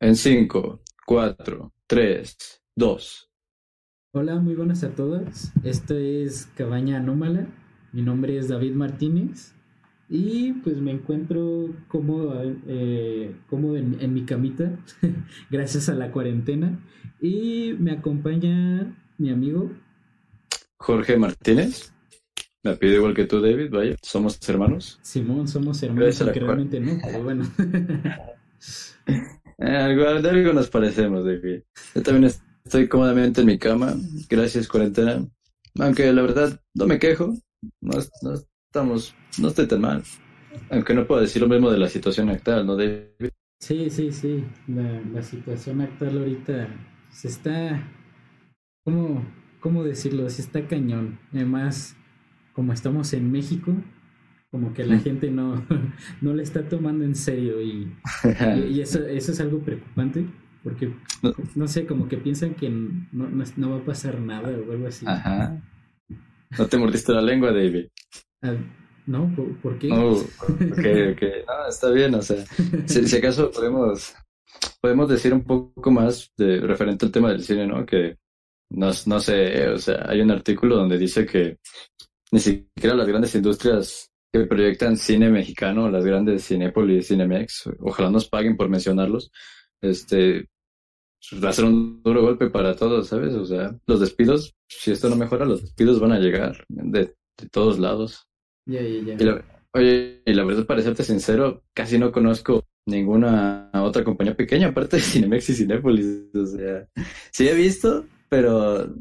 En 0.00 0.14
5, 0.14 0.80
4, 1.06 1.72
3, 1.88 2.36
2. 2.76 3.30
Hola, 4.12 4.36
muy 4.36 4.54
buenas 4.54 4.84
a 4.84 4.90
todas. 4.90 5.52
Esto 5.64 5.96
es 5.96 6.46
Cabaña 6.56 6.98
Anómala. 6.98 7.48
Mi 7.92 8.02
nombre 8.02 8.38
es 8.38 8.46
David 8.48 8.74
Martínez 8.74 9.54
y 10.08 10.52
pues 10.52 10.76
me 10.80 10.92
encuentro 10.92 11.74
cómodo, 11.88 12.40
eh, 12.68 13.34
cómodo 13.48 13.76
en, 13.76 13.96
en 14.00 14.14
mi 14.14 14.24
camita 14.24 14.78
gracias 15.50 15.88
a 15.88 15.94
la 15.94 16.12
cuarentena 16.12 16.78
y 17.20 17.74
me 17.78 17.90
acompaña 17.90 18.96
mi 19.18 19.30
amigo 19.30 19.70
Jorge 20.76 21.16
Martínez. 21.16 21.92
Me 22.62 22.76
pide 22.76 22.94
igual 22.94 23.14
que 23.14 23.24
tú, 23.24 23.40
David. 23.40 23.70
Vaya, 23.72 23.96
somos 24.00 24.38
hermanos. 24.48 25.00
Simón, 25.02 25.48
somos 25.48 25.82
hermanos, 25.82 26.20
aunque 26.22 26.38
realmente 26.38 26.78
no, 26.78 26.98
pero 27.02 27.22
bueno. 27.24 27.44
Eh, 29.58 29.76
algo, 29.76 30.22
de 30.22 30.30
algo 30.30 30.52
nos 30.52 30.70
parecemos, 30.70 31.24
David. 31.24 31.62
Yo 31.94 32.02
también 32.02 32.32
estoy 32.64 32.88
cómodamente 32.88 33.40
en 33.40 33.46
mi 33.48 33.58
cama. 33.58 33.94
Gracias, 34.28 34.68
cuarentena. 34.68 35.26
Aunque 35.78 36.12
la 36.12 36.22
verdad 36.22 36.60
no 36.74 36.86
me 36.86 36.98
quejo. 36.98 37.34
No, 37.80 37.98
estamos, 37.98 39.14
no 39.38 39.48
estoy 39.48 39.66
tan 39.66 39.80
mal. 39.80 40.02
Aunque 40.70 40.94
no 40.94 41.06
puedo 41.06 41.20
decir 41.20 41.42
lo 41.42 41.48
mismo 41.48 41.70
de 41.70 41.78
la 41.78 41.88
situación 41.88 42.28
actual, 42.28 42.66
¿no, 42.66 42.76
David? 42.76 43.30
Sí, 43.60 43.90
sí, 43.90 44.12
sí. 44.12 44.44
La, 44.68 45.00
la 45.12 45.22
situación 45.22 45.80
actual 45.80 46.18
ahorita 46.18 46.68
se 47.10 47.28
está. 47.28 47.82
¿Cómo, 48.84 49.24
¿Cómo 49.60 49.82
decirlo? 49.82 50.30
Se 50.30 50.42
está 50.42 50.66
cañón. 50.68 51.18
Además, 51.32 51.96
como 52.52 52.72
estamos 52.72 53.12
en 53.12 53.30
México, 53.32 53.74
como 54.58 54.74
que 54.74 54.84
la 54.84 54.98
gente 54.98 55.30
no, 55.30 55.64
no 56.20 56.34
le 56.34 56.42
está 56.42 56.68
tomando 56.68 57.04
en 57.04 57.14
serio 57.14 57.60
y, 57.62 57.92
eso, 58.80 59.06
eso 59.06 59.32
es 59.32 59.40
algo 59.40 59.60
preocupante 59.60 60.26
porque, 60.64 60.92
No. 61.54 61.68
sé, 61.68 61.86
como 61.86 62.08
que 62.08 62.18
piensan 62.18 62.54
que 62.54 62.68
no, 62.68 62.98
no, 63.12 63.44
no 63.56 63.70
va 63.70 63.76
a 63.76 63.84
pasar 63.84 64.20
nada 64.20 64.48
o 64.48 64.72
algo 64.72 64.88
así. 64.88 65.06
Ajá. 65.06 65.62
No 66.58 66.66
te 66.66 66.76
mordiste 66.76 67.12
la 67.12 67.22
lengua, 67.22 67.52
David. 67.52 67.86
Ah, 68.42 68.56
¿No? 69.06 69.32
¿Por, 69.34 69.56
por 69.58 69.78
qué? 69.78 69.88
Oh. 69.92 70.22
No, 71.46 71.68
está 71.68 71.90
bien, 71.90 72.14
o 72.14 72.22
sea, 72.22 72.44
si, 72.86 73.06
si 73.06 73.16
acaso 73.16 73.50
podemos, 73.50 74.14
podemos 74.80 75.08
decir 75.08 75.32
un 75.32 75.44
poco 75.44 75.90
más 75.90 76.30
de 76.36 76.60
referente 76.60 77.06
al 77.06 77.12
tema 77.12 77.30
del 77.30 77.42
cine, 77.42 77.66
¿no? 77.66 77.86
Que 77.86 78.16
no, 78.70 78.90
no 79.06 79.20
sé, 79.20 79.68
o 79.68 79.78
sea, 79.78 80.04
hay 80.08 80.20
un 80.20 80.30
artículo 80.30 80.76
donde 80.76 80.98
dice 80.98 81.24
que 81.24 81.58
ni 82.32 82.40
siquiera 82.40 82.94
las 82.94 83.08
grandes 83.08 83.34
industrias 83.34 84.07
que 84.32 84.46
proyectan 84.46 84.96
cine 84.96 85.30
mexicano, 85.30 85.90
las 85.90 86.04
grandes 86.04 86.46
Cinépolis, 86.46 87.08
Cinemex, 87.08 87.70
ojalá 87.80 88.10
nos 88.10 88.28
paguen 88.28 88.56
por 88.56 88.68
mencionarlos, 88.68 89.30
este, 89.80 90.48
va 91.42 91.50
a 91.50 91.52
ser 91.52 91.64
un 91.64 92.02
duro 92.02 92.22
golpe 92.22 92.50
para 92.50 92.76
todos, 92.76 93.08
¿sabes? 93.08 93.34
O 93.34 93.44
sea, 93.44 93.74
los 93.86 94.00
despidos, 94.00 94.54
si 94.68 94.90
esto 94.90 95.08
no 95.08 95.16
mejora, 95.16 95.44
los 95.44 95.62
despidos 95.62 96.00
van 96.00 96.12
a 96.12 96.18
llegar 96.18 96.64
de, 96.68 97.14
de 97.36 97.48
todos 97.50 97.78
lados. 97.78 98.26
Ya, 98.66 98.82
ya, 98.82 99.02
ya. 99.02 99.14
Y 99.14 99.24
la, 99.24 99.44
oye, 99.72 100.22
y 100.24 100.34
la 100.34 100.44
verdad, 100.44 100.66
para 100.66 100.82
serte 100.82 101.04
sincero, 101.04 101.62
casi 101.72 101.98
no 101.98 102.12
conozco 102.12 102.64
ninguna 102.86 103.70
otra 103.74 104.04
compañía 104.04 104.36
pequeña, 104.36 104.68
aparte 104.68 104.96
de 104.96 105.02
Cinemex 105.02 105.50
y 105.50 105.54
Cinépolis. 105.54 106.34
O 106.34 106.46
sea, 106.46 106.86
sí 107.30 107.48
he 107.48 107.54
visto, 107.54 108.04
pero 108.28 108.94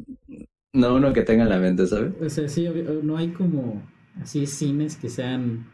no 0.73 0.95
uno 0.95 1.13
que 1.13 1.23
tenga 1.23 1.43
en 1.43 1.49
la 1.49 1.59
mente, 1.59 1.85
¿sabes? 1.85 2.13
O 2.21 2.29
sea, 2.29 2.47
sí, 2.47 2.67
no 3.03 3.17
hay 3.17 3.29
como 3.29 3.81
así 4.21 4.45
cines 4.45 4.95
que 4.95 5.09
sean 5.09 5.65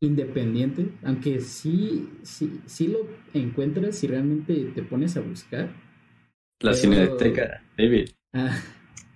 independientes, 0.00 0.88
aunque 1.02 1.40
sí, 1.40 2.08
sí, 2.22 2.60
sí 2.66 2.88
lo 2.88 3.06
encuentras 3.32 3.96
si 3.96 4.06
realmente 4.06 4.54
te 4.74 4.82
pones 4.82 5.16
a 5.16 5.20
buscar. 5.20 5.70
La 6.60 6.70
Pero- 6.70 6.74
Cineteca, 6.74 7.62
David. 7.76 8.10
Ah, 8.32 8.56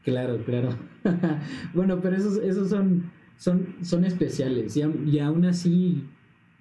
claro, 0.05 0.43
claro. 0.45 0.77
bueno, 1.75 2.01
pero 2.01 2.17
esos, 2.17 2.39
esos 2.39 2.71
son, 2.71 3.11
son, 3.37 3.77
son 3.83 4.05
especiales 4.05 4.77
y, 4.77 5.19
aún 5.19 5.45
así 5.45 6.05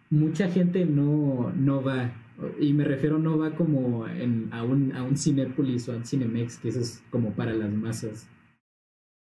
mucha 0.09 0.49
gente 0.49 0.85
no, 0.85 1.51
no 1.55 1.81
va. 1.81 2.13
Y 2.59 2.73
me 2.73 2.83
refiero 2.83 3.17
no 3.17 3.37
va 3.37 3.55
como 3.55 4.07
en, 4.07 4.49
a, 4.51 4.63
un, 4.63 4.91
a 4.93 5.01
un 5.03 5.17
Cinépolis 5.17 5.89
o 5.89 5.93
a 5.93 5.97
un 5.97 6.05
Cinemex, 6.05 6.57
que 6.57 6.69
eso 6.69 6.81
es 6.81 7.03
como 7.09 7.33
para 7.33 7.53
las 7.53 7.71
masas. 7.71 8.29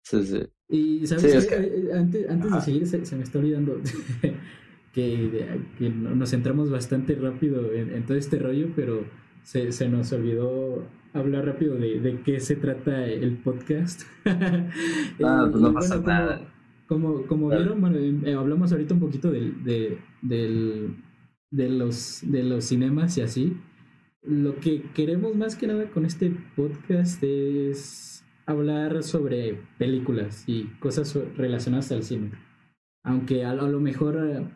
Sí, 0.03 0.25
sí. 0.25 0.43
Y 0.69 1.07
sabes 1.07 1.23
Sí, 1.23 1.29
es 1.39 1.47
que- 1.47 1.55
Eh, 1.57 1.85
eh, 1.91 1.93
antes, 1.95 2.29
antes 2.31 2.53
de 2.53 2.61
seguir 2.61 2.87
se, 2.87 3.05
se 3.05 3.17
me 3.17 3.23
está 3.23 3.39
olvidando 3.39 3.81
que, 4.93 5.59
que 5.79 5.91
no- 5.91 6.15
nos 6.15 6.31
centramos 6.31 6.71
bastante 6.71 7.15
rápido 7.17 7.73
en, 7.73 7.91
en 7.93 8.05
todo 8.07 8.17
este 8.17 8.39
rollo, 8.39 8.69
pero 8.77 9.05
se, 9.43 9.73
se 9.73 9.89
nos 9.89 10.13
olvidó 10.13 10.87
hablar 11.13 11.47
rápido 11.47 11.77
de, 11.77 12.01
de 12.01 12.21
qué 12.23 12.41
se 12.41 12.57
trata 12.57 13.07
el 13.07 13.37
podcast. 13.39 14.03
Ah, 15.23 15.45
Y- 15.47 15.51
pues 15.51 15.63
no 15.63 15.73
pasa 15.75 16.01
nada. 16.01 16.51
Como, 16.87 17.23
como 17.27 17.49
vieron, 17.49 17.81
bueno, 17.81 17.97
eh, 17.99 18.35
hablamos 18.35 18.71
ahorita 18.73 18.93
un 18.95 19.01
poquito 19.01 19.31
del, 19.31 19.65
de, 19.65 19.99
del, 20.23 20.97
de, 21.51 21.69
los, 21.71 22.21
de 22.27 22.43
los 22.43 22.65
cinemas 22.65 23.17
y 23.17 23.23
así. 23.23 23.57
Lo 24.23 24.57
que 24.57 24.83
queremos 24.95 25.35
más 25.35 25.57
que 25.57 25.67
nada 25.67 25.87
con 25.91 26.05
este 26.05 26.33
podcast 26.57 27.23
es 27.23 28.24
hablar 28.47 29.03
sobre 29.03 29.61
películas 29.79 30.45
y 30.47 30.65
cosas 30.79 31.15
relacionadas 31.37 31.91
al 31.93 32.03
cine. 32.03 32.33
Aunque 33.05 33.45
a, 33.45 33.55
lo 33.55 33.81
mejor 33.81 34.17
eh, 34.17 34.47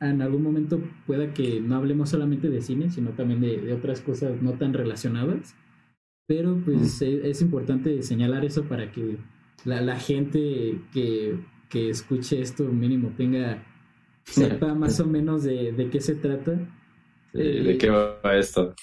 en 0.00 0.22
algún 0.22 0.42
momento 0.42 0.80
pueda 1.06 1.32
que 1.32 1.60
no 1.60 1.76
hablemos 1.76 2.10
solamente 2.10 2.48
de 2.48 2.60
cine, 2.60 2.90
sino 2.90 3.10
también 3.10 3.40
de, 3.40 3.60
de 3.60 3.72
otras 3.72 4.00
cosas 4.00 4.40
no 4.42 4.52
tan 4.52 4.72
relacionadas. 4.72 5.54
Pero 6.26 6.60
pues 6.64 7.02
e- 7.02 7.28
es 7.28 7.42
importante 7.42 8.02
señalar 8.02 8.44
eso 8.44 8.64
para 8.64 8.90
que 8.90 9.18
la, 9.64 9.80
la 9.80 9.98
gente 9.98 10.80
que, 10.92 11.38
que 11.68 11.90
escuche 11.90 12.40
esto 12.40 12.64
mínimo 12.64 13.12
tenga 13.16 13.64
sepa 14.24 14.74
más 14.74 15.00
o 15.00 15.06
menos 15.06 15.42
de, 15.44 15.72
de 15.72 15.90
qué 15.90 16.00
se 16.00 16.14
trata. 16.14 16.58
Eh, 17.34 17.62
¿De 17.64 17.78
qué 17.78 17.90
va 17.90 18.36
esto? 18.36 18.74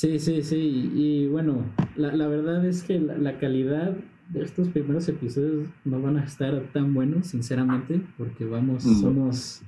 Sí, 0.00 0.18
sí, 0.18 0.42
sí. 0.42 0.90
Y, 0.94 1.26
bueno, 1.28 1.62
la, 1.94 2.14
la 2.16 2.26
verdad 2.26 2.64
es 2.64 2.82
que 2.84 2.98
la, 2.98 3.18
la 3.18 3.38
calidad 3.38 3.94
de 4.30 4.42
estos 4.42 4.68
primeros 4.68 5.06
episodios 5.10 5.68
no 5.84 6.00
van 6.00 6.16
a 6.16 6.24
estar 6.24 6.58
tan 6.72 6.94
buenos, 6.94 7.26
sinceramente, 7.26 8.00
porque 8.16 8.46
vamos, 8.46 8.86
No. 8.86 8.94
somos, 8.98 9.60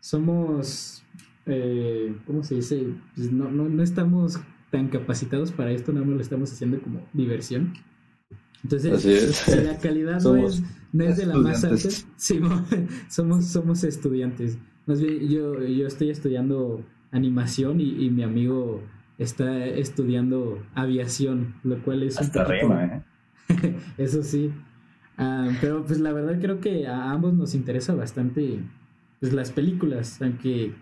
somos, 0.00 1.02
eh, 1.46 2.14
¿cómo 2.24 2.44
se 2.44 2.54
dice? 2.56 2.86
Pues 3.16 3.32
no, 3.32 3.50
no, 3.50 3.68
no 3.68 3.82
estamos 3.82 4.38
tan 4.70 4.86
capacitados 4.90 5.50
para 5.50 5.72
esto, 5.72 5.92
nada 5.92 6.06
más 6.06 6.14
lo 6.14 6.20
estamos 6.22 6.52
haciendo 6.52 6.80
como 6.80 7.00
diversión. 7.12 7.72
Entonces, 8.62 9.04
es. 9.04 9.34
si 9.38 9.60
la 9.64 9.76
calidad 9.78 10.22
no 10.22 10.36
es, 10.36 10.62
no 10.92 11.02
es 11.04 11.16
de 11.16 11.26
la 11.26 11.36
más 11.36 11.64
alta, 11.64 11.88
sí, 12.16 12.38
mo- 12.40 12.64
somos, 13.08 13.46
somos 13.46 13.82
estudiantes. 13.82 14.56
Más 14.86 15.00
bien, 15.02 15.28
yo, 15.28 15.60
yo 15.64 15.88
estoy 15.88 16.10
estudiando 16.10 16.84
animación 17.10 17.80
y, 17.80 18.04
y 18.04 18.10
mi 18.10 18.22
amigo 18.22 18.82
está 19.20 19.66
estudiando 19.66 20.62
aviación, 20.74 21.54
lo 21.64 21.82
cual 21.82 22.02
es 22.04 22.20
un 22.20 22.26
Hasta 22.26 22.44
rima, 22.44 22.84
¿eh? 22.84 23.02
Eso 23.98 24.22
sí. 24.22 24.52
Ah, 25.18 25.50
pero 25.60 25.84
pues 25.84 26.00
la 26.00 26.12
verdad 26.12 26.40
creo 26.40 26.60
que 26.60 26.86
a 26.86 27.10
ambos 27.10 27.34
nos 27.34 27.54
interesa 27.54 27.94
bastante 27.94 28.60
pues 29.20 29.32
las 29.32 29.52
películas, 29.52 30.20
aunque 30.22 30.74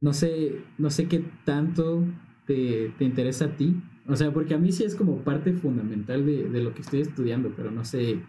no 0.00 0.12
sé, 0.12 0.62
no 0.78 0.90
sé 0.90 1.08
qué 1.08 1.24
tanto 1.44 2.04
te, 2.46 2.94
te 2.98 3.04
interesa 3.04 3.46
a 3.46 3.56
ti. 3.56 3.76
O 4.06 4.16
sea, 4.16 4.32
porque 4.32 4.54
a 4.54 4.58
mí 4.58 4.72
sí 4.72 4.84
es 4.84 4.94
como 4.94 5.18
parte 5.24 5.52
fundamental 5.52 6.26
de, 6.26 6.48
de 6.48 6.60
lo 6.62 6.74
que 6.74 6.82
estoy 6.82 7.00
estudiando, 7.02 7.52
pero 7.56 7.70
no 7.70 7.84
sé, 7.84 8.20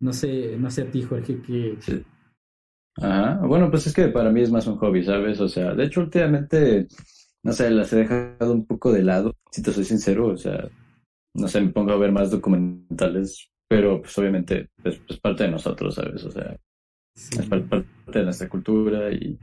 no 0.00 0.12
sé, 0.12 0.56
no 0.58 0.70
sé 0.70 0.82
a 0.82 0.90
ti, 0.90 1.02
Jorge, 1.02 1.40
que 1.42 1.78
Sí. 1.78 2.04
Ajá. 2.96 3.38
Bueno, 3.46 3.70
pues 3.70 3.86
es 3.86 3.94
que 3.94 4.08
para 4.08 4.30
mí 4.30 4.42
es 4.42 4.50
más 4.50 4.66
un 4.66 4.76
hobby, 4.78 5.04
¿sabes? 5.04 5.40
O 5.40 5.48
sea, 5.48 5.74
de 5.74 5.84
hecho, 5.84 6.00
últimamente, 6.00 6.88
no 7.46 7.52
sé, 7.52 7.70
las 7.70 7.92
he 7.92 7.96
dejado 7.96 8.52
un 8.52 8.66
poco 8.66 8.92
de 8.92 9.02
lado, 9.04 9.34
si 9.52 9.62
te 9.62 9.72
soy 9.72 9.84
sincero, 9.84 10.26
o 10.26 10.36
sea, 10.36 10.68
no 11.34 11.46
sé, 11.48 11.60
me 11.60 11.70
pongo 11.70 11.92
a 11.92 11.96
ver 11.96 12.10
más 12.10 12.30
documentales, 12.32 13.48
pero 13.68 14.00
pues 14.02 14.18
obviamente 14.18 14.68
es, 14.84 14.98
parte 15.20 15.44
de 15.44 15.50
nosotros, 15.52 15.94
¿sabes? 15.94 16.24
O 16.24 16.30
sea, 16.30 16.56
sí, 17.14 17.38
es 17.38 17.46
par- 17.46 17.64
parte 17.64 18.18
de 18.18 18.24
nuestra 18.24 18.48
cultura 18.48 19.12
y, 19.12 19.38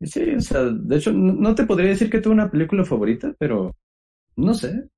y 0.00 0.06
sí, 0.06 0.34
o 0.34 0.40
sea, 0.40 0.64
de 0.64 0.96
hecho, 0.96 1.12
no, 1.12 1.34
no 1.34 1.54
te 1.54 1.66
podría 1.66 1.90
decir 1.90 2.08
que 2.08 2.20
tuve 2.20 2.32
una 2.32 2.50
película 2.50 2.84
favorita, 2.84 3.34
pero 3.38 3.76
no 4.36 4.54
sé. 4.54 4.88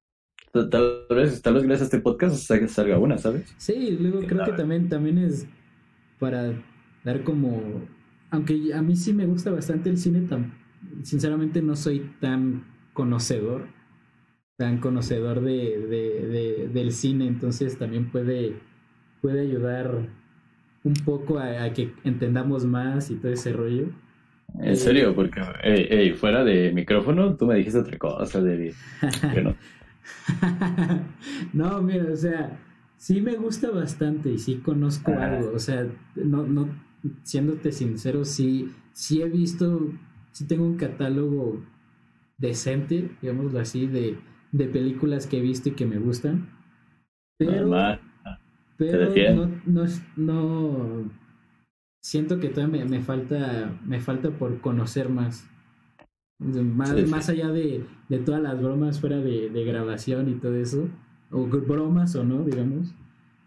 Tal, 0.52 1.06
vez, 1.11 1.43
tal 1.43 1.55
vez 1.55 1.64
gracias 1.64 1.81
a 1.82 1.84
este 1.96 2.00
podcast 2.00 2.37
salga, 2.37 2.99
una, 2.99 3.19
¿sabes? 3.19 3.52
Sí, 3.58 3.96
luego 4.00 4.20
creo 4.20 4.44
que 4.44 4.52
también, 4.52 4.88
también 4.88 5.19
es 5.19 5.49
para 6.20 6.52
dar 7.02 7.25
como, 7.25 7.61
aunque 8.31 8.73
a 8.73 8.81
mí 8.81 8.94
sí 8.94 9.12
me 9.12 9.26
gusta 9.26 9.50
bastante 9.50 9.90
el 9.90 9.99
cine, 9.99 10.20
tam- 10.29 10.52
sinceramente 11.02 11.62
no 11.62 11.76
soy 11.76 12.10
tan 12.20 12.64
conocedor, 12.92 13.66
tan 14.56 14.78
conocedor 14.78 15.40
de, 15.40 15.78
de- 15.88 16.26
de- 16.28 16.69
del 16.72 16.92
cine, 16.92 17.26
entonces 17.26 17.78
también 17.78 18.10
puede, 18.10 18.54
puede 19.20 19.40
ayudar 19.42 20.08
un 20.84 20.94
poco 21.04 21.38
a, 21.38 21.64
a 21.64 21.72
que 21.72 21.92
entendamos 22.04 22.64
más 22.64 23.10
y 23.10 23.16
todo 23.16 23.32
ese 23.32 23.52
rollo. 23.52 23.88
En 24.60 24.76
serio, 24.76 25.14
porque 25.14 25.40
fuera 26.19 26.44
de 26.44 26.70
micrófono 26.72 27.34
tú 27.36 27.46
me 27.46 27.56
dijiste 27.56 27.78
otra 27.78 27.98
cosa, 27.98 28.40
David. 28.40 28.72
no. 29.42 29.54
no, 31.52 31.82
mira, 31.82 32.12
o 32.12 32.16
sea, 32.16 32.58
sí 32.96 33.20
me 33.20 33.34
gusta 33.36 33.70
bastante 33.70 34.31
y 34.31 34.38
sí 34.38 34.56
conozco 34.56 35.12
algo. 35.19 35.52
O 35.54 35.58
sea, 35.58 35.86
no, 36.14 36.46
no, 36.46 36.69
siéndote 37.22 37.72
sincero, 37.72 38.25
sí, 38.25 38.70
sí 38.92 39.22
he 39.22 39.28
visto, 39.28 39.90
sí 40.34 40.46
tengo 40.46 40.66
un 40.66 40.76
catálogo 40.76 41.62
decente, 42.38 43.10
digámoslo 43.22 43.60
así, 43.60 43.86
de, 43.86 44.19
de 44.50 44.66
películas 44.66 45.26
que 45.28 45.38
he 45.38 45.40
visto 45.40 45.69
y 45.69 45.72
que 45.72 45.86
me 45.86 45.98
gustan. 45.98 46.50
Pero, 47.38 47.70
pero 48.76 49.34
no, 49.34 49.50
no, 49.66 49.84
no, 50.16 51.10
siento 52.02 52.40
que 52.40 52.48
todavía 52.48 52.84
me, 52.84 53.00
falta, 53.00 53.78
me 53.84 54.00
falta 54.00 54.31
por 54.31 54.60
conocer 54.60 55.08
más. 55.08 55.48
Más, 56.40 57.08
más 57.08 57.28
allá 57.28 57.50
de, 57.50 57.86
de, 58.08 58.19
todas 58.19 58.42
las 58.42 58.60
bromas 58.60 59.00
fuera 59.00 59.19
de, 59.19 59.50
de, 59.50 59.64
grabación 59.64 60.28
y 60.28 60.34
todo 60.34 60.56
eso, 60.56 60.88
o 61.31 61.46
bromas 61.46 62.16
o 62.16 62.25
no, 62.25 62.42
digamos, 62.42 62.92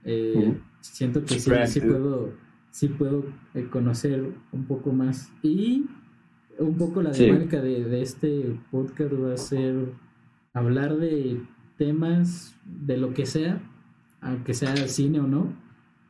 eh, 0.06 0.58
siento 0.80 1.26
que 1.26 1.38
sí, 1.38 1.52
sí 1.68 1.82
puedo, 1.82 2.34
sí 2.72 2.88
puedo 2.88 3.26
eh, 3.54 3.68
conocer 3.70 4.32
un 4.54 4.66
poco 4.66 4.94
más. 4.94 5.34
Y 5.44 5.86
un 6.60 6.78
poco 6.78 7.02
la 7.02 7.12
dinámica 7.12 7.62
de, 7.62 7.84
de 7.84 8.02
este 8.02 8.58
podcast 8.72 9.14
va 9.14 9.34
a 9.34 9.38
ser 9.38 9.76
hablar 10.54 10.98
de 10.98 11.42
temas, 11.78 12.56
de 12.66 12.98
lo 12.98 13.14
que 13.14 13.26
sea, 13.26 13.62
aunque 14.22 14.54
sea 14.54 14.76
cine 14.88 15.20
o 15.20 15.28
no. 15.28 15.54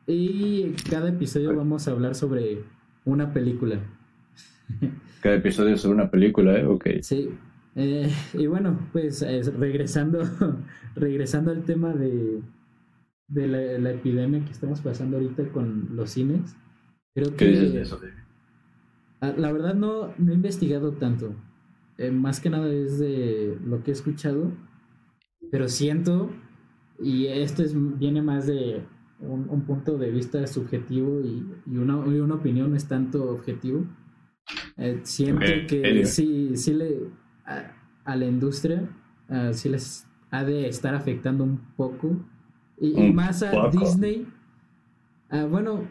Y 0.06 0.72
cada 0.88 1.10
episodio 1.10 1.54
vamos 1.54 1.86
a 1.86 1.90
hablar 1.90 2.14
sobre 2.14 2.62
una 3.04 3.32
película. 3.32 3.80
Cada 5.22 5.34
episodio 5.34 5.76
sobre 5.76 5.96
una 5.96 6.10
película, 6.10 6.56
¿eh? 6.58 6.64
Ok. 6.64 6.86
Sí. 7.02 7.30
Eh, 7.74 8.08
y 8.34 8.46
bueno, 8.46 8.78
pues 8.92 9.24
regresando, 9.58 10.22
regresando 10.94 11.50
al 11.50 11.64
tema 11.64 11.92
de, 11.92 12.40
de 13.28 13.78
la, 13.78 13.90
epidemia 13.90 14.44
que 14.44 14.52
estamos 14.52 14.80
pasando 14.80 15.16
ahorita 15.16 15.48
con 15.50 15.88
los 15.94 16.10
cines. 16.10 16.56
Creo 17.14 17.30
que, 17.30 17.36
¿Qué 17.36 17.48
dices 17.48 17.72
de 17.72 17.82
eso? 17.82 18.00
Ah, 18.02 18.06
la 19.20 19.52
verdad 19.52 19.74
no, 19.74 20.14
no 20.18 20.32
he 20.32 20.34
investigado 20.34 20.92
tanto. 20.92 21.34
Eh, 21.98 22.12
más 22.12 22.40
que 22.40 22.48
nada 22.48 22.70
es 22.70 22.98
de 22.98 23.58
lo 23.64 23.82
que 23.82 23.90
he 23.90 23.94
escuchado. 23.94 24.52
Pero 25.50 25.68
siento, 25.68 26.30
y 27.00 27.26
esto 27.26 27.62
es, 27.62 27.74
viene 27.98 28.22
más 28.22 28.46
de 28.46 28.84
un, 29.20 29.62
punto 29.62 29.98
de 29.98 30.10
vista 30.10 30.46
subjetivo 30.46 31.20
y, 31.20 31.44
una, 31.76 31.96
una, 31.96 32.34
opinión 32.34 32.70
no 32.70 32.76
es 32.76 32.86
tanto 32.86 33.30
objetivo. 33.30 33.84
Eh, 34.76 35.00
siento 35.02 35.46
que 35.68 36.04
sí, 36.06 36.56
sí 36.56 36.74
le 36.74 37.10
a, 37.44 38.16
la 38.16 38.24
industria 38.24 38.88
sí 39.52 39.68
les 39.68 40.06
ha 40.30 40.44
de 40.44 40.68
estar 40.68 40.94
afectando 40.94 41.44
un 41.44 41.58
poco 41.76 42.16
y, 42.80 43.12
más 43.12 43.42
a 43.42 43.68
Disney. 43.70 44.26
bueno, 45.50 45.86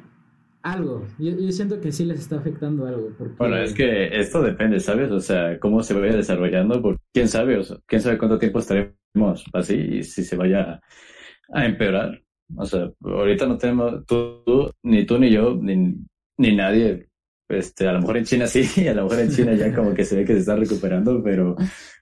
algo. 0.71 1.07
Yo, 1.17 1.51
siento 1.51 1.79
que 1.79 1.91
sí 1.91 2.05
les 2.05 2.19
está 2.19 2.37
afectando 2.37 2.85
algo. 2.85 3.09
Bueno, 3.37 3.57
es 3.57 3.73
que 3.73 4.07
esto 4.17 4.41
depende, 4.41 4.79
¿sabes? 4.79 5.11
O 5.11 5.19
sea, 5.19 5.59
cómo 5.59 5.81
se 5.81 5.93
vaya 5.93 6.15
desarrollando, 6.15 6.81
porque 6.81 7.01
quién 7.13 7.27
sabe, 7.27 7.57
o 7.57 7.63
quién 7.85 8.01
sabe 8.01 8.17
cuánto 8.17 8.37
tiempo 8.37 8.59
estaremos 8.59 9.45
así 9.53 9.75
y 9.75 10.03
si 10.03 10.23
se 10.23 10.35
vaya 10.35 10.81
a 11.53 11.65
empeorar. 11.65 12.21
O 12.55 12.65
sea, 12.65 12.89
ahorita 13.01 13.45
no 13.45 13.57
tenemos, 13.57 14.05
tú, 14.05 14.71
ni 14.83 15.05
tú 15.05 15.17
ni 15.17 15.31
yo, 15.31 15.57
ni, 15.61 15.95
ni 16.37 16.55
nadie, 16.55 17.09
este, 17.49 17.87
a 17.87 17.93
lo 17.93 17.99
mejor 17.99 18.17
en 18.17 18.25
China 18.25 18.47
sí, 18.47 18.87
a 18.87 18.93
lo 18.93 19.03
mejor 19.03 19.19
en 19.19 19.31
China 19.31 19.53
ya 19.53 19.73
como 19.73 19.93
que 19.93 20.03
se 20.03 20.17
ve 20.17 20.25
que 20.25 20.33
se 20.33 20.39
está 20.39 20.55
recuperando, 20.55 21.21
pero 21.23 21.55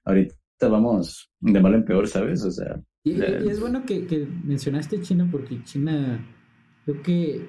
ahorita 0.03 0.35
vamos 0.61 1.31
de 1.39 1.59
mal 1.59 1.75
en 1.75 1.85
peor, 1.85 2.07
¿sabes? 2.07 2.43
O 2.43 2.51
sea. 2.51 2.79
Y, 3.03 3.21
es 3.21 3.59
bueno 3.59 3.85
que, 3.85 4.07
que, 4.07 4.27
mencionaste 4.43 5.01
China 5.01 5.27
porque 5.31 5.61
China 5.63 6.25
creo 6.85 7.01
que 7.03 7.47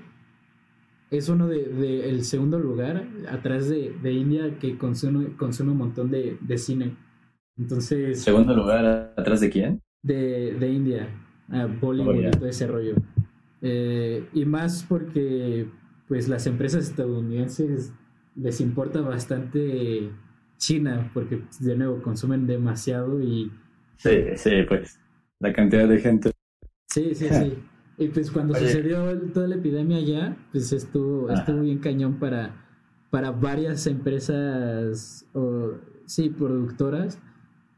es 1.10 1.28
uno 1.28 1.46
de, 1.46 2.08
el 2.08 2.24
segundo 2.24 2.58
lugar 2.58 3.06
atrás 3.30 3.68
de, 3.68 3.94
de, 4.02 4.12
India 4.12 4.58
que 4.58 4.76
consume, 4.76 5.36
consume 5.36 5.72
un 5.72 5.78
montón 5.78 6.10
de, 6.10 6.36
de 6.40 6.58
cine. 6.58 6.96
Entonces. 7.56 8.22
¿Segundo 8.22 8.54
lugar 8.54 9.12
atrás 9.16 9.40
de 9.40 9.50
quién? 9.50 9.82
De, 10.02 10.54
de 10.54 10.72
India 10.72 11.08
a 11.50 11.66
Bollywood 11.66 12.26
y 12.26 12.30
todo 12.30 12.46
ese 12.48 12.66
rollo. 12.66 12.94
Eh, 13.62 14.28
y 14.32 14.44
más 14.44 14.84
porque 14.88 15.68
pues 16.08 16.28
las 16.28 16.46
empresas 16.46 16.88
estadounidenses 16.88 17.92
les 18.34 18.60
importa 18.60 19.00
bastante 19.00 20.10
China, 20.58 21.10
porque 21.14 21.42
de 21.60 21.76
nuevo 21.76 22.02
consumen 22.02 22.46
demasiado 22.46 23.20
y... 23.20 23.50
Sí, 23.96 24.24
sí, 24.36 24.50
pues 24.68 25.00
la 25.40 25.52
cantidad 25.52 25.88
de 25.88 25.98
gente. 25.98 26.30
Sí, 26.88 27.14
sí, 27.14 27.28
sí. 27.30 27.58
Y 27.98 28.08
pues 28.08 28.30
cuando 28.30 28.54
sucedió 28.54 29.18
toda 29.32 29.48
la 29.48 29.54
epidemia 29.54 30.00
ya, 30.00 30.36
pues 30.52 30.72
estuvo, 30.72 31.30
estuvo 31.30 31.60
bien 31.60 31.78
cañón 31.78 32.18
para, 32.18 32.54
para 33.10 33.30
varias 33.30 33.86
empresas, 33.86 35.24
o, 35.32 35.72
sí, 36.04 36.28
productoras, 36.28 37.18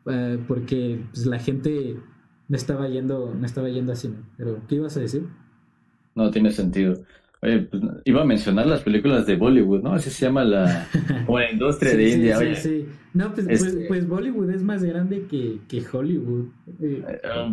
eh, 0.06 0.43
porque 0.49 1.05
pues, 1.12 1.26
la 1.26 1.38
gente 1.38 1.97
no 2.49 2.56
estaba 2.56 2.88
yendo, 2.88 3.32
no 3.35 3.47
estaba 3.47 3.69
yendo 3.69 3.93
así, 3.93 4.12
Pero, 4.37 4.61
¿qué 4.67 4.76
ibas 4.76 4.97
a 4.97 5.00
decir? 5.00 5.29
No 6.17 6.31
tiene 6.31 6.50
sentido. 6.50 6.94
Oye, 7.40 7.61
pues, 7.61 7.82
iba 8.05 8.23
a 8.23 8.25
mencionar 8.25 8.67
las 8.67 8.82
películas 8.82 9.26
de 9.26 9.37
Bollywood, 9.37 9.82
¿no? 9.82 9.93
Así 9.93 10.11
se 10.11 10.26
llama 10.26 10.44
la, 10.44 10.88
industria 11.52 11.94
de 11.96 12.11
India. 12.11 12.38
Sí, 12.38 12.55
sí. 12.56 12.88
No, 13.14 13.32
pues, 13.32 13.46
pues, 13.46 13.62
este 13.62 13.87
pues, 13.87 14.08
Bollywood 14.08 14.50
es 14.50 14.62
más 14.62 14.82
grande 14.82 15.26
que, 15.31 15.58
que 15.69 15.82
Hollywood. 15.90 16.46
Eh, 16.81 17.02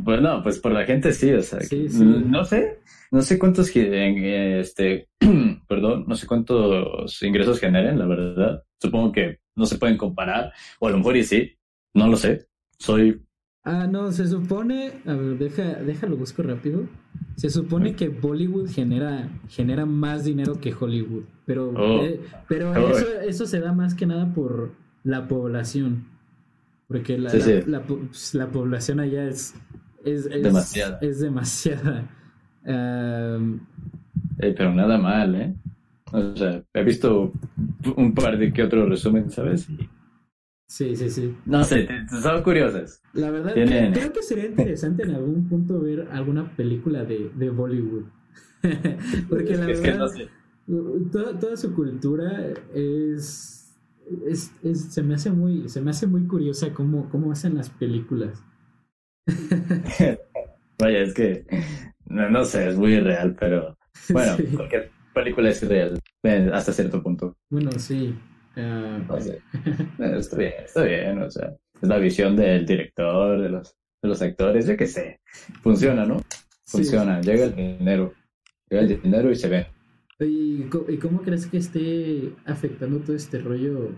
pues 0.04 0.22
no, 0.22 0.44
pues 0.44 0.60
por 0.60 0.72
la 0.72 0.86
gente 0.86 1.14
sí, 1.14 1.32
o 1.32 1.42
sea, 1.42 1.60
no 2.00 2.44
sé, 2.44 2.80
no 3.12 3.22
sé 3.22 3.40
cuántos, 3.40 3.72
este, 3.76 5.08
perdón, 5.68 6.06
no 6.08 6.16
sé 6.16 6.28
cuántos 6.28 7.22
ingresos 7.24 7.60
generen, 7.60 8.00
la 8.00 8.06
verdad. 8.06 8.64
Supongo 8.80 9.12
que 9.12 9.40
no 9.56 9.66
se 9.66 9.78
pueden 9.78 9.98
comparar, 9.98 10.52
o 10.80 10.88
a 10.88 10.92
lo 10.92 10.98
mejor 10.98 11.16
y 11.18 11.24
sí, 11.24 11.58
no 11.94 12.08
lo 12.08 12.18
sé. 12.18 12.48
Soy 12.78 13.26
Ah, 13.66 13.88
no, 13.88 14.12
se 14.12 14.28
supone, 14.28 14.92
a 15.08 15.14
ver, 15.14 15.40
deja, 15.40 15.64
déjalo 15.64 16.16
busco 16.18 16.44
rápido. 16.44 16.88
Se 17.36 17.50
supone 17.50 17.96
que 17.96 18.10
Bollywood 18.10 18.70
genera, 18.70 19.30
genera 19.50 19.86
más 19.86 20.24
dinero 20.24 20.60
que 20.60 20.74
Hollywood, 20.74 21.24
pero, 21.46 21.70
oh. 21.70 22.04
eh, 22.04 22.22
pero 22.48 22.72
oh. 22.72 22.90
eso, 22.90 23.06
eso 23.22 23.46
se 23.46 23.60
da 23.60 23.74
más 23.74 23.94
que 23.94 24.06
nada 24.06 24.34
por 24.34 24.72
la 25.04 25.28
población, 25.28 26.06
porque 26.88 27.18
la, 27.18 27.32
la, 27.68 27.82
pues, 27.82 28.34
la, 28.34 28.48
población 28.48 29.00
allá 29.00 29.28
es, 29.28 29.54
es, 30.04 30.30
demasiada. 30.30 30.98
Es 31.02 31.20
demasiada. 31.20 32.10
Eh, 32.66 33.60
pero 34.40 34.74
nada 34.74 34.98
mal, 34.98 35.36
¿eh? 35.36 35.54
O 36.12 36.36
sea, 36.36 36.64
he 36.74 36.84
visto 36.84 37.34
un 37.96 38.14
par 38.14 38.38
de 38.38 38.54
que 38.54 38.64
otros 38.64 38.88
resumen, 38.88 39.30
¿sabes? 39.30 39.68
Sí, 40.68 40.96
sí, 40.96 41.10
sí. 41.10 41.36
No 41.46 41.64
sé, 41.64 41.88
son 42.22 42.44
curiosas. 42.44 43.02
La 43.14 43.30
verdad, 43.30 43.54
creo 43.54 44.12
que 44.12 44.24
sería 44.24 44.46
interesante 44.46 45.04
en 45.04 45.12
algún 45.12 45.48
punto 45.48 45.80
ver 45.80 46.08
alguna 46.12 46.56
película 46.56 47.04
de, 47.04 47.32
de 47.36 47.50
Bollywood. 47.50 48.06
Porque 49.30 49.56
la 49.56 49.68
verdad, 49.68 50.08
toda, 51.40 51.56
su 51.56 51.74
cultura 51.74 52.48
es, 52.74 53.76
es, 54.28 54.52
se 54.90 55.04
me 55.04 55.16
hace 55.16 55.32
muy, 55.32 55.70
se 55.70 55.82
me 55.82 55.92
hace 55.92 56.08
muy 56.08 56.26
curiosa 56.26 56.74
cómo, 56.74 57.10
cómo 57.10 57.32
hacen 57.32 57.56
las 57.56 57.70
películas. 57.70 58.44
Vaya, 60.80 61.00
es 61.00 61.14
que 61.14 61.46
no, 62.08 62.30
no, 62.30 62.44
sé, 62.44 62.70
es 62.70 62.76
muy 62.76 62.94
irreal, 62.94 63.36
pero 63.40 63.78
bueno, 64.10 64.36
cualquier 64.56 64.92
película 65.14 65.50
es 65.50 65.64
irreal 65.64 66.00
eh, 66.24 66.50
hasta 66.52 66.74
cierto 66.74 67.02
punto. 67.02 67.38
Bueno, 67.50 67.72
sí. 67.78 68.16
Ah, 68.58 69.02
está 70.18 70.38
bien, 70.38 70.54
está 70.64 70.84
bien, 70.84 71.22
o 71.22 71.30
sea, 71.30 71.56
es 71.82 71.90
la 71.90 71.98
visión 71.98 72.36
del 72.36 72.66
director, 72.66 73.42
de 73.42 73.50
los, 73.50 73.76
de 74.02 74.10
los 74.10 74.22
actores, 74.22 74.68
yo 74.68 74.78
qué 74.78 74.88
sé, 74.88 75.20
funciona, 75.62 76.06
¿no? 76.06 76.22
Funciona, 76.66 77.22
llega 77.22 77.46
el 77.46 77.56
dinero, 77.56 78.14
llega 78.70 78.84
el 78.84 79.02
dinero 79.02 79.32
y 79.32 79.36
se 79.36 79.50
ve. 79.50 79.68
¿Y, 80.20 80.64
cómo 81.00 81.22
crees 81.22 81.48
que 81.48 81.58
esté 81.58 82.34
afectando 82.46 83.00
todo 83.00 83.16
este 83.16 83.40
rollo 83.40 83.92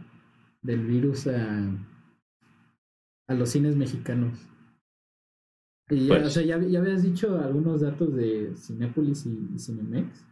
del 0.63 0.85
virus 0.85 1.27
a, 1.27 1.69
a 3.27 3.33
los 3.35 3.49
cines 3.49 3.75
mexicanos? 3.75 4.39
Y 5.89 6.07
ya, 6.07 6.15
o 6.15 6.21
pues 6.21 6.33
sea, 6.33 6.43
ya, 6.43 6.55
habías 6.55 7.03
dicho 7.03 7.39
algunos 7.39 7.81
datos 7.81 8.13
de 8.15 8.53
Cinépolis 8.57 9.25
y, 9.25 9.59
Cinemex. 9.59 10.25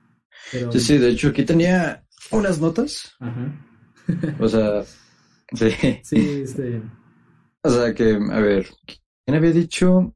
Sí, 0.72 0.80
sí, 0.80 0.98
de 0.98 1.10
hecho 1.10 1.30
aquí 1.30 1.46
tenía 1.46 2.04
unas 2.32 2.60
notas. 2.60 3.16
Ajá. 3.20 3.54
O 4.40 4.48
sea, 4.48 4.84
sí. 5.54 5.70
Sí, 6.04 6.42
este. 6.44 6.82
O 7.64 7.70
sea 7.70 7.94
que, 7.94 8.12
a 8.14 8.40
ver, 8.40 8.68
¿quién 8.86 9.38
había 9.38 9.52
dicho? 9.52 10.14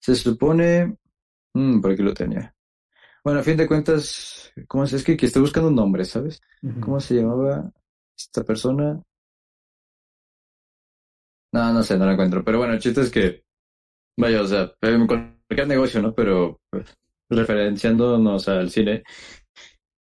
Se 0.00 0.14
supone. 0.14 0.96
Mm, 1.54 1.80
por 1.80 1.92
aquí 1.92 2.02
lo 2.02 2.14
tenía. 2.14 2.54
Bueno, 3.24 3.40
a 3.40 3.42
fin 3.42 3.56
de 3.56 3.68
cuentas, 3.68 4.52
¿cómo 4.66 4.84
es? 4.84 4.92
Es 4.94 5.04
que, 5.04 5.16
que 5.16 5.26
estoy 5.26 5.42
buscando 5.42 5.68
un 5.68 5.76
nombre, 5.76 6.04
¿sabes? 6.04 6.40
¿Cómo 6.80 6.98
se 6.98 7.14
llamaba? 7.14 7.70
esta 8.16 8.44
persona. 8.44 9.02
No, 11.52 11.72
no 11.72 11.82
sé, 11.82 11.98
no 11.98 12.06
la 12.06 12.12
encuentro. 12.12 12.44
Pero 12.44 12.58
bueno, 12.58 12.74
el 12.74 12.80
chiste 12.80 13.02
es 13.02 13.10
que, 13.10 13.44
vaya, 14.16 14.42
o 14.42 14.46
sea, 14.46 14.72
cualquier 14.80 15.68
negocio, 15.68 16.00
¿no? 16.02 16.14
Pero 16.14 16.60
pues, 16.70 16.96
referenciándonos 17.28 18.48
al 18.48 18.70
cine, 18.70 19.02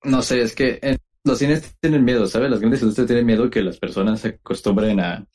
no 0.05 0.23
sé, 0.23 0.43
es 0.43 0.55
que 0.55 0.78
los 1.28 1.38
cines 1.38 1.76
tienen 1.80 2.04
miedo, 2.04 2.26
¿sabes? 2.26 2.50
Las 2.50 2.61
grandes 2.61 2.80
industrias 2.80 3.06
tienen 3.06 3.26
miedo 3.26 3.50
que 3.50 3.62
las 3.62 3.78
personas 3.78 4.20
se 4.20 4.28
acostumbren 4.28 4.99
a 5.00 5.26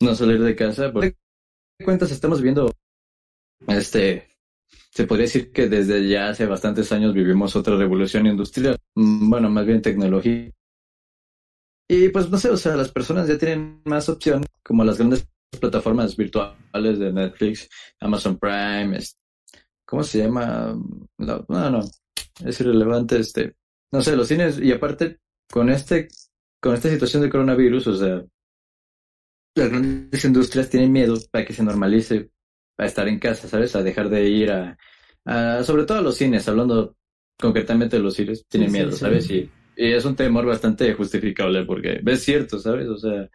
no 0.00 0.14
salir 0.14 0.40
de 0.42 0.56
casa. 0.56 0.92
Por 0.92 1.14
cuentas, 1.84 2.10
estamos 2.10 2.40
viendo, 2.40 2.72
este, 3.68 4.28
se 4.90 5.06
podría 5.06 5.26
decir 5.26 5.52
que 5.52 5.68
desde 5.68 6.08
ya 6.08 6.30
hace 6.30 6.46
bastantes 6.46 6.90
años 6.92 7.14
vivimos 7.14 7.54
otra 7.54 7.76
revolución 7.76 8.26
industrial, 8.26 8.76
mm, 8.94 9.30
bueno, 9.30 9.50
más 9.50 9.66
bien 9.66 9.82
tecnología. 9.82 10.50
Y 11.88 12.08
pues 12.08 12.30
no 12.30 12.38
sé, 12.38 12.50
o 12.50 12.56
sea, 12.56 12.76
las 12.76 12.92
personas 12.92 13.28
ya 13.28 13.36
tienen 13.36 13.82
más 13.84 14.08
opción, 14.08 14.44
como 14.62 14.84
las 14.84 14.96
grandes 14.98 15.26
plataformas 15.60 16.16
virtuales 16.16 16.98
de 16.98 17.12
Netflix, 17.12 17.68
Amazon 18.00 18.38
Prime, 18.38 18.98
¿cómo 19.84 20.02
se 20.04 20.18
llama? 20.18 20.78
No, 21.18 21.44
no, 21.48 21.80
es 22.44 22.60
irrelevante, 22.60 23.18
este, 23.18 23.56
no 23.92 24.02
sé, 24.02 24.16
los 24.16 24.28
cines, 24.28 24.58
y 24.58 24.72
aparte, 24.72 25.18
con 25.50 25.68
este, 25.70 26.08
con 26.60 26.74
esta 26.74 26.88
situación 26.88 27.22
de 27.22 27.30
coronavirus, 27.30 27.86
o 27.88 27.96
sea, 27.96 28.24
las 29.54 29.68
grandes 29.68 30.24
industrias 30.24 30.70
tienen 30.70 30.92
miedo 30.92 31.16
para 31.30 31.44
que 31.44 31.52
se 31.52 31.64
normalice 31.64 32.30
a 32.78 32.86
estar 32.86 33.08
en 33.08 33.18
casa, 33.18 33.48
¿sabes? 33.48 33.74
A 33.74 33.82
dejar 33.82 34.08
de 34.08 34.28
ir 34.28 34.50
a, 34.50 34.76
sobre 35.64 35.84
todo 35.84 35.98
a 35.98 36.02
los 36.02 36.16
cines, 36.16 36.48
hablando 36.48 36.96
concretamente 37.38 37.96
de 37.96 38.02
los 38.02 38.14
cines, 38.14 38.46
tienen 38.48 38.72
miedo, 38.72 38.92
¿sabes? 38.92 39.30
Y, 39.30 39.50
y, 39.76 39.92
es 39.92 40.04
un 40.04 40.16
temor 40.16 40.46
bastante 40.46 40.92
justificable 40.94 41.64
porque 41.64 42.00
es 42.04 42.22
cierto, 42.22 42.58
¿sabes? 42.58 42.88
O 42.88 42.98
sea, 42.98 43.28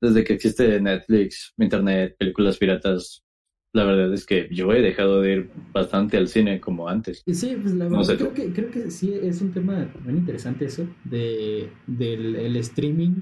desde 0.00 0.24
que 0.24 0.34
existe 0.34 0.80
Netflix, 0.80 1.52
Internet, 1.58 2.16
películas 2.18 2.56
piratas, 2.56 3.24
la 3.72 3.84
verdad 3.84 4.12
es 4.12 4.24
que 4.24 4.48
yo 4.50 4.72
he 4.72 4.80
dejado 4.80 5.20
de 5.20 5.32
ir 5.32 5.50
bastante 5.72 6.16
al 6.16 6.28
cine 6.28 6.60
como 6.60 6.88
antes. 6.88 7.22
Sí, 7.26 7.56
pues 7.60 7.74
la 7.74 7.88
verdad 7.88 8.16
creo, 8.16 8.34
que, 8.34 8.52
creo 8.52 8.70
que 8.70 8.90
sí 8.90 9.12
es 9.12 9.42
un 9.42 9.52
tema 9.52 9.88
muy 10.04 10.14
interesante 10.14 10.64
eso 10.64 10.86
de, 11.04 11.68
del 11.86 12.36
el 12.36 12.56
streaming 12.56 13.16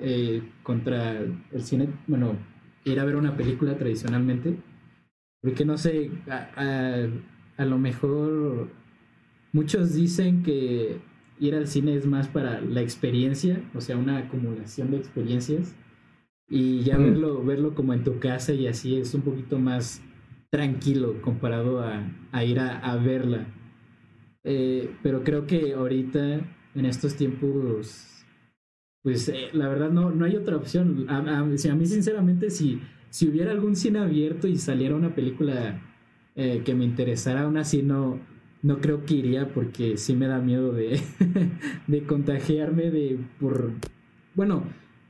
eh, 0.00 0.42
contra 0.62 1.18
el 1.20 1.62
cine, 1.62 1.88
bueno, 2.06 2.36
ir 2.84 3.00
a 3.00 3.04
ver 3.04 3.16
una 3.16 3.36
película 3.36 3.76
tradicionalmente, 3.76 4.56
porque 5.40 5.64
no 5.64 5.76
sé, 5.76 6.10
a, 6.28 7.06
a, 7.56 7.64
lo 7.64 7.78
mejor 7.78 8.70
muchos 9.52 9.94
dicen 9.94 10.42
que 10.42 10.98
ir 11.40 11.54
al 11.54 11.66
cine 11.66 11.96
es 11.96 12.06
más 12.06 12.28
para 12.28 12.60
la 12.60 12.80
experiencia, 12.80 13.60
o 13.74 13.80
sea, 13.80 13.96
una 13.96 14.18
acumulación 14.18 14.92
de 14.92 14.98
experiencias 14.98 15.74
y 16.52 16.82
ya 16.82 16.98
mm. 16.98 17.02
verlo, 17.02 17.42
verlo 17.42 17.74
como 17.74 17.94
en 17.94 18.04
tu 18.04 18.18
casa 18.18 18.52
y 18.52 18.66
así 18.66 18.96
es 18.96 19.14
un 19.14 19.22
poquito 19.22 19.58
más 19.58 20.02
tranquilo 20.50 21.22
comparado 21.22 21.80
a, 21.80 22.44
ir 22.44 22.60
a, 22.60 22.94
verla. 22.96 23.46
Eh, 24.44 24.94
pero 25.02 25.24
creo 25.24 25.46
que 25.46 25.72
ahorita, 25.72 26.40
en 26.74 26.84
estos 26.84 27.16
tiempos, 27.16 28.22
pues 29.02 29.30
eh, 29.30 29.48
la 29.54 29.66
verdad 29.66 29.90
no, 29.90 30.10
no 30.10 30.26
hay 30.26 30.36
otra 30.36 30.56
opción. 30.56 31.06
A, 31.08 31.38
a, 31.38 31.42
mí 31.42 31.86
sinceramente, 31.86 32.50
si, 32.50 32.82
si 33.08 33.28
hubiera 33.28 33.50
algún 33.50 33.74
cine 33.74 34.00
abierto 34.00 34.46
y 34.46 34.58
saliera 34.58 34.94
una 34.94 35.14
película 35.14 35.80
eh, 36.36 36.60
que 36.66 36.74
me 36.74 36.84
interesara, 36.84 37.44
aún 37.44 37.56
así 37.56 37.82
no, 37.82 38.20
no 38.60 38.78
creo 38.82 39.06
que 39.06 39.14
iría 39.14 39.54
porque 39.54 39.96
sí 39.96 40.14
me 40.14 40.26
da 40.26 40.38
miedo 40.38 40.74
de, 40.74 41.00
de 41.86 42.02
contagiarme 42.02 42.90
de 42.90 43.18
por... 43.40 43.72
Bueno, 44.34 44.64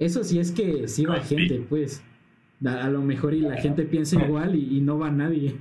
eso 0.04 0.24
sí 0.24 0.38
es 0.38 0.52
que 0.52 0.88
sí 0.88 1.04
va 1.04 1.20
gente, 1.20 1.64
pues. 1.68 2.02
A, 2.64 2.88
lo 2.88 3.02
mejor 3.02 3.34
y 3.34 3.40
la 3.40 3.56
gente 3.56 3.82
piensa 3.82 4.22
igual 4.24 4.54
y, 4.54 4.80
no 4.80 4.98
va 4.98 5.10
nadie. 5.10 5.56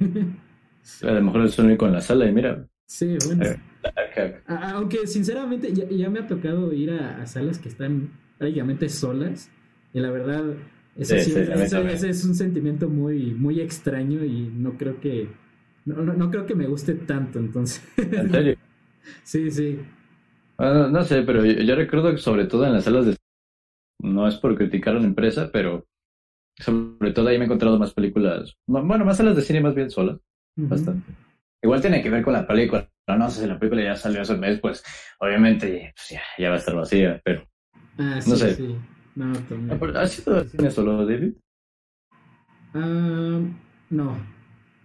a 1.02 1.12
lo 1.12 1.22
mejor 1.22 1.46
es 1.46 1.58
único 1.58 1.88
en 1.88 1.94
la 1.94 2.02
sala 2.02 2.28
y 2.28 2.32
mira. 2.32 2.68
Sí, 2.86 3.18
bueno. 3.26 3.44
Eh, 3.46 4.42
aunque 4.46 5.08
sinceramente 5.08 5.74
ya, 5.74 6.10
me 6.10 6.20
ha 6.20 6.28
tocado 6.28 6.74
ir 6.74 6.92
a, 6.92 7.26
salas 7.26 7.58
que 7.58 7.70
están 7.70 8.12
prácticamente 8.38 8.90
solas. 8.90 9.50
Y 9.94 10.00
la 10.00 10.12
verdad, 10.12 10.44
eso 10.96 11.16
sí, 11.18 11.34
ese, 11.36 12.10
es 12.10 12.26
un 12.26 12.36
sentimiento 12.36 12.90
muy, 12.90 13.34
muy 13.34 13.62
extraño 13.62 14.24
y 14.24 14.52
no 14.54 14.78
creo 14.78 15.00
que. 15.00 15.30
No, 15.86 16.30
creo 16.30 16.46
que 16.46 16.54
me 16.54 16.68
guste 16.68 16.94
tanto, 16.94 17.40
entonces. 17.40 17.84
¿En 17.98 18.30
serio? 18.30 18.58
sí, 19.24 19.50
sí. 19.50 19.80
no 20.60 21.04
sé, 21.04 21.24
pero 21.24 21.44
yo, 21.44 21.76
recuerdo 21.76 22.12
que 22.12 22.18
sobre 22.18 22.46
todo 22.46 22.68
en 22.68 22.74
las 22.74 22.84
salas 22.84 23.08
de 23.08 23.16
no 24.02 24.28
es 24.28 24.36
por 24.36 24.56
criticar 24.56 24.96
a 24.96 25.00
la 25.00 25.06
empresa, 25.06 25.50
pero 25.52 25.88
sobre 26.58 27.12
todo 27.12 27.28
ahí 27.28 27.38
me 27.38 27.46
he 27.46 27.46
encontrado 27.46 27.80
más 27.80 27.94
películas, 27.94 28.58
bueno, 28.68 29.06
más 29.06 29.18
salas 29.18 29.36
de 29.36 29.42
cine 29.42 29.62
más 29.62 29.76
bien 29.76 29.90
solas, 29.90 30.20
bastante. 30.56 31.12
Igual 31.64 31.82
tiene 31.82 32.02
que 32.02 32.10
ver 32.10 32.24
con 32.24 32.34
la 32.34 32.48
película, 32.48 32.90
no, 33.08 33.30
sé 33.30 33.42
si 33.42 33.48
la 33.48 33.60
película 33.60 33.84
ya 33.84 33.96
salió 33.96 34.22
hace 34.22 34.34
un 34.34 34.40
mes, 34.40 34.60
pues 34.60 34.84
obviamente 35.20 35.94
pues, 35.96 36.20
ya, 36.38 36.50
va 36.50 36.56
a 36.56 36.60
estar 36.60 36.76
vacía, 36.76 37.22
pero 37.24 37.48
ah, 37.98 38.20
no 38.28 38.36
sé. 38.36 38.56
Sí. 38.56 38.76
No, 39.14 39.34
¿Has 39.96 40.20
ido 40.20 40.44
cine 40.46 40.72
solo, 40.72 41.06
David? 41.06 41.34
Ah, 42.74 43.42
no, 43.90 44.18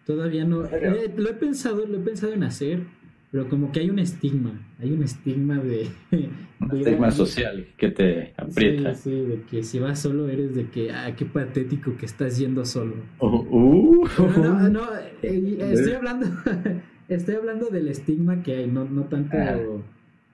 todavía 0.04 0.44
no. 0.44 0.64
Eh, 0.66 1.12
lo 1.16 1.30
he 1.30 1.34
pensado, 1.34 1.86
lo 1.86 1.98
he 1.98 2.00
pensado 2.00 2.32
en 2.32 2.42
hacer, 2.42 2.86
pero 3.36 3.50
como 3.50 3.70
que 3.70 3.80
hay 3.80 3.90
un 3.90 3.98
estigma, 3.98 4.58
hay 4.78 4.92
un 4.92 5.02
estigma 5.02 5.58
de... 5.58 5.88
Un 6.58 6.78
estigma 6.78 7.10
social 7.10 7.66
que 7.76 7.90
te 7.90 8.32
aprieta. 8.34 8.94
Sí, 8.94 9.10
sí, 9.10 9.20
de 9.26 9.42
que 9.42 9.62
si 9.62 9.78
vas 9.78 9.98
solo 9.98 10.26
eres 10.30 10.54
de 10.54 10.70
que, 10.70 10.90
ah, 10.90 11.14
qué 11.14 11.26
patético 11.26 11.98
que 11.98 12.06
estás 12.06 12.38
yendo 12.38 12.64
solo. 12.64 12.94
Oh, 13.18 13.44
uh. 13.50 14.08
no, 14.38 14.68
no, 14.70 14.82
eh, 15.22 15.58
estoy 15.60 15.92
hablando, 15.92 16.28
estoy 17.08 17.34
hablando 17.34 17.68
del 17.68 17.88
estigma 17.88 18.42
que 18.42 18.54
hay, 18.54 18.68
no, 18.68 18.86
no 18.86 19.02
tanto... 19.04 19.36
Ah. 19.36 19.58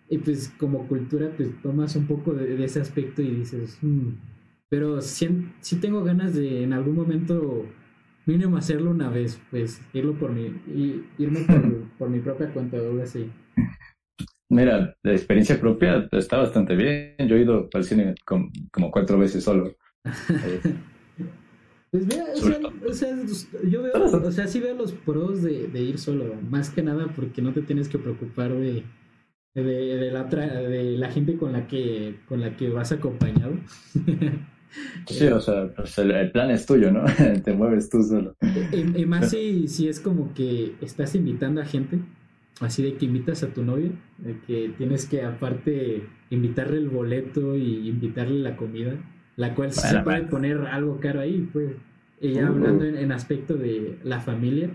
Y 0.09 0.19
pues 0.19 0.55
como 0.57 0.87
cultura, 0.87 1.29
pues 1.37 1.61
tomas 1.61 1.97
un 1.97 2.07
poco 2.07 2.35
de, 2.35 2.63
ese 2.63 2.81
aspecto 2.81 3.21
y 3.21 3.33
dices, 3.33 3.79
hmm". 3.83 4.11
pero 4.69 5.01
sí, 5.03 5.29
sí 5.59 5.81
tengo 5.81 6.05
ganas 6.05 6.37
de 6.37 6.63
en 6.63 6.73
algún 6.73 6.95
momento 6.95 7.67
mínimo 8.27 8.57
hacerlo 8.57 8.91
una 8.91 9.09
vez, 9.09 9.41
pues 9.51 9.81
irlo 9.93 10.15
por 10.15 10.33
mi, 10.33 10.47
y 10.47 11.05
irme 11.19 11.41
por, 11.99 12.09
mi 12.11 12.21
propia 12.21 12.53
cuenta 12.53 12.77
o 12.77 12.81
algo 12.81 13.03
así. 13.03 13.31
Mira, 14.49 14.95
la 15.03 15.13
experiencia 15.13 15.59
propia 15.59 16.09
está 16.13 16.37
bastante 16.37 16.77
bien. 16.77 17.17
Yo 17.27 17.37
he 17.37 17.43
ido 17.43 17.69
al 17.73 17.85
cine 17.85 18.15
como 18.25 18.91
cuatro 18.91 19.19
veces 19.19 19.45
solo. 19.45 19.75
pues 21.91 22.07
vea, 22.07 22.27
o 22.87 22.93
sea, 22.93 23.17
yo 23.65 23.83
veo, 23.83 23.93
o 23.95 24.33
sea, 24.33 24.47
sí 24.47 24.61
veo 24.61 24.75
los 24.75 24.93
pros 24.93 25.43
de, 25.43 25.69
de, 25.69 25.81
ir 25.81 25.99
solo, 25.99 26.35
más 26.51 26.71
que 26.71 26.83
nada 26.83 27.07
porque 27.15 27.41
no 27.41 27.53
te 27.53 27.63
tienes 27.63 27.89
que 27.89 27.99
preocupar 27.99 28.53
de, 28.53 28.85
de, 29.55 29.63
de 29.63 30.11
la, 30.11 30.25
de 30.25 30.99
la 30.99 31.11
gente 31.11 31.37
con 31.37 31.53
la 31.53 31.67
que, 31.67 32.21
con 32.27 32.41
la 32.41 32.57
que 32.57 32.69
vas 32.69 32.93
acompañado. 32.93 33.55
Sí, 35.07 35.27
o 35.27 35.41
sea, 35.41 35.69
pues 35.75 35.99
el, 35.99 36.31
plan 36.31 36.51
es 36.51 36.67
tuyo, 36.67 36.91
¿no? 36.91 37.05
Te 37.45 37.53
mueves 37.53 37.91
tú 37.91 38.03
solo. 38.03 38.35
Y, 38.73 39.05
más 39.07 39.31
si, 39.31 39.69
si, 39.69 39.89
es 39.89 40.01
como 40.01 40.33
que 40.35 40.75
estás 40.81 41.15
invitando 41.15 41.61
a 41.61 41.65
gente, 41.65 41.99
así 42.61 42.83
de 42.83 42.95
que 42.95 43.07
invitas 43.07 43.43
a 43.43 43.49
tu 43.49 43.63
novia, 43.65 43.91
de 44.19 44.39
que 44.47 44.73
tienes 44.79 45.07
que 45.07 45.23
aparte 45.23 46.05
invitarle 46.31 46.79
el 46.79 46.89
boleto 46.89 47.57
y 47.57 47.89
invitarle 47.89 48.39
la 48.39 48.57
comida, 48.57 48.95
la 49.37 49.55
cual 49.55 49.73
se 49.73 50.01
puede 50.01 50.23
poner 50.23 50.59
algo 50.67 51.01
caro 51.01 51.21
ahí, 51.21 51.49
pues. 51.53 51.73
ella 52.21 52.45
uh. 52.45 52.55
hablando 52.55 52.85
en, 52.85 53.13
aspecto 53.13 53.55
de 53.55 53.99
la 54.05 54.21
familia. 54.21 54.71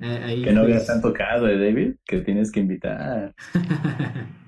Ahí, 0.00 0.42
que 0.42 0.52
no 0.52 0.64
pues... 0.64 0.86
tan 0.86 1.02
tocado, 1.02 1.46
¿eh, 1.48 1.58
David? 1.58 1.96
Que 2.06 2.20
tienes 2.20 2.50
que 2.50 2.60
invitar. 2.60 3.34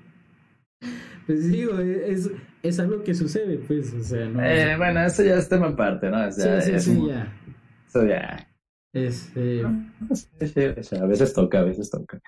Pues 1.25 1.51
digo, 1.51 1.79
es, 1.79 2.29
es 2.61 2.79
algo 2.79 3.03
que 3.03 3.13
sucede, 3.13 3.57
pues, 3.57 3.93
o 3.93 4.03
sea, 4.03 4.27
no. 4.27 4.43
Eh, 4.43 4.75
bueno, 4.77 5.01
eso 5.01 5.23
ya 5.23 5.35
es 5.35 5.47
tema 5.47 5.67
aparte, 5.67 6.09
¿no? 6.09 6.27
O 6.27 6.31
sea, 6.31 6.59
sí, 6.61 6.71
sí, 6.79 6.95
sí, 6.95 7.07
ya. 7.07 7.33
Eso 7.87 8.05
ya. 8.05 8.49
Este. 8.91 9.63
o 9.65 10.83
sea, 10.83 11.03
a 11.03 11.07
veces 11.07 11.33
toca, 11.33 11.59
a 11.59 11.63
veces 11.63 11.89
toca. 11.89 12.19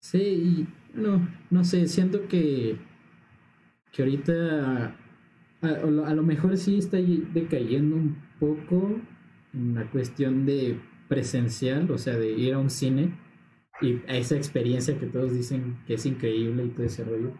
Sí, 0.00 0.18
y 0.18 0.68
no, 0.98 1.28
no 1.50 1.64
sé, 1.64 1.86
siento 1.86 2.26
que. 2.28 2.78
que 3.92 4.02
ahorita. 4.02 4.94
A, 5.60 5.66
a 5.66 6.14
lo 6.14 6.22
mejor 6.22 6.56
sí 6.56 6.78
está 6.78 6.98
decayendo 6.98 7.96
un 7.96 8.16
poco 8.38 9.00
en 9.52 9.74
la 9.74 9.90
cuestión 9.90 10.46
de 10.46 10.80
presencial, 11.08 11.90
o 11.90 11.98
sea, 11.98 12.16
de 12.16 12.30
ir 12.30 12.54
a 12.54 12.58
un 12.58 12.70
cine 12.70 13.18
y 13.80 13.96
a 14.08 14.16
esa 14.16 14.36
experiencia 14.36 14.98
que 14.98 15.06
todos 15.06 15.32
dicen 15.32 15.78
que 15.86 15.94
es 15.94 16.06
increíble 16.06 16.64
y 16.64 16.68
todo 16.68 16.86
ese 16.86 17.04
rollo 17.04 17.32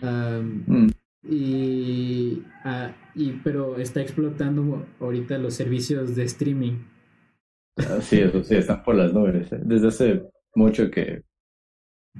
Mm. 0.00 0.88
y, 1.28 2.42
ah, 2.64 2.92
y, 3.14 3.32
pero 3.44 3.76
está 3.78 4.00
explotando 4.00 4.86
ahorita 5.00 5.38
los 5.38 5.54
servicios 5.54 6.14
de 6.16 6.24
streaming. 6.24 6.78
Sí, 8.02 8.20
eso 8.20 8.42
sí, 8.42 8.56
están 8.56 8.82
por 8.82 8.94
las 8.94 9.12
nubes. 9.12 9.52
¿eh? 9.52 9.60
Desde 9.62 9.88
hace 9.88 10.22
mucho 10.54 10.90
que, 10.90 11.22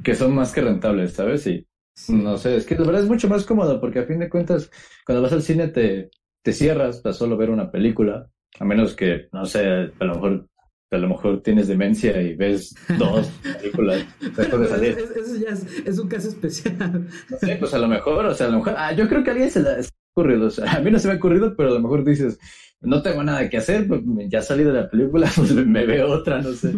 que 0.02 0.14
son 0.14 0.34
más 0.34 0.52
que 0.52 0.60
rentables, 0.62 1.12
¿sabes? 1.12 1.46
Y 1.46 1.66
No 2.08 2.36
sé, 2.38 2.56
es 2.56 2.66
que 2.66 2.76
la 2.76 2.84
verdad 2.86 3.02
es 3.02 3.08
mucho 3.08 3.28
más 3.28 3.44
cómodo 3.44 3.80
porque 3.80 4.00
a 4.00 4.06
fin 4.06 4.20
de 4.20 4.30
cuentas, 4.30 4.70
cuando 5.04 5.22
vas 5.22 5.32
al 5.32 5.42
cine 5.42 5.68
te, 5.68 6.10
te 6.42 6.52
cierras 6.52 7.04
a 7.04 7.12
solo 7.12 7.36
ver 7.36 7.50
una 7.50 7.70
película, 7.70 8.30
a 8.58 8.64
menos 8.64 8.94
que, 8.94 9.28
no 9.32 9.44
sé, 9.44 9.66
a 9.66 10.04
lo 10.04 10.14
mejor 10.14 10.48
a 10.90 10.98
lo 10.98 11.08
mejor 11.08 11.42
tienes 11.42 11.68
demencia 11.68 12.20
y 12.20 12.34
ves 12.34 12.74
dos 12.98 13.30
películas 13.60 14.04
después 14.20 14.60
de 14.62 14.68
salir. 14.68 14.98
Eso 14.98 15.36
ya 15.36 15.50
es, 15.86 15.98
un 15.98 16.08
caso 16.08 16.28
especial. 16.28 17.06
No 17.30 17.38
sé, 17.38 17.56
pues 17.56 17.72
a 17.74 17.78
lo 17.78 17.88
mejor, 17.88 18.26
o 18.26 18.34
sea, 18.34 18.46
a 18.46 18.50
lo 18.50 18.58
mejor, 18.58 18.74
ah, 18.76 18.92
yo 18.92 19.08
creo 19.08 19.22
que 19.22 19.30
a 19.30 19.32
alguien 19.32 19.50
se 19.50 19.62
le 19.62 19.68
ha 19.68 19.80
ocurrido, 20.14 20.46
o 20.46 20.50
sea, 20.50 20.72
a 20.72 20.80
mí 20.80 20.90
no 20.90 20.98
se 20.98 21.08
me 21.08 21.14
ha 21.14 21.16
ocurrido, 21.16 21.54
pero 21.56 21.70
a 21.70 21.72
lo 21.74 21.80
mejor 21.80 22.04
dices, 22.04 22.38
no 22.82 23.02
tengo 23.02 23.22
nada 23.22 23.48
que 23.48 23.58
hacer, 23.58 23.86
pues 23.86 24.00
ya 24.28 24.40
salí 24.40 24.64
de 24.64 24.72
la 24.72 24.88
película, 24.88 25.30
pues 25.36 25.54
me 25.54 25.86
veo 25.86 26.10
otra, 26.10 26.40
no 26.40 26.52
sé, 26.52 26.68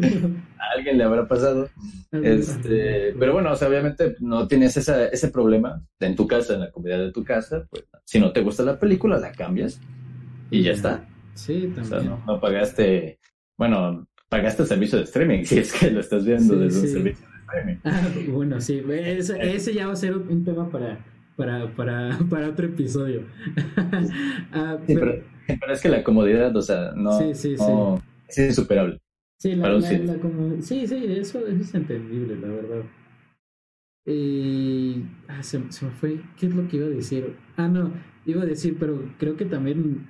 a 0.58 0.76
alguien 0.76 0.98
le 0.98 1.04
habrá 1.04 1.26
pasado. 1.26 1.68
Este, 2.10 3.14
pero 3.18 3.32
bueno, 3.32 3.52
o 3.52 3.56
sea, 3.56 3.68
obviamente 3.68 4.16
no 4.20 4.46
tienes 4.48 4.76
esa, 4.76 5.06
ese 5.06 5.28
problema 5.28 5.82
en 6.00 6.16
tu 6.16 6.26
casa, 6.26 6.54
en 6.54 6.60
la 6.60 6.70
comunidad 6.70 6.98
de 6.98 7.12
tu 7.12 7.24
casa, 7.24 7.66
pues 7.70 7.84
si 8.04 8.20
no 8.20 8.32
te 8.32 8.42
gusta 8.42 8.62
la 8.62 8.78
película, 8.78 9.18
la 9.18 9.32
cambias 9.32 9.80
y 10.50 10.62
ya 10.62 10.72
está. 10.72 11.08
Sí, 11.34 11.72
también. 11.74 11.84
O 11.84 11.86
sea, 11.86 12.20
no, 12.26 12.40
pagaste, 12.40 13.18
bueno, 13.62 14.08
pagaste 14.28 14.62
el 14.62 14.68
servicio 14.68 14.98
de 14.98 15.04
streaming, 15.04 15.44
si 15.44 15.60
es 15.60 15.72
que 15.72 15.88
lo 15.88 16.00
estás 16.00 16.24
viendo 16.24 16.56
desde 16.56 16.80
un 16.80 16.88
servicio 16.88 17.04
de 17.04 17.40
streaming. 17.46 17.76
Ah, 17.84 18.08
bueno, 18.28 18.60
sí, 18.60 18.82
ese, 18.90 19.54
ese 19.54 19.72
ya 19.72 19.86
va 19.86 19.92
a 19.92 19.96
ser 19.96 20.16
un 20.16 20.42
tema 20.44 20.68
para 20.68 20.98
para, 21.36 21.72
para, 21.76 22.18
para 22.30 22.48
otro 22.48 22.66
episodio. 22.66 23.22
Ah, 24.52 24.78
pero, 24.84 25.22
es 25.72 25.80
que 25.80 25.88
la 25.88 26.02
comodidad, 26.02 26.54
o 26.56 26.62
sea, 26.62 26.92
no, 26.96 27.18
sí, 27.18 27.34
sí, 27.34 27.54
es 28.28 28.38
insuperable. 28.38 28.98
Sí, 29.38 29.54
la, 29.54 29.80
sí, 30.60 30.86
sí, 30.88 31.04
eso, 31.08 31.46
es 31.46 31.72
entendible, 31.72 32.36
la 32.36 32.48
verdad. 32.48 32.82
Y 34.06 35.04
ah, 35.28 35.40
se, 35.42 35.60
se, 35.70 35.84
me 35.84 35.92
fue. 35.92 36.20
¿Qué 36.36 36.46
es 36.46 36.54
lo 36.54 36.66
que 36.66 36.78
iba 36.78 36.86
a 36.86 36.90
decir? 36.90 37.36
Ah, 37.56 37.68
no, 37.68 37.92
iba 38.26 38.42
a 38.42 38.46
decir, 38.46 38.76
pero 38.78 39.08
creo 39.18 39.36
que 39.36 39.44
también 39.44 40.08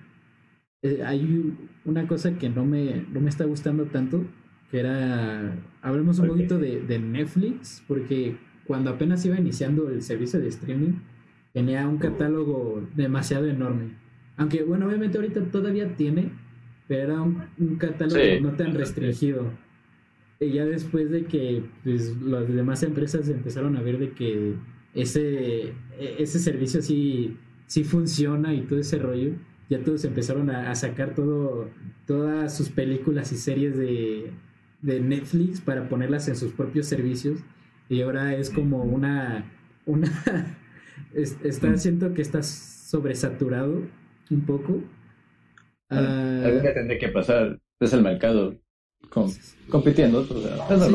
eh, 0.83 1.03
hay 1.05 1.55
una 1.85 2.07
cosa 2.07 2.37
que 2.39 2.49
no 2.49 2.65
me, 2.65 3.07
no 3.13 3.21
me 3.21 3.29
está 3.29 3.45
gustando 3.45 3.87
tanto, 3.87 4.25
que 4.71 4.81
era, 4.81 5.55
hablemos 5.81 6.19
un 6.19 6.29
poquito 6.29 6.59
de, 6.59 6.81
de 6.81 6.99
Netflix, 6.99 7.83
porque 7.87 8.37
cuando 8.67 8.91
apenas 8.91 9.25
iba 9.25 9.39
iniciando 9.39 9.89
el 9.89 10.03
servicio 10.03 10.41
de 10.41 10.49
streaming, 10.49 10.95
tenía 11.53 11.87
un 11.87 11.99
catálogo 11.99 12.87
demasiado 12.97 13.47
enorme. 13.47 13.97
Aunque, 14.37 14.63
bueno, 14.63 14.87
obviamente 14.87 15.19
ahorita 15.19 15.43
todavía 15.51 15.95
tiene, 15.97 16.33
pero 16.89 17.03
era 17.03 17.23
un, 17.23 17.77
catálogo 17.77 18.41
no 18.41 18.57
tan 18.57 18.75
restringido. 18.75 19.51
Y 20.41 20.53
ya 20.53 20.65
después 20.65 21.11
de 21.11 21.27
que 21.27 21.63
pues, 21.85 22.17
las 22.21 22.53
demás 22.53 22.83
empresas 22.83 23.29
empezaron 23.29 23.77
a 23.77 23.83
ver 23.83 23.99
de 23.99 24.11
que 24.11 24.55
ese, 24.95 25.69
e, 25.99 26.17
ese 26.19 26.39
servicio 26.39 26.83
sí, 26.83 27.37
sí 27.67 27.85
funciona 27.85 28.53
y 28.55 28.63
todo 28.63 28.81
ese 28.81 28.99
rollo, 28.99 29.35
ya 29.69 29.83
todos 29.83 30.05
empezaron 30.05 30.51
a, 30.51 30.75
sacar 30.75 31.15
todo, 31.15 31.71
todas 32.07 32.57
sus 32.57 32.69
películas 32.69 33.33
y 33.33 33.37
series 33.37 33.77
de, 33.77 34.31
de 34.83 35.01
Netflix 35.01 35.61
para 35.61 35.89
ponerlas 35.89 36.29
en 36.29 36.37
sus 36.37 36.53
propios 36.53 36.87
servicios. 36.87 37.41
Y 37.89 38.03
ahora 38.03 38.35
es 38.35 38.51
como 38.51 38.83
una, 38.83 39.51
una 39.87 40.11
está, 41.15 41.69
mm. 41.69 41.79
siento 41.79 42.15
que 42.15 42.23
estás 42.23 42.47
sobresaturado 42.91 43.83
un 44.31 44.41
poco. 44.43 44.83
Uh, 45.91 46.45
Algo 46.45 46.63
que 46.63 46.71
tendría 46.71 46.99
que 46.99 47.09
pasar 47.09 47.59
es 47.81 47.93
el 47.93 48.03
mercado 48.03 48.57
compitiendo. 49.69 50.25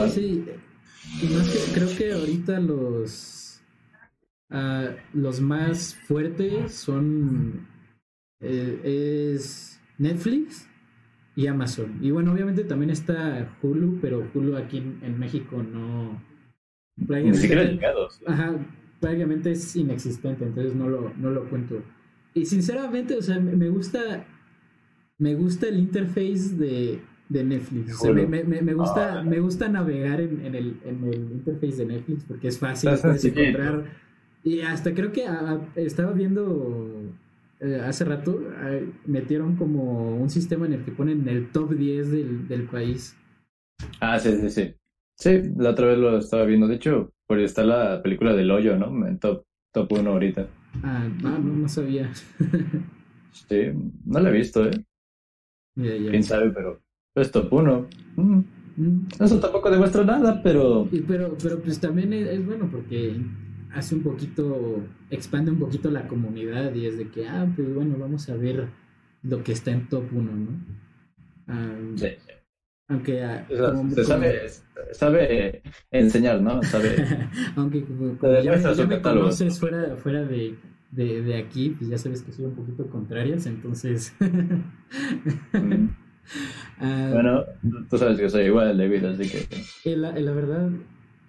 Sí, 0.10 0.46
sí. 1.20 1.72
creo 1.74 1.98
que 1.98 2.12
ahorita 2.14 2.60
los, 2.60 3.62
uh, 4.50 4.90
los 5.14 5.40
más 5.40 5.96
fuertes 6.08 6.74
son 6.74 7.68
eh, 8.39 9.34
es 9.34 9.79
Netflix 9.98 10.67
y 11.36 11.48
Amazon. 11.48 12.00
Y 12.01 12.12
bueno, 12.12 12.34
obviamente 12.34 12.63
también 12.63 12.89
está 12.89 13.56
Hulu, 13.62 14.00
pero 14.01 14.27
Hulu 14.34 14.58
aquí 14.58 14.77
en, 14.77 15.20
México 15.20 15.63
no. 15.63 16.22
Ni 16.97 17.34
siquiera 17.34 17.63
llegados. 17.63 18.21
Ajá, 18.26 18.56
prácticamente 19.00 19.52
es 19.52 19.76
inexistente, 19.76 20.45
entonces 20.45 20.76
no 20.76 20.89
lo, 20.89 21.13
no 21.17 21.30
lo 21.30 21.47
cuento. 21.50 21.84
Y 22.34 22.45
sinceramente, 22.45 23.15
o 23.15 23.21
sea, 23.21 23.39
me 23.39 23.69
gusta, 23.69 24.26
me 25.17 25.36
gusta 25.36 25.67
el 25.67 25.78
interface 25.78 26.56
de, 26.56 27.02
de 27.30 27.43
Netflix. 27.43 28.04
me, 28.04 28.26
me, 28.26 28.43
me, 28.43 28.73
gusta, 28.73 29.19
ah. 29.19 29.23
me 29.23 29.39
gusta 29.39 29.69
navegar 29.69 30.21
en, 30.21 30.45
en, 30.45 30.56
el, 30.56 30.80
en 30.86 31.04
el 31.04 31.32
interface 31.34 31.78
de 31.78 31.86
Netflix 31.86 32.23
porque 32.23 32.47
es 32.47 32.58
fácil, 32.60 32.91
puedes 33.02 33.26
encontrar. 33.26 33.86
Y 34.43 34.62
hasta 34.62 34.93
creo 34.93 35.12
que 35.12 35.26
estaba 35.76 36.13
viendo 36.13 36.97
eh, 37.60 37.82
hace 37.84 38.06
rato, 38.06 38.39
metieron 39.06 39.56
como 39.56 40.15
un 40.15 40.30
sistema 40.30 40.65
en 40.65 40.74
el 40.74 40.86
que 40.86 40.91
ponen 40.91 41.28
el 41.28 41.52
top 41.52 41.74
10 41.74 42.12
del, 42.12 42.48
del 42.48 42.63
país. 42.63 43.15
Ah, 44.00 44.20
sí, 44.20 44.32
sí, 44.41 44.50
sí. 44.50 44.74
Sí, 45.15 45.41
la 45.58 45.72
otra 45.72 45.88
vez 45.88 45.98
lo 45.98 46.17
estaba 46.17 46.46
viendo. 46.46 46.67
De 46.67 46.76
hecho, 46.76 47.12
por 47.26 47.39
está 47.39 47.63
la 47.63 48.02
película 48.04 48.34
del 48.34 48.52
hoyo, 48.52 48.78
¿no? 48.78 49.08
En 49.08 49.17
top, 49.20 49.43
top 49.74 49.91
1 49.91 50.10
ahorita. 50.12 50.48
Ah, 50.84 51.08
no, 51.22 51.39
no, 51.39 51.67
sabía. 51.67 52.12
sí, 53.32 53.72
no 54.06 54.20
la 54.20 54.30
he 54.30 54.34
visto, 54.34 54.65
¿eh? 54.65 54.72
Quién 55.76 56.24
sabe, 56.24 56.52
pero 56.52 56.82
es 57.15 57.32
top 57.32 57.52
1. 57.52 57.88
Mm. 58.15 58.43
Mm. 58.78 59.08
Eso 59.20 59.39
tampoco 59.39 59.72
demuestra 59.72 60.04
nada, 60.04 60.41
pero... 60.43 60.88
pero, 61.08 61.36
pero 61.41 61.60
pues 61.60 61.80
también 61.80 62.13
es, 62.13 62.46
bueno 62.46 62.70
porque 62.72 63.20
hace 63.73 63.95
un 63.95 64.03
poquito, 64.03 64.84
expande 65.10 65.51
un 65.51 65.60
poquito 65.60 65.91
la 65.91 66.08
comunidad 66.08 66.73
y 66.73 66.86
es 66.86 66.97
de 66.97 67.10
que, 67.10 67.27
ah, 67.27 67.47
pues 67.56 67.73
bueno, 67.73 67.97
vamos 67.97 68.30
a 68.30 68.36
ver 68.36 68.67
lo 69.23 69.43
que 69.43 69.51
está 69.51 69.71
en 69.71 69.88
top 69.88 70.06
1, 70.12 70.32
¿no? 70.32 70.47
Ah, 71.47 71.75
sí. 71.95 72.08
Aunque 72.89 73.21
ah, 73.21 73.45
se 73.93 74.03
sabe, 74.06 74.49
sabe 74.93 75.62
enseñar, 75.91 76.41
¿no? 76.41 76.63
Sabe. 76.63 76.95
Aunque 77.58 77.84
como, 77.84 78.17
ya, 78.41 78.86
me, 78.86 79.01
conoces 79.01 79.60
fuera, 79.60 79.97
fuera 79.97 80.23
de, 80.23 80.56
de, 80.91 81.21
de, 81.21 81.36
aquí, 81.36 81.71
pues 81.77 81.89
ya 81.89 81.97
sabes 81.97 82.21
que 82.21 82.32
soy 82.32 82.45
un 82.45 82.56
poquito 82.56 82.89
contrarias, 82.89 83.45
entonces. 83.45 84.15
Mm. 85.53 85.88
Ah, 86.80 87.10
bueno, 87.13 87.45
tú 87.89 87.97
sabes 87.97 88.19
que 88.19 88.30
soy 88.30 88.47
igual, 88.47 88.77
David, 88.77 89.06
así 89.06 89.30
que. 89.30 89.95
La, 89.95 90.12
la 90.12 90.32
verdad, 90.34 90.69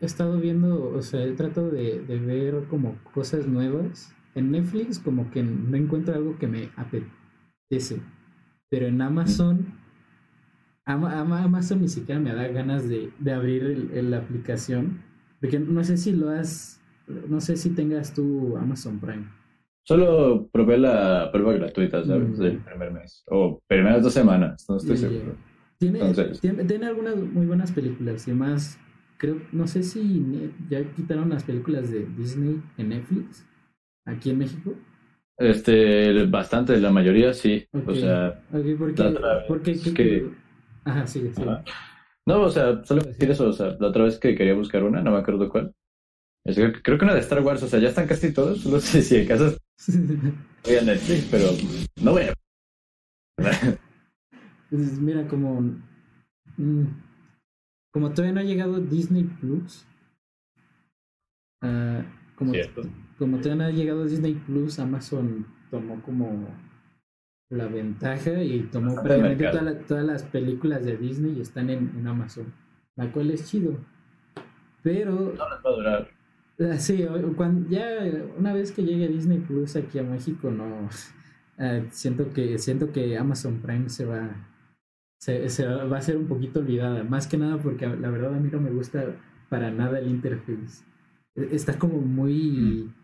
he 0.00 0.06
estado 0.06 0.38
viendo, 0.38 0.90
o 0.90 1.02
sea, 1.02 1.24
he 1.24 1.32
tratado 1.32 1.70
de, 1.70 2.00
de 2.00 2.18
ver 2.18 2.64
como 2.68 2.96
cosas 3.14 3.46
nuevas. 3.46 4.14
En 4.34 4.52
Netflix, 4.52 4.98
como 4.98 5.30
que 5.30 5.42
no 5.42 5.76
encuentro 5.76 6.14
algo 6.14 6.38
que 6.38 6.46
me 6.46 6.70
apetece. 6.76 8.00
Pero 8.68 8.86
en 8.86 9.00
Amazon. 9.00 9.74
Amazon 10.84 11.82
ni 11.82 11.88
siquiera 11.88 12.20
me 12.20 12.34
da 12.34 12.48
ganas 12.48 12.88
de, 12.88 13.10
de 13.18 13.32
abrir 13.32 13.90
la 14.04 14.18
aplicación. 14.18 15.02
Porque 15.40 15.58
no 15.58 15.82
sé 15.84 15.96
si 15.96 16.12
lo 16.12 16.30
has. 16.30 16.80
No 17.28 17.40
sé 17.40 17.56
si 17.56 17.70
tengas 17.70 18.14
tú 18.14 18.56
Amazon 18.56 19.00
Prime. 19.00 19.26
Solo 19.82 20.48
probé 20.52 20.76
la 20.76 21.30
prueba 21.32 21.54
gratuita, 21.54 22.04
¿sabes? 22.04 22.38
Mm. 22.38 22.42
Del 22.42 22.58
primer 22.58 22.92
mes. 22.92 23.24
O 23.28 23.60
primeras 23.66 24.02
dos 24.02 24.12
semanas, 24.12 24.66
no 24.68 24.76
estoy 24.76 24.98
seguro. 24.98 25.34
Tiene, 25.78 26.12
tiene, 26.66 26.86
algunas 26.86 27.16
muy 27.16 27.46
buenas 27.46 27.72
películas. 27.72 28.26
Y 28.28 28.32
además, 28.32 28.78
creo, 29.18 29.42
no 29.52 29.66
sé 29.66 29.82
si 29.82 30.24
ya 30.70 30.82
quitaron 30.94 31.28
las 31.28 31.44
películas 31.44 31.90
de 31.90 32.06
Disney 32.16 32.62
en 32.78 32.88
Netflix. 32.88 33.44
Aquí 34.06 34.30
en 34.30 34.38
México. 34.38 34.74
Este, 35.36 36.24
bastante, 36.26 36.80
la 36.80 36.90
mayoría 36.90 37.34
sí. 37.34 37.66
O 37.86 37.94
sea, 37.94 38.42
porque, 39.46 39.78
que, 39.94 40.30
Ajá, 40.84 41.06
sí, 41.06 41.30
sí. 41.34 41.42
No, 42.26 42.42
o 42.42 42.50
sea, 42.50 42.82
solo 42.84 43.02
decir 43.02 43.30
eso, 43.30 43.48
o 43.48 43.52
sea, 43.52 43.76
la 43.78 43.88
otra 43.88 44.04
vez 44.04 44.18
que 44.18 44.34
quería 44.34 44.54
buscar 44.54 44.82
una, 44.82 45.02
no 45.02 45.12
me 45.12 45.18
acuerdo 45.18 45.48
cuál. 45.48 45.74
creo 46.44 46.98
que 46.98 47.04
una 47.04 47.14
de 47.14 47.20
Star 47.20 47.42
Wars, 47.42 47.62
o 47.62 47.68
sea, 47.68 47.78
ya 47.78 47.88
están 47.88 48.06
casi 48.06 48.32
todos, 48.32 48.64
no 48.66 48.80
sé 48.80 49.02
si 49.02 49.16
en 49.16 49.26
casa 49.26 49.56
voy 50.64 50.76
a 50.76 50.82
Netflix, 50.82 51.28
pero 51.30 51.46
no 52.02 52.12
voy 52.12 52.22
a... 52.22 52.34
Pues 54.70 54.98
mira, 55.00 55.26
como... 55.28 55.60
Mm, 56.56 56.84
como 57.90 58.10
todavía 58.10 58.34
no 58.34 58.40
ha 58.40 58.44
llegado 58.44 58.80
Disney 58.80 59.24
Plus, 59.24 59.86
uh, 61.62 62.02
como, 62.36 62.52
como 63.18 63.38
todavía 63.38 63.64
no 63.64 63.64
ha 63.64 63.70
llegado 63.70 64.04
Disney 64.04 64.34
Plus, 64.34 64.78
Amazon 64.78 65.46
tomó 65.70 66.00
como 66.02 66.48
la 67.50 67.66
ventaja 67.66 68.42
y 68.42 68.62
tomó 68.64 69.02
previamente 69.02 69.50
todas 69.86 70.04
las 70.04 70.22
películas 70.24 70.84
de 70.84 70.96
Disney 70.96 71.36
y 71.38 71.40
están 71.40 71.70
en, 71.70 72.06
Amazon, 72.06 72.52
la 72.96 73.10
cual 73.10 73.30
es 73.30 73.50
chido. 73.50 73.78
Pero... 74.82 75.34
No 75.36 75.48
les 75.48 75.64
va 75.64 75.70
a 75.70 75.72
durar. 75.72 76.08
Ah, 76.60 76.78
sí, 76.78 77.06
cuando, 77.36 77.68
ya 77.70 77.86
una 78.36 78.52
vez 78.52 78.72
que 78.72 78.82
llegue 78.82 79.08
Disney 79.08 79.38
Plus 79.38 79.76
aquí 79.76 79.98
a 79.98 80.02
México, 80.02 80.50
no... 80.50 80.88
Ah, 81.60 81.80
siento 81.90 82.32
que 82.32 82.56
siento 82.60 82.92
que 82.92 83.18
Amazon 83.18 83.60
Prime 83.60 83.88
se 83.88 84.04
va 84.04 84.30
se, 85.18 85.48
se, 85.48 85.66
va 85.66 85.98
a 85.98 86.02
ser 86.02 86.16
un 86.16 86.26
poquito 86.26 86.60
olvidada 86.60 87.04
más 87.04 87.26
que 87.26 87.36
nada 87.36 87.58
porque 87.58 87.86
la 87.86 88.10
verdad 88.10 88.34
a 88.34 88.38
mí 88.40 88.48
no 88.50 88.60
me 88.60 88.70
gusta 88.70 89.04
para 89.48 89.70
nada 89.70 89.98
el 89.98 90.08
interface 90.08 90.88
está 91.50 91.78
como 91.78 92.00
muy... 92.00 92.34
Mm. 92.34 92.94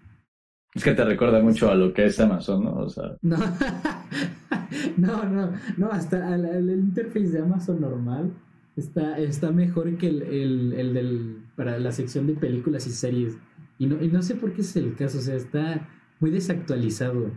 Es 0.74 0.82
que 0.82 0.92
te 0.92 1.04
recuerda 1.04 1.40
mucho 1.40 1.70
a 1.70 1.74
lo 1.74 1.92
que 1.92 2.06
es 2.06 2.18
Amazon, 2.18 2.64
¿no? 2.64 2.74
O 2.74 2.88
sea... 2.88 3.16
No, 3.22 3.36
no, 4.96 5.24
no, 5.24 5.52
no, 5.76 5.90
hasta 5.90 6.34
el, 6.34 6.44
el 6.44 6.70
interface 6.70 7.28
de 7.28 7.38
Amazon 7.40 7.80
normal 7.80 8.32
está, 8.74 9.16
está 9.18 9.52
mejor 9.52 9.96
que 9.96 10.08
el, 10.08 10.22
el, 10.22 10.72
el, 10.72 10.94
del, 10.94 11.38
para 11.54 11.78
la 11.78 11.92
sección 11.92 12.26
de 12.26 12.34
películas 12.34 12.88
y 12.88 12.90
series. 12.90 13.36
Y 13.78 13.86
no, 13.86 14.02
y 14.02 14.08
no 14.08 14.22
sé 14.22 14.34
por 14.34 14.52
qué 14.52 14.62
es 14.62 14.74
el 14.76 14.94
caso, 14.96 15.18
o 15.18 15.20
sea, 15.20 15.36
está 15.36 15.88
muy 16.18 16.30
desactualizado. 16.30 17.30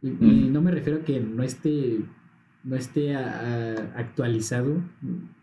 Y, 0.00 0.08
mm. 0.08 0.52
no 0.52 0.62
me 0.62 0.70
refiero 0.70 1.00
a 1.00 1.04
que 1.04 1.20
no 1.20 1.42
esté, 1.42 2.00
no 2.68 2.76
esté 2.76 3.16
actualizado, 3.16 4.82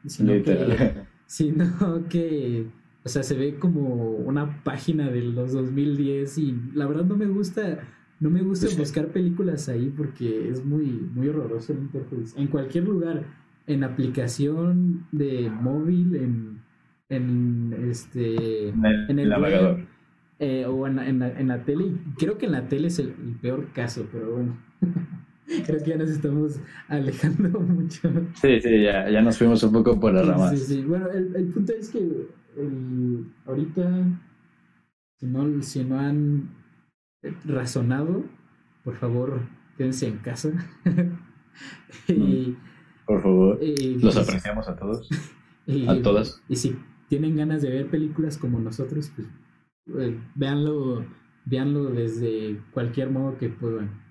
sino 0.05 0.43
que, 0.43 0.93
sino 1.25 2.07
que 2.07 2.67
o 3.05 3.09
sea, 3.09 3.21
se 3.21 3.35
ve 3.35 3.55
como 3.59 3.83
una 4.15 4.63
página 4.63 5.09
de 5.11 5.21
los 5.21 5.53
2010 5.53 6.39
y 6.39 6.55
la 6.73 6.87
verdad 6.87 7.05
no 7.05 7.15
me 7.15 7.27
gusta, 7.27 7.79
no 8.19 8.31
me 8.31 8.41
gusta 8.41 8.67
buscar 8.79 9.09
películas 9.09 9.69
ahí 9.69 9.93
porque 9.95 10.49
es 10.49 10.65
muy, 10.65 10.85
muy 11.13 11.27
horroroso 11.27 11.73
el 11.73 11.79
interface. 11.79 12.39
En 12.41 12.47
cualquier 12.47 12.85
lugar, 12.85 13.23
en 13.67 13.83
aplicación 13.83 15.05
de 15.11 15.51
móvil, 15.51 16.15
en, 16.15 16.61
en 17.09 17.75
este, 17.87 18.69
en 18.69 19.19
el, 19.19 19.29
navegador. 19.29 19.81
Eh, 20.39 20.65
o 20.65 20.87
en, 20.87 20.97
en, 20.97 21.19
la, 21.19 21.39
en, 21.39 21.47
la, 21.47 21.63
tele. 21.63 21.91
Creo 22.17 22.39
que 22.39 22.47
en 22.47 22.53
la 22.53 22.67
tele 22.67 22.87
es 22.87 22.97
el, 22.97 23.09
peor 23.39 23.71
caso, 23.71 24.07
pero 24.11 24.31
bueno. 24.31 24.57
Creo 25.65 25.83
que 25.83 25.89
ya 25.91 25.97
nos 25.97 26.09
estamos 26.09 26.59
alejando 26.87 27.59
mucho. 27.59 28.09
Sí, 28.41 28.61
sí, 28.61 28.83
ya, 28.83 29.09
ya 29.09 29.21
nos 29.21 29.37
fuimos 29.37 29.61
un 29.63 29.71
poco 29.71 29.99
por 29.99 30.13
las 30.13 30.27
ramas. 30.27 30.51
Sí, 30.51 30.65
sí. 30.65 30.83
Bueno, 30.83 31.09
el, 31.11 31.35
el 31.35 31.47
punto 31.47 31.73
es 31.73 31.89
que 31.89 31.99
el, 31.99 33.25
ahorita, 33.45 34.05
si 35.19 35.27
no, 35.27 35.61
si 35.61 35.83
no 35.83 35.99
han 35.99 36.49
razonado, 37.45 38.23
por 38.83 38.95
favor, 38.95 39.41
quédense 39.77 40.07
en 40.07 40.17
casa. 40.17 40.51
y, 42.07 42.55
por 43.05 43.21
favor, 43.21 43.59
los 43.61 44.01
pues, 44.01 44.17
apreciamos 44.17 44.67
a 44.67 44.75
todos, 44.75 45.09
a 45.87 46.01
todas. 46.01 46.41
Y 46.49 46.55
si 46.55 46.75
tienen 47.07 47.35
ganas 47.35 47.61
de 47.61 47.69
ver 47.69 47.87
películas 47.87 48.37
como 48.37 48.59
nosotros, 48.59 49.11
pues 49.15 49.27
eh, 49.99 50.19
véanlo, 50.35 51.05
véanlo 51.45 51.85
desde 51.85 52.59
cualquier 52.71 53.11
modo 53.11 53.37
que 53.37 53.49
puedan. 53.49 54.04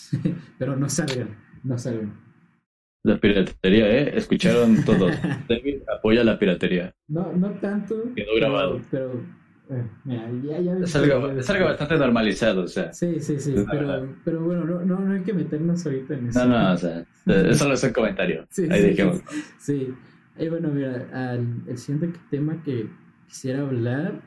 Pero 0.58 0.76
no 0.76 0.88
salgan, 0.88 1.36
no 1.64 1.78
salgan. 1.78 2.12
La 3.04 3.18
piratería, 3.18 3.90
¿eh? 3.90 4.12
Escucharon 4.16 4.84
todos. 4.84 5.12
David 5.48 5.82
apoya 5.92 6.22
la 6.22 6.38
piratería. 6.38 6.94
No, 7.08 7.32
no 7.32 7.50
tanto. 7.54 8.14
Quedó 8.14 8.36
grabado. 8.36 8.80
Pero, 8.92 9.20
eh, 9.70 9.84
mira, 10.04 10.30
ya, 10.44 10.60
ya 10.60 10.78
es, 10.78 10.94
algo, 10.94 11.30
es 11.32 11.50
algo 11.50 11.64
bastante 11.64 11.96
normalizado, 11.98 12.62
o 12.62 12.68
sea. 12.68 12.92
Sí, 12.92 13.18
sí, 13.18 13.40
sí. 13.40 13.54
Pero, 13.68 14.16
pero, 14.24 14.40
bueno, 14.42 14.64
no, 14.64 14.84
no, 14.84 15.00
no, 15.00 15.12
hay 15.14 15.22
que 15.22 15.32
meternos 15.32 15.84
ahorita 15.84 16.14
en 16.14 16.28
eso. 16.28 16.46
No, 16.46 16.58
no, 16.62 16.72
o 16.72 16.76
sea, 16.76 17.04
eso 17.26 17.72
es 17.72 17.82
un 17.82 17.92
comentario. 17.92 18.46
Sí, 18.50 18.68
Ahí 18.70 18.82
sí, 18.82 18.88
dijimos. 18.90 19.20
Sí. 19.58 19.94
Y 20.38 20.48
bueno, 20.48 20.68
mira, 20.68 21.08
al, 21.12 21.44
el 21.66 21.78
siguiente 21.78 22.18
tema 22.30 22.62
que 22.62 22.88
quisiera 23.26 23.62
hablar, 23.62 24.20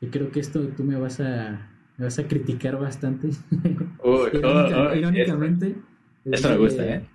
y 0.00 0.08
creo 0.08 0.32
que 0.32 0.40
esto 0.40 0.66
tú 0.76 0.82
me 0.82 0.96
vas 0.96 1.20
a, 1.20 1.70
me 1.96 2.04
vas 2.04 2.18
a 2.18 2.26
criticar 2.26 2.78
bastante. 2.78 3.30
Irónicamente. 4.96 5.76
Esto 6.24 6.50
me 6.50 6.56
gusta, 6.56 6.86
¿eh? 6.86 7.06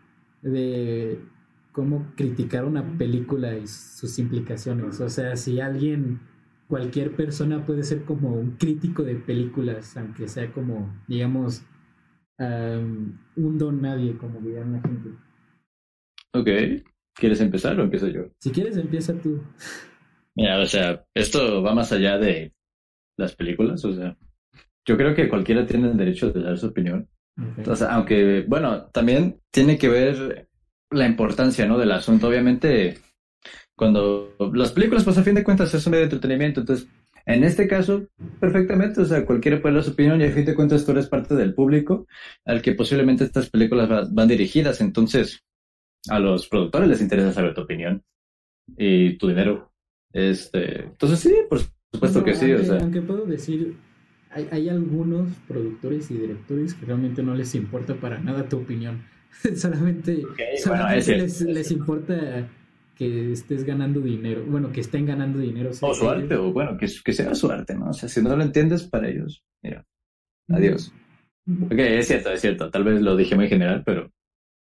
de 0.41 1.19
cómo 1.71 2.11
criticar 2.15 2.65
una 2.65 2.97
película 2.97 3.55
y 3.57 3.67
sus 3.67 4.17
implicaciones. 4.19 4.99
O 4.99 5.09
sea, 5.09 5.35
si 5.35 5.59
alguien, 5.59 6.19
cualquier 6.67 7.15
persona 7.15 7.65
puede 7.65 7.83
ser 7.83 8.03
como 8.03 8.31
un 8.31 8.51
crítico 8.57 9.03
de 9.03 9.15
películas, 9.15 9.95
aunque 9.97 10.27
sea 10.27 10.51
como, 10.51 10.93
digamos, 11.07 11.63
un 12.39 13.57
don 13.57 13.81
nadie, 13.81 14.17
como 14.17 14.39
dirían 14.39 14.73
la 14.73 14.81
gente. 14.81 15.09
Ok. 16.33 16.83
¿Quieres 17.13 17.41
empezar 17.41 17.79
o 17.79 17.83
empiezo 17.83 18.07
yo? 18.09 18.29
Si 18.39 18.51
quieres, 18.51 18.77
empieza 18.77 19.13
tú. 19.19 19.41
Mira, 20.35 20.59
o 20.59 20.65
sea, 20.67 21.03
esto 21.15 21.63
va 21.63 21.73
más 21.73 21.91
allá 21.91 22.19
de 22.19 22.53
las 23.17 23.35
películas, 23.35 23.83
o 23.85 23.93
sea, 23.93 24.15
yo 24.87 24.97
creo 24.97 25.13
que 25.13 25.27
cualquiera 25.27 25.65
tiene 25.65 25.89
el 25.89 25.97
derecho 25.97 26.31
de 26.31 26.41
dar 26.41 26.57
su 26.57 26.67
opinión. 26.67 27.07
Entonces, 27.57 27.87
aunque, 27.87 28.45
bueno, 28.47 28.85
también 28.85 29.41
tiene 29.51 29.77
que 29.77 29.89
ver 29.89 30.47
la 30.89 31.05
importancia, 31.05 31.67
¿no? 31.67 31.77
Del 31.77 31.91
asunto. 31.91 32.29
Obviamente, 32.29 32.97
cuando 33.75 34.33
las 34.53 34.71
películas, 34.71 35.03
pues 35.03 35.17
a 35.17 35.23
fin 35.23 35.35
de 35.35 35.43
cuentas 35.43 35.71
es 35.73 35.85
un 35.85 35.91
medio 35.91 36.07
de 36.07 36.15
entretenimiento. 36.15 36.61
Entonces, 36.61 36.87
en 37.25 37.43
este 37.43 37.67
caso, 37.67 38.07
perfectamente, 38.39 39.01
o 39.01 39.05
sea, 39.05 39.25
cualquiera 39.25 39.61
puede 39.61 39.75
dar 39.75 39.83
su 39.83 39.91
opinión 39.91 40.21
y 40.21 40.23
a 40.23 40.31
fin 40.31 40.45
de 40.45 40.55
cuentas 40.55 40.85
tú 40.85 40.93
eres 40.93 41.07
parte 41.07 41.35
del 41.35 41.53
público 41.53 42.07
al 42.45 42.61
que 42.61 42.71
posiblemente 42.71 43.25
estas 43.25 43.49
películas 43.49 44.11
van 44.11 44.27
dirigidas. 44.27 44.79
Entonces, 44.79 45.43
a 46.09 46.19
los 46.19 46.47
productores 46.47 46.87
les 46.87 47.01
interesa 47.01 47.33
saber 47.33 47.53
tu 47.53 47.61
opinión 47.61 48.03
y 48.77 49.17
tu 49.17 49.27
dinero. 49.27 49.73
Este, 50.13 50.83
entonces 50.83 51.19
sí, 51.19 51.35
por 51.49 51.59
supuesto 51.91 52.23
que 52.23 52.33
sí. 52.33 52.53
o 52.53 52.63
sea. 52.63 52.79
aunque 52.79 53.01
puedo 53.01 53.25
decir 53.25 53.75
hay, 54.37 54.47
hay, 54.51 54.69
algunos 54.69 55.29
productores 55.47 56.11
y 56.11 56.15
directores 56.15 56.73
que 56.75 56.85
realmente 56.85 57.23
no 57.23 57.33
les 57.33 57.55
importa 57.55 57.95
para 57.95 58.19
nada 58.19 58.47
tu 58.47 58.57
opinión. 58.57 59.03
solamente, 59.55 60.23
les, 61.07 61.41
les, 61.41 61.71
importa 61.71 62.47
que 62.95 63.31
estés 63.31 63.63
ganando 63.63 63.99
dinero, 63.99 64.43
bueno, 64.47 64.71
que 64.71 64.81
estén 64.81 65.05
ganando 65.05 65.39
dinero. 65.39 65.71
O 65.81 65.93
su 65.93 66.09
arte, 66.09 66.35
o 66.35 66.51
bueno, 66.53 66.77
que, 66.77 66.87
que, 67.03 67.13
sea 67.13 67.33
su 67.35 67.49
arte, 67.51 67.75
¿no? 67.75 67.89
O 67.89 67.93
sea, 67.93 68.09
si 68.09 68.21
no 68.21 68.35
lo 68.35 68.43
entiendes 68.43 68.83
para 68.83 69.09
ellos, 69.09 69.43
mira, 69.61 69.85
adiós. 70.49 70.93
Ok, 71.65 71.79
es 71.79 72.07
cierto, 72.07 72.31
es 72.31 72.41
cierto, 72.41 72.69
tal 72.69 72.83
vez 72.83 73.01
lo 73.01 73.15
dije 73.15 73.35
muy 73.35 73.47
general, 73.47 73.83
pero... 73.85 74.11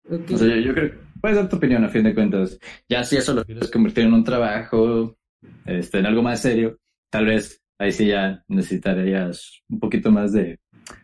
O 0.10 0.38
sea, 0.38 0.48
yo, 0.48 0.56
yo, 0.58 0.74
creo 0.74 0.91
que 0.91 0.98
puedes 1.20 1.38
dar 1.38 1.50
tu 1.50 1.58
opinión 1.58 1.84
a 1.84 1.89
fin 1.89 2.04
de 2.04 2.15
cuentas. 2.15 2.58
Ya 2.88 3.04
si 3.04 3.17
eso 3.17 3.34
lo 3.34 3.43
quieres 3.43 3.70
convertir 3.70 4.06
en 4.06 4.13
un 4.13 4.24
trabajo, 4.24 5.17
este, 5.65 6.00
en 6.00 6.06
algo 6.06 6.24
más 6.24 6.41
serio, 6.41 6.78
tal 7.10 7.26
vez 7.26 7.62
ahí 7.80 7.92
sí 7.92 8.08
ya 8.08 8.44
necesitarías 8.48 9.62
un 9.70 9.80
poquito 9.80 10.12
más 10.12 10.34
de, 10.34 10.60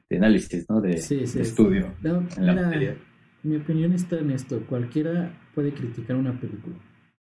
análisis, 0.09 0.69
¿no? 0.69 0.79
De, 0.81 0.93
estudio 0.93 1.93
en 2.03 2.45
la 2.45 2.53
materia. 2.53 2.95
Mi 3.43 3.57
opinión 3.57 3.93
está 3.93 4.19
en 4.19 4.31
esto. 4.31 4.61
Cualquiera 4.67 5.33
puede 5.53 5.73
criticar 5.73 6.15
una 6.15 6.39
película. 6.39 6.75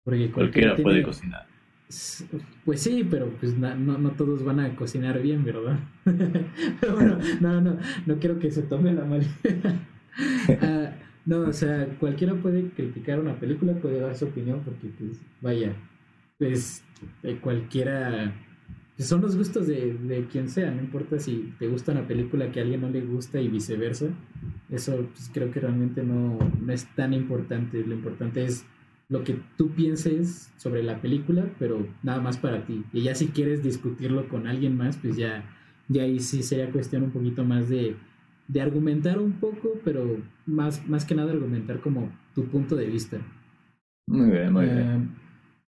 Porque 0.03 0.31
cualquiera, 0.31 0.75
puede 0.75 1.01
cocinar. 1.03 1.47
Pues 2.65 2.81
sí, 2.81 3.05
pero 3.09 3.29
pues 3.39 3.57
no, 3.57 3.75
no 3.75 4.11
todos 4.11 4.43
van 4.43 4.59
a 4.59 4.75
cocinar 4.75 5.21
bien, 5.21 5.43
¿verdad? 5.43 5.79
pero 6.79 6.95
bueno, 6.95 7.19
no, 7.41 7.61
no, 7.61 7.77
no 8.05 8.19
quiero 8.19 8.39
que 8.39 8.51
se 8.51 8.63
tome 8.63 8.93
la 8.93 9.05
mal. 9.05 9.25
Ah, 10.61 10.91
no, 11.25 11.39
o 11.43 11.53
sea, 11.53 11.87
cualquiera 11.97 12.35
puede 12.35 12.69
criticar 12.71 13.17
una 13.17 13.39
película, 13.39 13.73
puede 13.75 14.01
dar 14.01 14.13
su 14.13 14.25
opinión, 14.25 14.61
porque 14.65 14.89
pues, 14.89 15.21
vaya, 15.39 15.73
pues 16.37 16.83
eh, 17.23 17.37
cualquiera 17.41 18.33
son 19.03 19.21
los 19.21 19.37
gustos 19.37 19.67
de, 19.67 19.93
de, 19.93 20.25
quien 20.25 20.49
sea, 20.49 20.71
no 20.71 20.81
importa 20.81 21.17
si 21.19 21.53
te 21.59 21.67
gusta 21.67 21.91
una 21.91 22.07
película 22.07 22.51
que 22.51 22.59
a 22.59 22.63
alguien 22.63 22.81
no 22.81 22.89
le 22.89 23.01
gusta 23.01 23.39
y 23.39 23.47
viceversa. 23.47 24.07
Eso 24.69 25.07
pues, 25.13 25.29
creo 25.33 25.51
que 25.51 25.59
realmente 25.59 26.03
no, 26.03 26.37
no, 26.59 26.73
es 26.73 26.85
tan 26.95 27.13
importante. 27.13 27.85
Lo 27.85 27.93
importante 27.93 28.43
es 28.43 28.65
lo 29.09 29.23
que 29.23 29.37
tú 29.57 29.69
pienses 29.71 30.51
sobre 30.57 30.83
la 30.83 31.01
película, 31.01 31.45
pero 31.57 31.87
nada 32.03 32.21
más 32.21 32.37
para 32.37 32.65
ti. 32.65 32.83
Y 32.93 33.03
ya 33.03 33.15
si 33.15 33.27
quieres 33.27 33.63
discutirlo 33.63 34.27
con 34.27 34.47
alguien 34.47 34.75
más, 34.77 34.97
pues 34.97 35.15
ya, 35.15 35.43
ya 35.87 36.03
ahí 36.03 36.19
sí 36.19 36.43
sería 36.43 36.71
cuestión 36.71 37.03
un 37.03 37.11
poquito 37.11 37.43
más 37.43 37.69
de, 37.69 37.95
de 38.47 38.61
argumentar 38.61 39.19
un 39.19 39.33
poco, 39.33 39.79
pero 39.83 40.17
más, 40.45 40.87
más 40.87 41.05
que 41.05 41.15
nada 41.15 41.31
argumentar 41.31 41.79
como 41.79 42.11
tu 42.35 42.45
punto 42.45 42.75
de 42.75 42.87
vista. 42.87 43.17
Muy 44.07 44.31
bien, 44.31 44.51
muy 44.51 44.65
bien. 44.65 44.79
Eh, 44.79 45.07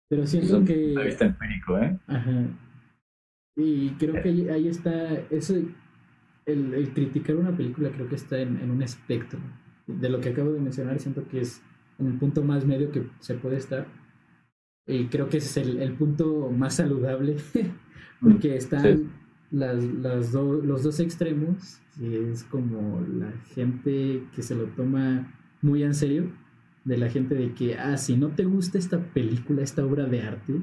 pero 0.09 0.25
siento 0.25 0.65
que... 0.65 0.95
vista 1.05 1.25
empírico, 1.25 1.77
¿eh? 1.77 1.97
Ajá. 2.07 2.47
Y 3.55 3.91
creo 3.91 4.21
que 4.21 4.51
ahí, 4.51 4.67
está, 4.67 5.13
eso, 5.29 5.55
el, 6.45 6.93
criticar 6.93 7.35
una 7.35 7.55
película 7.55 7.91
creo 7.91 8.07
que 8.07 8.15
está 8.15 8.39
en, 8.39 8.69
un 8.69 8.81
espectro. 8.81 9.39
De 9.87 10.09
lo 10.09 10.21
que 10.21 10.29
acabo 10.29 10.51
de 10.51 10.59
mencionar, 10.59 10.99
siento 10.99 11.27
que 11.27 11.41
es 11.41 11.61
en 11.99 12.07
el 12.07 12.17
punto 12.17 12.43
más 12.43 12.65
medio 12.65 12.91
que 12.91 13.07
se 13.19 13.35
puede 13.35 13.57
estar. 13.57 13.87
Y 14.87 15.05
creo 15.07 15.29
que 15.29 15.37
ese 15.37 15.61
es 15.61 15.67
el, 15.67 15.93
punto 15.93 16.49
más 16.49 16.75
saludable, 16.75 17.37
porque 18.21 18.55
están 18.55 19.11
las, 19.51 19.83
las 19.83 20.33
los 20.33 20.83
dos 20.83 20.99
extremos, 20.99 21.79
es 22.01 22.43
como 22.45 23.01
la 23.01 23.31
gente 23.53 24.23
que 24.33 24.41
se 24.41 24.55
lo 24.55 24.65
toma 24.67 25.33
muy 25.61 25.83
en 25.83 25.93
serio, 25.93 26.31
de 26.83 26.97
la 26.97 27.09
gente 27.09 27.35
de 27.35 27.53
que, 27.53 27.77
ah, 27.77 27.97
si 27.97 28.17
no 28.17 28.29
te 28.29 28.45
gusta 28.45 28.77
esta 28.77 28.99
película, 29.13 29.61
esta 29.61 29.85
obra 29.85 30.05
de 30.05 30.21
arte, 30.21 30.53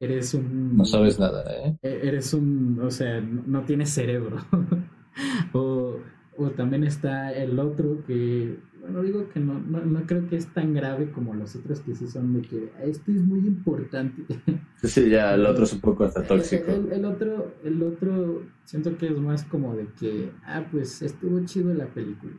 Eres 0.00 0.34
un... 0.34 0.76
No 0.76 0.84
sabes 0.84 1.18
nada, 1.18 1.44
¿eh? 1.52 1.76
E-, 1.82 2.08
eres 2.08 2.34
un... 2.34 2.80
O 2.82 2.90
sea, 2.90 3.20
no 3.20 3.62
tienes 3.62 3.90
cerebro. 3.90 4.38
o, 5.52 5.98
o 6.36 6.50
también 6.50 6.84
está 6.84 7.32
el 7.32 7.58
otro 7.58 8.04
que, 8.06 8.58
bueno, 8.80 9.02
digo 9.02 9.28
que 9.28 9.40
no, 9.40 9.58
no, 9.60 10.06
creo 10.06 10.28
que 10.28 10.36
es 10.36 10.46
tan 10.52 10.74
grave 10.74 11.10
como 11.10 11.34
los 11.34 11.56
otros 11.56 11.80
que 11.80 11.94
sí 11.94 12.06
son 12.06 12.34
de 12.34 12.42
que 12.42 12.70
esto 12.82 13.12
es 13.12 13.24
muy 13.24 13.40
importante. 13.40 14.22
Sí, 14.82 15.08
ya 15.08 15.32
el 15.32 15.46
otro 15.46 15.64
es 15.64 15.72
un 15.72 15.80
poco 15.80 16.04
hasta 16.04 16.22
tóxico. 16.22 16.70
El, 16.70 17.06
otro, 17.06 17.54
el 17.64 17.82
otro 17.82 18.42
siento 18.64 18.98
que 18.98 19.06
es 19.06 19.18
más 19.18 19.42
como 19.44 19.74
de 19.74 19.86
que, 19.98 20.30
ah, 20.44 20.62
pues 20.70 21.00
estuvo 21.00 21.42
chido 21.46 21.72
la 21.72 21.86
película, 21.86 22.34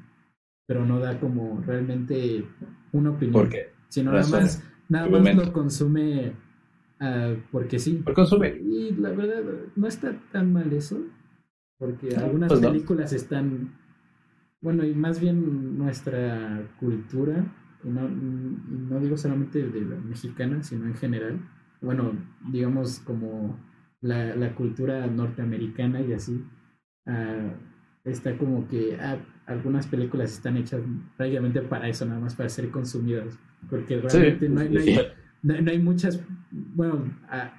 pero 0.67 0.85
no 0.85 0.99
da 0.99 1.19
como 1.19 1.59
realmente 1.65 2.45
una 2.91 3.09
opinión. 3.09 3.33
¿Por 3.33 3.49
qué? 3.49 3.71
Sino 3.89 4.11
nada 4.11 4.27
más, 4.27 4.63
nada 4.87 5.07
más 5.07 5.35
lo 5.35 5.51
consume 5.51 6.33
uh, 7.05 7.37
porque 7.51 7.79
sí. 7.79 8.01
Por 8.03 8.13
consumir. 8.13 8.61
Y 8.65 8.91
la 8.95 9.11
verdad, 9.11 9.43
no 9.75 9.87
está 9.87 10.13
tan 10.31 10.53
mal 10.53 10.71
eso, 10.73 11.03
porque 11.77 12.15
algunas 12.15 12.49
pues 12.49 12.61
películas 12.61 13.13
están 13.13 13.71
bueno, 14.65 14.83
y 14.83 14.95
más 14.95 15.19
bien 15.19 15.77
nuestra 15.77 16.67
cultura, 16.79 17.45
y 17.83 17.89
no, 17.89 18.09
no 18.09 18.99
digo 18.99 19.15
solamente 19.15 19.61
de 19.61 19.81
la 19.81 19.95
mexicana, 19.95 20.63
sino 20.63 20.87
en 20.87 20.95
general, 20.95 21.39
bueno, 21.81 22.13
digamos 22.51 22.97
como 22.99 23.59
la, 24.01 24.35
la 24.35 24.55
cultura 24.55 25.05
norteamericana 25.05 26.01
y 26.01 26.13
así, 26.13 26.43
uh, 27.05 27.51
está 28.05 28.35
como 28.39 28.67
que 28.67 28.97
ah, 28.99 29.19
algunas 29.45 29.85
películas 29.85 30.33
están 30.33 30.57
hechas 30.57 30.81
prácticamente 31.15 31.61
para 31.61 31.87
eso, 31.87 32.07
nada 32.07 32.19
más 32.19 32.33
para 32.33 32.49
ser 32.49 32.71
consumidas, 32.71 33.37
porque 33.69 34.01
realmente 34.01 34.49
no, 34.49 34.61
hay, 34.61 34.69
no, 34.69 34.79
hay, 34.79 34.97
muchas, 35.81 36.19
bueno, 36.51 37.13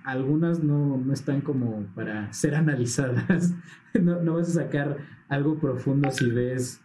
algunas 0.05 0.63
no, 0.63 0.97
no, 0.99 1.13
están 1.13 1.41
como 1.41 1.87
para 1.95 2.33
ser 2.33 2.55
analizadas, 2.55 3.55
no, 3.95 4.23
no 4.23 4.35
vas 4.35 4.51
a 4.51 4.63
sacar 4.65 4.97
algo 5.29 5.59
profundo 5.59 6.11
si 6.11 6.31
ves 6.31 6.81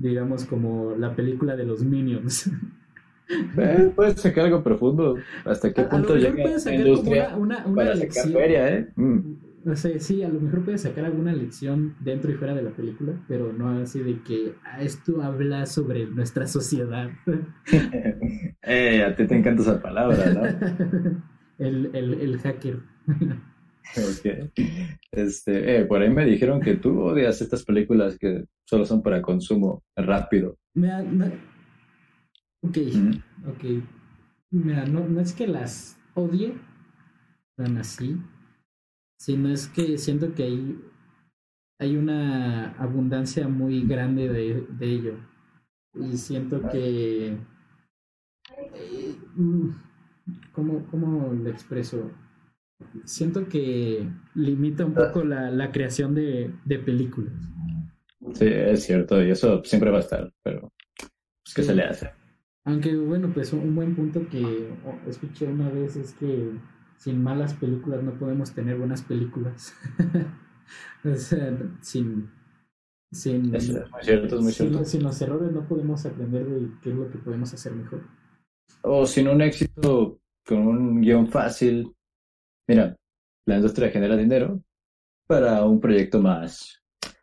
digamos, 0.00 0.44
como 0.44 0.94
la 0.96 1.14
película 1.14 1.56
de 1.56 1.64
los 1.64 1.84
Minions. 1.84 2.50
Eh, 3.56 3.92
puedes 3.94 4.20
sacar 4.20 4.46
algo 4.46 4.60
profundo. 4.60 5.16
¿Hasta 5.44 5.72
qué 5.72 5.84
punto 5.84 6.16
llega 6.16 6.48
la 6.48 6.74
industria 6.74 7.36
una, 7.36 7.64
una, 7.64 7.76
para 7.76 7.94
lección. 7.94 8.32
feria, 8.32 8.68
eh? 8.74 8.88
Mm. 8.96 9.20
No 9.62 9.76
sé, 9.76 9.98
sí, 10.00 10.22
a 10.22 10.28
lo 10.28 10.40
mejor 10.40 10.64
puedes 10.64 10.82
sacar 10.82 11.04
alguna 11.04 11.34
lección 11.34 11.94
dentro 12.00 12.30
y 12.30 12.34
fuera 12.34 12.54
de 12.54 12.62
la 12.62 12.70
película, 12.70 13.12
pero 13.28 13.52
no 13.52 13.68
así 13.80 14.00
de 14.00 14.22
que 14.22 14.54
ah, 14.64 14.80
esto 14.82 15.22
habla 15.22 15.66
sobre 15.66 16.06
nuestra 16.06 16.46
sociedad. 16.46 17.10
eh, 18.62 19.04
a 19.04 19.14
ti 19.14 19.26
te 19.26 19.36
encanta 19.36 19.62
esa 19.62 19.82
palabra, 19.82 20.32
¿no? 20.32 20.42
el, 21.58 21.90
el, 21.92 22.14
el 22.14 22.38
hacker. 22.38 22.80
Ok. 23.96 24.50
Este, 25.12 25.76
eh, 25.76 25.84
por 25.84 26.00
ahí 26.00 26.10
me 26.10 26.24
dijeron 26.24 26.60
que 26.60 26.76
tú 26.76 27.00
odias 27.00 27.40
estas 27.42 27.64
películas 27.64 28.16
que 28.18 28.44
solo 28.64 28.86
son 28.86 29.02
para 29.02 29.20
consumo 29.20 29.82
rápido. 29.96 30.56
Mira, 30.74 31.02
no, 31.02 31.26
ok, 32.62 32.78
ok. 33.48 33.64
Mira, 34.50 34.84
no, 34.86 35.06
no 35.06 35.20
es 35.20 35.32
que 35.32 35.46
las 35.46 35.98
odie 36.14 36.54
tan 37.56 37.76
así, 37.78 38.16
sino 39.20 39.50
es 39.50 39.68
que 39.68 39.98
siento 39.98 40.34
que 40.34 40.44
hay, 40.44 40.80
hay 41.78 41.96
una 41.96 42.72
abundancia 42.78 43.48
muy 43.48 43.86
grande 43.86 44.30
de, 44.30 44.66
de 44.66 44.86
ello. 44.86 45.14
Y 45.94 46.16
siento 46.16 46.66
que... 46.70 47.36
Eh, 48.74 49.16
mm, 49.36 49.68
¿Cómo, 50.52 50.86
¿Cómo 50.90 51.34
lo 51.34 51.50
expreso? 51.50 52.10
siento 53.04 53.46
que 53.46 54.08
limita 54.34 54.86
un 54.86 54.94
poco 54.94 55.22
la, 55.22 55.50
la 55.50 55.70
creación 55.70 56.14
de, 56.14 56.50
de, 56.64 56.78
películas. 56.78 57.34
Sí, 58.32 58.46
es 58.46 58.84
cierto, 58.84 59.22
y 59.22 59.30
eso 59.30 59.62
siempre 59.64 59.90
va 59.90 59.98
a 59.98 60.00
estar, 60.00 60.32
pero 60.42 60.72
pues, 61.44 61.54
¿qué 61.54 61.62
se 61.62 61.74
le 61.74 61.82
hace? 61.82 62.10
Aunque 62.64 62.96
bueno, 62.96 63.30
pues 63.34 63.52
un 63.52 63.74
buen 63.74 63.94
punto 63.94 64.26
que 64.30 64.70
escuché 65.06 65.46
una 65.46 65.68
vez 65.68 65.96
es 65.96 66.14
que 66.14 66.52
sin 67.00 67.22
malas 67.22 67.54
películas 67.54 68.02
no 68.02 68.12
podemos 68.18 68.52
tener 68.52 68.76
buenas 68.76 69.02
películas. 69.02 69.74
o 71.04 71.14
sea, 71.14 71.56
sin... 71.80 72.30
Sin, 73.12 73.52
es 73.52 73.68
muy 73.68 74.02
cierto, 74.02 74.36
es 74.36 74.42
muy 74.42 74.52
cierto. 74.52 74.84
sin 74.84 75.02
los 75.02 75.20
errores 75.20 75.50
no 75.50 75.66
podemos 75.66 76.06
aprender 76.06 76.46
de 76.46 76.70
qué 76.80 76.90
es 76.90 76.94
lo 76.94 77.10
que 77.10 77.18
podemos 77.18 77.52
hacer 77.52 77.72
mejor. 77.72 78.06
O 78.82 79.04
sin 79.04 79.26
un 79.26 79.42
éxito 79.42 80.20
con 80.46 80.58
un 80.58 81.00
guion 81.00 81.26
fácil, 81.26 81.92
mira, 82.68 82.96
la 83.46 83.56
industria 83.56 83.90
genera 83.90 84.16
dinero 84.16 84.62
para 85.26 85.64
un 85.64 85.80
proyecto 85.80 86.20
más, 86.20 86.80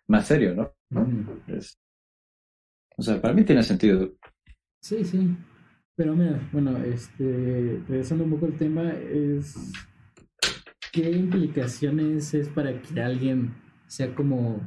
más 0.07 0.27
serio, 0.27 0.55
¿no? 0.55 0.73
o 2.97 3.01
sea, 3.01 3.21
para 3.21 3.33
mí 3.33 3.45
tiene 3.45 3.63
sentido. 3.63 4.11
Sí, 4.81 5.05
sí. 5.05 5.37
Pero 5.97 6.15
mira, 6.15 6.39
bueno, 6.53 6.77
este, 6.77 7.81
regresando 7.89 8.23
un 8.23 8.29
poco 8.29 8.45
al 8.45 8.53
tema, 8.53 8.91
es 8.91 9.73
¿qué 10.91 11.11
implicaciones 11.11 12.33
es 12.35 12.47
para 12.49 12.79
que 12.81 13.01
alguien 13.01 13.55
sea 13.87 14.13
como 14.13 14.61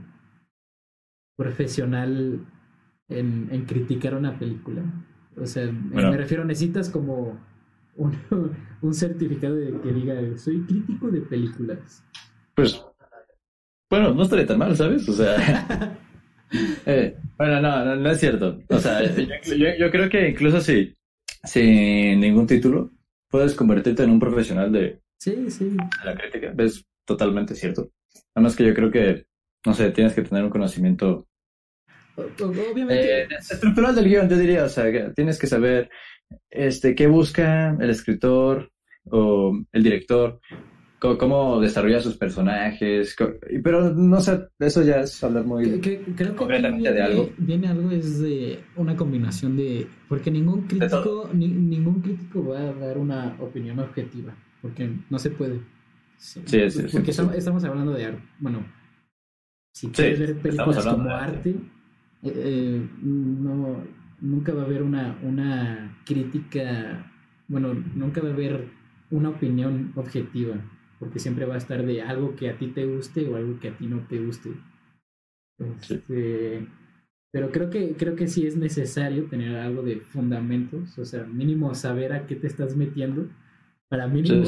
profesional 1.37 2.45
en, 3.09 3.49
en 3.53 3.65
criticar 3.65 4.17
una 4.17 4.39
película? 4.39 4.83
O 5.37 5.47
sea, 5.47 5.71
me 5.71 6.17
refiero, 6.17 6.45
necesitas 6.45 6.91
como 6.91 7.39
un, 7.97 8.19
un 8.83 8.95
certificado 8.95 9.55
de 9.55 9.81
que 9.81 9.93
diga, 9.93 10.15
soy 10.37 10.63
crítico 10.63 11.13
de 11.13 11.21
películas. 11.21 12.05
Pues, 12.55 12.85
bueno, 13.89 14.15
no 14.15 14.23
estaría 14.23 14.47
tan 14.47 14.59
mal, 14.59 14.77
¿sabes? 14.77 15.09
O 15.09 15.13
sea, 15.13 15.97
eh, 16.87 17.17
bueno, 17.39 17.61
no, 17.61 17.97
no, 17.97 18.11
es 18.11 18.19
cierto. 18.19 18.61
O 18.69 18.79
sea, 18.79 19.03
yo, 19.05 19.91
creo 19.91 20.09
que 20.09 20.29
incluso 20.29 20.61
si, 20.61 20.95
sin 21.43 22.21
ningún 22.21 22.47
título, 22.47 22.91
puedes 23.29 23.55
convertirte 23.55 24.03
en 24.03 24.11
un 24.11 24.21
profesional 24.21 24.73
de, 24.73 25.01
sí, 25.19 25.51
sí. 25.51 25.77
la 26.05 26.15
crítica. 26.15 26.55
Es 26.59 26.85
totalmente 27.05 27.55
cierto. 27.55 27.91
Además 28.35 28.57
que 28.57 28.67
yo 28.67 28.75
creo 28.75 28.91
que, 28.91 29.27
no 29.65 29.75
sé, 29.75 29.91
tienes 29.91 30.15
que 30.15 30.23
tener 30.23 30.45
un 30.45 30.51
conocimiento 30.51 31.27
Obviamente. 32.17 33.23
Eh, 33.23 33.29
estructural 33.39 33.95
del 33.95 34.09
guion, 34.09 34.29
yo 34.29 34.37
diría, 34.37 34.65
o 34.65 34.69
sea, 34.69 35.13
tienes 35.15 35.39
que 35.39 35.47
saber 35.47 35.91
este, 36.51 36.95
qué 36.95 37.07
busca 37.07 37.77
el 37.81 37.91
escritor 37.91 38.71
o 39.05 39.59
el 39.73 39.83
director, 39.83 40.41
cómo, 41.01 41.61
desarrolla 41.61 42.01
sus 42.01 42.17
personajes, 42.17 43.17
pero 43.63 43.93
no 43.95 44.21
sé, 44.21 44.49
eso 44.59 44.83
ya 44.83 45.01
es 45.01 45.25
hablar 45.25 45.45
muy 45.45 45.81
creo 45.81 46.37
concretamente 46.37 46.93
de 46.93 47.03
algo. 47.03 47.31
Viene 47.39 47.69
algo 47.69 47.91
es 47.91 48.21
de 48.21 48.61
una 48.77 48.95
combinación 48.95 49.57
de, 49.57 49.87
porque 50.09 50.31
ningún 50.31 50.63
crítico, 50.63 51.31
ningún 51.33 52.01
crítico 52.03 52.47
va 52.49 52.61
a 52.61 52.73
dar 52.75 52.99
una 52.99 53.37
opinión 53.41 53.79
objetiva, 53.79 54.35
porque 54.61 54.91
no 55.09 55.19
se 55.19 55.31
puede. 55.31 55.61
Sí, 56.19 56.43
sí, 56.45 56.71
sí 56.71 56.83
porque 56.93 57.11
estamos, 57.11 57.65
hablando 57.65 57.93
de 57.93 58.05
arte, 58.05 58.23
bueno, 58.39 58.65
si 59.73 59.89
quieres 59.89 60.19
ver 60.19 60.37
películas 60.39 60.85
como 60.85 61.09
arte, 61.09 61.51
eh, 62.23 62.33
eh, 62.35 62.89
no 63.03 64.01
nunca 64.21 64.53
va 64.53 64.63
a 64.63 64.65
haber 64.65 64.83
una, 64.83 65.19
una 65.23 65.99
crítica, 66.05 67.11
bueno, 67.49 67.75
nunca 67.95 68.21
va 68.21 68.29
a 68.29 68.33
haber 68.33 68.69
una 69.11 69.31
opinión 69.31 69.93
objetiva, 69.97 70.57
porque 71.01 71.19
siempre 71.19 71.47
va 71.47 71.55
a 71.55 71.59
estar 71.59 71.85
de 71.85 72.03
algo 72.03 72.37
que 72.37 72.51
a 72.51 72.57
ti 72.57 72.69
te 72.69 72.87
guste 72.87 73.27
o 73.27 73.35
algo 73.35 73.59
que 73.59 73.69
a 73.69 73.77
ti 73.77 73.87
no 73.89 74.07
te 74.07 74.21
guste. 74.21 74.51
Este, 75.59 76.69
pero 77.33 77.51
creo 77.51 77.71
que, 77.71 77.95
creo 77.97 78.15
que 78.15 78.29
sí 78.29 78.47
es 78.47 78.57
necesario 78.57 79.25
tener 79.25 79.57
algo 79.57 79.83
de 79.83 80.01
fundamentos, 80.01 80.97
o 80.99 81.05
sea, 81.05 81.25
mínimo 81.25 81.75
saber 81.75 82.13
a 82.13 82.27
qué 82.27 82.37
te 82.37 82.47
estás 82.47 82.77
metiendo, 82.77 83.29
para 83.89 84.07
mínimo 84.07 84.45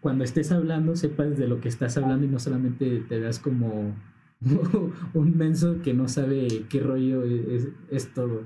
cuando 0.00 0.22
estés 0.22 0.52
hablando 0.52 0.96
sepas 0.96 1.38
de 1.38 1.48
lo 1.48 1.62
que 1.62 1.68
estás 1.68 1.96
hablando 1.96 2.26
y 2.26 2.28
no 2.28 2.38
solamente 2.38 3.02
te 3.08 3.18
veas 3.18 3.38
como 3.38 3.96
un 5.14 5.38
menso 5.38 5.80
que 5.82 5.94
no 5.94 6.08
sabe 6.08 6.46
qué 6.68 6.80
rollo 6.80 7.24
es, 7.24 7.68
es 7.90 8.12
todo. 8.14 8.44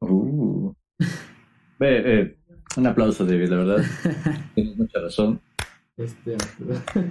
Uh. 0.00 0.72
Eh, 1.78 2.34
un 2.78 2.86
aplauso, 2.86 3.26
David, 3.26 3.50
la 3.50 3.56
verdad. 3.56 3.84
Tienes 4.54 4.78
mucha 4.78 4.98
razón. 4.98 5.38
Este, 5.96 6.36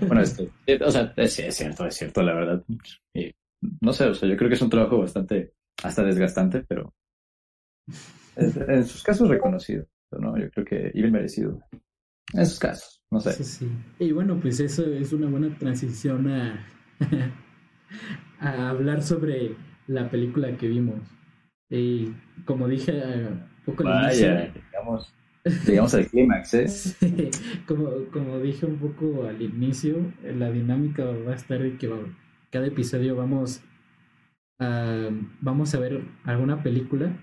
bueno, 0.05 0.21
este, 0.21 0.51
eh, 0.67 0.79
o 0.83 0.91
sea, 0.91 1.11
es, 1.17 1.33
cierto, 1.33 1.85
es 1.85 1.95
cierto, 1.95 2.21
la 2.21 2.35
verdad. 2.35 2.63
Y, 3.13 3.33
no 3.81 3.93
sé, 3.93 4.05
o 4.05 4.13
sea, 4.13 4.29
yo 4.29 4.37
creo 4.37 4.47
que 4.47 4.55
es 4.55 4.61
un 4.61 4.69
trabajo 4.69 4.99
bastante, 4.99 5.53
hasta 5.83 6.03
desgastante, 6.03 6.63
pero 6.67 6.93
en 8.35 8.85
sus 8.85 9.03
casos 9.03 9.29
reconocido, 9.29 9.87
¿no? 10.11 10.37
Yo 10.37 10.49
creo 10.51 10.65
que 10.65 10.91
y 10.93 11.01
bien 11.01 11.13
merecido. 11.13 11.59
En 12.33 12.45
sus 12.45 12.59
casos, 12.59 13.01
no 13.11 13.19
sé. 13.19 13.31
Sí, 13.43 13.69
Y 13.99 14.11
bueno, 14.11 14.39
pues 14.39 14.59
eso 14.59 14.85
es 14.85 15.13
una 15.13 15.29
buena 15.29 15.55
transición 15.57 16.29
a, 16.29 16.65
a 18.39 18.69
hablar 18.69 19.01
sobre 19.01 19.55
la 19.87 20.09
película 20.09 20.55
que 20.57 20.67
vimos. 20.67 21.01
Y 21.69 22.13
como 22.45 22.67
dije 22.67 23.01
un 23.27 23.49
poco 23.65 23.83
inicio, 23.83 24.51
digamos, 24.71 25.13
digamos 25.67 25.93
al 25.93 26.07
clímax, 26.07 26.53
¿eh? 26.53 27.31
como, 27.67 27.89
como 28.11 28.39
dije 28.39 28.65
un 28.65 28.77
poco 28.77 29.25
al 29.27 29.41
inicio, 29.41 29.97
la 30.23 30.51
dinámica 30.51 31.05
va 31.05 31.31
a 31.31 31.35
estar 31.35 31.61
de 31.61 31.77
que 31.77 31.91
cada 32.51 32.67
episodio 32.67 33.15
vamos 33.15 33.61
ah, 34.59 35.09
vamos 35.41 35.75
a 35.75 35.79
ver 35.79 36.03
alguna 36.23 36.63
película, 36.63 37.17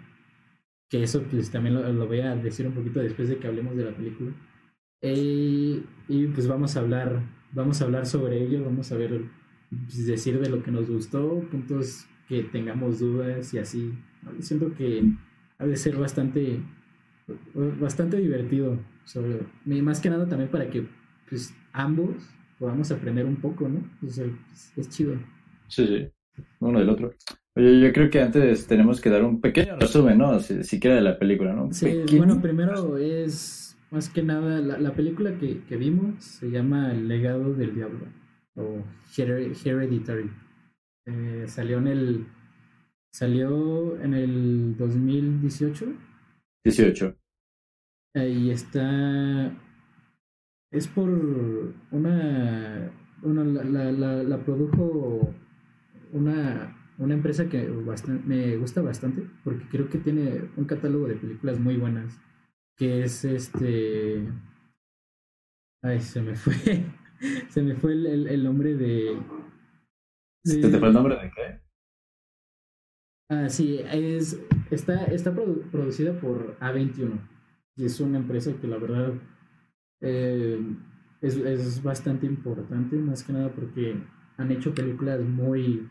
que 0.88 1.02
eso 1.02 1.22
pues 1.22 1.50
también 1.50 1.74
lo, 1.74 2.06
voy 2.06 2.20
a 2.20 2.36
decir 2.36 2.66
un 2.66 2.74
poquito 2.74 3.00
después 3.00 3.28
de 3.28 3.38
que 3.38 3.46
hablemos 3.46 3.76
de 3.76 3.84
la 3.84 3.96
película. 3.96 4.32
Eh, 5.00 5.82
y 6.08 6.26
pues 6.28 6.46
vamos 6.46 6.76
a 6.76 6.80
hablar, 6.80 7.22
vamos 7.52 7.80
a 7.80 7.84
hablar 7.84 8.06
sobre 8.06 8.42
ello, 8.44 8.64
vamos 8.64 8.92
a 8.92 8.96
ver, 8.96 9.24
pues, 9.70 10.06
decir 10.06 10.38
de 10.38 10.48
lo 10.48 10.62
que 10.62 10.70
nos 10.70 10.88
gustó, 10.88 11.40
puntos 11.50 12.06
que 12.28 12.44
tengamos 12.44 13.00
dudas 13.00 13.52
y 13.52 13.58
así. 13.58 13.92
Siento 14.38 14.74
que 14.74 15.02
ha 15.58 15.66
de 15.66 15.76
ser 15.76 15.96
bastante, 15.96 16.60
bastante 17.54 18.18
divertido, 18.18 18.78
sobre, 19.04 19.40
más 19.64 20.00
que 20.00 20.10
nada 20.10 20.28
también 20.28 20.50
para 20.50 20.68
que 20.68 20.86
pues 21.28 21.54
ambos 21.72 22.10
podamos 22.58 22.90
aprender 22.90 23.26
un 23.26 23.36
poco, 23.36 23.68
¿no? 23.68 23.82
es 24.06 24.88
chido. 24.88 25.16
Sí, 25.68 25.86
sí, 25.86 26.42
uno 26.60 26.78
del 26.78 26.88
otro. 26.88 27.12
Oye, 27.54 27.80
yo 27.80 27.92
creo 27.92 28.08
que 28.08 28.20
antes 28.20 28.66
tenemos 28.66 29.00
que 29.00 29.10
dar 29.10 29.24
un 29.24 29.40
pequeño 29.40 29.76
resumen, 29.76 30.18
¿no? 30.18 30.40
Si, 30.40 30.62
siquiera 30.64 30.96
de 30.96 31.02
la 31.02 31.18
película, 31.18 31.52
¿no? 31.52 31.72
Sí, 31.72 32.04
bueno, 32.16 32.40
primero 32.40 32.96
es 32.96 33.76
más 33.90 34.08
que 34.08 34.22
nada 34.22 34.60
la, 34.60 34.92
película 34.94 35.36
que, 35.38 35.60
que, 35.68 35.76
vimos 35.76 36.24
se 36.24 36.50
llama 36.50 36.92
El 36.92 37.08
legado 37.08 37.52
del 37.52 37.74
diablo 37.74 38.06
o 38.56 38.82
Hereditary. 39.16 40.30
Eh, 41.04 41.44
salió 41.46 41.78
en 41.78 41.88
el 41.88 42.26
salió 43.10 44.00
en 44.00 44.14
el 44.14 44.76
2018. 44.78 45.86
18. 46.64 47.16
y 48.14 48.50
está 48.50 49.52
es 50.70 50.88
por 50.88 51.08
una, 51.90 52.92
una 53.22 53.44
la, 53.44 53.92
la, 53.92 54.22
la, 54.22 54.38
produjo 54.44 55.34
una, 56.12 56.76
una 56.98 57.14
empresa 57.14 57.48
que 57.48 57.68
me 58.24 58.56
gusta 58.56 58.80
bastante 58.80 59.28
porque 59.44 59.68
creo 59.68 59.88
que 59.88 59.98
tiene 59.98 60.48
un 60.56 60.64
catálogo 60.64 61.08
de 61.08 61.16
películas 61.16 61.58
muy 61.58 61.76
buenas 61.76 62.20
que 62.76 63.02
es 63.02 63.24
este 63.24 64.26
ay 65.82 66.00
se 66.00 66.22
me 66.22 66.34
fue 66.34 66.54
se 67.48 67.62
me 67.62 67.74
fue 67.74 67.92
el, 67.92 68.28
el, 68.28 68.44
nombre 68.44 68.74
de, 68.74 69.20
¿Se 70.44 70.58
te 70.58 70.78
fue 70.78 70.88
el 70.88 70.94
nombre 70.94 71.16
de 71.16 71.30
qué? 71.30 71.60
Ah, 73.30 73.48
sí, 73.48 73.78
es, 73.78 74.38
está, 74.74 75.04
está 75.06 75.34
producida 75.70 76.18
por 76.20 76.58
A21 76.60 77.18
y 77.76 77.84
es 77.84 78.00
una 78.00 78.18
empresa 78.18 78.52
que 78.60 78.66
la 78.66 78.78
verdad 78.78 79.12
eh, 80.00 80.60
es, 81.20 81.36
es, 81.36 81.82
bastante 81.82 82.26
importante, 82.26 82.96
más 82.96 83.22
que 83.22 83.32
nada 83.32 83.50
porque 83.50 83.96
han 84.36 84.50
hecho 84.50 84.74
películas 84.74 85.20
muy, 85.20 85.88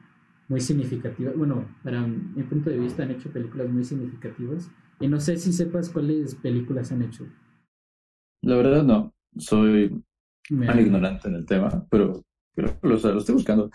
muy 0.48 0.60
significativas. 0.60 1.36
Bueno, 1.36 1.66
para 1.84 2.06
mi 2.06 2.44
punto 2.44 2.70
de 2.70 2.80
vista 2.80 3.04
han 3.04 3.12
hecho 3.12 3.32
películas 3.32 3.70
muy 3.70 3.84
significativas. 3.84 4.70
Y 5.00 5.08
no 5.08 5.20
sé 5.20 5.38
si 5.38 5.52
sepas 5.52 5.90
cuáles 5.90 6.36
películas 6.36 6.92
han 6.92 7.02
hecho. 7.02 7.26
La 8.44 8.56
verdad 8.56 8.84
no, 8.84 9.14
soy 9.38 10.04
tan 10.48 10.80
ignorante 10.80 11.28
en 11.28 11.36
el 11.36 11.46
tema, 11.46 11.86
pero, 11.90 12.22
pero 12.54 12.78
lo, 12.84 12.96
estoy 12.96 13.34
buscando. 13.34 13.72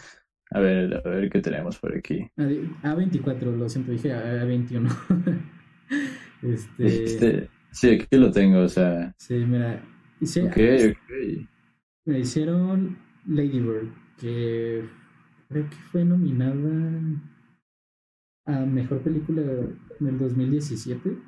A 0.51 0.61
ver, 0.61 1.03
a 1.05 1.09
ver 1.09 1.31
qué 1.31 1.41
tenemos 1.41 1.79
por 1.79 1.97
aquí. 1.97 2.31
A24, 2.37 3.57
lo 3.57 3.69
siento, 3.69 3.93
dije 3.93 4.13
A21. 4.13 4.89
este... 6.43 7.05
este... 7.05 7.51
Sí, 7.73 7.91
aquí 7.91 8.17
lo 8.17 8.31
tengo, 8.31 8.61
o 8.61 8.69
sea. 8.69 9.15
Sí, 9.19 9.35
mira, 9.35 9.83
me 12.07 12.19
hicieron 12.21 12.97
Lady 13.27 13.61
Bird, 13.61 13.89
que 14.19 14.89
creo 15.49 15.69
que 15.69 15.77
fue 15.91 16.05
nominada 16.05 17.01
a 18.47 18.61
Mejor 18.61 19.03
Película 19.03 19.43
en 19.43 20.07
el 20.07 20.19
2017. 20.19 21.19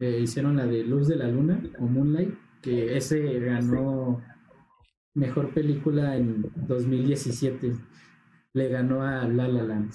Eh, 0.00 0.20
hicieron 0.22 0.56
la 0.56 0.66
de 0.66 0.84
Luz 0.84 1.08
de 1.08 1.16
la 1.16 1.28
Luna 1.28 1.60
o 1.78 1.86
Moonlight, 1.86 2.34
que 2.62 2.96
ese 2.96 3.38
ganó 3.40 4.22
Mejor 5.14 5.52
Película 5.52 6.16
en 6.16 6.46
2017. 6.66 7.74
Le 8.54 8.68
ganó 8.68 9.02
a 9.02 9.26
La 9.28 9.48
La 9.48 9.62
Land. 9.62 9.92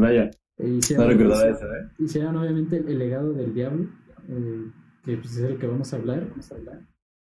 Vaya. 0.00 0.30
no 0.58 1.06
recordaba 1.06 1.48
eso, 1.48 1.66
¿eh? 1.66 1.88
Hicieron 1.98 2.36
obviamente 2.36 2.76
El 2.76 2.98
Legado 2.98 3.32
del 3.32 3.54
Diablo. 3.54 3.88
Eh, 4.28 4.70
que 5.04 5.16
pues, 5.16 5.36
es 5.36 5.44
el 5.44 5.58
que 5.58 5.66
vamos 5.66 5.92
a 5.92 5.96
hablar. 5.96 6.28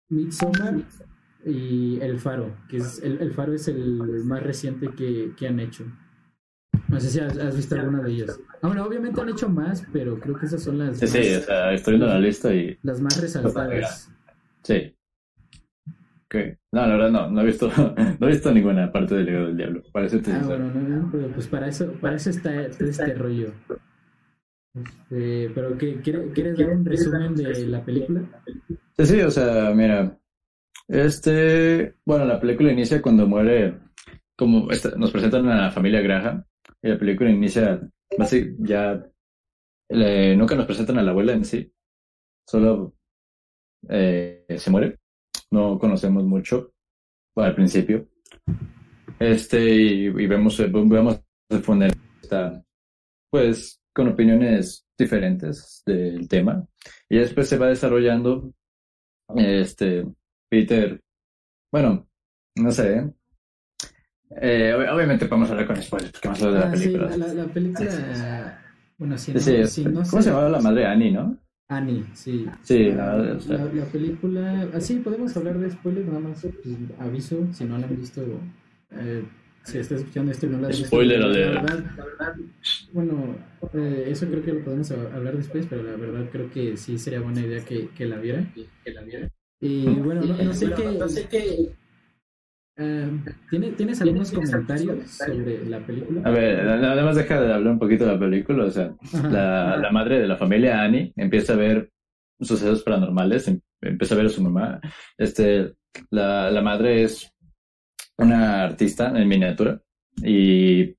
Midsommar 0.09 0.81
y 1.45 1.99
El 2.01 2.19
Faro, 2.19 2.55
que 2.69 2.77
es 2.77 3.01
el, 3.01 3.19
el 3.21 3.31
Faro 3.33 3.53
es 3.53 3.67
el 3.67 4.23
más 4.25 4.43
reciente 4.43 4.89
que, 4.95 5.33
que 5.35 5.47
han 5.47 5.59
hecho. 5.59 5.85
No 6.91 6.99
sé 6.99 7.09
si 7.09 7.19
has, 7.19 7.55
visto 7.55 7.75
alguna 7.75 8.01
de 8.01 8.11
ellas. 8.11 8.39
Ah, 8.61 8.67
bueno, 8.67 8.83
obviamente 8.85 9.21
han 9.21 9.29
hecho 9.29 9.47
más, 9.47 9.83
pero 9.93 10.19
creo 10.19 10.37
que 10.37 10.45
esas 10.45 10.61
son 10.61 10.77
las. 10.77 10.99
Sí, 10.99 11.07
sí, 11.07 11.35
o 11.35 11.41
sea, 11.41 11.73
estoy 11.73 11.93
viendo 11.93 12.07
la 12.07 12.19
lista 12.19 12.53
y. 12.53 12.77
Las 12.83 12.99
más 12.99 13.19
resaltadas. 13.19 14.11
Sí. 14.63 14.93
Okay. 16.31 16.55
No, 16.71 16.87
la 16.87 16.95
verdad 16.95 17.11
no, 17.11 17.29
no 17.29 17.41
he 17.41 17.45
visto, 17.45 17.69
no 18.19 18.27
he 18.27 18.31
visto 18.31 18.53
ninguna 18.53 18.89
parte 18.89 19.15
del 19.15 19.25
legado 19.25 19.47
del 19.47 19.57
diablo. 19.57 19.83
Parece 19.91 20.21
ah, 20.31 20.41
bueno, 20.45 20.71
no, 20.73 21.09
pero 21.11 21.27
pues 21.33 21.47
para 21.47 21.67
eso, 21.67 21.91
para 21.99 22.15
eso 22.15 22.29
está 22.29 22.67
este 22.67 23.13
rollo. 23.15 23.53
Este, 24.73 25.51
pero 25.53 25.77
¿qué, 25.77 25.99
¿quieres 25.99 26.57
dar 26.57 26.69
un 26.69 26.85
resumen 26.85 27.35
de 27.35 27.67
la 27.67 27.83
película? 27.83 28.23
Sí, 28.97 29.05
sí, 29.05 29.19
o 29.19 29.29
sea, 29.29 29.73
mira, 29.75 30.17
este, 30.87 31.95
bueno, 32.05 32.23
la 32.23 32.39
película 32.39 32.71
inicia 32.71 33.01
cuando 33.01 33.27
muere, 33.27 33.77
como 34.37 34.69
nos 34.95 35.11
presentan 35.11 35.49
a 35.49 35.63
la 35.63 35.71
familia 35.71 35.99
Graham, 35.99 36.45
y 36.81 36.87
la 36.87 36.97
película 36.97 37.29
inicia, 37.29 37.81
así, 38.17 38.55
ya, 38.59 39.05
nunca 39.89 40.55
nos 40.55 40.65
presentan 40.65 40.97
a 40.97 41.03
la 41.03 41.11
abuela 41.11 41.33
en 41.33 41.43
sí, 41.43 41.69
solo 42.47 42.95
eh, 43.89 44.45
se 44.57 44.71
muere, 44.71 45.00
no 45.51 45.77
conocemos 45.77 46.23
mucho 46.23 46.73
al 47.35 47.55
principio, 47.55 48.07
este, 49.19 49.63
y, 49.63 50.09
vemos, 50.09 50.57
vemos 50.57 51.21
el 51.49 51.61
funeral, 51.61 51.95
está, 52.21 52.63
pues, 53.29 53.79
con 53.93 54.07
opiniones 54.09 54.85
diferentes 54.97 55.83
del 55.85 56.27
tema. 56.27 56.65
Y 57.09 57.17
después 57.17 57.47
se 57.47 57.57
va 57.57 57.67
desarrollando, 57.67 58.53
este, 59.35 60.05
Peter, 60.49 60.99
bueno, 61.71 62.07
no 62.55 62.71
sé, 62.71 63.11
eh, 64.41 64.73
obviamente 64.73 65.25
podemos 65.25 65.51
hablar 65.51 65.67
con 65.67 65.81
spoilers, 65.81 66.11
porque 66.11 66.27
vamos 66.27 66.43
a 66.43 66.47
hablar 66.47 66.61
de 66.61 66.65
la 66.65 66.71
ah, 66.71 66.79
película. 66.79 67.11
Sí, 67.11 67.35
la, 67.35 67.45
película, 67.45 68.61
bueno, 68.97 69.17
sí, 69.17 69.33
no, 69.33 70.03
¿Cómo 70.09 70.21
se 70.21 70.29
llama 70.29 70.49
la 70.49 70.61
madre 70.61 70.85
Annie, 70.85 71.11
no? 71.11 71.37
Annie, 71.71 72.03
sí. 72.13 72.45
Sí, 72.63 72.91
la, 72.91 73.17
la, 73.47 73.85
película, 73.85 74.67
así 74.73 74.97
ah, 74.99 75.03
podemos 75.05 75.35
hablar 75.37 75.57
de 75.57 75.71
spoilers, 75.71 76.05
nada 76.05 76.19
más 76.19 76.41
pues, 76.41 76.75
aviso, 76.99 77.47
si 77.53 77.63
no 77.63 77.77
la 77.77 77.87
han 77.87 77.95
visto, 77.95 78.21
eh, 78.91 79.23
si 79.63 79.77
estás 79.77 79.99
escuchando 79.99 80.33
esto 80.33 80.47
y 80.47 80.49
no 80.49 80.59
la 80.59 80.67
has 80.67 80.75
Spoiler 80.75 81.19
la 81.21 81.27
verdad, 81.27 81.83
la 81.95 82.05
verdad, 82.05 82.35
bueno, 82.91 83.35
eh, 83.73 84.05
eso 84.07 84.27
creo 84.27 84.43
que 84.43 84.51
lo 84.51 84.65
podemos 84.65 84.91
hablar 84.91 85.37
después, 85.37 85.65
pero 85.69 85.83
la 85.83 85.95
verdad 85.95 86.27
creo 86.29 86.51
que 86.51 86.75
sí 86.75 86.97
sería 86.97 87.21
buena 87.21 87.39
idea 87.39 87.63
que, 87.63 87.87
que 87.89 88.05
la 88.05 88.17
viera. 88.17 88.45
Que 88.83 88.91
la 88.91 89.01
viera. 89.03 89.29
Y 89.61 89.85
bueno, 89.85 90.23
no, 90.23 90.43
no 90.43 90.53
sé 90.53 90.71
qué. 90.75 90.97
No 90.99 91.07
sé 91.07 91.27
qué 91.29 91.71
Uh, 92.81 93.19
¿Tienes 93.77 94.01
algunos 94.01 94.31
comentarios 94.31 95.11
sobre 95.11 95.65
la 95.65 95.85
película? 95.85 96.21
A 96.25 96.31
ver, 96.31 96.65
nada 96.65 97.03
más 97.05 97.15
deja 97.15 97.39
de 97.39 97.53
hablar 97.53 97.73
un 97.73 97.79
poquito 97.79 98.05
de 98.05 98.13
la 98.13 98.19
película. 98.19 98.65
O 98.65 98.71
sea, 98.71 98.95
la, 99.29 99.77
la, 99.77 99.91
madre 99.91 100.19
de 100.19 100.27
la 100.27 100.37
familia, 100.37 100.81
Annie, 100.81 101.13
empieza 101.15 101.53
a 101.53 101.57
ver 101.57 101.91
sucesos 102.39 102.81
paranormales, 102.83 103.47
em, 103.49 103.59
empieza 103.81 104.15
a 104.15 104.17
ver 104.17 104.27
a 104.27 104.29
su 104.29 104.41
mamá. 104.41 104.79
Este, 105.17 105.75
la, 106.09 106.49
la 106.49 106.61
madre 106.61 107.03
es 107.03 107.31
una 108.17 108.63
artista 108.63 109.13
en 109.15 109.27
miniatura 109.27 109.79
y 110.23 110.95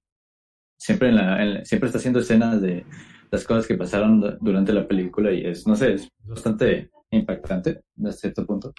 siempre, 0.77 1.09
en 1.09 1.17
la, 1.17 1.65
siempre 1.65 1.89
está 1.89 1.99
haciendo 1.99 2.21
escenas 2.21 2.61
de 2.63 2.85
las 3.31 3.45
cosas 3.45 3.67
que 3.67 3.77
pasaron 3.77 4.39
durante 4.41 4.73
la 4.73 4.87
película 4.87 5.33
y 5.33 5.47
es, 5.47 5.67
no 5.67 5.75
sé, 5.75 5.95
es 5.95 6.09
bastante 6.25 6.91
impactante 7.11 7.81
a 8.05 8.13
cierto 8.13 8.47
punto. 8.47 8.73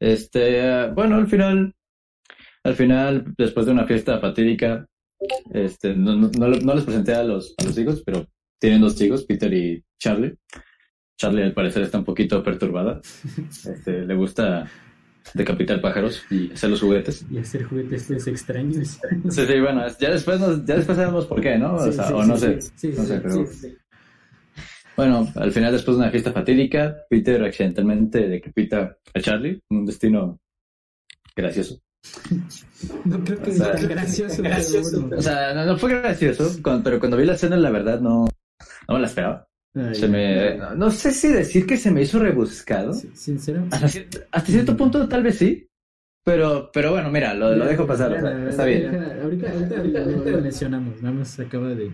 Este, 0.00 0.90
bueno, 0.90 1.16
al 1.16 1.26
final, 1.26 1.74
al 2.68 2.76
final, 2.76 3.34
después 3.36 3.66
de 3.66 3.72
una 3.72 3.86
fiesta 3.86 4.18
fatídica, 4.20 4.86
este, 5.52 5.94
no, 5.94 6.14
no, 6.14 6.74
les 6.74 6.84
presenté 6.84 7.14
a 7.14 7.24
los, 7.24 7.54
a 7.58 7.64
los 7.64 7.76
hijos, 7.78 8.02
pero 8.04 8.26
tienen 8.60 8.80
dos 8.80 9.00
hijos, 9.00 9.24
Peter 9.24 9.52
y 9.52 9.82
Charlie. 9.98 10.36
Charlie 11.18 11.42
al 11.42 11.54
parecer 11.54 11.82
está 11.82 11.98
un 11.98 12.04
poquito 12.04 12.42
perturbada. 12.42 13.00
Este, 13.48 14.04
le 14.04 14.14
gusta 14.14 14.70
decapitar 15.34 15.80
pájaros 15.80 16.22
y 16.30 16.52
hacer 16.52 16.70
los 16.70 16.80
juguetes. 16.80 17.26
Y 17.30 17.38
hacer 17.38 17.64
juguetes 17.64 18.10
es 18.10 18.26
extraños. 18.26 18.98
Sí, 19.30 19.46
sí, 19.46 19.60
bueno, 19.60 19.86
ya 19.98 20.10
después, 20.10 20.40
ya 20.40 20.76
después 20.76 20.96
sabemos 20.96 21.26
por 21.26 21.40
qué, 21.40 21.58
¿no? 21.58 21.74
O, 21.74 21.92
sea, 21.92 22.14
o 22.14 22.24
no 22.24 22.36
sé. 22.36 22.58
no 22.96 23.04
sé, 23.04 23.20
pero... 23.20 23.44
Bueno, 24.96 25.28
al 25.36 25.52
final, 25.52 25.72
después 25.72 25.96
de 25.96 26.02
una 26.02 26.10
fiesta 26.10 26.32
fatídica, 26.32 26.96
Peter 27.08 27.42
accidentalmente 27.44 28.28
decapita 28.28 28.96
a 29.14 29.20
Charlie, 29.20 29.60
un 29.70 29.86
destino 29.86 30.40
gracioso. 31.36 31.80
No 33.04 33.24
creo 33.24 33.42
que 33.42 33.50
O 33.50 33.54
sea, 33.54 33.76
sea 33.76 33.88
gracioso. 33.88 35.10
O 35.16 35.22
sea, 35.22 35.54
no, 35.54 35.66
no 35.66 35.78
fue 35.78 36.00
gracioso, 36.00 36.50
pero 36.84 36.98
cuando 36.98 37.16
vi 37.16 37.24
la 37.24 37.34
escena, 37.34 37.56
la 37.56 37.70
verdad, 37.70 38.00
no, 38.00 38.28
no 38.88 38.94
me 38.94 39.00
la 39.00 39.06
esperaba. 39.06 39.48
Ay, 39.74 39.94
Se 39.94 40.08
me, 40.08 40.56
no, 40.56 40.74
no 40.74 40.90
sé 40.90 41.12
si 41.12 41.28
decir 41.28 41.66
que 41.66 41.76
se 41.76 41.90
me 41.90 42.02
hizo 42.02 42.18
rebuscado. 42.18 42.92
Sincero. 42.92 43.66
Hasta 43.70 43.88
cierto, 43.88 44.18
hasta 44.30 44.52
cierto 44.52 44.76
punto, 44.76 45.08
tal 45.08 45.22
vez 45.22 45.38
sí. 45.38 45.68
Pero, 46.24 46.70
pero 46.72 46.92
bueno, 46.92 47.10
mira, 47.10 47.34
lo, 47.34 47.54
lo 47.54 47.64
dejo 47.64 47.86
pasar. 47.86 48.12
o 48.12 48.20
sea, 48.20 48.48
está 48.48 48.64
bien. 48.64 48.94
Ahorita, 49.22 49.50
ahorita, 49.50 49.76
ahorita 49.76 50.04
lo, 50.04 50.40
mencionamos. 50.42 51.02
Nada 51.02 51.14
más 51.14 51.40
acaba 51.40 51.68
de. 51.68 51.90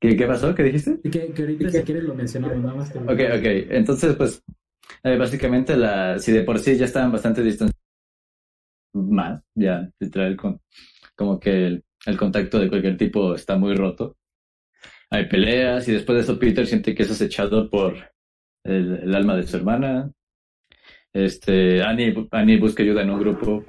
¿Qué, 0.00 0.16
qué 0.16 0.26
pasó? 0.26 0.54
¿Qué 0.54 0.64
dijiste? 0.64 1.00
Que, 1.02 1.32
que 1.32 1.42
ahorita, 1.42 1.70
si 1.70 1.82
quieres, 1.82 2.04
lo 2.04 2.14
mencionamos. 2.14 2.58
Nada 2.58 2.74
más. 2.74 2.90
Ok, 2.90 3.20
ok. 3.38 3.46
Entonces, 3.70 4.16
pues, 4.16 4.42
eh, 5.02 5.16
básicamente, 5.16 5.76
la, 5.76 6.18
si 6.18 6.32
de 6.32 6.42
por 6.42 6.58
sí 6.58 6.76
ya 6.76 6.86
estaban 6.86 7.12
bastante 7.12 7.42
distanciados, 7.42 7.73
más, 8.94 9.42
ya, 9.54 9.90
literal, 9.98 10.36
con, 10.36 10.60
como 11.16 11.38
que 11.38 11.66
el, 11.66 11.84
el 12.06 12.16
contacto 12.16 12.58
de 12.58 12.68
cualquier 12.68 12.96
tipo 12.96 13.34
está 13.34 13.56
muy 13.56 13.74
roto. 13.74 14.16
Hay 15.10 15.28
peleas 15.28 15.86
y 15.88 15.92
después 15.92 16.16
de 16.16 16.22
eso 16.22 16.38
Peter 16.38 16.66
siente 16.66 16.94
que 16.94 17.02
es 17.04 17.10
acechado 17.10 17.70
por 17.70 17.94
el, 18.64 19.14
alma 19.14 19.36
de 19.36 19.46
su 19.46 19.56
hermana. 19.56 20.10
Este, 21.12 21.82
Annie, 21.82 22.28
Annie 22.32 22.58
busca 22.58 22.82
ayuda 22.82 23.02
en 23.02 23.10
un 23.10 23.20
grupo 23.20 23.64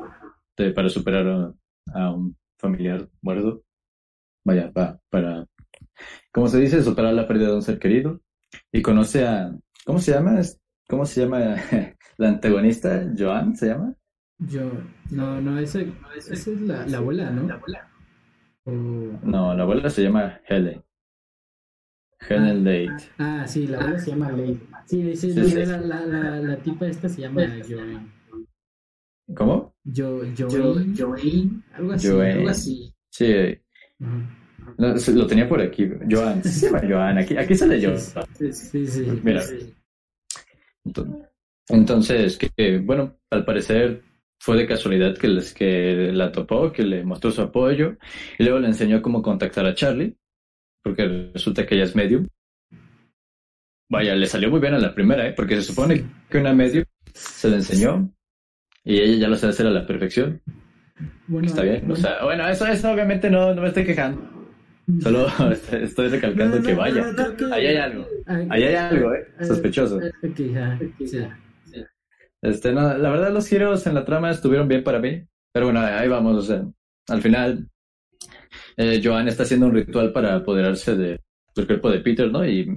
para 0.74 0.90
superar 0.90 1.54
a, 1.94 2.12
un 2.12 2.36
familiar 2.58 3.08
muerto. 3.22 3.64
Vaya, 4.44 4.72
va, 4.76 5.00
para, 5.10 5.46
¿cómo 6.32 6.48
se 6.48 6.60
dice? 6.60 6.84
Superar 6.84 7.14
la 7.14 7.28
pérdida 7.28 7.50
de 7.50 7.56
un 7.56 7.62
ser 7.62 7.80
querido. 7.80 8.22
Y 8.72 8.82
conoce 8.82 9.26
a, 9.26 9.54
¿cómo 9.86 10.00
se 10.00 10.14
llama? 10.14 10.40
¿Cómo 10.88 11.06
se 11.06 11.22
llama 11.22 11.56
la 12.18 12.30
antagonista? 12.30 13.12
¿Joan 13.18 13.56
se 13.56 13.68
llama? 13.68 13.96
Yo. 14.40 14.72
No, 15.12 15.40
no, 15.42 15.60
esa, 15.60 15.82
esa 16.18 16.34
es 16.34 16.62
la, 16.62 16.86
la 16.88 16.98
abuela, 16.98 17.30
¿no? 17.32 17.48
O- 18.66 18.72
No, 19.24 19.54
la 19.56 19.64
abuela 19.64 19.90
se 19.90 20.04
llama 20.04 20.40
Helen. 20.48 20.84
Helen 22.28 22.64
Date. 22.64 23.12
Ah, 23.18 23.46
sí, 23.48 23.68
la 23.68 23.78
abuela 23.80 24.00
se 24.00 24.12
llama 24.12 24.32
Lady. 24.32 24.60
Sí, 24.86 25.16
sí, 25.16 25.32
Sí, 25.32 25.38
la, 25.40 25.46
sí. 25.46 25.56
La, 25.56 25.78
la, 25.78 26.06
la, 26.06 26.40
la 26.42 26.58
tipa 26.58 26.88
esta 26.88 27.08
se 27.10 27.22
llama 27.22 27.44
Joan. 27.70 28.12
¿Cómo? 29.36 29.76
Jo, 29.86 30.24
Yo, 30.36 30.48
Joan. 30.50 30.96
Joanne, 30.98 31.62
Algo 31.74 31.92
así. 31.94 32.08
Algo 32.10 32.50
así. 32.50 32.94
Sí, 33.12 33.34
Ajá. 34.02 34.76
no, 34.78 34.98
se- 34.98 35.14
lo 35.14 35.28
tenía 35.28 35.48
por 35.48 35.62
aquí. 35.62 35.90
Joan. 36.10 36.44
Sí 36.44 36.50
se 36.50 36.66
llama 36.68 36.82
Joan. 36.88 37.18
Aquí, 37.20 37.38
aquí 37.38 37.56
sale 37.56 37.84
Joan. 37.84 38.00
Sí, 38.34 38.52
sí. 38.54 38.86
Sí. 38.88 39.20
Mira. 39.24 39.42
Ento- 40.84 41.30
Entonces, 41.70 42.38
que, 42.38 42.80
bueno, 42.80 43.18
al 43.32 43.46
parecer 43.46 44.04
fue 44.40 44.58
de 44.58 44.68
casualidad 44.68 45.18
que, 45.18 45.28
les, 45.28 45.54
que 45.54 46.12
la 46.14 46.32
topó, 46.32 46.72
que 46.72 46.84
le 46.84 47.04
mostró 47.04 47.32
su 47.32 47.42
apoyo 47.42 47.98
y 48.38 48.44
luego 48.44 48.60
le 48.60 48.68
enseñó 48.68 49.02
cómo 49.02 49.22
contactar 49.22 49.66
a 49.66 49.74
Charlie, 49.76 50.16
porque 50.84 51.32
resulta 51.34 51.66
que 51.66 51.76
ella 51.76 51.86
es 51.86 51.96
medium. 51.96 52.28
Vaya, 53.90 54.16
le 54.16 54.26
salió 54.26 54.50
muy 54.50 54.60
bien 54.60 54.74
a 54.74 54.80
la 54.80 54.94
primera, 54.94 55.28
¿eh? 55.28 55.34
porque 55.34 55.56
se 55.56 55.62
supone 55.64 56.04
que 56.30 56.38
una 56.40 56.54
medium 56.54 56.86
se 57.14 57.50
le 57.50 57.58
enseñó 57.58 58.10
y 58.84 59.00
ella 59.00 59.18
ya 59.20 59.28
lo 59.28 59.36
sabe 59.36 59.52
hacer 59.54 59.68
a 59.68 59.72
la 59.72 59.86
perfección. 59.86 60.42
Bueno, 61.28 61.48
Está 61.48 61.64
bien. 61.64 61.78
O 61.84 61.88
bueno, 61.88 61.96
sea, 61.96 62.24
bueno, 62.24 62.48
eso, 62.48 62.66
eso 62.68 62.92
obviamente 62.92 63.30
no, 63.30 63.54
no 63.54 63.62
me 63.62 63.68
estoy 63.68 63.86
quejando. 63.86 64.22
Solo 65.02 65.28
estoy 65.72 66.10
recalcando 66.10 66.58
No, 66.58 66.62
no, 66.62 66.68
que 66.68 66.74
vaya. 66.76 67.12
no, 67.12 67.54
Ahí 67.54 67.66
hay 67.68 67.78
algo. 67.78 68.08
Ah, 68.28 68.40
Ahí 68.50 68.64
hay 68.64 68.76
algo, 68.76 69.14
¿eh? 69.14 69.28
ah, 69.40 69.44
Sospechoso. 69.46 70.00
ah, 70.02 70.28
Ok, 70.28 70.38
ya, 70.54 70.80
sí. 71.06 71.20
Este, 72.46 72.72
no, 72.74 72.96
la 72.96 73.10
verdad 73.10 73.34
los 73.34 73.48
giros 73.48 73.88
en 73.88 73.96
la 73.96 74.06
trama 74.06 74.30
estuvieron 74.30 74.68
bien 74.68 74.84
para 74.84 75.00
mí, 75.00 75.20
pero 75.52 75.66
bueno, 75.66 75.80
ahí 75.80 76.08
vamos, 76.08 76.38
o 76.38 76.41
sea, 76.43 76.64
al 77.08 77.20
final 77.20 77.68
eh, 78.78 79.02
Joan 79.04 79.28
está 79.28 79.43
haciendo 79.43 79.66
un 79.66 79.74
ritual 79.74 80.14
para 80.14 80.36
apoderarse 80.36 80.96
de, 80.96 81.20
del 81.56 81.66
cuerpo 81.66 81.89
de 81.89 82.02
Peter, 82.02 82.32
¿no? 82.32 82.48
Y 82.48 82.68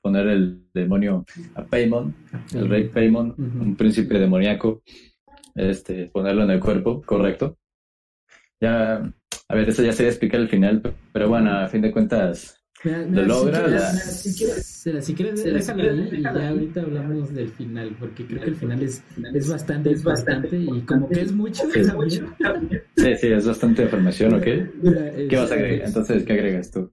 poner 0.00 0.28
el 0.28 0.68
demonio 0.72 1.24
a 1.56 1.64
Paimon, 1.64 2.14
el 2.52 2.68
rey 2.68 2.88
Paimon, 2.88 3.30
Ujú. 3.30 3.64
un 3.64 3.76
príncipe 3.76 4.16
demoníaco, 4.16 4.82
este, 5.56 6.06
ponerlo 6.06 6.44
en 6.44 6.50
el 6.52 6.60
cuerpo, 6.60 7.02
correcto. 7.02 7.58
Ya, 8.60 9.02
a 9.48 9.54
ver, 9.56 9.68
eso 9.68 9.82
ya 9.82 9.92
sería 9.92 10.10
explicar 10.10 10.40
el 10.40 10.48
final, 10.48 10.80
pero 11.12 11.28
bueno, 11.28 11.50
a 11.52 11.66
fin 11.66 11.82
de 11.82 11.90
cuentas, 11.90 12.64
Lo 12.90 13.06
mira, 13.06 13.26
logra, 13.26 13.90
Si 13.90 14.34
quieres, 14.34 14.64
si 14.64 14.64
quieres, 14.64 14.66
si- 14.66 15.02
si 15.02 15.14
quieres, 15.14 15.42
si 15.42 15.50
déjalo 15.50 15.82
quieres, 15.82 16.12
ahí 16.12 16.18
y 16.18 16.22
ya 16.22 16.48
ahorita 16.48 16.80
hablamos 16.82 17.34
del 17.34 17.48
final, 17.50 17.96
porque 17.98 18.26
creo 18.26 18.40
que 18.42 18.50
el 18.50 18.56
final 18.56 18.82
es, 18.82 19.02
es 19.34 19.48
bastante 19.48 19.90
Es 19.90 20.04
bastante 20.04 20.58
y 20.58 20.80
como 20.82 21.08
que 21.08 21.20
es 21.22 21.32
mucho. 21.32 21.64
Sí. 21.72 21.82
sí, 22.96 23.14
sí, 23.16 23.26
es 23.28 23.46
bastante 23.46 23.82
información, 23.82 24.34
¿ok? 24.34 24.46
Mira, 24.82 25.12
¿Qué 25.28 25.36
vas 25.36 25.50
a 25.50 25.54
es- 25.56 25.60
agregar? 25.62 25.88
Entonces, 25.88 26.24
¿qué 26.24 26.32
agregas 26.32 26.70
tú? 26.70 26.92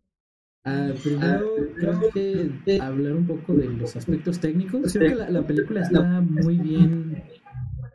Ah, 0.65 0.89
primero, 1.03 1.55
creo 1.77 2.09
que 2.13 2.79
hablar 2.79 3.11
un 3.13 3.27
poco 3.27 3.53
de 3.53 3.65
los 3.67 3.95
aspectos 3.97 4.39
técnicos. 4.39 4.93
Creo 4.93 5.09
que 5.09 5.15
la, 5.15 5.29
la 5.29 5.45
película 5.45 5.81
está 5.81 6.21
muy 6.21 6.57
bien 6.57 7.21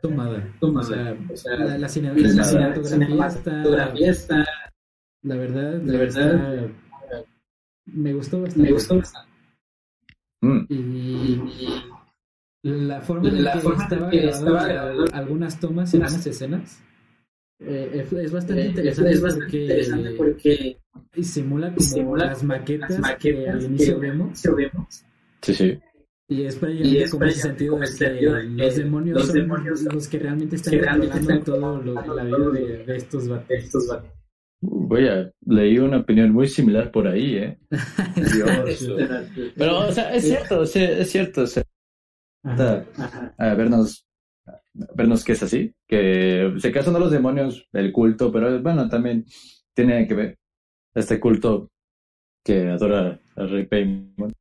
tomada. 0.01 0.47
Tomada. 0.59 1.17
O 1.33 1.35
sea, 1.35 1.55
la, 1.57 1.77
la 1.79 1.89
cine- 1.89 2.13
La 2.13 2.27
la 2.29 2.43
cinematografía 2.43 3.27
está, 3.27 3.41
cinematografía 3.51 4.11
está, 4.11 4.45
la 5.23 5.35
verdad, 5.35 5.81
la 5.83 5.97
verdad, 5.97 6.55
está- 6.55 6.73
me 7.93 8.13
gustó 8.13 8.41
bastante. 8.41 8.67
me 8.67 8.73
gustó 8.73 8.97
bastante. 8.97 9.29
Mm, 10.41 10.65
Y 10.69 11.41
la 12.63 13.01
forma 13.01 13.29
en 13.29 13.43
La 13.43 13.53
que 13.53 13.59
forma 13.59 13.77
en 13.77 13.83
estaba, 13.83 14.09
que 14.09 14.27
estaba 14.29 14.67
grabado 14.67 15.05
algunas 15.13 15.59
tomas 15.59 15.93
y 15.93 15.97
unas- 15.97 16.11
algunas 16.13 16.27
escenas 16.27 16.83
eh, 17.61 17.91
es, 18.05 18.13
es 18.13 18.31
bastante 18.31 18.61
Eh, 18.61 18.65
es, 18.65 18.69
interesante, 18.69 19.11
es 19.11 19.21
bastante 19.21 19.45
porque 19.45 19.61
interesante 19.63 20.11
porque 20.17 20.77
simula 21.23 21.67
como 21.73 21.81
simula 21.81 22.25
las 22.25 22.43
maquetas, 22.43 22.89
las 22.91 23.15
que 23.17 23.33
maquetas 23.33 23.55
al 23.55 23.63
inicio 23.63 23.99
que 23.99 24.07
vemos 24.07 24.41
que 24.41 24.49
vemos 24.51 25.03
sí, 25.41 25.53
sí. 25.53 25.79
y 26.29 26.43
es 26.43 26.55
Y 26.55 26.59
prácticamente 26.59 27.03
es 27.03 27.11
como 27.11 27.23
ese 27.25 27.41
sentido 27.41 27.75
de 27.79 27.85
que 27.85 27.97
que 28.19 28.63
los 28.63 28.75
demonios 28.75 29.17
los 29.17 29.27
son 29.27 29.35
demonios 29.35 29.79
son 29.81 29.95
los 29.95 30.07
que 30.07 30.19
realmente 30.19 30.55
están 30.55 30.71
que 30.73 30.81
realmente 30.81 31.13
controlando 31.19 31.39
están 31.39 31.43
todo 31.43 32.05
lo, 32.05 32.15
la 32.15 32.23
vida 32.23 32.49
de, 32.49 32.85
de 32.85 32.95
estos 32.95 33.27
vatos. 33.27 33.57
Vatos. 34.61 34.87
Vaya, 34.89 35.31
leí 35.45 35.77
una 35.79 35.97
opinión 35.99 36.31
muy 36.31 36.47
similar 36.47 36.91
por 36.91 37.07
ahí, 37.07 37.35
¿eh? 37.37 37.57
Dios. 38.15 38.89
Pero, 39.55 39.79
o 39.87 39.91
sea, 39.91 40.13
es 40.13 40.23
cierto, 40.25 40.65
sí, 40.65 40.79
es 40.83 41.09
cierto. 41.11 41.41
O 41.43 41.47
sea, 41.47 41.63
Ajá. 42.43 42.85
Ajá. 42.97 43.35
a 43.37 43.53
vernos, 43.55 44.05
a 44.47 44.59
vernos 44.95 45.23
que 45.23 45.33
es 45.33 45.43
así, 45.43 45.73
que 45.87 46.53
se 46.57 46.71
casan 46.71 46.95
a 46.95 46.99
los 46.99 47.11
demonios, 47.11 47.67
el 47.73 47.91
culto, 47.91 48.31
pero 48.31 48.61
bueno, 48.61 48.87
también 48.89 49.25
tiene 49.73 50.07
que 50.07 50.13
ver 50.15 50.37
este 50.95 51.19
culto 51.19 51.69
que 52.43 52.67
adora 52.69 53.19
al 53.35 53.49
rey 53.49 53.65
Paimon. 53.65 54.33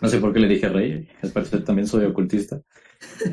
No 0.00 0.08
sé 0.08 0.18
por 0.18 0.32
qué 0.32 0.40
le 0.40 0.48
dije 0.48 0.68
rey, 0.68 1.08
al 1.22 1.30
parecer 1.30 1.62
también 1.64 1.86
soy 1.86 2.04
ocultista. 2.06 2.60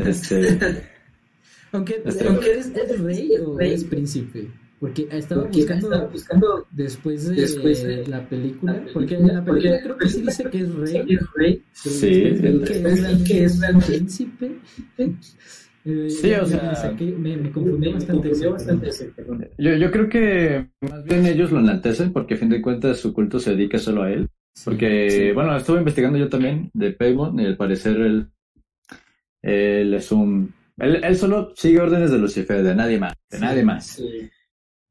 Este, 0.05 0.57
Aunque, 1.71 2.01
Este- 2.03 2.27
aunque 2.27 2.51
es, 2.57 2.67
es 2.75 2.99
rey 2.99 3.31
o 3.37 3.55
Rey. 3.57 3.73
es 3.73 3.83
príncipe. 3.83 4.49
Porque 4.79 5.07
estaba 5.11 5.41
Porque 5.43 5.57
buscando 5.59 5.87
estaba 5.91 6.07
buscando 6.09 6.67
después 6.71 7.27
de, 7.27 7.35
Después 7.35 7.83
de 7.83 8.07
la 8.07 8.27
película. 8.29 8.73
la 8.73 8.93
porque 8.93 9.15
en 9.15 9.27
la 9.27 9.43
película 9.43 9.81
creo 9.83 9.97
que 9.97 10.07
sí 10.09 10.21
dice 10.21 10.43
que 10.49 10.59
es 10.59 10.73
rey. 10.73 11.05
que 11.05 11.13
es 11.15 11.33
rey. 11.35 11.63
Sí, 11.73 12.23
el- 12.23 12.63
que 13.25 13.43
es 13.43 13.59
realmente- 13.59 13.87
príncipe. 13.87 14.51
Eh, 14.97 16.09
Sí, 16.09 16.31
o 16.33 16.45
sea, 16.45 16.75
saqué- 16.75 17.15
me, 17.17 17.35
Me 17.37 17.49
bastante. 17.93 18.31
ese, 18.89 19.11
yo, 19.57 19.75
yo 19.75 19.91
creo 19.91 20.09
que 20.09 20.67
más 20.81 21.03
bien 21.05 21.25
ellos 21.25 21.51
lo 21.51 21.59
enaltecen 21.59 22.11
porque 22.13 22.33
a 22.33 22.37
fin 22.37 22.49
de 22.49 22.61
cuentas 22.61 22.99
su 22.99 23.13
culto 23.13 23.39
se 23.39 23.51
dedica 23.55 23.77
solo 23.79 24.03
a 24.03 24.11
él. 24.11 24.27
sí, 24.53 24.63
Porque, 24.65 25.09
sí. 25.09 25.31
bueno, 25.33 25.55
estuve 25.55 25.79
investigando 25.79 26.17
yo 26.17 26.27
también 26.29 26.69
de 26.73 26.91
Paymon 26.91 27.39
y 27.39 27.45
al 27.45 27.55
parecer 27.57 27.97
él, 28.01 28.27
él 29.41 29.93
es 29.93 30.11
un... 30.11 30.53
Él, 30.77 31.01
él 31.03 31.15
solo 31.17 31.53
sigue 31.55 31.79
órdenes 31.79 32.11
de 32.11 32.17
Lucifer, 32.19 32.61
de 32.63 32.75
nadie 32.75 32.99
más, 32.99 33.13
de 33.29 33.37
Sí. 33.37 33.43
nadie 33.43 33.63
más. 33.63 34.01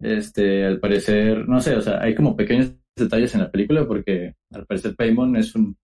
Este, 0.00 0.64
al 0.64 0.78
parecer, 0.80 1.48
no 1.48 1.60
sé, 1.60 1.74
o 1.76 1.80
sea, 1.80 2.00
hay 2.00 2.14
como 2.14 2.36
pequeños 2.36 2.72
detalles 2.96 3.34
en 3.34 3.40
la 3.42 3.50
película 3.50 3.86
porque 3.86 4.34
al 4.52 4.64
parecer 4.66 4.94
Paymon 4.96 5.36
es 5.36 5.54
un, 5.54 5.76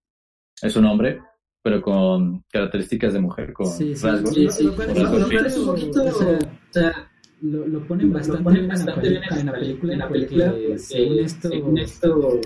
es 0.62 0.76
un 0.76 0.84
hombre, 0.84 1.20
pero 1.62 1.80
con 1.82 2.44
características 2.52 3.12
de 3.12 3.20
mujer, 3.20 3.52
con 3.52 3.66
Sí, 3.66 3.94
sí, 3.96 4.06
rasgos. 4.06 4.34
Sí, 4.34 4.48
sí. 4.50 4.64
Lo 4.64 4.74
cual- 4.74 4.88
con 4.88 4.96
rasgos 5.02 5.20
Lo 5.20 5.26
cual 5.28 5.46
es 5.46 5.54
físicos. 5.54 5.66
un 5.68 5.74
poquito, 5.74 6.02
o 6.04 6.12
sea, 6.12 6.38
o 6.38 6.72
sea, 6.72 7.10
Lo, 7.42 7.66
lo 7.68 7.86
ponen 7.86 8.12
bastante 8.12 8.42
ponen 8.44 8.60
bien 8.60 8.64
en 8.72 8.78
la, 8.78 8.84
bastante 8.86 9.08
en 9.08 9.14
película, 9.52 9.92
en 9.92 9.98
la 9.98 10.08
porque 10.08 10.18
película, 10.26 10.50
porque 10.50 10.78
según 10.78 11.18
esto, 11.18 11.48
según 11.50 11.78
esto 11.78 12.40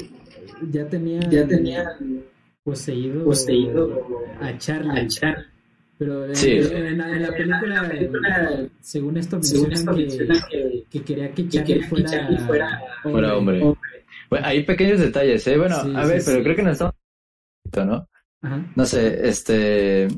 ya 0.72 0.88
tenía 0.88 1.20
ya 1.30 1.46
tenían 1.46 1.86
poseído, 2.64 3.24
poseído 3.24 4.00
a 4.40 4.56
Charlie. 4.58 5.00
a 5.00 5.06
Charlie. 5.06 5.44
Pero 5.98 6.26
en, 6.26 6.36
Sí. 6.36 6.50
en 6.52 6.98
la, 6.98 7.10
en 7.16 7.22
la 7.22 7.28
película, 7.34 7.76
En 7.78 7.82
la 7.82 7.88
película, 7.88 8.68
según 8.80 9.16
esto, 9.16 9.42
según 9.42 9.68
mencionan 9.70 10.00
esto 10.00 10.46
que, 10.50 10.58
que, 10.58 10.84
que 10.90 11.02
quería 11.04 11.32
que 11.32 11.48
Charlie 11.48 11.80
que 11.80 11.86
fuera, 11.86 12.10
Charlie 12.10 12.38
fuera, 12.38 12.80
fuera 13.02 13.36
hombre. 13.36 13.62
hombre. 13.62 13.80
Bueno, 14.30 14.46
hay 14.46 14.62
pequeños 14.62 15.00
detalles, 15.00 15.46
¿eh? 15.46 15.56
Bueno, 15.56 15.74
Sí, 15.82 15.92
a 15.96 16.02
sí, 16.04 16.08
ver, 16.10 16.22
pero 16.24 16.36
sí. 16.38 16.42
creo 16.44 16.56
que 16.56 16.62
no 16.62 16.70
estamos... 16.70 16.94
¿no? 17.76 18.08
Ajá. 18.42 18.72
No 18.76 18.86
sé, 18.86 19.28
este... 19.28 20.08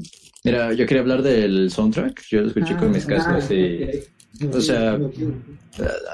Mira, 0.45 0.73
yo 0.73 0.87
quería 0.87 1.01
hablar 1.03 1.23
del 1.23 1.71
soundtrack. 1.71 2.23
Yo 2.29 2.41
lo 2.43 2.49
escuché 2.49 2.75
Ah, 2.75 2.79
con 2.79 2.91
mis 2.91 3.05
ah, 3.05 3.09
cascos 3.09 3.51
y... 3.51 3.87
O 4.53 4.61
sea, 4.61 4.99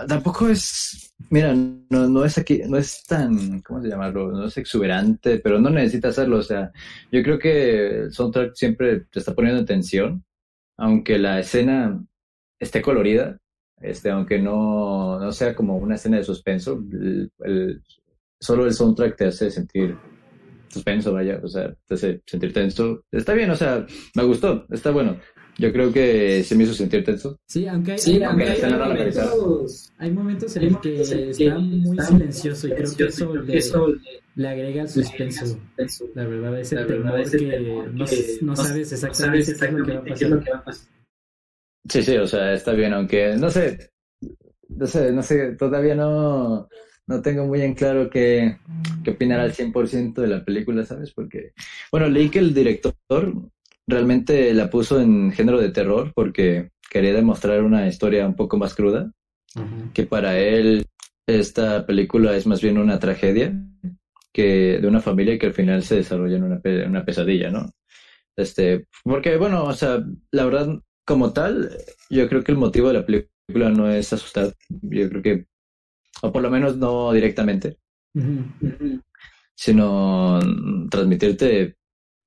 tampoco 0.08 0.48
es, 0.48 1.12
mira, 1.30 1.54
no, 1.54 2.08
no 2.08 2.24
es 2.24 2.38
aquí, 2.38 2.62
no 2.68 2.76
es 2.78 3.04
tan, 3.04 3.60
¿cómo 3.62 3.82
se 3.82 3.88
llamarlo? 3.88 4.30
No 4.32 4.46
es 4.46 4.56
exuberante, 4.58 5.38
pero 5.38 5.58
no 5.60 5.70
necesita 5.70 6.08
hacerlo. 6.08 6.38
O 6.38 6.42
sea, 6.42 6.70
yo 7.10 7.22
creo 7.22 7.38
que 7.38 8.00
el 8.02 8.12
soundtrack 8.12 8.54
siempre 8.54 9.00
te 9.10 9.18
está 9.20 9.34
poniendo 9.34 9.62
atención, 9.62 10.24
aunque 10.78 11.18
la 11.18 11.40
escena 11.40 12.02
esté 12.58 12.82
colorida, 12.82 13.38
este, 13.80 14.10
aunque 14.10 14.38
no, 14.40 15.18
no 15.18 15.32
sea 15.32 15.54
como 15.54 15.76
una 15.78 15.96
escena 15.96 16.18
de 16.18 16.24
suspenso, 16.24 16.74
el, 16.92 17.30
el- 17.40 17.82
solo 18.40 18.66
el 18.66 18.74
soundtrack 18.74 19.16
te 19.16 19.26
hace 19.26 19.50
sentir 19.50 19.96
suspenso, 20.68 21.12
vaya, 21.12 21.40
o 21.42 21.48
sea, 21.48 21.74
te 21.86 21.94
hace 21.94 22.22
sentir 22.26 22.52
tenso. 22.52 23.04
Está 23.10 23.32
bien, 23.34 23.50
o 23.50 23.56
sea, 23.56 23.86
me 24.14 24.24
gustó, 24.24 24.66
está 24.70 24.90
bueno. 24.90 25.18
Yo 25.58 25.72
creo 25.72 25.92
que 25.92 26.44
se 26.44 26.54
me 26.54 26.64
hizo 26.64 26.74
sentir 26.74 27.04
tenso. 27.04 27.38
Sí, 27.48 27.66
aunque 27.66 27.92
hay, 27.92 27.98
Sí, 27.98 28.16
hay- 28.16 28.22
aunque 28.24 28.44
la 28.44 28.50
hay 28.50 28.56
escena 28.58 28.72
no 28.76 28.78
la 28.80 28.88
momentos 28.94 29.92
hay 29.98 30.10
momentos 30.10 30.56
en 30.56 30.72
los 30.72 30.80
que 30.80 31.30
está 31.30 31.58
muy 31.58 31.98
está 31.98 32.10
silencioso 32.10 32.68
y 32.68 32.72
creo 32.72 32.96
que 32.96 33.04
eso, 33.06 33.34
le, 33.36 33.56
eso 33.56 33.88
le- 33.88 34.00
le 34.34 34.48
agrega 34.48 34.86
suspenso. 34.86 35.58
La 36.14 36.24
verdad, 36.26 36.60
ese 36.60 36.74
La 36.74 36.82
verdad, 36.84 37.02
temor 37.04 37.20
ese 37.20 37.38
que 37.38 37.50
temor 37.52 37.94
no, 37.94 38.06
que 38.06 38.38
no 38.42 38.56
sabes 38.56 38.92
exactamente, 38.92 39.44
sabes 39.54 39.58
qué 39.60 39.66
es 39.66 39.72
lo 39.72 39.84
que 39.84 39.92
va 39.92 39.98
a 39.98 40.04
exactamente 40.04 40.08
qué 40.08 40.12
es 40.12 40.20
pasar. 40.20 40.30
lo 40.30 40.44
que 40.44 40.50
va 40.50 40.58
a 40.58 40.64
pasar. 40.64 40.86
Sí, 41.88 42.02
sí, 42.02 42.16
o 42.16 42.26
sea, 42.26 42.52
está 42.52 42.72
bien, 42.72 42.92
aunque 42.92 43.36
no 43.36 43.48
sé, 43.48 43.90
no 44.68 44.86
sé, 44.86 45.12
no 45.12 45.22
sé, 45.22 45.52
todavía 45.52 45.94
no, 45.94 46.68
no 47.06 47.22
tengo 47.22 47.46
muy 47.46 47.62
en 47.62 47.74
claro 47.74 48.10
qué, 48.10 48.58
qué 49.04 49.10
opinar 49.12 49.40
al 49.40 49.52
100% 49.52 50.20
de 50.20 50.28
la 50.28 50.44
película, 50.44 50.84
¿sabes? 50.84 51.12
Porque, 51.12 51.52
bueno, 51.92 52.08
leí 52.08 52.28
que 52.28 52.40
el 52.40 52.52
director 52.52 52.94
realmente 53.86 54.52
la 54.54 54.68
puso 54.70 55.00
en 55.00 55.32
género 55.32 55.60
de 55.60 55.70
terror 55.70 56.12
porque 56.14 56.70
quería 56.90 57.12
demostrar 57.12 57.62
una 57.62 57.86
historia 57.86 58.26
un 58.26 58.34
poco 58.34 58.56
más 58.56 58.74
cruda, 58.74 59.12
que 59.94 60.04
para 60.06 60.38
él 60.38 60.86
esta 61.26 61.86
película 61.86 62.36
es 62.36 62.46
más 62.46 62.60
bien 62.60 62.78
una 62.78 62.98
tragedia 62.98 63.52
que 64.32 64.78
de 64.80 64.86
una 64.86 65.00
familia 65.00 65.38
que 65.38 65.46
al 65.46 65.54
final 65.54 65.82
se 65.82 65.96
desarrolla 65.96 66.36
en 66.36 66.44
una, 66.44 66.60
pe- 66.60 66.86
una 66.86 67.04
pesadilla, 67.04 67.50
¿no? 67.50 67.70
Este, 68.36 68.86
porque, 69.02 69.36
bueno, 69.38 69.64
o 69.64 69.72
sea, 69.72 70.04
la 70.30 70.44
verdad, 70.44 70.68
como 71.06 71.32
tal, 71.32 71.70
yo 72.10 72.28
creo 72.28 72.44
que 72.44 72.52
el 72.52 72.58
motivo 72.58 72.88
de 72.88 72.94
la 72.94 73.06
película 73.06 73.70
no 73.70 73.90
es 73.90 74.12
asustar, 74.12 74.52
yo 74.68 75.08
creo 75.08 75.22
que, 75.22 75.46
o 76.22 76.30
por 76.32 76.42
lo 76.42 76.50
menos 76.50 76.76
no 76.76 77.12
directamente, 77.12 77.78
sino 79.54 80.38
transmitirte 80.90 81.76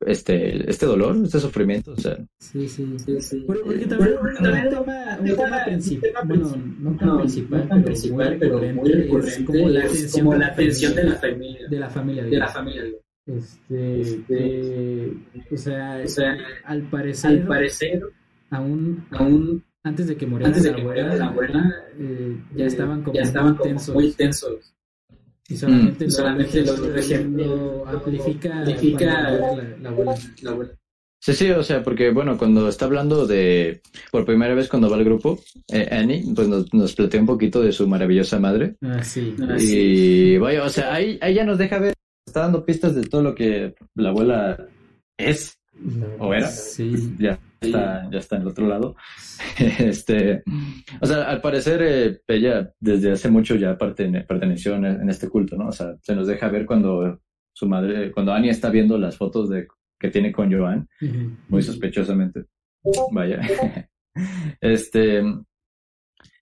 este, 0.05 0.69
este 0.69 0.85
dolor, 0.85 1.15
este 1.23 1.39
sufrimiento, 1.39 1.91
o 1.91 1.95
sea, 1.97 2.17
Sí, 2.39 2.67
sí. 2.67 2.95
Sí, 3.05 3.21
sí. 3.21 3.43
Porque, 3.45 3.61
porque 3.63 3.85
también 3.85 4.15
porque 4.19 4.37
un 4.37 4.43
también 4.43 4.69
tema, 4.69 5.17
un 5.17 5.19
un 5.29 5.35
tema 5.35 5.43
tema- 5.45 5.65
principal, 5.65 6.11
bueno, 6.25 6.55
no 6.79 6.95
tan 6.97 7.07
no, 7.07 7.17
principal, 7.19 7.59
no 7.59 7.67
tan 7.67 7.77
pero 7.83 7.85
principal, 7.85 8.29
muy 8.29 8.37
pero 8.39 8.59
recurrente, 8.59 8.81
muy 8.81 8.89
es 8.91 8.97
recurrente, 8.97 9.45
como 9.45 9.69
la 9.69 9.79
es 9.79 9.85
atención 9.91 10.23
como 10.23 10.33
de 10.33 10.39
la 10.39 10.47
atención 10.47 10.95
de 10.95 11.03
la 11.03 11.15
familia, 11.15 11.39
familia, 11.39 11.69
de 11.69 11.79
la 11.79 11.89
familia, 11.89 12.23
de 12.23 12.37
la 12.37 12.47
familia. 12.47 12.83
Este, 13.27 14.01
Este, 14.01 15.13
o 15.51 15.57
sea, 15.57 16.01
O 16.03 16.07
sea, 16.07 16.37
al 16.65 16.81
parecer, 16.89 17.31
al 17.31 17.47
parecer, 17.47 18.01
aún 18.49 19.05
aún 19.11 19.63
antes 19.83 20.07
de 20.07 20.17
que 20.17 20.25
muriera 20.25 20.47
antes 20.47 20.63
de 20.63 20.71
la 20.71 20.75
que 20.75 20.81
abuela, 20.81 21.03
muriera 21.03 21.25
la 21.25 21.31
abuela, 21.31 21.75
eh, 21.99 22.37
ya 22.55 22.65
estaban 22.65 23.03
como 23.03 23.13
ya 23.15 23.21
estaban 23.21 23.49
muy 23.49 23.57
como 23.57 23.69
tensos. 23.69 23.95
muy 23.95 24.11
tensos. 24.13 24.73
Y 25.49 25.57
solamente, 25.57 26.05
Mm. 26.05 26.07
lo, 26.07 26.11
Solamente 26.11 26.61
lo- 26.63 26.77
lo- 26.77 27.83
lo 27.83 27.87
amplifica, 27.89 28.59
amplifica 28.59 29.05
la, 29.05 29.21
la 29.31 29.89
abuela. 29.89 30.15
La 30.41 30.51
abuela. 30.51 30.71
Sí, 31.21 31.33
sí, 31.33 31.49
o 31.51 31.63
sea, 31.63 31.83
porque 31.83 32.11
bueno, 32.11 32.37
cuando 32.37 32.69
está 32.69 32.85
hablando 32.85 33.27
de, 33.27 33.81
por 34.09 34.25
primera 34.25 34.53
vez 34.53 34.69
cuando 34.69 34.89
va 34.89 34.95
al 34.95 35.03
grupo, 35.03 35.37
eh, 35.67 35.87
Annie, 35.91 36.23
pues 36.33 36.47
nos, 36.47 36.73
nos 36.73 36.95
plantea 36.95 37.19
un 37.19 37.25
poquito 37.27 37.61
de 37.61 37.73
su 37.73 37.87
maravillosa 37.87 38.39
madre. 38.39 38.75
Ah, 38.81 39.03
sí. 39.03 39.35
Ah, 39.41 39.55
Y 39.57 39.59
sí. 39.59 40.37
vaya, 40.37 40.63
o 40.63 40.69
sea, 40.69 40.93
ahí, 40.93 41.17
ahí 41.21 41.33
ya 41.33 41.43
nos 41.43 41.57
deja 41.57 41.77
ver, 41.79 41.93
está 42.25 42.41
dando 42.41 42.63
pistas 42.63 42.95
de 42.95 43.01
todo 43.01 43.21
lo 43.21 43.35
que 43.35 43.73
la 43.95 44.09
abuela 44.09 44.65
es, 45.17 45.57
¿O 46.19 46.33
era? 46.33 46.47
Sí. 46.47 47.15
ya 47.19 47.37
está, 47.61 48.09
ya 48.11 48.17
está 48.19 48.35
en 48.37 48.41
el 48.43 48.47
otro 48.49 48.67
lado. 48.67 48.95
Este, 49.79 50.43
o 51.01 51.05
sea, 51.05 51.23
al 51.29 51.41
parecer 51.41 51.81
eh, 51.83 52.21
ella 52.27 52.71
desde 52.79 53.11
hace 53.11 53.29
mucho 53.29 53.55
ya 53.55 53.77
pertene- 53.77 54.25
perteneció 54.25 54.75
en, 54.75 54.85
en 54.85 55.09
este 55.09 55.27
culto, 55.27 55.57
¿no? 55.57 55.67
O 55.67 55.71
sea, 55.71 55.95
se 56.01 56.15
nos 56.15 56.27
deja 56.27 56.47
ver 56.49 56.65
cuando 56.65 57.19
su 57.53 57.67
madre, 57.67 58.11
cuando 58.11 58.31
Annie 58.33 58.49
está 58.51 58.69
viendo 58.69 58.97
las 58.97 59.17
fotos 59.17 59.49
de 59.49 59.67
que 59.99 60.09
tiene 60.09 60.31
con 60.31 60.51
Joan, 60.51 60.87
muy 61.49 61.61
sospechosamente. 61.61 62.45
Vaya. 63.11 63.41
Este. 64.61 65.21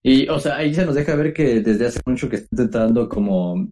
Y, 0.04 0.28
o 0.30 0.40
sea, 0.40 0.58
ahí 0.58 0.74
se 0.74 0.86
nos 0.86 0.96
deja 0.96 1.16
ver 1.16 1.34
que 1.34 1.60
desde 1.62 1.88
hace 1.88 2.00
mucho 2.06 2.30
que 2.30 2.38
está 2.38 2.48
intentando 2.52 3.10
como 3.10 3.68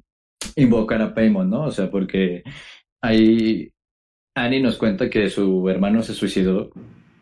invocar 0.55 1.01
a 1.01 1.13
Paimon, 1.13 1.49
¿no? 1.49 1.63
O 1.63 1.71
sea, 1.71 1.89
porque 1.89 2.43
ahí 3.01 3.71
Annie 4.35 4.61
nos 4.61 4.77
cuenta 4.77 5.09
que 5.09 5.29
su 5.29 5.67
hermano 5.69 6.01
se 6.03 6.13
suicidó 6.13 6.71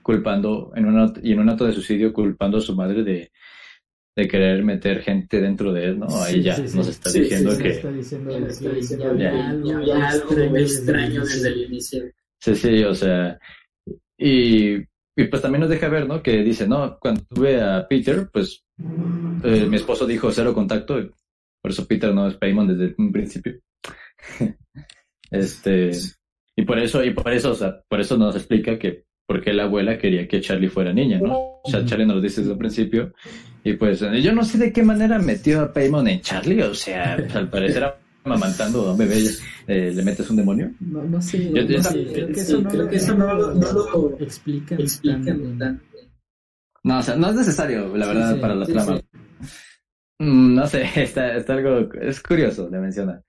culpando, 0.03 0.71
en 0.75 0.85
una, 0.85 1.11
y 1.23 1.31
en 1.31 1.39
un 1.39 1.49
acto 1.49 1.65
de 1.65 1.73
suicidio 1.73 2.13
culpando 2.13 2.57
a 2.57 2.61
su 2.61 2.75
madre 2.75 3.03
de, 3.03 3.31
de 4.15 4.27
querer 4.27 4.63
meter 4.63 5.01
gente 5.01 5.41
dentro 5.41 5.73
de 5.73 5.85
él, 5.85 5.99
¿no? 5.99 6.07
Ahí 6.21 6.35
Sí, 6.35 6.43
ya 6.43 6.55
sí, 6.57 6.67
sí. 6.67 6.77
nos 6.77 6.87
está 6.89 7.09
Sí, 7.09 7.21
diciendo 7.21 7.57
que... 7.57 7.69
está 7.69 7.91
diciendo 7.91 8.37
está 8.47 8.69
diciendo 8.69 9.09
había 9.09 9.31
ya- 9.31 9.49
algo 9.49 9.67
ya 9.69 9.77
había 9.77 10.09
algo 10.09 10.57
extraño 10.57 11.21
desde 11.23 11.35
desde 11.35 11.47
el 11.49 11.53
el 11.63 11.67
inicio. 11.71 12.03
Sí, 12.39 12.55
sí, 12.55 12.83
o 12.83 12.93
sea, 12.93 13.39
y, 14.17 14.75
y 14.75 15.23
pues 15.29 15.41
también 15.41 15.61
nos 15.61 15.69
deja 15.69 15.87
ver, 15.87 16.07
¿no? 16.07 16.21
Que 16.21 16.43
dice, 16.43 16.67
no, 16.67 16.97
cuando 16.99 17.21
tuve 17.33 17.61
a 17.61 17.87
Peter, 17.87 18.29
pues 18.31 18.63
eh, 19.43 19.65
mi 19.67 19.77
esposo 19.77 20.05
dijo 20.05 20.29
cero 20.31 20.53
contacto, 20.53 20.99
y 20.99 21.09
por 21.61 21.71
eso 21.71 21.87
Peter 21.87 22.13
no 22.13 22.27
es 22.27 22.35
Paimon 22.35 22.67
desde 22.67 22.93
un 22.97 23.11
principio. 23.13 23.59
este, 25.31 25.91
y 26.55 26.65
por 26.65 26.79
eso, 26.79 27.03
y 27.03 27.11
por 27.11 27.31
eso, 27.31 27.51
o 27.51 27.55
sea, 27.55 27.81
por 27.87 27.99
eso 28.01 28.17
nos 28.17 28.35
explica 28.35 28.77
que 28.77 29.05
por 29.25 29.41
qué 29.41 29.53
la 29.53 29.63
abuela 29.63 29.97
quería 29.97 30.27
que 30.27 30.41
Charlie 30.41 30.69
fuera 30.69 30.93
niña, 30.93 31.19
¿no? 31.19 31.37
O 31.63 31.69
sea. 31.69 31.85
Charlie 31.85 32.05
nos 32.05 32.17
lo 32.17 32.21
dice 32.21 32.41
desde 32.41 32.53
un 32.53 32.59
principio, 32.59 33.13
y 33.63 33.73
pues 33.73 33.99
yo 33.99 34.33
no 34.33 34.43
sé 34.43 34.57
de 34.57 34.73
qué 34.73 34.83
manera 34.83 35.17
metió 35.19 35.61
a 35.61 35.73
Paimon 35.73 36.07
en 36.07 36.21
Charlie, 36.21 36.61
o 36.61 36.73
sea, 36.73 37.15
pues, 37.17 37.35
al 37.35 37.49
parecer 37.49 37.93
amamantando 38.25 38.87
a 38.87 38.91
un 38.93 38.97
bebé, 38.97 39.21
eh, 39.67 39.91
le 39.93 40.03
metes 40.03 40.29
un 40.29 40.37
demonio. 40.37 40.71
No, 40.79 41.03
no 41.03 41.21
sé, 41.21 41.49
Yo- 41.51 41.61
yo 41.63 41.77
no 41.77 41.83
sé, 41.83 42.05
creo 42.13 42.27
que 42.27 42.35
sí, 42.35 42.41
eso 42.41 42.61
no, 42.61 42.69
creo 42.69 42.83
lo- 42.83 42.89
que 42.89 42.95
eso 42.95 43.15
no 43.15 43.33
lo- 43.33 43.53
no 43.53 43.73
lo 43.73 44.17
explican, 44.19 44.77
tan 44.77 44.81
Explican 44.85 45.23
bien. 45.41 45.57
tan- 45.59 45.81
No, 46.83 46.99
o 46.99 47.01
sea, 47.03 47.15
no 47.15 47.29
es 47.29 47.35
necesario, 47.35 47.95
la 47.97 48.07
verdad, 48.07 48.33
sí, 48.35 48.39
para 48.41 48.55
la 48.55 48.65
sí, 48.65 48.71
trama. 48.73 48.97
sí. 48.97 49.03
Mm, 50.19 50.55
No 50.55 50.67
sé, 50.67 50.83
está, 50.95 51.35
está 51.37 51.53
algo, 51.53 51.89
es 52.01 52.21
curioso 52.21 52.69
de 52.69 52.79
mencionar. 52.79 53.23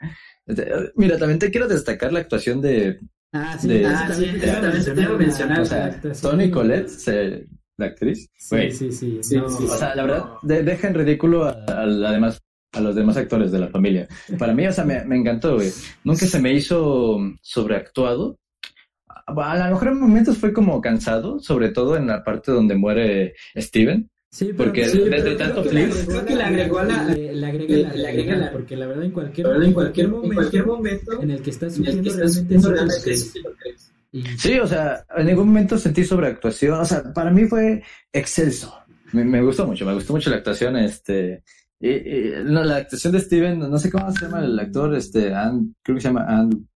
Este, 0.47 0.71
Mira, 0.97 1.19
también 1.19 1.39
te 1.39 1.51
quiero 1.51 1.67
destacar 1.69 2.13
la 2.13 2.21
actuación 2.21 2.61
de, 2.61 2.99
Ah, 3.35 3.59
sí, 3.61 3.69
de- 3.69 3.85
Ah, 3.85 4.07
sí, 4.07 4.13
también 4.13 4.37
eso 4.37 4.61
también 4.61 4.85
te 4.85 4.95
que 4.95 5.09
mencionar, 5.25 5.61
o 5.61 5.65
sea, 5.67 6.01
Tony 6.23 6.51
Collette, 6.51 6.89
se- 6.89 7.47
la 7.77 7.87
actriz. 7.87 8.31
Sí, 8.37 8.71
sí, 8.71 8.93
sí. 8.93 9.19
Sí, 9.21 9.37
no, 9.37 9.49
sí, 9.51 9.65
O 9.69 9.77
sea, 9.77 9.95
la 9.97 10.03
verdad, 10.05 10.25
de- 10.43 10.63
deja 10.63 10.87
en 10.87 10.95
ridículo 10.95 11.45
a, 11.45 11.51
a- 11.67 11.83
además 11.83 12.41
a 12.73 12.81
los 12.81 12.95
demás 12.95 13.17
actores 13.17 13.51
de 13.53 13.59
la 13.59 13.69
familia. 13.69 14.07
Para 14.39 14.53
mí, 14.55 14.67
o 14.67 14.73
sea, 14.73 14.85
me, 14.85 15.05
me 15.05 15.17
encantó, 15.17 15.57
güey. 15.57 15.71
Nunca 16.05 16.27
se 16.27 16.41
me 16.41 16.53
hizo 16.53 17.19
sobreactuado. 17.43 18.39
A 19.27 19.53
a 19.53 19.59
lo 19.69 19.75
mejor 19.75 19.89
en 19.89 20.01
momentos 20.01 20.39
fue 20.39 20.53
como 20.53 20.81
cansado, 20.81 21.39
sobre 21.41 21.71
todo 21.71 21.97
en 21.97 22.07
la 22.09 22.23
parte 22.23 22.53
donde 22.53 22.77
muere 22.77 23.35
Steven. 23.57 24.09
Sí, 24.35 24.47
pero 24.47 24.57
Porque 24.57 24.89
sí, 24.89 24.99
desde 24.99 25.11
pero 25.11 25.23
creo 25.23 25.37
tanto 25.37 25.63
que 25.63 25.69
creo 25.69 26.25
que 26.27 26.35
le 26.35 26.43
agregó 26.43 26.83
la- 26.83 27.05
le, 27.05 27.47
agrega 27.47 27.77
la, 27.77 27.95
le 27.95 28.09
agrega 28.09 28.13
realidad, 28.15 28.39
la- 28.41 28.53
porque 28.53 28.77
la 28.77 28.87
verdad 28.89 29.05
en 29.05 29.11
cualquier, 29.13 29.47
en 29.63 29.73
cualquier, 29.73 30.07
en 30.07 30.13
momento 30.13 30.35
cualquier 30.35 30.67
momento 30.67 31.23
en 31.23 31.31
el 31.31 31.41
que 31.43 31.51
estás 31.51 31.75
sufriendo 31.77 32.03
que 32.03 32.09
estás 32.09 32.35
realmente 32.35 32.55
lo 32.69 32.75
realmente 32.75 33.03
crees. 33.05 33.31
sí 33.31 33.39
lo 33.45 33.53
crees. 33.55 33.93
Y- 34.11 34.23
Sí, 34.39 34.59
o 34.59 34.67
sea, 34.67 35.05
en 35.17 35.27
ningún 35.27 35.47
momento 35.47 35.79
sentí 35.79 36.03
sobreactuación. 36.05 36.81
O 36.81 36.85
sea, 36.85 37.13
para 37.13 37.31
mí 37.31 37.45
fue 37.47 37.81
excelso. 38.13 38.75
Me, 39.13 39.25
me 39.25 39.41
gustó 39.41 39.69
mucho, 39.69 39.87
me 39.87 39.95
gustó 39.95 40.13
mucho 40.15 40.31
la 40.31 40.37
actuación. 40.37 40.77
Este, 40.79 41.45
y- 41.79 41.91
y, 41.91 42.33
no, 42.45 42.65
la 42.65 42.79
actuación 42.79 43.13
de 43.13 43.21
Steven, 43.21 43.59
no 43.61 43.79
sé 43.79 43.89
cómo 43.89 44.11
se 44.11 44.25
llama 44.25 44.45
el 44.45 44.59
actor, 44.59 44.93
este, 44.97 45.33
And- 45.33 45.75
creo 45.81 45.95
que 45.95 46.01
se 46.03 46.09
llama 46.09 46.27
And, 46.29 46.67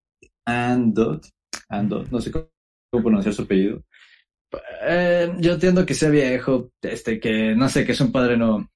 Andot, 0.45 1.25
Andot, 1.67 2.09
no 2.09 2.21
sé 2.21 2.31
cómo, 2.31 2.47
cómo 2.89 3.03
pronunciar 3.03 3.33
su 3.33 3.41
apellido. 3.41 3.83
Eh, 4.83 5.31
yo 5.39 5.53
entiendo 5.53 5.85
que 5.85 5.93
sea 5.93 6.09
viejo, 6.09 6.71
este, 6.81 7.19
que 7.19 7.55
no 7.55 7.69
sé, 7.69 7.85
que 7.85 7.91
es 7.91 8.01
un 8.01 8.11
padre 8.11 8.37
no, 8.37 8.69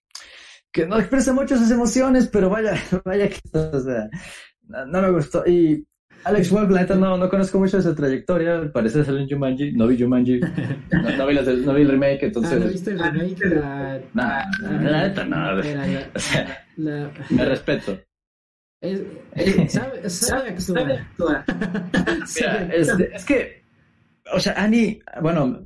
que 0.71 0.86
no 0.86 0.97
expresa 0.99 1.34
mucho 1.34 1.57
sus 1.57 1.71
emociones, 1.71 2.28
pero 2.28 2.49
vaya, 2.49 2.74
vaya 3.05 3.30
que, 3.30 3.39
o 3.57 3.80
sea, 3.80 4.09
no, 4.67 4.86
no 4.86 5.01
me 5.01 5.09
gustó. 5.11 5.43
Y 5.47 5.86
Alex 6.26 6.51
Wolf, 6.51 6.69
la 6.71 6.82
neta, 6.82 6.95
no, 6.95 7.17
no 7.17 7.28
conozco 7.30 7.59
mucho 7.59 7.78
de 7.78 7.84
su 7.84 7.93
trayectoria. 7.95 8.55
Al 8.55 8.71
parecer 8.71 9.03
salió 9.03 9.19
en 9.21 9.30
Jumanji. 9.30 9.74
No 9.74 9.88
vi 9.88 9.99
Jumanji. 10.01 10.39
No, 10.39 11.17
no 11.17 11.28
vi, 11.28 11.36
del- 11.36 11.65
no 11.65 11.74
vi 11.74 11.82
el 11.82 11.89
remake, 11.89 12.19
Ah, 12.21 12.26
entonces. 12.28 12.59
¿no 12.61 12.67
viste 12.67 12.91
el 12.91 12.99
remake? 12.99 13.45
La, 13.45 13.99
Nah, 14.13 14.43
la 14.61 15.03
neta, 15.07 15.26
no. 15.26 15.53
La- 15.55 16.07
O 16.15 16.19
sea, 16.19 16.65
la- 16.78 17.11
me 17.30 17.43
respeto. 17.45 17.99
es- 18.82 19.01
es- 19.36 19.71
sabe, 19.74 20.09
sabe 20.09 20.49
actuar. 20.51 21.43
Mira, 22.39 22.69
es, 22.74 22.88
es 22.89 23.26
que, 23.26 23.62
o 24.32 24.39
sea, 24.39 24.53
Annie, 24.53 25.01
bueno, 25.21 25.65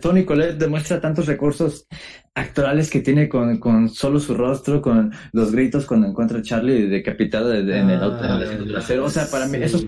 Tony 0.00 0.24
Colette 0.24 0.58
demuestra 0.58 1.00
tantos 1.00 1.26
recursos 1.26 1.86
actorales 2.34 2.90
que 2.90 3.00
tiene 3.00 3.28
con, 3.28 3.58
con 3.58 3.88
solo 3.88 4.20
su 4.20 4.34
rostro, 4.34 4.80
con 4.82 5.12
los 5.32 5.50
gritos 5.52 5.86
cuando 5.86 6.06
encuentra 6.06 6.38
a 6.38 6.42
Charlie 6.42 6.86
decapitado 6.88 7.48
de- 7.48 7.62
de- 7.64 7.78
en 7.78 7.90
el 7.90 8.02
auto 8.02 8.24
en 8.24 8.30
el 8.30 8.42
asiento 8.42 8.66
trasero. 8.72 9.04
O 9.04 9.10
sea, 9.10 9.26
para 9.30 9.46
mí, 9.46 9.56
Sí, 9.58 9.64
esos 9.64 9.86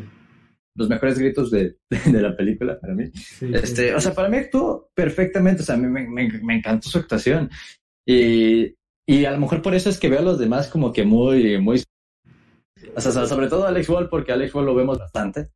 los 0.76 0.88
mejores 0.88 1.18
gritos 1.18 1.50
de, 1.50 1.76
de 2.06 2.22
la 2.22 2.34
película, 2.36 2.78
para 2.80 2.94
mí. 2.94 3.10
sí, 3.12 3.50
Este, 3.52 3.88
sí. 3.88 3.94
o 3.94 4.00
sea, 4.00 4.14
para 4.14 4.28
mí 4.28 4.38
actuó 4.38 4.88
perfectamente, 4.94 5.62
o 5.62 5.64
sea, 5.64 5.74
a 5.74 5.78
mí 5.78 5.86
me, 5.88 6.08
me, 6.08 6.28
me 6.42 6.56
encantó 6.56 6.88
su 6.88 6.98
actuación. 6.98 7.50
Y, 8.06 8.74
y 9.06 9.24
a 9.26 9.32
lo 9.32 9.38
mejor 9.40 9.60
por 9.62 9.74
eso 9.74 9.90
es 9.90 9.98
que 9.98 10.08
veo 10.08 10.20
a 10.20 10.22
los 10.22 10.38
demás 10.38 10.68
como 10.68 10.92
que 10.92 11.04
muy, 11.04 11.58
muy... 11.60 11.82
O 12.96 13.00
sea, 13.00 13.12
so- 13.12 13.26
sobre 13.26 13.48
todo 13.48 13.64
a 13.64 13.68
Alex 13.68 13.88
Wall, 13.88 14.08
porque 14.08 14.32
a 14.32 14.36
Alex 14.36 14.54
Wall 14.54 14.64
lo 14.66 14.74
vemos 14.74 14.98
bastante. 14.98 15.50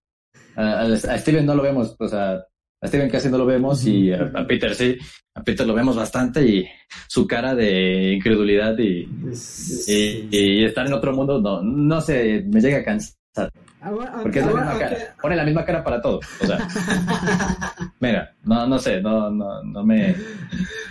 A- 0.56 0.82
a 0.82 1.18
Steven 1.18 1.46
no 1.46 1.54
lo 1.54 1.62
vemos, 1.62 1.96
o 1.98 2.08
sea, 2.08 2.44
a 2.84 2.88
Steven 2.88 3.08
casi 3.10 3.28
no 3.30 3.38
lo 3.38 3.46
vemos 3.46 3.84
y 3.86 4.12
a, 4.12 4.30
a 4.34 4.46
Peter 4.46 4.74
sí. 4.74 4.96
A 5.36 5.42
Peter 5.42 5.66
lo 5.66 5.74
vemos 5.74 5.96
bastante 5.96 6.46
y 6.46 6.64
su 7.08 7.26
cara 7.26 7.54
de 7.56 8.12
incredulidad 8.12 8.78
y, 8.78 9.08
Es- 9.32 9.88
y, 9.88 10.28
y 10.30 10.64
estar 10.64 10.86
en 10.86 10.92
otro 10.92 11.12
mundo, 11.12 11.40
no, 11.40 11.60
no 11.62 12.00
sé, 12.00 12.44
me 12.46 12.60
llega 12.60 12.78
a 12.78 12.84
cansar. 12.84 13.50
Ahora- 13.80 14.12
Porque 14.22 14.38
es 14.38 14.44
la 14.46 14.50
ahora- 14.52 14.64
misma 14.64 14.78
cara. 14.78 14.96
Pone 15.20 15.36
la 15.36 15.44
misma 15.44 15.64
cara 15.64 15.82
para 15.82 16.00
todo. 16.00 16.20
O 16.40 16.46
sea, 16.46 16.58
mira, 18.00 18.32
no, 18.44 18.66
no 18.66 18.78
sé, 18.78 19.00
no, 19.00 19.28
no, 19.30 19.62
no 19.64 19.84
me, 19.84 20.14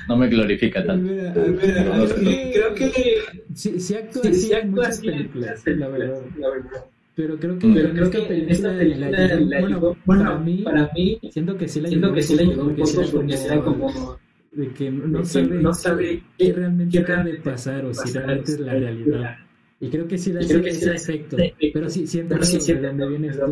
no 0.10 0.18
me 0.18 0.28
glorifica 0.28 0.86
tanto. 0.86 1.10
Mira, 1.10 1.34
Mira, 1.34 1.84
No, 1.84 1.96
no, 1.98 2.06
creo 2.06 2.16
que- 2.16 2.52
creo 2.54 2.74
que 2.76 3.16
Sí, 3.56 3.80
sí 3.80 3.96
actúa 3.96 4.24
sí, 4.24 4.30
así 4.30 4.40
sí 4.42 4.52
en 4.52 4.58
actúa 4.58 4.70
muchas 4.76 4.90
así 4.98 5.08
en 5.08 5.14
películas, 5.16 5.60
muchas 5.66 5.78
la 5.80 5.88
verdad. 5.88 6.14
películas, 6.22 6.38
la 6.40 6.50
verdad. 6.50 6.86
Pero 7.16 7.38
creo 7.38 7.60
que, 7.60 7.68
Mm. 7.68 7.74
Pero 7.76 7.88
en 7.90 7.96
creo 7.96 8.10
que 8.10 8.18
en 8.18 8.28
película, 8.28 8.54
esta 8.54 8.78
película 8.78 9.10
la 9.10 9.18
ayudó- 9.18 9.46
la 9.46 9.60
bueno, 9.60 9.76
ayudó, 9.78 9.98
para 10.06 10.24
bueno, 10.24 10.40
mí, 10.46 10.62
para 10.64 10.92
mí, 10.96 11.20
siento 11.32 11.58
que 11.58 11.68
sí 11.68 11.82
la 11.82 11.90
siento 11.90 12.08
ayudó 12.08 12.16
que 12.16 12.22
sí 12.24 12.36
la 12.36 12.42
ayudó 12.42 12.62
un 12.64 12.68
porque 12.70 12.86
sí 12.86 12.94
poco 12.96 13.04
era 13.04 13.12
porque 13.12 13.34
como- 13.36 13.38
será 13.44 13.62
como 13.64 14.20
de 14.54 14.68
que 14.70 14.92
no 14.92 15.20
que 15.20 15.26
sabe, 15.26 15.62
no 15.62 15.74
sabe 15.74 16.24
qué 16.38 16.46
qué 16.46 16.54
realmente 16.54 16.92
qué 16.98 17.04
puede 17.04 17.14
realmente 17.16 17.42
pasar 17.50 17.86
o 17.86 17.94
si 17.94 18.00
pasar, 18.02 18.24
realmente 18.26 18.52
es 18.52 18.60
la 18.60 18.74
realidad. 18.74 19.36
Y 19.80 19.90
creo 19.90 20.08
que 20.08 20.18
sí 20.18 20.32
da 20.32 20.40
ese, 20.40 20.72
sí 20.72 20.90
efecto. 20.90 21.38
efecto. 21.38 21.70
Pero 21.74 21.90
sí, 21.90 22.08
siento 22.08 22.36
Pero 22.36 22.46
sí 22.46 22.54
que 22.58 22.62
siento 22.62 22.82
de 22.84 22.88
dónde 22.90 23.08
vienes 23.10 23.36
de 23.38 23.44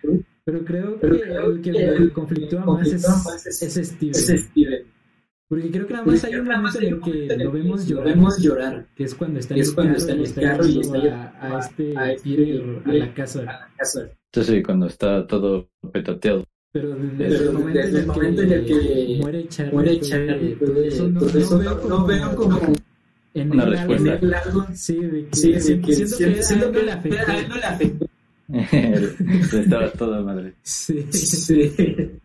tú. 0.00 0.22
Pero 0.44 0.64
creo 0.64 0.98
Pero 1.00 1.14
que 1.16 1.20
creo 1.22 1.46
el 1.50 1.60
que 1.60 1.70
que 1.70 1.70
el 1.70 1.76
más 1.84 2.00
es, 2.00 2.12
conflictúa 2.12 2.66
más 2.66 3.46
es- 3.46 3.62
es 3.76 3.88
Steven. 3.88 4.10
Es 4.10 4.42
Steven. 4.44 4.82
Porque 5.52 5.70
creo 5.70 5.86
que 5.86 5.92
nada 5.92 6.06
más 6.06 6.24
hay 6.24 6.34
un 6.36 6.46
momento 6.48 6.78
en 6.80 6.84
el 6.94 7.00
que 7.02 7.36
lo 7.44 7.52
que 7.52 7.58
vemos 7.58 7.80
lo 7.82 7.86
llorar. 7.96 8.06
vemos 8.14 8.38
llorar 8.38 8.86
Que 8.96 9.04
es 9.04 9.14
cuando 9.14 9.38
está 9.38 9.54
Que 9.54 9.60
en 9.60 9.62
es 9.62 9.68
el 9.68 9.74
cuando 9.74 9.92
carro 9.92 9.98
está 9.98 10.12
en 10.12 10.16
y 10.16 10.22
el 10.22 10.26
está 10.26 10.40
carro 10.40 10.64
y 10.66 10.72
llevando 10.72 10.96
está 11.06 11.32
a, 11.42 11.58
este 11.60 11.98
a 11.98 12.12
este 12.12 12.30
Peter 12.36 12.62
a 12.62 12.66
la 12.72 12.82
Peter 12.84 13.14
casa. 13.14 13.40
a 13.40 13.44
la 13.44 13.68
casa. 13.76 14.08
Sí, 14.32 14.44
sí, 14.44 14.62
cuando 14.62 14.86
está 14.86 15.26
todo 15.26 15.68
petateado. 15.92 16.44
Pero 16.72 16.88
desde, 16.94 17.16
Pero 17.18 17.36
el, 17.36 17.52
momento, 17.52 17.78
desde 17.78 17.90
en 17.90 17.96
el 17.96 18.06
momento 18.06 18.42
en 18.42 18.52
el 18.52 18.64
que 18.64 19.18
muere 19.20 19.48
Charlie, 19.48 19.72
Muere 19.74 19.96
todo- 19.96 20.08
Charlie, 20.08 20.54
todo 20.56 20.82
eso 20.82 21.08
no, 21.10 21.20
todo 21.20 21.38
eso 21.38 21.54
no 21.54 21.58
veo 21.60 21.80
como, 21.82 21.88
no 21.98 22.06
veo 22.06 22.34
como 22.34 22.60
en 23.34 23.50
una 23.50 23.64
respuesta. 23.66 24.12
algo- 24.12 24.26
en 24.26 24.34
algo 24.34 24.66
Sí, 24.72 24.96
de 24.96 25.26
que, 25.26 25.36
Sí, 25.36 25.52
de 25.52 25.60
siento, 25.60 25.86
que 25.86 25.94
siento 25.94 26.16
siento, 26.16 26.36
que 26.38 26.42
siento 26.42 26.64
a 26.64 26.68
él 26.68 26.72
que 26.72 26.80
no 26.80 27.56
le 27.56 27.64
a 27.64 27.68
afectó. 27.70 28.06
Estaba 29.52 29.90
toda 29.92 30.20
madre. 30.22 30.54
Sí. 30.62 31.02
Sí. 31.12 31.72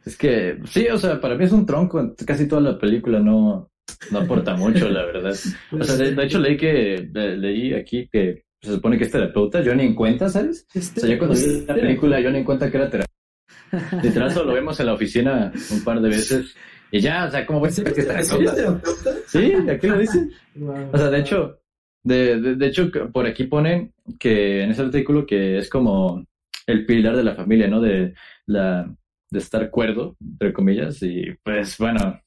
Es 0.06 0.18
que, 0.18 0.58
sí, 0.66 0.88
o 0.88 0.98
sea, 0.98 1.20
para 1.20 1.36
mí 1.36 1.46
es 1.46 1.52
un 1.52 1.66
tronco. 1.66 2.14
Casi 2.26 2.48
toda 2.48 2.62
la 2.62 2.78
película 2.78 3.20
no, 3.20 3.70
no 4.12 4.20
aporta 4.20 4.56
mucho, 4.56 4.90
la 4.90 5.06
verdad. 5.06 5.36
O 5.72 5.84
sea, 5.84 5.96
de, 5.96 6.14
de 6.16 6.24
hecho 6.26 6.40
leí 6.40 6.58
que, 6.58 7.10
le- 7.14 7.38
leí 7.38 7.74
aquí 7.74 8.08
que 8.12 8.44
se 8.62 8.72
supone 8.74 8.98
que 8.98 9.06
es 9.06 9.12
terapeuta. 9.12 9.62
Yo 9.62 9.74
ni 9.76 9.84
en 9.86 9.96
cuenta, 9.96 10.28
¿sabes? 10.30 10.66
O 10.76 10.80
sea, 10.82 11.10
yo 11.10 11.18
cuando 11.18 11.36
vi 11.36 11.66
la 11.66 11.76
película, 11.76 12.20
yo 12.20 12.32
ni 12.32 12.40
en 12.40 12.44
cuenta 12.44 12.70
que 12.72 12.78
era 12.78 12.90
terapeuta. 12.90 14.30
Solo 14.34 14.46
lo 14.48 14.54
vemos 14.54 14.80
en 14.80 14.86
la 14.86 14.94
oficina 14.94 15.52
un 15.72 15.84
par 15.84 16.02
de 16.02 16.10
veces. 16.10 16.56
Y 16.92 17.02
ya, 17.02 17.26
o 17.26 17.32
sea, 17.32 17.46
¿cómo 17.46 17.70
saber 17.70 17.94
que 17.94 18.02
es 18.02 18.08
¿Eres 18.08 18.28
terapeuta? 18.30 18.56
terapeuta? 18.56 19.12
Sí, 19.28 19.54
aquí 19.70 19.88
lo 19.88 19.98
dice. 20.00 20.30
Wow. 20.56 20.90
O 20.94 20.98
sea, 20.98 21.10
de 21.10 21.20
hecho, 21.20 21.60
de, 22.08 22.40
de, 22.42 22.56
de 22.56 22.68
hecho, 22.68 22.90
por 23.12 23.26
aquí 23.26 23.46
ponen 23.46 23.94
que 24.20 24.64
en 24.64 24.72
ese 24.72 24.82
artículo 24.84 25.26
que 25.26 25.58
es 25.58 25.70
como 25.70 26.26
el 26.66 26.86
pilar 26.86 27.16
de 27.16 27.24
la 27.24 27.36
familia, 27.36 27.68
¿no? 27.68 27.82
De 27.82 28.14
la 28.46 28.94
de 29.30 29.40
estar 29.40 29.70
cuerdo, 29.70 30.16
entre 30.22 30.54
comillas, 30.54 31.02
y 31.04 31.26
pues 31.44 31.78
bueno, 31.78 32.22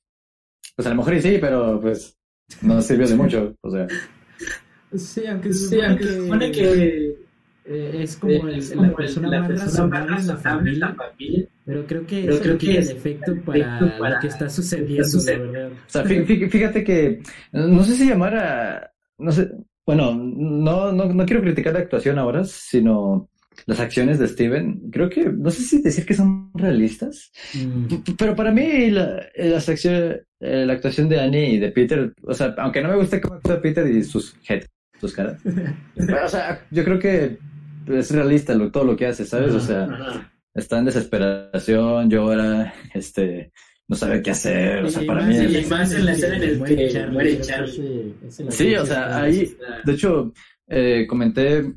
pues 0.76 0.87
a 0.87 0.91
lo 0.91 0.97
mejor 0.97 1.14
y 1.14 1.22
sí, 1.22 1.39
pero 1.41 1.81
pues 1.81 2.18
no 2.62 2.81
sirvió 2.83 3.09
de 3.09 3.16
mucho, 3.16 3.55
o 3.62 3.70
sea, 3.70 3.87
Sí, 4.95 5.24
aunque 5.26 5.53
se 5.53 5.59
Sí, 5.59 5.64
supone 5.76 5.87
aunque 5.87 6.05
que, 6.05 6.11
se 6.11 6.20
supone 6.20 6.53
que 6.53 7.14
eh, 7.66 7.91
es 8.03 8.16
como, 8.16 8.33
eh, 8.49 8.53
el- 8.53 8.59
es 8.59 8.70
la 8.70 8.76
como 8.76 8.97
persona 8.97 9.28
la 9.28 9.41
más 9.41 9.49
persona 9.49 9.87
más 9.87 10.01
razonable 10.01 10.20
en 10.20 10.26
la 10.26 10.37
razonable 10.37 10.70
en 10.72 10.81
la 10.81 10.87
familia, 10.89 11.11
familia. 11.11 11.49
pero 11.64 11.87
creo 11.87 12.07
que 12.07 12.20
Pero 12.22 12.35
eso 12.35 12.43
creo 12.43 12.59
que 12.59 12.78
es 12.78 12.91
efecto 12.91 13.37
para, 13.47 13.99
lo 14.14 14.20
que 14.20 14.26
está 14.26 14.51
sucediendo, 14.51 15.03
está 15.03 15.18
sucediendo. 15.18 15.68
o 15.68 15.89
sea, 15.89 16.05
fí- 16.05 16.26
fí- 16.26 16.51
fíjate 16.51 16.85
que 16.85 17.22
no 17.53 17.85
sé 17.85 17.95
si 17.95 18.09
llamara, 18.09 18.93
no 19.18 19.31
sé, 19.33 19.49
bueno, 19.91 20.14
no, 20.14 20.93
no, 20.93 21.05
no 21.07 21.26
quiero 21.26 21.43
criticar 21.43 21.72
la 21.74 21.80
actuación 21.80 22.18
ahora, 22.18 22.45
sino 22.45 23.28
las 23.66 23.80
acciones 23.80 24.18
de 24.18 24.28
Steven, 24.28 24.91
creo 24.91 25.11
que, 25.11 25.24
no 25.26 25.51
sé 25.51 25.62
si 25.62 25.82
decir 25.82 26.07
que 26.07 26.14
son 26.14 26.51
realistas, 26.55 27.30
Mm. 27.55 27.86
Pero 28.16 28.34
para 28.36 28.53
mí 28.53 28.91
la, 28.91 29.26
las 29.36 29.68
acciones- 29.68 30.20
eh, 30.41 30.64
la 30.66 30.72
actuación 30.74 31.09
de 31.09 31.20
Annie 31.20 31.55
y 31.55 31.59
de 31.59 31.70
Peter, 31.70 32.12
o 32.22 32.32
sea, 32.34 32.55
aunque 32.59 32.80
no 32.82 32.88
me 32.88 32.97
guste 32.97 33.20
cómo 33.20 33.34
actúa 33.34 33.61
Peter 33.61 33.86
y 33.86 34.03
sus 34.05 34.34
head, 34.49 34.62
sus 35.01 35.12
caras, 35.12 35.41
pero, 35.95 36.24
o 36.24 36.28
sea, 36.28 36.64
yo 36.70 36.84
creo 36.84 36.99
que 36.99 37.38
es 37.88 38.11
realista 38.12 38.55
lo- 38.55 38.70
todo 38.70 38.84
lo 38.84 38.97
que 38.97 39.07
hace, 39.07 39.24
¿sabes? 39.24 39.53
O 39.55 39.61
sea, 39.61 39.88
está 40.55 40.78
en 40.78 40.84
desesperación, 40.86 42.09
llora, 42.09 42.72
este, 42.95 43.51
no 43.91 43.97
sabe 43.97 44.22
qué 44.22 44.30
hacer, 44.30 44.84
o 44.84 44.88
sea, 44.88 45.03
Y 45.03 45.07
para 45.07 45.20
más- 45.20 45.28
mí 45.36 45.45
y 45.53 45.57
es- 45.57 45.68
más 45.68 45.93
en 45.93 46.05
la 46.07 46.12
escena 46.12 46.36
en 46.36 46.43
el 46.45 46.62
que 46.62 47.07
muere 47.09 47.41
Charlie. 47.41 48.14
Sí, 48.51 48.74
o 48.76 48.86
sea, 48.86 49.20
ahí- 49.22 49.53
de 49.84 49.93
hecho, 49.93 50.32
eh, 50.68 51.07
comenté 51.09 51.74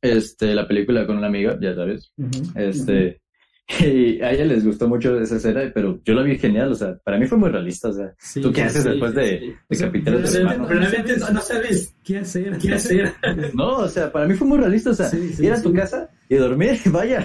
este, 0.00 0.54
la 0.54 0.66
película 0.66 1.06
con 1.06 1.18
una 1.18 1.26
amiga, 1.28 1.56
ya 1.60 1.74
sabes, 1.74 2.10
Ujú. 2.16 2.42
Este, 2.56 3.20
y 3.80 4.20
a 4.20 4.32
ella 4.32 4.44
les 4.46 4.64
gustó 4.64 4.88
mucho 4.88 5.20
esa 5.20 5.36
escena, 5.36 5.70
pero 5.74 6.00
yo 6.04 6.14
la 6.14 6.22
vi 6.22 6.36
genial, 6.38 6.72
o 6.72 6.74
sea, 6.74 6.98
para 7.04 7.18
mí 7.18 7.26
fue 7.26 7.36
muy 7.38 7.50
realista, 7.50 7.90
o 7.90 7.92
sea, 7.92 8.12
Sí, 8.18 8.40
¿tú 8.40 8.50
qué 8.52 8.62
haces 8.62 8.82
sí, 8.82 8.88
después 8.88 9.14
de, 9.14 9.28
sí. 9.38 9.46
de 9.46 9.54
O 9.70 9.74
sea, 9.74 9.86
capital 9.88 10.14
de 10.14 10.20
tu 10.20 10.24
realmente 10.32 10.38
hermano? 10.52 10.68
Pero 10.68 10.80
realmente 10.80 11.16
no, 11.18 11.30
no 11.30 11.40
sabes 11.42 11.94
¿Qué 12.02 12.18
hacer? 12.18 12.58
qué 12.58 12.72
hacer. 12.72 13.12
No, 13.54 13.76
o 13.76 13.88
sea, 13.88 14.10
para 14.10 14.26
mí 14.26 14.34
fue 14.34 14.48
muy 14.48 14.58
realista, 14.58 14.90
o 14.90 14.94
sea, 14.94 15.06
Sí, 15.08 15.32
sí, 15.34 15.44
ir 15.46 15.52
a 15.52 15.62
tu 15.62 15.72
casa 15.74 16.08
y 16.28 16.34
dormir, 16.36 16.78
vaya, 16.86 17.24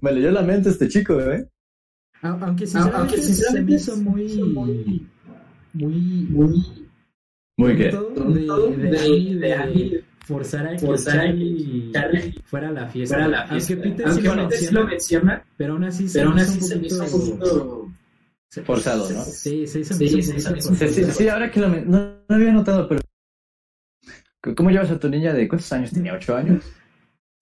me 0.00 0.12
leyó 0.12 0.30
la 0.30 0.42
mente 0.42 0.70
este 0.70 0.88
chico, 0.88 1.20
¿eh? 1.20 1.46
Aunque 2.22 2.44
Aunque 2.44 2.66
sinceramente, 2.66 3.22
se 3.22 3.62
me 3.62 3.72
hizo 3.74 3.96
muy, 3.96 4.26
muy- 5.74 6.26
muy, 6.28 6.88
Muy 7.58 7.76
que, 7.76 7.84
de, 7.84 8.76
de, 8.76 10.04
forzar 10.26 10.66
a 10.66 10.76
que 10.76 10.86
forzar 10.86 11.18
a 11.18 11.22
que 11.22 11.32
Charlie, 11.36 11.92
Charlie 11.92 12.34
fuera 12.44 12.68
a 12.68 12.72
la 12.72 12.86
fiesta. 12.88 13.14
fuera 13.14 13.24
a 13.26 13.28
la 13.28 13.46
fiesta. 13.46 13.74
Aunque 13.74 13.88
Peter 13.88 14.06
Aunque 14.08 14.22
sí 14.22 14.28
lo 14.28 14.34
Peter 14.48 14.58
sí 14.58 14.64
menciona, 14.64 14.80
lo 14.80 14.86
menciona, 14.86 15.44
pero 15.56 15.72
aún 15.74 15.84
así 15.84 16.08
se 16.08 16.18
pero 16.18 16.28
aún 16.28 16.36
me 16.36 16.42
así 16.42 16.58
hizo 16.58 16.66
se 16.66 16.74
un 16.74 16.80
me 16.80 16.86
hizo 16.86 17.04
un 17.04 17.10
poquito... 17.10 17.38
poquito 17.38 17.90
se- 18.48 18.62
Forzado, 18.62 19.10
¿no? 19.10 19.22
Sí, 19.24 19.66
sí, 19.66 19.66
se 19.66 19.80
hizo 19.80 19.94
sí, 19.94 20.22
sí, 20.88 21.04
sí, 21.12 21.28
ahora 21.28 21.50
que 21.50 21.60
lo 21.60 21.68
no, 21.68 22.14
no 22.28 22.34
había 22.34 22.52
notado, 22.52 22.88
pero 22.88 23.00
¿cómo 24.56 24.70
llevas 24.70 24.90
a 24.90 24.98
tu 24.98 25.08
niña 25.08 25.32
de 25.32 25.46
cuántos 25.48 25.70
años 25.72 25.90
tenía? 25.90 26.14
¿Ocho 26.14 26.36
años? 26.36 26.64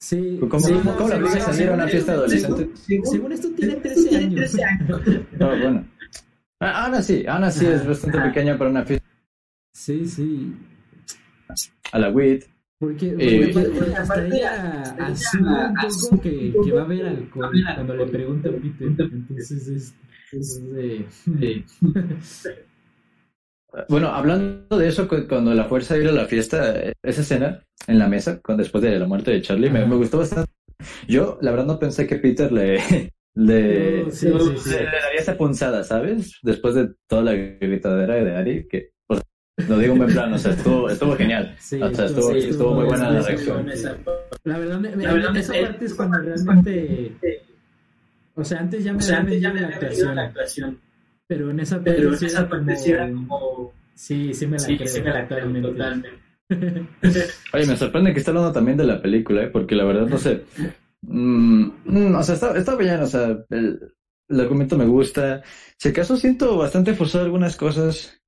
Sí, 0.05 0.39
¿Cómo, 0.39 0.61
sí, 0.61 0.75
la 0.75 0.83
sí, 0.83 1.13
obligas 1.15 1.37
a 1.37 1.53
sí, 1.53 1.59
salir 1.59 1.69
a 1.71 1.75
una 1.75 1.85
sí, 1.87 1.91
fiesta 1.93 2.13
sí, 2.13 2.19
adolescente? 2.19 2.69
Según 3.05 3.33
esto 3.33 3.49
tiene 3.53 3.77
13 3.77 4.17
años. 4.17 4.35
13 4.35 4.65
años. 4.65 5.01
No, 5.39 5.49
bueno. 5.63 5.89
Ah, 6.61 6.85
Aún 6.85 6.95
así, 6.97 7.27
aún 7.27 7.45
así 7.45 7.65
es 7.65 7.87
bastante 7.87 8.19
Ajá. 8.19 8.27
pequeña 8.29 8.59
para 8.59 8.69
una 8.71 8.85
fiesta 8.85 9.07
Sí, 9.73 10.07
sí. 10.07 10.55
a 11.93 11.99
la 11.99 12.11
WIT. 12.11 12.45
Porque, 12.79 13.17
Eh, 13.19 13.51
porque 13.51 13.51
aparte, 13.51 13.71
porque 13.71 13.95
hasta 13.95 14.13
aparte 14.13 14.37
ella 14.37 14.83
asume 15.07 15.51
un 15.69 15.75
poco 15.75 16.21
que, 16.21 16.55
que 16.65 16.73
va 16.73 16.81
a 16.83 16.85
haber 16.85 17.07
alcohol 17.07 17.51
cuando 17.75 17.97
le 17.97 18.07
pregunta 18.07 18.49
a 18.51 18.53
Peter. 18.53 18.89
Entonces 19.11 19.69
es, 19.69 19.95
es 20.33 20.71
de... 20.71 21.07
Sí. 21.09 21.65
Bueno, 23.89 24.09
hablando 24.09 24.79
de 24.79 24.87
eso, 24.87 25.09
cu- 25.09 25.27
cuando 25.29 25.53
la 25.53 25.65
fuerza 25.65 25.97
ir 25.99 26.07
a 26.07 26.13
la 26.13 26.27
fiesta, 26.27 26.79
eh, 26.81 26.93
esa 27.03 27.23
escena 27.23 27.61
en 27.87 27.99
la 27.99 28.09
mesa, 28.09 28.41
con, 28.41 28.57
después 28.57 28.83
de 28.83 28.99
la 28.99 29.07
muerte 29.07 29.31
de 29.31 29.43
Charlie, 29.43 29.71
me, 29.71 29.85
me 29.87 29.97
gustó 29.97 30.19
bastante. 30.19 30.51
Yo, 31.09 31.39
la 31.41 31.51
verdad, 31.51 31.67
no 31.67 31.79
pensé 31.79 32.07
que 32.07 32.17
Peter 32.17 32.51
le, 32.53 32.79
le, 33.35 34.05
No, 34.05 34.11
sí, 34.11 34.29
sí, 34.41 34.59
sí. 34.59 34.71
le- 34.71 34.85
le 34.85 35.01
daría 35.01 35.21
esa 35.21 35.37
punzada, 35.37 35.83
¿sabes? 35.85 36.39
Después 36.43 36.75
de 36.75 36.91
toda 37.09 37.23
la 37.23 37.35
gritadera 37.35 38.15
de 38.15 38.37
Ari, 38.37 38.69
que, 38.69 38.91
o 39.07 39.15
sea, 39.17 39.25
lo 39.69 39.79
digo 39.79 39.93
en 39.95 39.99
buen 39.99 40.13
plan, 40.13 40.33
o 40.33 40.39
sea, 40.39 40.53
estuvo, 40.53 40.89
estuvo 40.89 41.15
genial. 41.17 41.55
Sí, 41.61 41.81
O 41.83 41.95
sea, 41.95 42.07
estuvo, 42.07 42.33
sí, 42.33 42.49
estuvo 42.49 42.75
muy 42.75 42.85
buena 42.87 43.11
la 43.11 43.23
reacción. 43.23 43.67
La 44.45 44.59
verdad, 44.59 44.79
me, 44.79 44.95
me- 44.97 45.05
La 45.05 45.13
verdad, 45.15 45.37
esa 45.37 45.53
me- 45.53 45.63
parte 45.63 45.85
es 45.87 45.95
cuando 45.95 46.19
realmente... 46.19 47.13
O 48.37 48.45
sea, 48.45 48.59
antes 48.61 48.83
ya 48.83 48.93
me 48.93 48.99
O 48.99 49.03
sea, 49.03 49.19
había 49.19 49.27
antes 49.27 49.41
ya 49.41 49.53
me 49.53 49.61
la 49.61 49.69
actuación, 49.69 50.17
la 50.17 50.23
actuación, 50.25 50.81
pero 51.29 51.51
en 51.53 51.61
esa 51.61 51.77
parte 51.77 51.93
pero 51.95 52.09
en 52.11 52.19
sí 52.19 52.27
esa 52.27 52.41
era 52.41 52.49
parte 52.49 52.77
sí 52.77 52.91
era 52.91 53.07
como... 53.09 53.73
Sí, 53.95 54.35
sí 54.35 54.47
me 54.49 54.57
la 54.59 54.65
Sí, 54.65 54.77
creo 54.77 54.89
sí 54.93 55.01
me 55.03 55.11
la 55.11 55.27
creo 55.29 55.39
totalmente. 55.39 55.69
totalmente. 55.69 56.24
Oye, 57.53 57.67
me 57.67 57.77
sorprende 57.77 58.13
que 58.13 58.19
esté 58.19 58.31
hablando 58.31 58.53
también 58.53 58.77
de 58.77 58.85
la 58.85 59.01
película, 59.01 59.45
¿eh? 59.45 59.49
porque 59.49 59.75
la 59.75 59.85
verdad, 59.85 60.07
no 60.07 60.19
sé. 60.19 60.43
mm, 61.03 61.65
mm, 61.85 62.15
o 62.15 62.23
sea, 62.23 62.35
está, 62.35 62.57
está 62.57 62.77
bien, 62.77 63.01
o 63.01 63.07
sea, 63.07 63.39
el- 63.51 63.81
el 64.29 64.41
argumento 64.41 64.77
me 64.79 64.87
gusta. 64.87 65.43
Si 65.79 65.89
acaso 65.91 66.17
siento 66.17 66.57
bastante 66.57 66.95
forzado 66.95 67.25
algunas 67.25 67.57
cosas, 67.57 68.21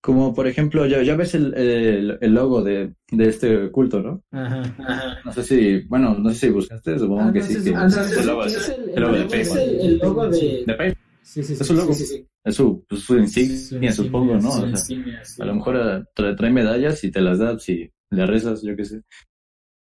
como 0.00 0.32
por 0.32 0.46
ejemplo, 0.46 0.86
ya, 0.86 1.02
ya 1.02 1.16
ves 1.16 1.34
el, 1.34 1.52
el, 1.54 2.18
el 2.20 2.32
logo 2.34 2.62
de, 2.62 2.94
de 3.10 3.28
este 3.28 3.70
culto, 3.70 4.00
¿no? 4.00 4.22
Ajá. 4.30 4.62
Ajá. 4.78 5.18
No 5.24 5.32
sé 5.32 5.42
si, 5.42 5.80
bueno, 5.88 6.14
no 6.18 6.30
sé 6.30 6.36
si 6.36 6.48
buscaste, 6.50 6.98
supongo 6.98 7.22
Ah, 7.22 7.32
que 7.32 7.40
no, 7.40 7.46
sí. 7.46 7.54
sí. 7.54 7.60
supone- 7.70 7.76
Ah, 7.78 7.84
no, 7.84 7.90
supone 7.90 8.20
el 8.20 8.26
logo 8.26 8.40
que 8.42 8.46
es- 8.48 8.56
es 8.56 8.68
el- 8.78 8.88
el 8.90 9.98
logo 9.98 10.28
de 10.28 10.38
de... 10.38 10.64
De 10.66 10.74
PayPal, 10.74 10.96
Sí, 11.32 11.42
sí, 11.44 11.54
sí. 11.54 11.62
Es 11.62 11.66
su 11.68 11.74
logo. 11.74 11.92
Sí, 11.94 12.04
sí, 12.04 12.16
sí. 12.16 12.26
es 12.44 12.54
su, 12.56 12.84
pues, 12.88 13.02
su 13.02 13.16
insignia, 13.16 13.56
Su 13.56 13.62
insignia, 13.76 13.92
supongo, 13.92 14.34
¿no? 14.34 14.40
su 14.40 14.48
O 14.48 14.52
sea, 14.60 14.68
Insignia, 14.70 15.24
sí. 15.24 15.40
a 15.42 15.44
lo 15.44 15.54
mejor 15.54 15.76
eh, 15.76 16.04
trae, 16.14 16.34
trae 16.34 16.50
medallas 16.50 17.04
y 17.04 17.10
te 17.12 17.20
las 17.20 17.38
da 17.38 17.56
si 17.58 17.88
le 18.10 18.26
rezas, 18.26 18.62
yo 18.62 18.74
qué 18.74 18.84
sé. 18.84 19.02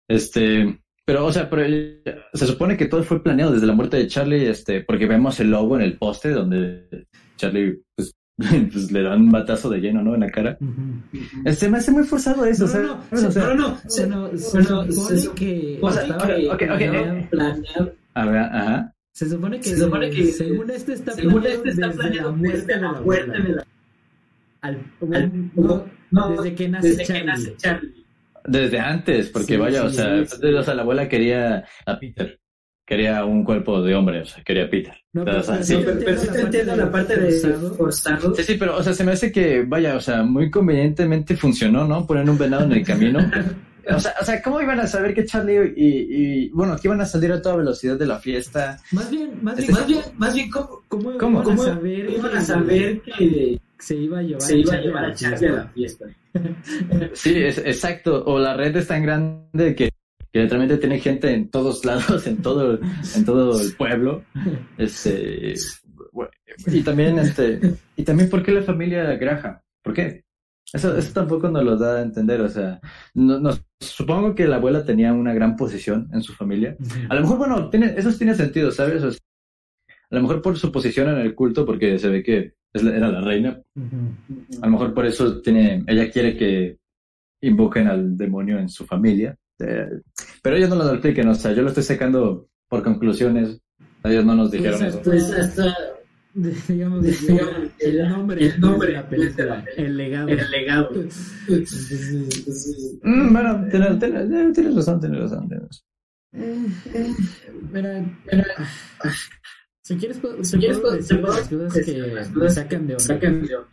Este, 0.08 0.80
pero, 1.04 1.26
o 1.26 1.32
sea, 1.32 1.48
pero 1.50 1.62
el- 1.64 2.02
se 2.32 2.46
supone 2.46 2.76
que 2.76 2.86
todo 2.86 3.02
fue 3.02 3.22
planeado 3.22 3.52
desde 3.52 3.66
la 3.66 3.72
muerte 3.74 3.96
de 3.96 4.06
Charlie, 4.06 4.46
este, 4.48 4.82
porque 4.82 5.06
vemos 5.06 5.40
el 5.40 5.50
logo 5.50 5.76
en 5.76 5.82
el 5.82 5.98
poste 5.98 6.30
donde 6.30 7.06
Charlie, 7.36 7.82
pues, 7.96 8.12
pues 8.72 8.92
le 8.92 9.02
dan 9.02 9.22
un 9.22 9.30
batazo 9.30 9.68
de 9.70 9.80
lleno, 9.80 10.02
¿no? 10.02 10.14
En 10.14 10.20
la 10.20 10.30
cara. 10.30 10.56
Este, 11.44 11.68
me 11.68 11.78
hace 11.78 11.90
muy 11.90 12.04
forzado 12.04 12.44
eso, 12.44 12.64
No, 12.66 12.70
¿sabes? 12.70 12.88
no, 12.88 13.28
O 13.28 13.30
sea, 13.32 13.42
No, 13.48 13.54
no, 13.54 13.68
no. 13.68 13.78
se- 14.38 14.42
se 14.62 14.62
supone 14.92 15.18
se- 15.18 15.30
que 15.34 15.78
o 15.82 15.90
sea, 15.90 16.02
estaba 16.02 16.24
ok, 16.24 16.30
ok, 16.30 16.52
ok, 16.52 16.58
planeado- 16.58 17.16
eh, 17.16 17.28
planeado. 17.30 17.94
a 18.14 18.26
ver, 18.26 18.36
ajá. 18.38 18.94
Se 19.12 19.28
supone 19.28 19.58
que, 19.60 19.68
Se 19.70 19.76
supone 19.78 20.10
que- 20.10 20.26
según 20.26 20.70
este 20.70 20.94
está 20.94 21.12
Según 21.12 21.42
planeado 21.42 21.56
este 21.64 21.68
está 21.70 21.86
desde 21.88 21.98
planeado 22.00 22.30
la 22.30 22.36
muerte 22.36 22.56
desde 22.58 22.74
de 22.74 22.80
la 22.80 22.92
muerte 22.92 23.22
abuela. 23.30 23.44
de 23.48 23.54
la... 23.56 23.66
Al- 24.62 24.78
al- 25.14 25.50
no, 25.54 25.84
no, 26.10 26.30
desde 26.30 26.54
que 26.54 26.68
nace 26.68 26.88
Desde 26.88 27.04
Charlie. 27.04 27.20
que 27.20 27.26
nace 27.26 27.56
Charlie. 27.56 27.94
Desde 28.44 28.78
antes, 28.80 29.28
porque 29.28 29.46
Sí, 29.54 29.56
vaya, 29.56 29.84
o 29.84 29.88
sí, 29.90 29.96
sea, 29.96 30.24
sí, 30.26 30.46
o 30.46 30.62
sea, 30.62 30.74
la 30.74 30.82
abuela 30.82 31.08
quería 31.08 31.64
a 31.86 31.98
Peter. 31.98 32.38
Quería 32.84 33.24
un 33.24 33.44
cuerpo 33.44 33.80
de 33.82 33.94
hombre, 33.94 34.20
o 34.22 34.24
sea, 34.24 34.42
quería 34.42 34.64
a 34.64 34.70
Peter. 34.70 34.94
No, 35.12 35.22
O 35.22 35.24
pero, 35.24 35.42
sea, 35.42 35.54
pero 35.54 35.64
sí, 35.66 35.74
Sí, 35.76 35.82
pero, 35.84 35.98
pero 36.04 36.18
sí 36.18 36.28
te 36.32 36.40
entiendo 36.40 36.76
la 36.76 36.90
parte 36.90 37.16
de 37.16 37.30
forzado. 37.32 37.74
forzado. 37.74 38.34
Sí, 38.34 38.42
sí, 38.42 38.56
pero, 38.58 38.76
o 38.76 38.82
sea, 38.82 38.92
se 38.94 39.04
me 39.04 39.12
hace 39.12 39.30
que, 39.30 39.62
vaya, 39.62 39.94
o 39.96 40.00
sea, 40.00 40.22
muy 40.24 40.50
convenientemente 40.50 41.36
funcionó, 41.36 41.86
¿no? 41.86 42.06
Poner 42.06 42.28
un 42.28 42.36
venado 42.38 42.64
en 42.64 42.72
el 42.72 42.84
camino. 42.84 43.18
O 43.90 43.98
sea, 44.00 44.14
o 44.20 44.24
sea, 44.24 44.42
¿cómo 44.42 44.60
iban 44.60 44.80
a 44.80 44.86
saber 44.86 45.14
que 45.14 45.24
Charlie 45.24 45.72
y, 45.76 45.86
y, 46.44 46.48
bueno, 46.50 46.76
que 46.76 46.88
iban 46.88 47.00
a 47.00 47.06
salir 47.06 47.32
a 47.32 47.42
toda 47.42 47.56
velocidad 47.56 47.96
de 47.98 48.06
la 48.06 48.18
fiesta? 48.18 48.78
Más 48.92 49.10
bien, 49.10 49.38
más 49.42 49.56
bien, 49.56 49.70
Este- 49.70 49.72
Más 49.80 49.86
bien, 49.86 50.02
más 50.16 50.34
bien, 50.34 50.50
¿cómo, 50.50 50.82
¿cómo, 50.88 51.18
¿Cómo? 51.18 51.42
iban 51.42 51.44
cómo 51.44 51.62
a 51.62 51.66
saber, 51.66 52.10
iban 52.10 52.30
que 52.30 52.36
a 52.36 52.40
saber 52.42 53.00
que 53.02 53.60
se 53.78 53.96
iba 53.96 54.18
a 54.18 54.22
llevar 54.22 54.42
se 54.42 54.58
iba 54.58 54.72
a 54.72 54.74
Charlie 54.76 54.86
llevar 54.86 55.04
a 55.04 55.14
Charlie 55.14 55.48
a 55.48 55.52
la 55.52 55.68
fiesta? 55.68 56.04
Sí, 57.14 57.34
es, 57.36 57.58
exacto. 57.58 58.24
O 58.24 58.38
la 58.38 58.56
red 58.56 58.74
es 58.76 58.86
tan 58.86 59.02
grande 59.02 59.74
que, 59.74 59.90
que 60.32 60.40
literalmente 60.40 60.78
tiene 60.78 60.98
gente 60.98 61.32
en 61.32 61.50
todos 61.50 61.84
lados, 61.84 62.26
en 62.26 62.40
todo, 62.40 62.78
en 63.16 63.24
todo 63.24 63.60
el 63.60 63.74
pueblo. 63.74 64.24
Este, 64.78 65.54
y 66.66 66.82
también, 66.82 67.18
este, 67.18 67.60
y 67.96 68.02
también, 68.02 68.30
¿por 68.30 68.42
qué 68.42 68.52
la 68.52 68.62
familia 68.62 69.04
Graham? 69.16 69.58
¿Por 69.82 69.94
qué? 69.94 70.24
Eso, 70.72 70.96
eso 70.96 71.12
tampoco 71.12 71.50
nos 71.50 71.64
lo 71.64 71.76
da 71.76 71.98
a 71.98 72.02
entender, 72.02 72.40
o 72.40 72.48
sea, 72.48 72.80
no, 73.14 73.38
no- 73.38 73.50
supongo 73.80 74.34
que 74.34 74.46
la 74.48 74.56
abuela 74.56 74.84
tenía 74.84 75.12
una 75.12 75.34
gran 75.34 75.54
posición 75.56 76.08
en 76.12 76.22
su 76.22 76.32
familia. 76.32 76.76
A 77.08 77.14
lo 77.14 77.20
mejor, 77.22 77.38
bueno, 77.38 77.68
tiene, 77.68 77.94
eso 77.96 78.10
tiene 78.16 78.34
sentido, 78.34 78.70
¿sabes? 78.70 79.02
O 79.02 79.10
sea, 79.10 79.20
a 80.10 80.14
lo 80.16 80.22
mejor 80.22 80.40
por 80.40 80.56
su 80.56 80.70
posición 80.72 81.08
en 81.10 81.18
el 81.18 81.34
culto, 81.34 81.66
porque 81.66 81.98
se 81.98 82.08
ve 82.08 82.22
que 82.22 82.54
es 82.72 82.82
la- 82.82 82.96
era 82.96 83.08
la 83.10 83.20
reina, 83.20 83.60
a 84.62 84.66
lo 84.66 84.72
mejor 84.72 84.94
por 84.94 85.04
eso 85.04 85.40
tiene, 85.42 85.84
ella 85.86 86.10
quiere 86.10 86.36
que 86.36 86.78
invoquen 87.42 87.88
al 87.88 88.16
demonio 88.16 88.58
en 88.58 88.68
su 88.68 88.86
familia. 88.86 89.36
Eh, 89.58 89.86
pero 90.42 90.56
ellos 90.56 90.70
no 90.70 90.76
lo 90.76 90.90
expliquen, 90.92 91.28
o 91.28 91.34
sea, 91.34 91.52
yo 91.52 91.62
lo 91.62 91.68
estoy 91.68 91.82
sacando 91.84 92.48
por 92.68 92.82
conclusiones. 92.82 93.60
Ellos 94.04 94.24
no 94.24 94.34
nos 94.34 94.50
dijeron 94.50 94.80
Pues, 94.80 94.94
eso. 94.94 95.02
Pues 95.04 95.32
hasta 95.32 95.74
digamos, 96.68 97.02
Digamos, 97.04 97.70
el 97.78 98.08
nombre, 98.08 98.46
el 98.46 98.60
nombre 98.60 98.88
de 98.88 98.94
la 98.94 99.08
película, 99.08 99.64
el 99.76 99.96
legado. 99.96 100.28
el 100.28 100.50
legado. 100.50 100.88
Entonces, 100.94 102.98
Mm, 103.02 103.32
bueno, 103.32 103.66
tienes, 103.70 103.98
tienes- 103.98 104.30
eh, 104.30 104.50
tienes 104.54 104.74
razón, 104.76 105.00
tienes 105.00 105.20
razón. 105.20 105.48
tienes 105.48 105.68
razón. 105.68 105.84
eh, 106.94 107.14
mira, 107.72 108.04
Mira, 108.32 108.46
si 109.82 109.96
quieres, 109.96 110.18
puedo- 110.18 110.42
Si 110.44 110.56
quieres, 110.58 110.78
puedo 110.78 110.94
decir 110.96 111.20
las 111.20 111.48
cosas 111.48 111.84
que 111.84 112.30
me 112.34 112.50
sacan 112.50 112.86
de 112.86 112.96
onda. 113.56 113.68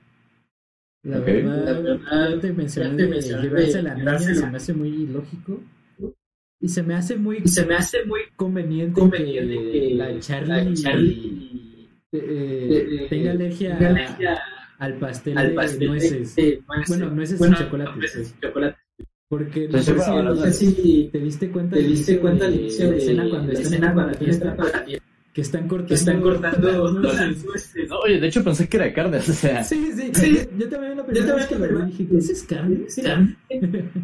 La 1.03 1.20
verdad, 1.20 1.66
La 1.66 1.80
verdad, 1.80 2.30
ya 2.36 2.39
te 2.41 2.51
mencioné 2.51 2.89
ya 2.89 2.95
te 2.97 3.07
de 3.07 3.22
llevarse 3.22 3.80
a 3.80 3.82
la 3.84 3.95
niña, 3.95 4.20
se 4.20 4.47
me 4.47 4.57
hace 4.57 4.74
muy 4.74 4.89
ilógico. 4.89 5.62
Y 6.62 6.68
se 6.68 6.84
me 6.84 6.93
hace 6.95 7.16
muy 7.16 7.38
Y 7.45 7.47
se 7.47 7.66
me 7.66 7.76
hace 7.76 8.03
muy 8.05 8.20
conveniente, 8.36 8.99
conveniente 8.99 9.55
que 9.55 9.72
que 9.72 9.95
la 9.95 10.20
Charlie, 10.20 10.66
la 10.66 10.74
Charlie 10.74 11.14
eh, 11.14 11.69
eh, 12.12 13.07
tenga 13.10 13.32
alergia, 13.32 13.78
tenga 13.78 13.89
alergia 13.91 14.39
al 14.80 14.93
pastel 14.95 15.38
al 15.38 15.49
de 15.49 15.53
pastel 15.55 15.88
nueces. 15.88 16.36
de 16.36 16.62
nueces. 16.68 16.88
Bueno, 16.88 17.10
nueces 17.12 17.39
Bueno, 17.39 17.55
y 17.60 17.64
chocolate. 17.64 17.97
nueces 17.97 18.36
y 18.38 18.41
chocolate. 18.45 18.78
Porque 19.28 19.68
no 19.68 19.80
sé 19.80 19.93
bueno, 19.93 20.05
si 20.05 20.12
la 20.18 20.24
No 20.24 20.36
sé 20.38 20.53
si 20.53 21.10
te 21.12 21.20
diste 21.20 21.51
cuenta 21.51 21.76
te 21.76 21.84
al 21.84 21.88
diste 21.89 22.12
inicio 22.14 22.22
cuenta 22.22 22.45
al 22.45 22.51
de 22.53 22.57
inicio 22.62 22.86
la 22.86 22.91
de 22.91 22.97
escena 22.97 23.30
cuando 23.30 23.47
la 23.47 23.53
están 23.53 23.66
escena 23.74 23.88
en 23.88 23.93
cuando 23.93 24.12
la 24.12 24.18
fiesta, 24.18 24.49
están 24.49 24.66
en 24.66 24.72
la 24.72 24.84
fiesta, 24.86 25.05
que 25.32 25.41
están 25.41 25.68
cortando, 25.68 25.88
que 25.88 25.93
están 25.93 26.22
cortando 26.22 26.68
las 26.72 26.93
las 27.03 27.16
nueces. 27.28 27.45
nueces. 27.45 27.89
No, 27.89 27.99
oye, 27.99 28.20
de 28.20 28.28
hecho 28.28 28.43
pensé 28.43 28.68
que 28.68 28.78
era 28.78 28.93
carne, 28.93 29.18
o 29.18 29.22
sea. 29.22 29.64
Sí, 29.64 29.91
sí, 29.95 30.12
Sí. 30.16 30.39
Yo 30.57 30.70
también 30.70 30.97
la 30.97 31.03
Yo 31.03 31.05
primera 31.05 31.36
vez 31.36 31.47
también 31.47 31.70
que 31.70 31.74
lo 31.76 31.86
dije, 31.86 32.07
¿eso 32.18 32.32
es 32.32 32.43
carne? 32.43 32.80
Sí. 32.88 33.03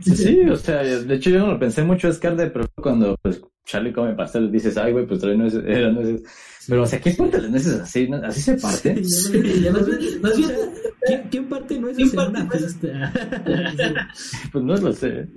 Sí, 0.01 0.15
sí, 0.15 0.39
o 0.49 0.55
sea, 0.55 0.83
de 0.83 1.15
hecho 1.15 1.29
yo 1.31 1.39
no 1.39 1.53
lo 1.53 1.59
pensé 1.59 1.83
mucho, 1.83 2.07
es 2.07 2.19
carne, 2.19 2.47
pero 2.47 2.67
cuando 2.75 3.15
pues 3.23 3.41
Charlie 3.65 3.93
come 3.93 4.13
pastel 4.13 4.51
dices, 4.51 4.77
ay, 4.77 4.91
güey, 4.91 5.07
pues 5.07 5.19
trae 5.21 5.35
nueces, 5.35 5.63
eran 5.67 5.95
nueces. 5.95 6.21
Pero, 6.67 6.83
o 6.83 6.85
sea, 6.85 6.99
¿quién 6.99 7.15
parte 7.15 7.41
las 7.41 7.51
nueces 7.51 7.73
así? 7.79 8.07
no? 8.07 8.17
¿Así 8.17 8.41
se 8.41 8.55
parte? 8.57 9.03
Sí, 9.03 9.31
Sí, 9.41 9.67
¿no 9.69 9.77
has 9.77 9.83
O 9.83 9.85
sea, 9.85 9.97
visto? 10.37 10.71
¿quién, 11.05 11.21
quién 11.29 11.45
parte 11.49 11.79
no 11.79 11.87
es 11.89 11.95
¿Quién 11.97 12.09
en 12.09 12.15
parte 12.15 12.31
una 12.31 12.43
no 12.43 12.51
es- 12.53 12.59
fiesta? 12.77 13.13
Pues 14.51 14.63
no 14.63 14.75
lo 14.77 14.93
sé, 14.93 15.27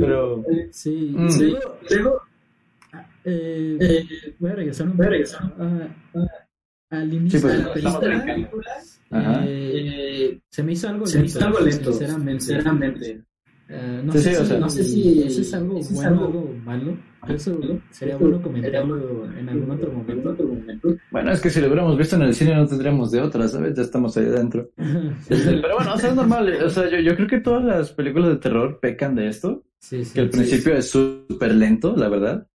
pero... 0.00 0.44
Sí, 0.70 1.12
Mm. 1.16 1.28
Sí. 1.30 1.44
luego, 1.50 1.78
Luego, 1.90 2.22
eh, 3.24 3.78
eh, 3.80 4.34
voy 4.38 4.50
a 4.50 4.54
regresar 4.54 4.86
un 4.88 4.96
voy 4.96 5.06
a 5.06 5.10
regresar 5.10 5.42
un 5.58 5.62
a- 5.62 5.96
a- 6.20 6.98
al 7.00 7.12
inicio 7.14 7.40
pues, 7.40 7.52
de 7.74 7.82
la 7.82 8.00
película. 8.00 8.70
eh, 9.46 10.40
se 10.50 10.62
me 10.62 10.72
hizo 10.72 10.88
algo 10.88 11.06
se 11.06 11.18
me 11.18 11.24
lento, 11.24 11.38
hizo 11.38 11.46
algo 11.46 11.60
lento, 11.60 11.90
sinceramente. 11.92 12.44
sinceramente. 12.44 13.20
Eh, 13.68 14.02
no, 14.04 14.12
Sí, 14.12 14.18
sé 14.18 14.30
sí, 14.30 14.36
o 14.36 14.40
si, 14.42 14.46
sea- 14.46 14.58
no 14.58 14.68
sé 14.70 14.84
si 14.84 15.22
eso 15.22 15.40
es 15.40 15.54
algo 15.54 15.80
bueno 15.80 16.22
o 16.22 16.26
algo 16.26 16.54
malo. 16.64 16.96
Eso 17.28 17.58
sería 17.90 18.16
bueno 18.16 18.42
comentarlo 18.42 19.26
en 19.36 19.48
algún 19.48 19.70
otro 19.70 19.90
En 19.90 19.96
momento. 20.48 20.96
Bueno, 21.10 21.30
es 21.30 21.40
que 21.40 21.50
si 21.50 21.60
lo 21.60 21.68
hubiéramos 21.68 21.96
visto 21.96 22.16
en 22.16 22.22
el 22.22 22.34
cine 22.34 22.54
no 22.56 22.66
tendríamos 22.66 23.12
de 23.12 23.20
otra, 23.20 23.46
¿sabes? 23.46 23.76
Ya 23.76 23.82
estamos 23.82 24.16
ahí 24.16 24.26
adentro. 24.26 24.70
Pero 25.28 25.76
bueno, 25.76 25.94
o 25.94 25.98
sea, 25.98 26.10
es 26.10 26.16
normal. 26.16 26.52
O 26.64 26.68
sea, 26.68 26.90
yo, 26.90 26.98
yo 26.98 27.14
creo 27.14 27.28
que 27.28 27.40
todas 27.40 27.64
las 27.64 27.92
películas 27.92 28.30
de 28.30 28.36
terror 28.36 28.80
pecan 28.80 29.14
de 29.14 29.28
esto. 29.28 29.62
Sí, 29.78 30.04
sí. 30.04 30.14
Que 30.14 30.20
al 30.22 30.32
Sí, 30.32 30.38
principio 30.38 30.74
es 30.74 30.90
súper 30.90 31.54
lento, 31.54 31.94
la 31.96 32.08
verdad. 32.08 32.46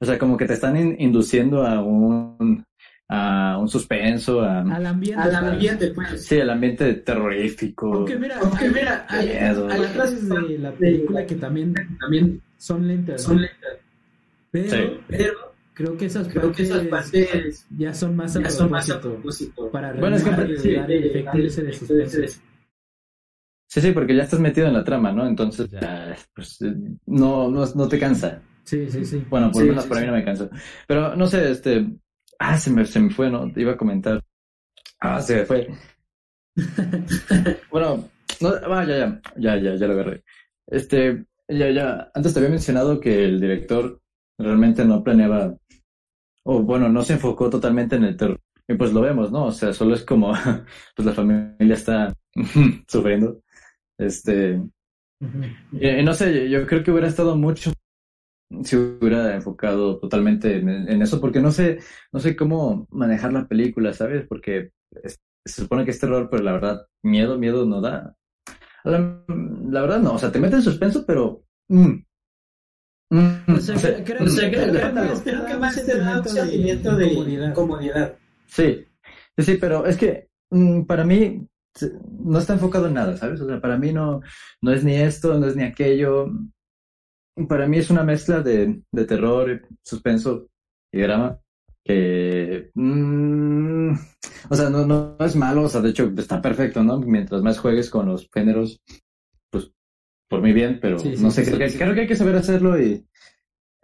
O 0.00 0.04
sea, 0.04 0.18
como 0.18 0.36
que 0.36 0.46
te 0.46 0.54
están 0.54 0.76
in- 0.76 0.96
induciendo 0.98 1.66
a 1.66 1.82
un, 1.82 2.64
a 3.08 3.58
un 3.60 3.68
suspenso, 3.68 4.40
a... 4.42 4.60
Al 4.60 4.86
ambiente. 4.86 5.20
Al 5.22 5.30
pues. 5.30 5.42
ambiente, 5.52 5.90
pues. 5.94 6.24
Sí, 6.24 6.36
el 6.36 6.50
ambiente 6.50 6.94
terrorífico. 6.94 7.92
Aunque 7.94 8.16
mira, 8.16 8.38
Aunque 8.40 8.64
hay, 8.66 8.70
mira, 8.70 9.06
hay, 9.08 9.28
hay, 9.30 9.56
hay 9.70 9.82
frases 9.92 10.28
de 10.28 10.58
la 10.58 10.72
película 10.72 11.26
que 11.26 11.34
también 11.36 11.74
también 11.98 12.40
son 12.56 12.86
lentas. 12.86 13.22
son 13.22 13.36
¿no? 13.36 13.42
lentas, 13.42 13.78
Pero 14.54 14.70
Sí. 14.70 14.98
pero 15.08 15.34
creo 15.74 15.96
que 15.96 16.04
esas 16.06 16.28
creo 16.28 16.52
que 16.52 16.62
esas 16.62 16.86
partes 16.86 17.26
partes 17.28 17.66
ya 17.76 17.92
son 17.92 18.14
más 18.14 18.36
a 18.36 18.42
ya 18.42 18.50
son 18.50 18.70
más 18.70 18.88
a 18.88 19.00
propósito 19.00 19.68
para 19.72 19.92
Bueno, 19.92 20.14
es 20.14 20.22
que 20.22 20.30
Sí, 20.58 20.68
el 20.76 21.04
efecto 21.06 21.38
de- 21.38 21.46
ese 21.46 21.62
de 21.64 22.06
de- 22.06 22.28
Sí, 23.66 23.80
sí, 23.80 23.90
porque 23.90 24.14
ya 24.14 24.22
estás 24.22 24.38
metido 24.38 24.68
en 24.68 24.74
la 24.74 24.84
trama, 24.84 25.10
¿no? 25.10 25.26
Entonces, 25.26 25.68
ya, 25.68 26.14
pues, 26.32 26.62
eh, 26.62 26.72
no, 27.06 27.50
no, 27.50 27.66
no 27.74 27.88
te 27.88 27.98
cansa. 27.98 28.40
Sí, 28.62 28.88
sí, 28.88 29.04
sí. 29.04 29.24
Bueno, 29.28 29.50
por 29.50 29.62
Sí, 29.62 29.66
lo 29.66 29.72
menos 29.72 29.82
sí, 29.84 29.88
para 29.88 30.00
sí. 30.00 30.06
mí 30.06 30.12
no 30.12 30.16
me 30.18 30.24
cansa. 30.24 30.48
Pero, 30.86 31.16
no 31.16 31.26
sé, 31.26 31.50
este... 31.50 31.84
Ah, 32.38 32.56
se 32.56 32.70
me, 32.70 32.86
se 32.86 33.00
me 33.00 33.10
fue, 33.10 33.28
¿no? 33.30 33.50
Te 33.52 33.62
iba 33.62 33.72
a 33.72 33.76
comentar. 33.76 34.22
Ah, 35.00 35.20
se 35.20 35.34
me 35.38 35.44
fue. 35.44 35.68
bueno, 37.72 38.08
no, 38.40 38.48
ah, 38.48 38.84
ya, 38.84 38.96
ya, 38.96 39.20
ya, 39.36 39.56
ya, 39.56 39.74
ya 39.74 39.86
lo 39.88 39.94
agarré. 39.94 40.22
Este, 40.68 41.24
ya, 41.48 41.68
ya, 41.70 42.12
antes 42.14 42.32
te 42.32 42.38
había 42.38 42.50
mencionado 42.50 43.00
que 43.00 43.24
el 43.24 43.40
director 43.40 44.00
realmente 44.38 44.84
no 44.84 45.02
planeaba, 45.04 45.56
o 46.44 46.62
bueno, 46.62 46.88
no 46.88 47.02
se 47.02 47.14
enfocó 47.14 47.50
totalmente 47.50 47.96
en 47.96 48.04
el 48.04 48.16
terror. 48.16 48.40
Y 48.68 48.74
pues 48.76 48.92
lo 48.92 49.00
vemos, 49.02 49.32
¿no? 49.32 49.46
O 49.46 49.52
sea, 49.52 49.72
solo 49.72 49.94
es 49.94 50.04
como, 50.04 50.32
pues 50.96 51.06
la 51.06 51.12
familia 51.14 51.74
está 51.74 52.14
sufriendo. 52.88 53.40
Este, 53.98 54.60
Ujú. 55.20 55.40
eh, 55.72 56.02
no 56.02 56.14
sé, 56.14 56.48
yo 56.50 56.66
creo 56.66 56.82
que 56.82 56.90
hubiera 56.90 57.08
estado 57.08 57.36
mucho 57.36 57.72
si 58.64 58.76
hubiera 58.76 59.34
enfocado 59.34 59.98
totalmente 59.98 60.58
en, 60.58 60.68
en 60.70 61.02
eso, 61.02 61.20
porque 61.20 61.40
no 61.40 61.50
sé, 61.52 61.78
no 62.12 62.20
sé 62.20 62.36
cómo 62.36 62.86
manejar 62.90 63.32
la 63.32 63.48
película, 63.48 63.92
¿sabes? 63.92 64.26
Porque 64.28 64.70
es- 65.02 65.18
se 65.44 65.62
supone 65.62 65.84
que 65.84 65.90
es 65.92 66.00
terror, 66.00 66.28
pero 66.30 66.42
la 66.42 66.52
verdad, 66.52 66.86
miedo, 67.02 67.38
miedo 67.38 67.66
no 67.66 67.80
da. 67.80 68.16
La, 68.84 69.24
la 69.28 69.82
verdad 69.82 70.00
no, 70.00 70.14
o 70.14 70.18
sea, 70.18 70.32
te 70.32 70.40
mete 70.40 70.56
en 70.56 70.62
suspenso, 70.62 71.04
pero... 71.06 71.44
mm, 71.68 71.94
mm, 73.14 73.54
O 73.54 73.60
sea, 73.60 73.76
creo- 73.76 74.04
creo, 74.04 74.18
Creo 74.18 74.50
creo 74.50 74.70
que 74.70 74.92
más 74.92 75.22
te 75.22 75.30
creo 75.30 75.42
da 75.42 75.46
que 75.48 75.54
un 75.54 75.60
más 75.60 75.74
te 75.84 75.98
da 75.98 76.18
un 76.18 76.24
sentimiento 76.28 76.96
de 76.96 77.08
comodidad. 77.14 77.54
comodidad. 77.54 78.14
Sí, 78.46 78.84
sí, 79.36 79.44
sí, 79.44 79.56
pero 79.60 79.86
es 79.86 79.96
que 79.96 80.28
mm, 80.50 80.82
para 80.82 81.04
mí 81.04 81.46
no 82.24 82.38
está 82.38 82.52
enfocado 82.54 82.86
en 82.86 82.94
nada, 82.94 83.16
¿sabes? 83.16 83.40
O 83.40 83.46
sea, 83.46 83.60
para 83.60 83.76
mí 83.78 83.92
no, 83.92 84.20
no 84.62 84.72
es 84.72 84.84
ni 84.84 84.94
esto, 84.94 85.38
no 85.38 85.46
es 85.46 85.56
ni 85.56 85.64
aquello. 85.64 86.30
Para 87.48 87.66
mí 87.66 87.78
es 87.78 87.90
una 87.90 88.04
mezcla 88.04 88.40
de, 88.40 88.80
de 88.92 89.04
terror, 89.04 89.60
suspenso 89.82 90.46
y 90.92 91.00
drama 91.00 91.38
que, 91.84 92.70
mm, 92.74 93.92
o 94.48 94.54
sea, 94.56 94.70
no, 94.70 94.86
no 94.86 95.16
es 95.20 95.36
malo, 95.36 95.64
o 95.64 95.68
sea, 95.68 95.80
de 95.82 95.90
hecho 95.90 96.10
está 96.16 96.40
perfecto, 96.40 96.82
¿no? 96.82 96.98
Mientras 97.00 97.42
más 97.42 97.58
juegues 97.58 97.90
con 97.90 98.06
los 98.06 98.28
géneros, 98.32 98.80
por 100.34 100.42
mí 100.42 100.52
bien, 100.52 100.80
pero 100.82 100.98
Sí, 100.98 101.16
sí, 101.16 101.22
no 101.22 101.30
sé, 101.30 101.44
sí, 101.44 101.52
creo, 101.52 101.60
que, 101.60 101.70
sí. 101.70 101.78
creo 101.78 101.94
que 101.94 102.00
hay 102.00 102.06
que 102.08 102.16
saber 102.16 102.34
hacerlo 102.34 102.80
y 102.80 103.06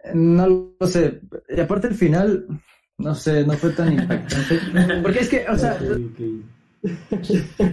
eh, 0.03 0.11
no 0.13 0.75
lo 0.77 0.85
sé. 0.85 1.21
Y 1.47 1.61
aparte 1.61 1.87
el 1.87 1.93
final, 1.95 2.45
no 2.97 3.15
sé, 3.15 3.45
no 3.45 3.53
fue 3.53 3.69
tan 3.69 3.93
impactante. 3.93 4.59
Porque 5.01 5.19
es 5.19 5.29
que, 5.29 5.45
o 5.47 5.57
sea, 5.57 5.79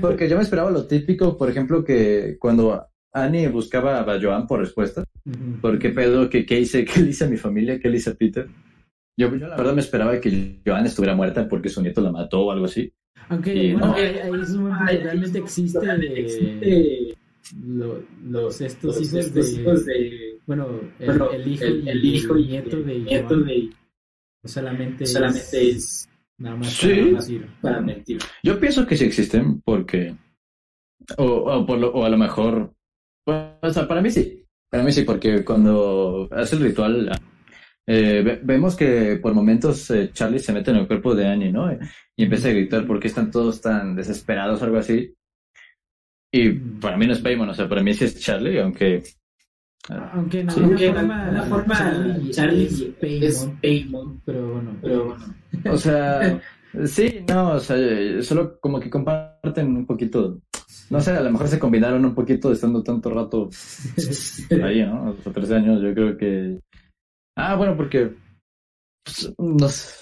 porque 0.01 0.29
yo 0.29 0.37
me 0.37 0.43
esperaba 0.43 0.70
lo 0.70 0.87
típico, 0.87 1.37
por 1.37 1.51
ejemplo, 1.51 1.83
que 1.83 2.37
cuando 2.39 2.87
Annie 3.12 3.49
buscaba 3.49 4.01
a 4.01 4.20
Joan 4.20 4.47
por 4.47 4.61
respuesta, 4.61 5.03
Ujú. 5.24 5.61
¿por 5.61 5.79
qué 5.81 5.89
pedo? 5.89 6.31
¿Qué, 6.31 6.47
qué 6.47 6.61
hice? 6.61 6.85
¿Qué 6.85 7.01
le 7.01 7.11
hice 7.11 7.24
a 7.24 7.29
mi 7.29 7.37
familia? 7.37 7.81
¿Qué 7.81 7.89
le 7.89 7.97
hice 7.97 8.11
a 8.11 8.14
Peter? 8.14 8.49
Yo, 9.16 9.35
yo 9.35 9.49
la 9.49 9.57
verdad 9.57 9.74
me 9.74 9.81
esperaba 9.81 10.20
que 10.20 10.61
Joan 10.64 10.87
estuviera 10.87 11.16
muerta 11.16 11.49
porque 11.49 11.68
su 11.68 11.83
nieto 11.83 12.01
la 12.01 12.12
mató 12.12 12.43
o 12.43 12.53
algo 12.53 12.66
así. 12.66 12.93
Aunque, 13.29 13.55
Y 13.55 13.72
bueno, 13.72 13.89
no. 13.89 13.95
ahí, 13.95 14.05
ahí 14.05 14.41
es 14.41 14.51
un 14.51 14.68
momento 14.68 14.85
que 14.93 14.99
realmente 14.99 15.39
existe 15.41 15.79
existe 16.14 17.18
lo- 17.57 18.03
los 18.25 18.61
estos 18.61 18.97
los 18.97 19.01
hijos 19.03 19.27
estos 19.27 19.55
de, 19.55 19.61
hijos 19.63 19.85
de 19.87 20.39
bueno, 20.47 20.81
el, 20.99 21.07
bueno, 21.07 21.31
el 21.31 21.47
hijo 21.53 21.65
el, 21.65 21.85
y 21.85 21.89
el 21.91 22.05
hijo 22.05 22.35
el 22.35 22.41
y 22.41 22.47
nieto 22.49 22.77
de 22.83 22.99
nieto 23.01 23.37
de 23.41 23.71
solamente, 24.45 25.07
solamente 25.07 25.71
es 25.71 25.77
es 25.77 26.09
nada 26.39 26.57
más 26.57 26.69
Sí. 26.73 26.89
para 26.89 27.03
mentir. 27.13 27.47
para 27.61 27.81
mentir. 27.81 28.19
Yo 28.43 28.59
pienso 28.61 28.87
que 28.87 28.97
sí 28.97 29.05
existen 29.05 29.61
porque, 29.63 30.15
o, 31.17 31.25
o, 31.25 31.67
por 31.67 31.79
lo- 31.79 31.93
o 31.93 32.05
a 32.05 32.09
lo 32.09 32.17
mejor, 32.17 32.73
o 33.27 33.71
sea, 33.71 33.87
para 33.89 34.01
mí 34.01 34.11
sí, 34.11 34.45
para 34.71 34.83
mí 34.85 34.93
sí, 34.93 35.03
porque 35.03 35.45
cuando 35.45 36.29
hace 36.31 36.57
el 36.57 36.63
ritual, 36.63 37.11
eh, 37.87 38.23
ve- 38.25 38.41
vemos 38.45 38.77
que 38.77 39.19
por 39.21 39.35
momentos 39.35 39.91
eh, 39.91 40.11
Charlie 40.13 40.39
se 40.39 40.53
mete 40.53 40.71
en 40.71 40.77
el 40.79 40.87
cuerpo 40.87 41.15
de 41.15 41.27
Annie, 41.27 41.51
¿no? 41.53 41.73
Y 42.17 42.23
empieza 42.25 42.49
a 42.49 42.53
gritar 42.53 42.87
por 42.87 43.01
qué 43.01 43.09
están 43.09 43.31
todos 43.31 43.61
tan 43.61 43.97
desesperados 43.97 44.61
o 44.61 44.65
algo 44.65 44.79
así. 44.79 45.15
Y 46.33 46.51
para 46.51 46.97
mí 46.97 47.07
no 47.07 47.14
es 47.14 47.20
Paimon, 47.20 47.49
o 47.49 47.55
sea, 47.55 47.68
para 47.68 47.83
mí 47.83 47.95
sí 47.95 48.05
es 48.05 48.20
Charlie, 48.20 48.61
aunque 48.61 49.03
Aunque 49.89 50.43
Sí. 50.51 50.61
Aunque 50.61 50.93
de 50.93 51.43
forma, 51.49 51.79
Charlie, 51.79 52.31
Charlie 52.31 52.64
es 52.66 52.81
es 52.81 53.39
Paimon, 53.41 53.59
Paimon, 53.61 54.22
pero 54.24 54.53
bueno, 54.53 54.76
pero 54.83 55.05
bueno. 55.07 55.35
O 55.70 55.76
sea, 55.79 56.41
sí, 56.85 57.24
no, 57.26 57.53
o 57.53 57.61
sea, 57.61 58.22
solo 58.22 58.61
como 58.61 58.79
que 58.79 58.91
comparten 58.91 59.74
un 59.74 59.87
poquito, 59.87 60.41
no 60.91 61.01
sé, 61.01 61.12
a 61.12 61.22
lo 61.22 61.31
mejor 61.31 61.49
se 61.49 61.59
combinaron 61.59 62.05
un 62.05 62.14
poquito 62.14 62.53
estando 62.53 62.83
tanto 62.83 63.09
rato 63.09 63.49
ahí, 64.62 64.85
¿no? 64.85 65.11
O 65.11 65.22
sea, 65.22 65.33
13 65.33 65.55
años, 65.55 65.83
yo 65.83 65.95
creo 65.95 66.16
que... 66.16 66.61
Ah, 67.37 67.55
bueno, 67.55 67.74
porque... 67.74 68.11
pues, 69.05 69.33
no 69.39 69.68
sé, 69.68 69.95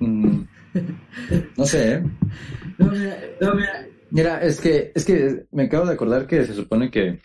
mm, 0.00 0.40
no 1.56 1.64
sé, 1.64 1.94
¿eh? 1.94 2.02
No, 2.78 2.90
mira, 2.90 3.16
No, 3.40 3.54
mira, 3.54 3.86
Mira, 4.12 4.40
es 4.42 4.60
que, 4.60 4.92
es 4.94 5.04
que 5.04 5.46
me 5.52 5.64
acabo 5.64 5.86
de 5.86 5.94
acordar 5.94 6.26
que 6.26 6.44
se 6.44 6.54
supone 6.54 6.90
que, 6.90 7.18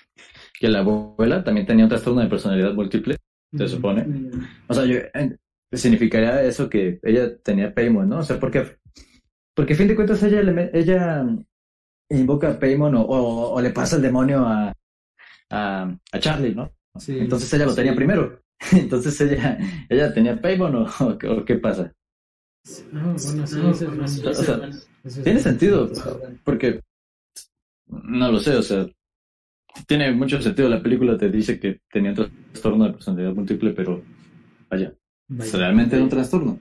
que 0.59 0.69
la 0.69 0.79
abuela 0.79 1.43
también 1.43 1.67
tenía 1.67 1.85
un 1.85 1.89
trastorno 1.89 2.21
de 2.21 2.27
personalidad 2.29 2.73
múltiple, 2.73 3.17
se 3.55 3.67
supone. 3.67 4.05
O 4.67 4.73
sea, 4.73 4.85
yo, 4.85 4.99
significaría 5.71 6.41
eso 6.43 6.69
que 6.69 6.99
ella 7.03 7.38
tenía 7.39 7.73
Paimon, 7.73 8.07
¿no? 8.09 8.19
O 8.19 8.23
sea, 8.23 8.39
porque, 8.39 8.77
porque 9.53 9.73
a 9.73 9.75
fin 9.77 9.88
de 9.88 9.95
cuentas 9.95 10.23
ella, 10.23 10.41
ella 10.73 11.25
invoca 12.09 12.51
a 12.51 12.59
Paimon 12.59 12.95
o, 12.95 13.01
o, 13.01 13.51
o 13.55 13.61
le 13.61 13.71
pasa 13.71 13.97
el 13.97 14.01
demonio 14.01 14.45
a, 14.45 14.73
a, 15.49 15.97
a 16.11 16.19
Charlie, 16.19 16.55
¿no? 16.55 16.71
Sí. 16.97 17.17
Entonces 17.19 17.53
ella 17.53 17.65
lo 17.65 17.75
tenía 17.75 17.91
Sí. 17.91 17.97
primero. 17.97 18.39
Entonces 18.71 19.19
ella, 19.21 19.57
ella 19.89 20.13
tenía 20.13 20.39
Paimon 20.41 20.75
o, 20.75 20.88
o, 21.01 21.17
qué- 21.17 21.27
o 21.27 21.45
qué 21.45 21.55
pasa. 21.55 21.93
Bueno, 22.93 23.17
sí, 23.47 23.55
no, 23.57 23.73
bueno, 23.73 24.07
sí, 24.07 24.21
eso 25.07 25.23
Tiene 25.23 25.39
sentido, 25.39 25.89
porque 26.43 26.81
no 27.87 28.31
lo 28.31 28.39
sé, 28.39 28.55
o 28.55 28.61
sea, 28.61 28.85
tiene 29.85 30.11
mucho 30.11 30.41
sentido. 30.41 30.69
La 30.69 30.81
película 30.81 31.17
te 31.17 31.29
dice 31.29 31.59
que 31.59 31.81
tenía 31.91 32.11
un 32.11 32.15
trastorno 32.51 32.85
de 32.85 32.93
personalidad 32.93 33.33
múltiple, 33.33 33.71
pero 33.71 34.01
vaya, 34.69 34.93
Vaya. 35.27 35.57
realmente 35.57 35.95
era 35.95 36.03
un 36.03 36.09
trastorno. 36.09 36.59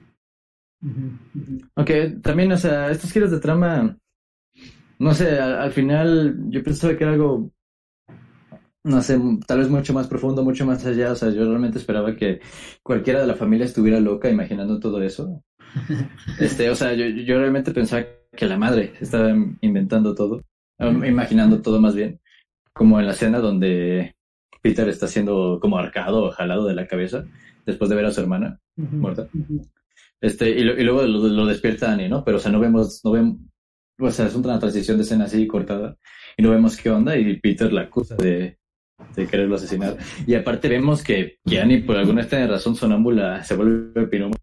Aunque 1.75 2.11
también, 2.23 2.53
o 2.53 2.57
sea, 2.57 2.91
estos 2.91 3.11
giros 3.13 3.31
de 3.31 3.41
trama, 3.41 3.97
no 4.99 5.15
sé, 5.15 5.39
al, 5.39 5.55
al 5.55 5.73
final 5.73 6.37
yo 6.51 6.63
pensaba 6.63 6.97
que 6.97 7.05
era 7.05 7.13
algo, 7.15 7.51
no 8.85 9.03
sé, 9.03 9.19
tal 9.47 9.59
vez 9.59 9.69
mucho 9.69 9.93
más 9.93 10.07
profundo, 10.07 10.45
mucho 10.45 10.65
más 10.67 10.85
allá. 10.87 11.13
O 11.13 11.17
sea, 11.17 11.31
yo 11.31 11.45
realmente 11.49 11.79
esperaba 11.79 12.15
que 12.15 12.41
cualquiera 12.83 13.21
de 13.21 13.27
la 13.27 13.35
familia 13.35 13.67
estuviera 13.67 13.99
loca 14.01 14.31
imaginando 14.31 14.79
todo 14.79 15.03
eso. 15.03 15.43
Este, 16.41 16.71
o 16.71 16.75
sea, 16.75 16.95
yo, 16.95 17.07
yo 17.07 17.39
realmente 17.39 17.73
pensaba 17.73 18.05
que 18.37 18.47
la 18.47 18.57
madre 18.59 18.93
estaba 19.01 19.31
inventando 19.61 20.15
todo, 20.15 20.43
imaginando 21.09 21.61
todo 21.63 21.81
más 21.81 21.95
bien, 21.95 22.21
como 22.73 23.01
en 23.01 23.07
la 23.07 23.13
escena 23.13 23.41
donde 23.41 24.15
Peter 24.63 24.89
está 24.89 25.09
siendo 25.09 25.59
como 25.61 25.79
arcado 25.79 26.25
o 26.25 26.31
jalado 26.31 26.67
de 26.67 26.75
la 26.75 26.87
cabeza 26.87 27.25
después 27.65 27.89
de 27.91 27.97
ver 27.97 28.05
a 28.07 28.13
su 28.13 28.21
hermana 28.21 28.61
muerta. 29.01 29.29
Este, 30.21 30.51
y, 30.51 30.65
lo- 30.65 30.79
y 30.79 30.85
luego 30.85 31.03
lo, 31.03 31.29
lo 31.29 31.47
despierta 31.47 31.93
Annie, 31.93 32.09
¿no? 32.09 32.25
Pero, 32.25 32.37
o 32.39 32.41
sea, 32.41 32.51
no 32.53 32.61
vemos, 32.61 33.01
no 33.05 33.11
vemos, 33.13 33.37
o 33.99 34.11
sea, 34.11 34.27
es 34.27 34.35
una 34.35 34.59
transición 34.59 34.97
de 34.99 35.03
escena 35.05 35.25
así 35.25 35.47
cortada 35.47 35.97
y 36.37 36.43
no 36.43 36.51
vemos 36.51 36.77
qué 36.77 36.91
onda 36.91 37.17
y 37.17 37.39
Peter 37.41 37.73
la 37.73 37.83
acusa 37.83 38.17
de, 38.17 38.59
de 39.15 39.27
quererlo 39.27 39.57
asesinar. 39.57 39.97
Y 40.27 40.35
aparte 40.35 40.69
vemos 40.69 41.03
que, 41.03 41.39
que 41.47 41.61
Annie, 41.61 41.83
por 41.83 41.97
alguna 41.97 42.23
extraña 42.23 42.47
razón 42.47 42.75
sonámbula, 42.77 43.43
se 43.45 43.57
vuelve 43.57 44.07
piromo. 44.07 44.35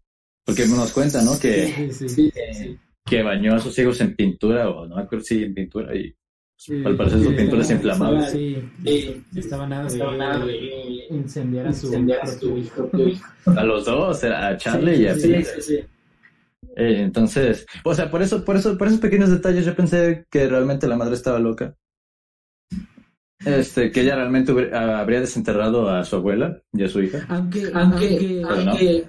Porque 0.44 0.66
nos 0.66 0.92
cuenta, 0.92 1.22
¿no? 1.22 1.38
Que, 1.40 1.66
Sí, 1.66 1.92
sí. 1.92 2.08
Sí, 2.08 2.30
sí, 2.30 2.40
sí. 2.54 2.78
Que 3.04 3.22
bañó 3.22 3.54
a 3.54 3.58
sus 3.60 3.78
hijos 3.78 4.00
en 4.00 4.14
pintura, 4.16 4.68
o 4.70 4.86
no 4.86 4.96
me 4.96 5.02
acuerdo 5.02 5.24
si 5.24 5.42
en 5.44 5.54
pintura, 5.54 5.94
y 5.94 6.14
Sí, 6.56 6.82
al 6.84 6.96
parecer 6.96 7.18
su 7.20 7.30
sí, 7.30 7.34
pintura 7.36 7.62
es 7.62 7.70
estaba- 7.70 7.94
inflamable. 7.94 8.26
Sí, 8.30 8.70
Sí, 8.84 9.24
estaba 9.36 9.66
nada 9.66 9.82
de, 9.82 9.88
estaba 9.88 10.16
nada 10.16 10.46
de 10.46 11.06
incendiar 11.10 11.66
a 11.66 11.72
su 11.72 11.92
a 11.94 12.58
hijo. 12.58 12.90
A 13.46 13.64
los 13.64 13.84
dos, 13.84 14.24
a 14.24 14.56
Charlie 14.56 14.96
Sí, 14.96 15.02
y 15.02 15.06
a 15.08 15.14
sí, 15.14 15.20
Peter. 15.28 15.44
Sí, 15.44 15.60
sí, 15.60 15.76
sí. 15.76 15.84
Eh, 16.76 17.00
entonces, 17.02 17.66
o 17.84 17.94
sea, 17.94 18.10
por 18.10 18.22
eso, 18.22 18.44
por 18.44 18.56
eso, 18.56 18.78
por 18.78 18.86
esos 18.86 19.00
pequeños 19.00 19.30
detalles 19.30 19.66
yo 19.66 19.74
pensé 19.76 20.26
que 20.30 20.48
realmente 20.48 20.86
la 20.88 20.96
madre 20.96 21.14
estaba 21.14 21.38
loca. 21.38 21.74
Este, 23.44 23.90
que 23.90 24.00
ella 24.00 24.14
realmente 24.16 24.52
hubiera- 24.52 25.00
habría 25.00 25.20
desenterrado 25.20 25.90
a 25.90 26.04
su 26.04 26.16
abuela 26.16 26.62
y 26.72 26.84
a 26.84 26.88
su 26.88 27.02
hija. 27.02 27.26
Aunque, 27.28 27.64
Aunque, 27.74 28.06
aunque, 28.06 28.42
Pero 28.48 28.64
no. 28.64 28.70
aunque 28.70 29.04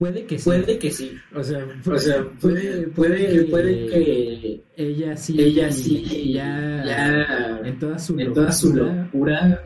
puede 0.00 0.24
que 0.24 0.38
sí. 0.38 0.44
puede 0.50 0.78
que 0.78 0.90
sí. 0.90 1.12
O 1.34 1.44
sea, 1.44 1.58
O 1.86 1.98
sea, 1.98 2.24
puede, 2.40 2.88
puede, 2.88 3.44
puede 3.44 3.86
que 3.86 4.60
ella 4.76 5.14
sí, 5.16 5.36
ella 5.40 5.70
sí 5.70 6.32
ya, 6.32 6.82
ya 6.86 7.60
en 7.64 7.78
toda 7.78 7.98
su 7.98 8.18
en 8.18 8.32
toda 8.32 8.50
su 8.50 8.74
locura, 8.74 9.02
locura 9.04 9.62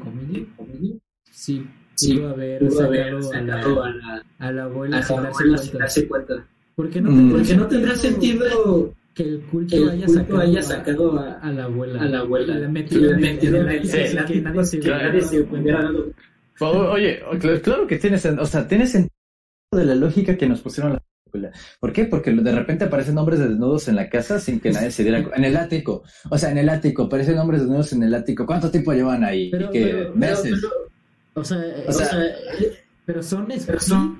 comillas, 0.00 0.48
en- 0.58 1.00
sí 1.30 1.64
Sí, 1.94 2.14
pudo 2.14 2.30
haber 2.30 2.58
pudo 2.66 2.80
haber 2.86 3.22
sacado, 3.22 3.82
a, 3.84 3.86
a 3.88 3.92
la, 3.92 3.94
la, 3.94 4.24
a 4.38 4.52
la 4.52 4.62
a 4.62 4.64
abuela 4.66 4.96
la 4.98 5.02
sin 5.04 5.16
darse 5.16 5.28
abuela 5.28 5.58
sin 5.58 5.70
cuenta. 5.70 5.78
darse 5.78 6.08
cuenta. 6.08 6.46
Porque 6.74 7.00
no 7.00 7.10
Mm. 7.10 7.30
no 7.56 7.66
tendrá 7.68 7.94
sentido 7.94 8.94
que 9.14 9.22
el 9.24 9.40
culto, 9.42 9.76
que 9.76 9.82
el 9.82 9.88
haya, 9.90 10.06
culto 10.06 10.20
sacado 10.22 10.40
haya 10.40 10.58
a- 10.60 10.62
sacado 10.62 11.18
a- 11.20 11.32
a 11.40 11.52
la 11.52 11.64
abuela. 11.64 12.00
a 12.00 12.04
la 12.06 12.18
abuela. 12.20 12.56
Y 12.56 12.60
la 12.60 12.68
metido 12.68 13.10
en 13.12 13.18
en 13.58 13.66
la 13.66 13.72
el- 13.74 13.82
que 14.80 14.90
nadie 14.90 15.20
se 15.22 15.40
hubiera 15.40 15.82
dado 15.82 16.12
Oye, 16.92 17.20
claro 17.62 17.86
que 17.86 17.98
tiene 17.98 18.18
sentido, 18.18 18.42
o 18.42 18.46
sea, 18.46 18.66
tiene 18.66 18.86
sentido 18.86 19.14
de 19.76 19.84
la 19.84 19.94
lógica 19.94 20.36
que 20.36 20.48
nos 20.48 20.60
pusieron 20.60 20.94
la 20.94 21.02
película. 21.30 21.52
¿Por 21.78 21.92
qué? 21.92 22.04
Porque 22.04 22.32
de 22.32 22.52
repente 22.52 22.84
aparecen 22.84 23.16
hombres 23.18 23.38
desnudos 23.38 23.86
en 23.86 23.96
la 23.96 24.08
casa 24.08 24.40
sin 24.40 24.58
que 24.58 24.72
nadie 24.72 24.90
se 24.90 25.04
diera 25.04 25.24
En 25.34 25.44
el 25.44 25.56
ático. 25.56 26.02
O 26.28 26.36
sea, 26.36 26.50
en 26.50 26.58
el 26.58 26.68
ático, 26.68 27.04
aparecen 27.04 27.38
hombres 27.38 27.60
desnudos 27.60 27.92
en 27.92 28.02
el 28.02 28.14
ático. 28.14 28.44
¿Cuánto 28.46 28.70
tiempo 28.70 28.92
llevan 28.92 29.22
ahí? 29.22 29.48
Pero- 29.50 29.70
¿Qué? 29.70 29.84
pero- 29.86 30.14
¿Meses? 30.14 30.60
pero- 30.60 30.90
O 31.34 31.44
sea, 31.44 31.58
O 31.86 31.92
sea, 31.92 32.10
pero 33.06 33.22
son 33.22 33.46
pero 33.64 33.80
son. 33.80 34.18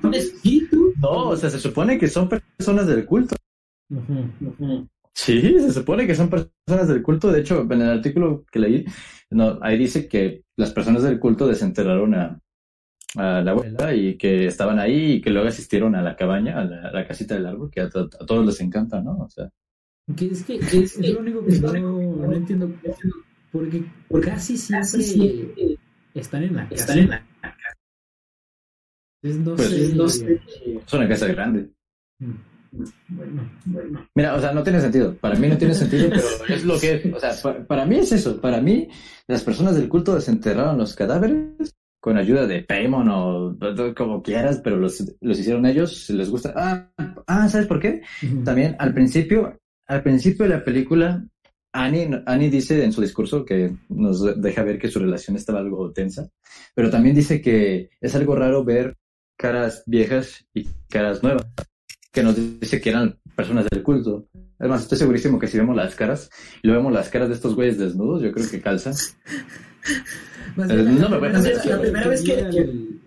No, 1.00 1.28
o 1.30 1.36
sea, 1.36 1.50
se 1.50 1.58
supone 1.58 1.98
que 1.98 2.06
son 2.06 2.28
personas 2.28 2.86
del 2.86 3.04
culto. 3.04 3.34
Sí, 5.12 5.40
se 5.58 5.72
supone 5.72 6.06
que 6.06 6.14
son 6.14 6.30
personas 6.30 6.86
del 6.88 7.02
culto. 7.02 7.32
De 7.32 7.40
hecho, 7.40 7.66
en 7.68 7.82
el 7.82 7.90
artículo 7.90 8.44
que 8.52 8.60
leí, 8.60 8.84
no, 9.30 9.58
ahí 9.62 9.76
dice 9.76 10.06
que 10.06 10.44
las 10.56 10.70
personas 10.72 11.02
del 11.02 11.18
culto 11.18 11.48
desenterraron 11.48 12.14
a, 12.14 12.40
a 13.16 13.40
la 13.42 13.50
abuela 13.50 13.94
y 13.94 14.16
que 14.16 14.46
estaban 14.46 14.78
ahí 14.78 15.12
y 15.14 15.20
que 15.20 15.30
luego 15.30 15.48
asistieron 15.48 15.94
a 15.96 16.02
la 16.02 16.14
cabaña, 16.16 16.58
a 16.60 16.64
la, 16.64 16.88
a 16.88 16.92
la 16.92 17.06
casita 17.06 17.34
del 17.34 17.46
árbol, 17.46 17.70
que 17.70 17.80
a, 17.80 17.88
to- 17.90 18.08
a 18.20 18.26
todos 18.26 18.46
les 18.46 18.60
encanta, 18.60 19.00
¿no? 19.00 19.18
O 19.18 19.28
sea, 19.28 19.50
Que 20.16 20.26
es 20.26 20.44
que 20.44 20.54
es, 20.56 20.96
es 20.98 21.10
lo 21.12 21.20
único 21.20 21.44
que 21.44 21.58
no, 21.58 21.80
no 21.80 22.32
entiendo. 22.32 22.70
Porque, 23.52 23.84
casi 24.22 24.56
siempre 24.56 24.86
Casi 24.86 25.02
siempre 25.02 25.78
están 26.14 26.42
en 26.44 26.54
la 26.56 26.68
casa. 26.68 26.74
están 26.82 26.98
en 26.98 27.10
la 27.10 27.24
Entonces, 29.22 29.94
no 29.94 30.04
Pues, 30.04 30.16
sé. 30.16 30.24
no 30.26 30.36
sé. 30.36 30.40
es 30.86 30.92
una 30.92 31.08
casa 31.08 31.26
grande. 31.28 31.70
Mm. 32.20 32.32
Bueno, 33.08 33.50
bueno. 33.64 34.06
Mira, 34.14 34.36
o 34.36 34.40
sea, 34.40 34.52
no 34.52 34.62
tiene 34.62 34.80
sentido. 34.80 35.16
Para 35.16 35.34
mí 35.34 35.48
no 35.48 35.58
tiene 35.58 35.74
sentido, 35.74 36.08
pero 36.08 36.54
es 36.54 36.64
lo 36.64 36.78
que 36.78 36.94
es. 36.94 37.12
O 37.14 37.18
sea, 37.18 37.32
pa- 37.42 37.66
para 37.66 37.84
mí 37.84 37.96
es 37.96 38.12
eso. 38.12 38.40
Para 38.40 38.60
mí, 38.60 38.88
las 39.26 39.42
personas 39.42 39.74
del 39.74 39.88
culto 39.88 40.14
desenterraron 40.14 40.78
los 40.78 40.94
cadáveres 40.94 41.74
con 42.00 42.16
ayuda 42.16 42.46
de 42.46 42.62
Paimon 42.62 43.08
o 43.10 43.56
como 43.94 44.22
quieras, 44.22 44.60
pero 44.64 44.76
los, 44.76 45.04
los 45.20 45.38
hicieron 45.38 45.66
ellos, 45.66 46.08
les 46.10 46.30
gusta. 46.30 46.52
Ah, 46.56 46.90
ah, 47.26 47.48
¿sabes 47.48 47.66
por 47.66 47.78
qué? 47.78 48.02
También 48.44 48.74
al 48.78 48.94
principio, 48.94 49.60
al 49.86 50.02
principio 50.02 50.44
de 50.44 50.56
la 50.56 50.64
película, 50.64 51.24
Annie, 51.72 52.22
Annie 52.26 52.50
dice 52.50 52.82
en 52.82 52.92
su 52.92 53.02
discurso 53.02 53.44
que 53.44 53.76
nos 53.90 54.40
deja 54.40 54.62
ver 54.62 54.78
que 54.78 54.90
su 54.90 54.98
relación 54.98 55.36
estaba 55.36 55.60
algo 55.60 55.92
tensa, 55.92 56.28
pero 56.74 56.90
también 56.90 57.14
dice 57.14 57.40
que 57.40 57.90
es 58.00 58.14
algo 58.14 58.34
raro 58.34 58.64
ver 58.64 58.96
caras 59.36 59.82
viejas 59.86 60.46
y 60.54 60.64
caras 60.88 61.22
nuevas, 61.22 61.46
que 62.12 62.22
nos 62.22 62.34
dice 62.60 62.80
que 62.80 62.90
eran 62.90 63.18
personas 63.36 63.66
del 63.70 63.82
culto. 63.82 64.26
Además, 64.58 64.82
estoy 64.82 64.98
segurísimo 64.98 65.38
que 65.38 65.46
si 65.46 65.58
vemos 65.58 65.76
las 65.76 65.94
caras 65.94 66.30
y 66.62 66.66
luego 66.66 66.82
vemos 66.82 66.94
las 66.94 67.08
caras 67.08 67.28
de 67.28 67.34
estos 67.34 67.54
güeyes 67.54 67.78
desnudos, 67.78 68.22
yo 68.22 68.32
creo 68.32 68.50
que 68.50 68.60
calzan. 68.60 68.94
Eh, 70.56 70.82
no 70.82 71.08
me 71.08 71.18
voy 71.18 71.28
a 71.28 71.32
vez 71.40 71.64
La 71.64 71.80
primera 71.80 72.08
vez 72.08 72.22
que- 72.22 72.40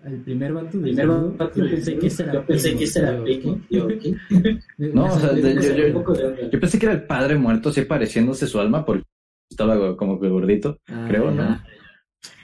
al, 0.04 0.16
primer 0.24 0.52
vato 0.52 0.78
de 0.78 0.82
Primer 0.92 1.06
yo 1.06 1.46
pensé 1.70 1.98
que 1.98 2.06
ese 2.06 2.22
era 2.22 2.32
Yo 2.34 2.46
pensé 2.46 2.74
que 2.76 2.84
ese 2.84 2.98
era. 3.00 3.18
No, 4.78 5.04
o 5.06 5.18
sea, 5.20 5.34
yo- 5.34 6.60
pensé 6.60 6.78
que 6.78 6.86
era 6.86 6.94
el 6.94 7.06
padre 7.06 7.36
muerto, 7.36 7.68
así 7.68 7.82
pareciéndose 7.82 8.46
su 8.46 8.58
alma, 8.60 8.84
porque 8.84 9.04
estaba 9.50 9.96
como 9.96 10.18
que 10.20 10.28
gordito, 10.28 10.78
Ah, 10.88 11.04
creo, 11.08 11.30
¿no? 11.30 11.60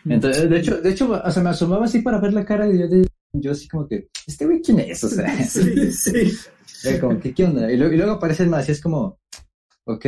Entonces, 0.05 0.49
de 0.49 0.59
hecho, 0.59 0.81
de 0.81 0.91
hecho, 0.91 1.11
o 1.25 1.31
sea, 1.31 1.43
me 1.43 1.51
asomaba 1.51 1.85
así 1.87 2.01
para 2.03 2.21
ver 2.21 2.33
la 2.33 2.45
cara 2.45 2.69
y 2.69 2.79
yo, 2.79 2.89
de- 2.89 3.07
yo 3.33 3.53
así 3.53 3.69
como 3.69 3.87
que, 3.89 4.09
¿este 4.27 4.45
güey 4.47 4.61
quién 4.61 4.81
es? 4.81 5.03
O 5.05 5.09
sea, 5.09 5.27
Sí, 5.45 5.91
sí. 6.67 6.99
como 7.01 7.19
que, 7.21 7.35
¿qué 7.35 7.45
onda? 7.45 7.71
Y 7.71 7.77
luego, 7.77 7.95
y 7.95 7.97
luego 7.97 8.13
aparece 8.13 8.45
el 8.45 8.51
más 8.51 8.69
y 8.69 8.73
es 8.73 8.81
como, 8.81 9.19
ok. 9.87 10.07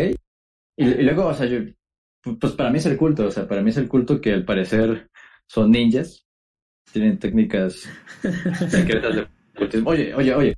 Y, 0.77 0.85
y 0.87 1.03
luego, 1.03 1.27
o 1.27 1.35
sea, 1.35 1.47
yo, 1.47 1.59
pues 2.23 2.53
para 2.53 2.71
mí 2.71 2.79
es 2.79 2.87
el 2.87 2.97
culto, 2.97 3.27
o 3.27 3.31
sea, 3.31 3.47
para 3.47 3.63
mí 3.63 3.71
es 3.71 3.77
el 3.77 3.89
culto 3.89 4.21
que 4.21 4.33
al 4.33 4.45
parecer 4.45 5.09
son 5.47 5.71
ninjas, 5.71 6.27
tienen 6.93 7.19
técnicas 7.19 7.83
secretas 8.69 9.17
de 9.17 9.27
ocultismo. 9.55 9.91
Oye, 9.91 10.15
oye, 10.15 10.35
oye, 10.35 10.57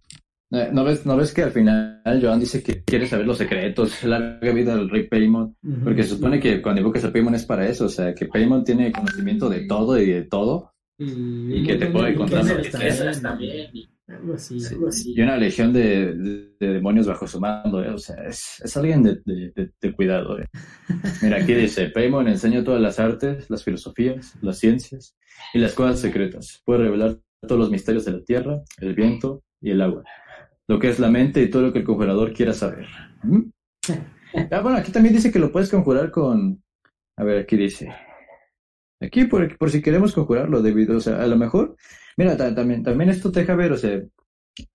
¿no 0.50 0.84
ves, 0.84 1.06
¿no 1.06 1.16
ves 1.16 1.32
que 1.32 1.42
al 1.42 1.52
final 1.52 2.02
Joan 2.20 2.40
dice 2.40 2.62
que 2.62 2.82
quiere 2.84 3.06
saber 3.06 3.26
los 3.26 3.38
secretos, 3.38 4.02
larga 4.04 4.52
vida 4.52 4.76
del 4.76 4.90
rey 4.90 5.08
Paimon? 5.08 5.56
Ujú. 5.62 5.84
Porque 5.84 6.02
se 6.02 6.10
supone 6.10 6.38
que 6.38 6.60
cuando 6.60 6.80
invocas 6.80 7.04
a 7.04 7.12
Paimon 7.12 7.34
es 7.34 7.46
para 7.46 7.66
eso, 7.66 7.86
o 7.86 7.88
sea, 7.88 8.14
que 8.14 8.26
Paimon 8.26 8.64
tiene 8.64 8.92
conocimiento 8.92 9.48
de 9.48 9.66
todo 9.66 9.98
y 9.98 10.06
de 10.06 10.22
todo, 10.22 10.74
y, 10.98 11.58
y 11.58 11.64
que 11.64 11.76
te 11.76 11.86
puede 11.86 12.14
contar 12.14 12.44
lo 12.44 12.62
que 12.62 12.68
también. 12.68 13.93
Y 14.08 14.12
Algo 14.12 14.34
así. 14.34 14.60
Sí. 14.60 14.74
Algo 14.74 14.88
así. 14.88 15.14
y 15.16 15.20
una 15.22 15.36
legión 15.36 15.72
de, 15.72 16.14
de- 16.14 16.54
de 16.60 16.68
demonios 16.74 17.06
bajo 17.06 17.26
su 17.26 17.40
mando, 17.40 17.82
¿eh? 17.84 17.90
o 17.90 17.98
sea, 17.98 18.16
es, 18.26 18.60
es 18.64 18.76
alguien 18.76 19.02
de, 19.02 19.92
cuidado. 19.94 20.38
¿eh? 20.40 20.48
Mira, 21.22 21.38
aquí 21.38 21.54
dice, 21.54 21.88
Paimon 21.90 22.28
enseña 22.28 22.62
todas 22.64 22.80
las 22.80 22.98
artes, 23.00 23.48
las 23.50 23.64
filosofías, 23.64 24.34
las 24.42 24.58
ciencias 24.58 25.16
y 25.52 25.58
las 25.58 25.72
cosas 25.74 26.00
secretas. 26.00 26.62
Puede 26.64 26.84
revelar 26.84 27.18
todos 27.42 27.58
los 27.58 27.70
misterios 27.70 28.04
de 28.04 28.12
la 28.12 28.22
tierra, 28.24 28.62
el 28.80 28.94
viento 28.94 29.42
y 29.60 29.70
el 29.70 29.80
agua. 29.82 30.04
Lo 30.68 30.78
que 30.78 30.88
es 30.88 30.98
la 30.98 31.10
mente 31.10 31.42
y 31.42 31.50
todo 31.50 31.62
lo 31.62 31.72
que 31.72 31.80
el 31.80 31.84
conjurador 31.84 32.32
quiera 32.32 32.52
saber. 32.54 32.86
¿Mm? 33.22 33.50
Ah, 34.50 34.60
bueno, 34.60 34.78
aquí 34.78 34.90
también 34.90 35.14
dice 35.14 35.30
que 35.30 35.38
lo 35.38 35.52
puedes 35.52 35.70
conjurar 35.70 36.10
con... 36.10 36.62
A 37.18 37.24
ver, 37.24 37.38
aquí 37.42 37.56
dice... 37.56 37.94
Aquí, 39.02 39.24
por, 39.24 39.58
por 39.58 39.70
si 39.70 39.82
queremos 39.82 40.14
conjurarlo, 40.14 40.62
debido, 40.62 40.96
o 40.96 41.00
sea, 41.00 41.22
a 41.22 41.26
lo 41.26 41.36
mejor... 41.36 41.76
Mira, 42.16 42.36
ta- 42.36 42.54
también, 42.54 42.82
también 42.82 43.10
esto 43.10 43.30
te 43.32 43.40
deja 43.40 43.54
ver, 43.54 43.72
o 43.72 43.76
sea, 43.76 43.90
el, 43.92 44.08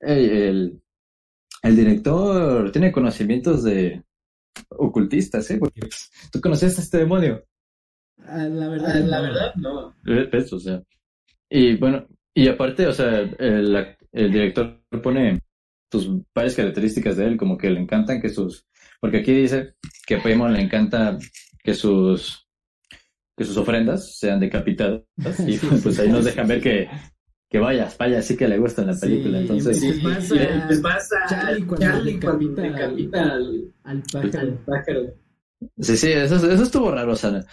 el, 0.02 0.82
el 1.64 1.76
director 1.76 2.72
tiene 2.72 2.92
conocimientos 2.92 3.64
de 3.64 4.04
ocultistas, 4.70 5.50
¿eh? 5.52 5.58
Porque 5.60 5.82
pues, 5.82 6.12
tú 6.32 6.42
conocías 6.42 6.78
a 6.78 6.82
este 6.82 6.98
demonio. 7.00 7.44
Ah, 8.26 8.44
la 8.44 8.68
verdad, 8.68 8.92
Ah, 8.96 9.00
La 9.00 9.22
verdad, 9.22 9.56
no. 9.56 9.96
¿Ves? 10.04 10.52
O 10.54 10.60
sea. 10.60 10.82
Y 11.50 11.78
bueno, 11.78 12.06
y 12.34 12.48
aparte, 12.48 12.88
o 12.88 12.94
sea, 12.94 13.20
el, 13.20 13.76
ac- 13.76 13.98
el 14.12 14.32
director 14.32 14.82
pone 15.02 15.40
sus 15.92 16.10
varias 16.36 16.56
características 16.56 17.18
de 17.18 17.26
él, 17.26 17.38
como 17.38 17.58
que 17.58 17.70
le 17.70 17.80
encantan 17.80 18.22
que 18.22 18.30
sus. 18.30 18.66
Porque 19.00 19.18
aquí 19.20 19.34
dice 19.34 19.76
que 20.06 20.16
a 20.16 20.24
Paimon 20.24 20.54
le 20.54 20.62
encanta 20.62 21.18
que 21.64 21.74
sus 21.74 22.46
que 23.38 23.46
sus 23.46 23.56
ofrendas 23.56 24.18
sean 24.18 24.40
decapitadas. 24.42 25.02
Y 25.48 25.54
Sí, 25.58 25.68
pues 25.82 25.96
sí. 25.96 26.02
ahí 26.02 26.10
nos 26.10 26.26
dejan 26.26 26.48
ver 26.48 26.62
que, 26.62 26.90
que 27.50 27.60
vaya, 27.60 27.90
vaya, 27.98 28.22
sí 28.22 28.38
que 28.38 28.48
le 28.48 28.58
gusta 28.60 28.82
en 28.82 28.88
la 28.90 28.94
Sí, 28.94 29.02
película. 29.08 29.40
Entonces, 29.40 29.80
Sí, 29.80 30.00
pues 30.02 30.04
vas 30.04 30.32
y 30.32 30.40
a- 30.40 30.68
pues 30.68 30.82
vas 30.82 31.10
a 31.14 31.30
Charlie 31.30 31.66
cuando 31.66 31.86
Charlie 31.88 32.20
cuando 32.20 32.62
al- 32.62 32.74
decapita 32.74 33.22
al, 33.24 33.74
al 33.84 33.86
al 33.98 34.04
pájaro. 34.04 34.58
pájaro. 34.66 35.02
Sí, 35.80 35.98
sí, 35.98 36.10
eso, 36.12 36.36
eso 36.38 36.64
estuvo 36.64 36.90
raro, 36.90 37.12
o 37.12 37.16
sea, 37.18 37.44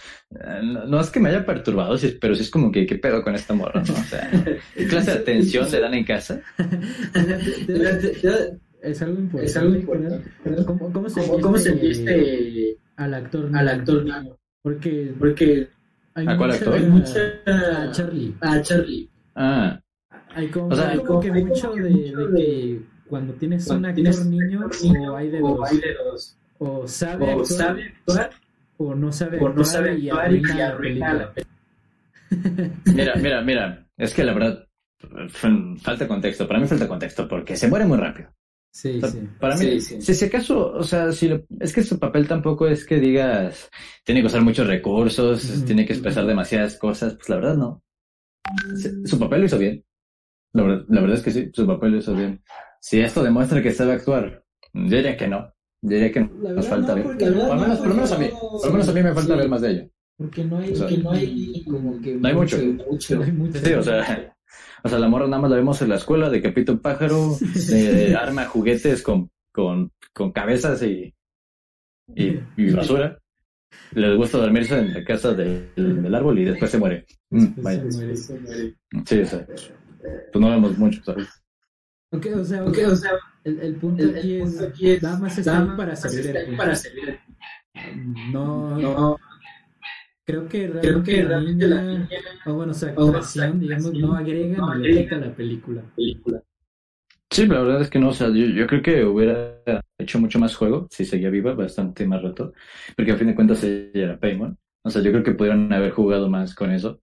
no, 0.63 0.85
no 0.85 1.01
es 1.01 1.09
que 1.09 1.19
me 1.19 1.27
haya 1.29 1.45
perturbado, 1.45 1.97
pero 2.21 2.35
sí 2.35 2.41
es 2.43 2.49
como 2.49 2.71
que, 2.71 2.85
¿qué 2.85 2.95
pedo 2.95 3.21
con 3.21 3.35
esta 3.35 3.53
morra, 3.53 3.83
no? 3.85 3.93
O 3.93 3.97
sea, 4.03 4.31
¿qué 4.75 4.85
clase 4.89 5.11
de 5.11 5.17
atención 5.17 5.69
le 5.69 5.79
dan 5.81 5.93
en 5.93 6.05
casa? 6.05 6.41
Es 8.81 9.01
algo 9.01 9.19
importante. 9.19 9.45
Es 9.45 9.57
algo 9.57 9.75
importante. 9.75 10.31
¿Cómo, 10.65 10.93
cómo 10.93 11.09
sentiste, 11.09 11.31
¿Cómo, 11.31 11.41
cómo 11.41 11.57
sentiste 11.57 12.77
al 12.95 13.13
actor? 13.15 13.49
al 13.53 13.67
actor 13.69 14.03
niño? 14.05 14.37
Porque 14.61 15.13
Porque 15.17 15.67
hay 16.13 16.27
¿A 16.27 16.37
cuál 16.37 16.49
mucha- 16.51 16.59
actor? 16.59 16.73
hay 16.75 16.85
A 16.85 16.89
mucha... 16.89 17.91
Charlie. 17.91 18.35
A 18.41 18.61
Charlie. 18.61 19.09
Ah, 19.35 19.79
Hay 20.37 20.47
como, 20.49 20.67
O 20.67 20.75
sea, 20.75 20.89
hay 20.89 20.99
como 20.99 21.19
que 21.19 21.31
mucho 21.31 21.71
de, 21.73 21.81
de 21.83 21.91
de- 22.15 22.35
que 22.35 22.81
cuando 23.07 23.33
tienes 23.33 23.63
un 23.67 23.69
Cuando 23.69 23.87
actor 23.89 23.95
tienes 24.03 24.25
niño, 24.25 24.69
niño, 24.83 25.13
o 25.13 25.15
hay 25.17 25.29
de 25.29 25.41
o 25.41 25.47
dos. 25.57 25.71
hay 25.71 25.77
de 25.79 25.93
dos. 25.95 26.37
O 26.59 26.87
sabe 26.87 27.25
O 27.25 27.29
actuar, 27.41 27.45
sabe 27.47 27.83
actuar 27.85 28.29
o 28.77 28.95
no 28.95 29.11
sabe 29.11 29.37
o 29.37 29.41
no 29.41 29.47
actuar 29.49 29.65
sabe 29.65 29.97
y 29.99 30.09
actuar 30.09 30.31
y 30.31 30.37
arruina 30.37 30.55
la 30.57 30.67
arruina 30.67 31.13
la 31.13 31.33
película. 31.33 31.57
mira, 32.93 33.15
mira, 33.15 33.41
mira, 33.41 33.87
es 33.97 34.13
que 34.13 34.23
la 34.23 34.33
verdad, 34.33 34.67
falta 35.77 36.07
contexto, 36.07 36.47
para 36.47 36.59
mí 36.59 36.67
falta 36.67 36.87
contexto, 36.87 37.27
porque 37.27 37.55
se 37.55 37.67
muere 37.67 37.85
muy 37.85 37.97
rápido. 37.97 38.29
Sí, 38.71 38.97
O 38.97 39.01
sea, 39.01 39.09
sí. 39.09 39.27
Para 39.39 39.55
mí, 39.55 39.61
Sí, 39.61 39.81
sí. 39.81 40.01
si, 40.01 40.13
si 40.13 40.25
acaso, 40.25 40.71
o 40.73 40.83
sea, 40.83 41.11
si 41.11 41.29
lo- 41.29 41.43
es 41.59 41.73
que 41.73 41.81
su 41.83 41.97
papel 41.97 42.27
tampoco 42.27 42.67
es 42.67 42.85
que 42.85 42.99
digas, 42.99 43.69
tiene 44.03 44.21
que 44.21 44.27
usar 44.27 44.41
muchos 44.41 44.67
recursos, 44.67 45.43
Ujú. 45.49 45.65
tiene 45.65 45.85
que 45.85 45.93
expresar 45.93 46.25
demasiadas 46.27 46.75
cosas, 46.77 47.15
pues 47.15 47.27
la 47.29 47.37
verdad 47.37 47.55
no. 47.57 47.81
Se- 48.75 49.05
Su 49.07 49.17
papel 49.19 49.39
lo 49.41 49.45
hizo 49.47 49.57
bien. 49.57 49.83
La 50.53 50.63
verdad, 50.63 50.85
la 50.89 51.01
verdad 51.01 51.17
es 51.17 51.23
que 51.23 51.31
sí, 51.31 51.49
su 51.53 51.67
papel 51.67 51.91
lo 51.91 51.97
hizo 51.97 52.13
bien. 52.15 52.41
Si 52.81 52.99
esto 52.99 53.23
demuestra 53.23 53.61
que 53.61 53.71
sabe 53.71 53.93
actuar, 53.93 54.43
yo 54.73 54.83
diría 54.97 55.17
que 55.17 55.27
no. 55.27 55.53
Yo 55.81 55.89
diría 55.89 56.11
que 56.11 56.21
nos 56.21 56.67
falta 56.67 56.95
no, 56.95 57.07
ver. 57.09 57.17
Por 57.17 57.59
menos, 57.59 57.77
no, 57.79 57.83
por 57.83 57.93
menos 57.93 58.11
a 58.11 58.17
mí, 58.17 58.29
por 58.31 58.71
menos 58.71 58.89
a 58.89 58.93
mí 58.93 59.03
me 59.03 59.13
falta 59.13 59.33
sí. 59.33 59.39
ver 59.39 59.49
más 59.49 59.61
de 59.61 59.71
ella. 59.71 59.87
Porque 60.17 60.43
no 60.43 60.57
hay, 60.57 60.71
O 60.71 60.75
sea, 60.75 60.87
que 60.87 60.97
no 60.97 61.11
hay 61.11 61.63
como 61.65 62.01
que 62.01 62.15
No 62.15 62.27
hay 62.27 62.33
mucho. 62.33 62.57
mucho. 62.89 63.15
No 63.17 63.23
hay 63.23 63.31
mucho. 63.31 63.59
Sí, 63.59 63.73
o 63.73 63.83
sea, 63.83 64.35
o 64.83 64.89
sea, 64.89 64.99
la 64.99 65.07
morra 65.07 65.27
nada 65.27 65.41
más 65.41 65.51
la 65.51 65.57
vemos 65.57 65.81
en 65.81 65.89
la 65.89 65.95
escuela, 65.95 66.29
decapita 66.29 66.71
un 66.71 66.79
pájaro, 66.79 67.37
eh, 67.71 68.15
arma 68.19 68.45
juguetes 68.45 69.03
con, 69.03 69.29
con, 69.51 69.91
con 70.13 70.31
cabezas 70.31 70.81
y, 70.83 71.13
y, 72.15 72.39
y 72.57 72.71
basura. 72.71 73.19
Les 73.91 74.15
gusta 74.17 74.37
dormirse 74.39 74.79
en 74.79 74.93
la 74.93 75.03
casa 75.03 75.33
del, 75.33 75.71
del 75.75 76.15
árbol 76.15 76.39
y 76.39 76.45
después 76.45 76.71
se 76.71 76.77
muere. 76.79 77.05
Mm, 77.29 77.61
vaya. 77.61 77.91
se 77.91 77.97
muere. 77.97 78.15
Se 78.15 78.39
muere. 78.39 78.75
Sí, 79.05 79.19
o 79.19 79.25
sea, 79.25 79.45
pues 80.01 80.41
no 80.41 80.49
vemos 80.49 80.77
mucho, 80.77 81.03
¿sabes? 81.03 81.27
Ok, 82.11 82.27
o 82.35 82.43
sea, 82.43 82.63
Ok, 82.63 82.77
o 82.91 82.95
sea, 82.95 83.11
el, 83.43 83.59
el 83.59 83.75
punto 83.75 84.03
el, 84.03 84.15
aquí 84.17 84.35
el 84.35 84.41
es, 84.41 84.49
punto 84.51 84.67
aquí 84.67 84.89
es 84.91 85.03
nada 85.03 85.19
más 85.19 85.37
está 85.37 85.51
nada 85.51 85.63
ahí 85.63 85.67
más 85.67 85.77
para 85.77 85.95
servir 85.95 86.57
para 86.57 86.75
servir 86.75 87.19
No, 88.31 88.77
No, 88.77 89.17
creo 90.25 90.47
que 90.47 90.67
realmente, 90.67 90.87
creo 90.87 91.03
que 91.03 91.23
la 91.23 91.29
realmente 91.29 91.67
la 91.67 91.81
niña 91.81 92.07
o 92.45 92.53
bueno, 92.53 92.73
o 92.73 92.85
actuación, 92.85 93.53
su 93.53 93.59
digamos, 93.59 93.85
actuación 93.87 94.09
no 94.09 94.15
agrega 94.15 94.57
no 94.57 94.75
ni 94.75 95.07
a 95.07 95.17
la 95.17 95.35
película. 95.35 95.81
película. 95.95 96.43
Sí, 97.29 97.45
la 97.45 97.61
verdad 97.61 97.81
es 97.81 97.89
que 97.89 97.99
no, 97.99 98.09
o 98.09 98.13
sea, 98.13 98.27
yo, 98.29 98.45
yo 98.45 98.67
creo 98.67 98.81
que 98.81 99.03
hubiera 99.05 99.61
hecho 99.97 100.19
mucho 100.19 100.39
más 100.39 100.55
juego 100.55 100.87
si 100.89 101.05
seguía 101.05 101.29
viva 101.29 101.53
bastante 101.53 102.07
más 102.07 102.21
rato, 102.21 102.53
porque 102.95 103.11
a 103.11 103.17
fin 103.17 103.27
de 103.27 103.35
cuentas 103.35 103.63
ella 103.63 103.91
era 103.93 104.19
Paimon. 104.19 104.57
O 104.83 104.89
sea, 104.89 105.01
yo 105.01 105.11
creo 105.11 105.23
que 105.23 105.33
pudieron 105.33 105.71
haber 105.73 105.91
jugado 105.91 106.29
más 106.29 106.55
con 106.55 106.71
eso. 106.71 107.01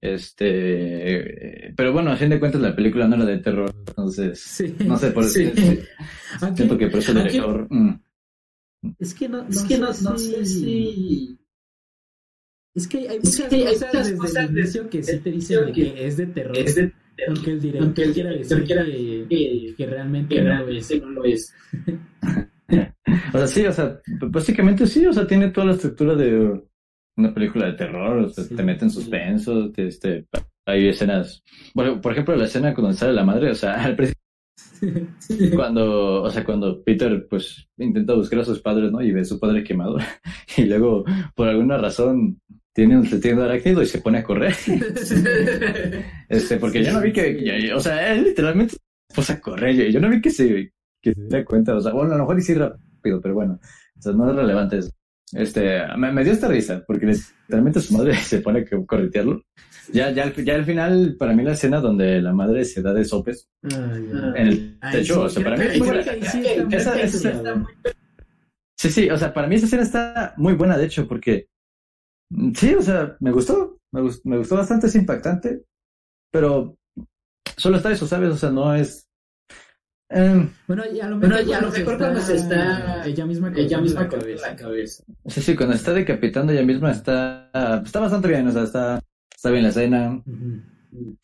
Este, 0.00 1.66
eh, 1.68 1.74
pero 1.76 1.92
bueno, 1.92 2.10
a 2.12 2.16
fin 2.16 2.28
de 2.30 2.38
cuentas 2.38 2.60
la 2.60 2.74
película 2.76 3.08
no 3.08 3.16
era 3.16 3.24
de 3.24 3.38
terror, 3.38 3.72
entonces, 3.88 4.38
Sí. 4.40 4.74
no 4.84 4.96
sé, 4.96 5.10
por 5.10 5.24
Sí. 5.24 5.44
Aunque- 5.44 5.86
siento 6.56 6.78
que 6.78 6.88
por 6.88 6.98
eso 7.00 7.12
el 7.12 7.18
director, 7.24 7.66
mm, 7.70 8.00
Es 8.98 9.14
que 9.14 9.28
no, 9.28 9.42
no 9.42 9.48
Es 9.48 9.62
que 9.64 9.78
no, 9.78 9.92
sé 9.92 10.04
no 10.04 10.18
sé 10.18 10.44
si... 10.46 11.38
Es 12.74 12.86
que 12.86 12.98
hay 13.08 13.16
Es 13.16 13.24
muchas 13.24 13.48
que 13.48 13.56
hay 13.56 13.62
cosas 13.74 13.88
muchas 13.88 14.06
desde 14.06 14.16
cosas 14.18 14.44
el 14.50 14.58
inicio 14.58 14.90
que 14.90 15.02
sí 15.02 15.18
te 15.18 15.30
dicen 15.30 15.62
inicio 15.64 15.74
que 15.94 16.06
es 16.06 16.16
de 16.18 16.26
terror. 16.26 16.58
Es 16.58 16.74
de 16.74 16.92
aunque 17.26 17.50
el 17.52 17.60
director 17.60 17.82
aunque 17.86 18.02
el 18.02 18.12
quiera 18.12 18.30
director 18.30 18.58
decir 18.58 18.66
quiera 18.66 18.84
que, 18.84 19.26
que, 19.30 19.74
que 19.76 19.86
realmente 19.86 20.34
que 20.34 20.42
no 20.42 20.58
lo 20.60 20.68
es. 20.68 21.00
no 21.00 21.10
lo 21.10 21.24
es. 21.24 21.54
o 23.32 23.38
sea, 23.38 23.46
sí, 23.46 23.64
o 23.64 23.72
sea, 23.72 24.00
básicamente 24.28 24.86
sí, 24.86 25.06
o 25.06 25.12
sea, 25.14 25.26
tiene 25.26 25.50
toda 25.50 25.68
la 25.68 25.72
estructura 25.72 26.14
de 26.14 26.62
una 27.16 27.32
película 27.32 27.66
de 27.66 27.72
terror, 27.72 28.18
o 28.18 28.28
sea, 28.28 28.44
Sí. 28.44 28.54
te 28.54 28.62
mete 28.62 28.84
en 28.84 28.90
suspenso, 28.90 29.70
te, 29.70 29.88
este, 29.88 30.26
hay 30.66 30.88
escenas, 30.88 31.42
por, 31.74 32.00
por 32.00 32.12
ejemplo, 32.12 32.36
la 32.36 32.44
escena 32.44 32.74
cuando 32.74 32.92
sale 32.92 33.12
la 33.12 33.24
madre, 33.24 33.50
o 33.50 33.54
sea, 33.54 33.74
al 33.84 33.96
principio 33.96 34.20
cuando, 35.54 36.22
o 36.22 36.30
sea, 36.30 36.44
cuando 36.44 36.82
Peter 36.82 37.26
pues 37.28 37.66
intenta 37.78 38.14
buscar 38.14 38.40
a 38.40 38.44
sus 38.44 38.60
padres, 38.60 38.90
¿no? 38.92 39.02
Y 39.02 39.12
ve 39.12 39.20
a 39.20 39.24
su 39.24 39.38
padre 39.38 39.64
quemado 39.64 39.96
y 40.56 40.64
luego 40.64 41.04
por 41.34 41.48
alguna 41.48 41.78
razón 41.78 42.40
tiene 42.72 42.98
un 42.98 43.08
tiene 43.20 43.42
arácnido 43.42 43.82
y 43.82 43.86
se 43.86 44.00
pone 44.00 44.18
a 44.18 44.24
correr. 44.24 44.54
este, 46.28 46.56
porque 46.58 46.84
yo 46.84 46.92
no 46.92 47.00
vi 47.00 47.12
que, 47.12 47.72
o 47.74 47.80
sea, 47.80 48.12
él 48.12 48.24
literalmente 48.24 48.74
se 48.74 49.14
puso 49.14 49.32
a 49.32 49.40
correr, 49.40 49.90
yo, 49.90 50.00
no 50.00 50.10
vi 50.10 50.20
que 50.20 50.30
se, 50.30 50.72
que 51.00 51.14
se 51.14 51.26
da 51.28 51.44
cuenta, 51.44 51.74
o 51.74 51.80
sea, 51.80 51.92
bueno, 51.92 52.12
a 52.12 52.16
lo 52.16 52.24
mejor 52.24 52.42
sí 52.42 52.54
rápido, 52.54 53.20
pero 53.22 53.34
bueno, 53.34 53.58
o 53.98 54.02
sea, 54.02 54.12
no 54.12 54.28
es 54.30 54.36
relevante 54.36 54.78
eso. 54.78 54.90
Este, 55.32 55.80
me, 55.96 56.22
dio 56.22 56.32
esta 56.32 56.48
risa, 56.48 56.84
porque 56.86 57.06
literalmente 57.06 57.80
su 57.80 57.94
madre 57.94 58.14
se 58.22 58.40
pone 58.40 58.60
a 58.60 58.86
corretearlo. 58.86 59.42
Ya, 59.92 60.10
ya, 60.10 60.32
ya 60.34 60.54
al 60.54 60.64
final, 60.64 61.16
para 61.18 61.32
mí 61.32 61.44
la 61.44 61.52
escena 61.52 61.80
donde 61.80 62.20
la 62.20 62.32
madre 62.32 62.64
se 62.64 62.82
da 62.82 62.92
de 62.92 63.04
sopes 63.04 63.48
en 63.62 64.34
el 64.36 64.78
techo, 64.92 65.22
o 65.22 65.28
sea, 65.28 65.44
para 65.44 65.56
mí. 65.56 65.64
Sí, 68.76 68.90
sí, 68.90 69.08
o 69.08 69.16
sea, 69.16 69.32
para 69.32 69.46
mí 69.46 69.54
esa 69.54 69.66
escena 69.66 69.82
está 69.82 70.34
muy 70.36 70.54
buena, 70.54 70.76
de 70.76 70.86
hecho, 70.86 71.06
porque 71.06 71.48
sí, 72.54 72.74
o 72.74 72.82
sea, 72.82 73.16
me 73.20 73.30
gustó, 73.30 73.78
me 73.92 74.02
gustó, 74.02 74.28
me 74.28 74.38
gustó 74.38 74.56
bastante, 74.56 74.88
es 74.88 74.94
impactante, 74.96 75.62
pero 76.32 76.76
solo 77.56 77.76
está 77.76 77.92
eso, 77.92 78.06
¿sabes? 78.06 78.30
O 78.30 78.36
sea, 78.36 78.50
no 78.50 78.74
es 78.74 79.05
Em, 80.08 80.48
bueno, 80.68 80.84
ya 80.92 81.06
a 81.06 81.10
lo 81.10 81.16
mejor, 81.16 81.44
bueno, 81.44 81.70
mejor 81.70 81.98
cuando 81.98 82.20
se 82.20 82.36
está 82.36 83.04
ella 83.04 83.26
misma, 83.26 83.52
ella 83.56 83.80
misma 83.80 84.08
con 84.08 84.20
la 84.20 84.56
cabeza. 84.56 85.02
Sí, 85.26 85.40
sí, 85.40 85.56
cuando 85.56 85.74
está 85.74 85.92
decapitando 85.92 86.52
ella 86.52 86.62
misma 86.62 86.92
está, 86.92 87.50
está 87.84 88.00
bastante 88.00 88.28
bien, 88.28 88.46
o 88.46 88.52
sea, 88.52 88.62
está, 88.62 89.02
está 89.34 89.50
bien 89.50 89.64
la 89.64 89.70
escena. 89.70 90.22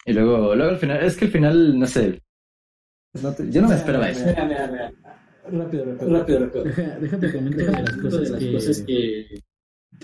Y 0.05 0.12
luego, 0.12 0.55
luego 0.57 0.72
al 0.72 0.78
final, 0.78 1.03
es 1.05 1.16
que 1.16 1.26
al 1.26 1.30
final, 1.30 1.78
no 1.78 1.87
sé, 1.87 2.20
yo 3.51 3.62
no 3.62 3.68
me 3.68 3.74
esperaba 3.74 4.09
eso. 4.09 4.24
Mira, 4.26 4.45
mira, 4.47 4.66
mira. 4.66 4.93
Rápido, 5.45 5.85
rápido. 5.85 6.18
Rápido, 6.18 6.39
rápido. 6.41 6.64
Déjate 7.01 7.33
comentar 7.33 7.83
las 7.83 7.97
cosas 7.97 8.80
que 8.80 8.87
que 8.87 9.41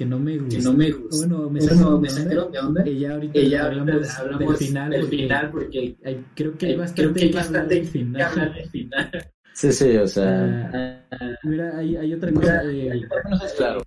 no 0.07 0.18
me 0.18 0.39
gusta. 0.39 0.57
Que 0.57 0.62
no 0.62 0.72
me 0.74 0.91
gusta. 0.93 1.26
Bueno, 1.26 1.51
me 1.51 1.61
bueno, 1.61 1.74
sacaron 1.74 2.53
de 2.53 2.59
onda. 2.61 2.82
Ella 2.84 3.14
ahorita 3.14 3.39
Ella 3.39 3.64
hablamos, 3.66 4.18
hablamos 4.18 4.59
del 4.59 4.68
final. 4.68 4.91
del 4.91 5.01
porque 5.01 5.16
final 5.16 5.51
porque 5.51 5.97
hay, 6.05 6.24
creo 6.34 6.57
que 6.59 6.66
hay 6.66 6.76
bastante, 6.76 7.03
creo 7.03 7.14
que 7.14 7.20
hay 7.24 7.30
que 7.30 7.36
bastante 7.36 7.74
del 7.74 7.86
final. 7.86 8.22
hablar 8.22 8.55
del 8.55 8.70
final. 8.70 9.11
Sí, 9.55 9.72
sí, 9.72 9.97
o 9.97 10.07
sea. 10.07 10.70
Ah, 11.11 11.34
mira, 11.43 11.76
hay, 11.76 11.97
hay 11.97 12.14
otra 12.14 12.32
cosa. 12.32 12.62
Eh, 12.70 13.01
claro. 13.57 13.82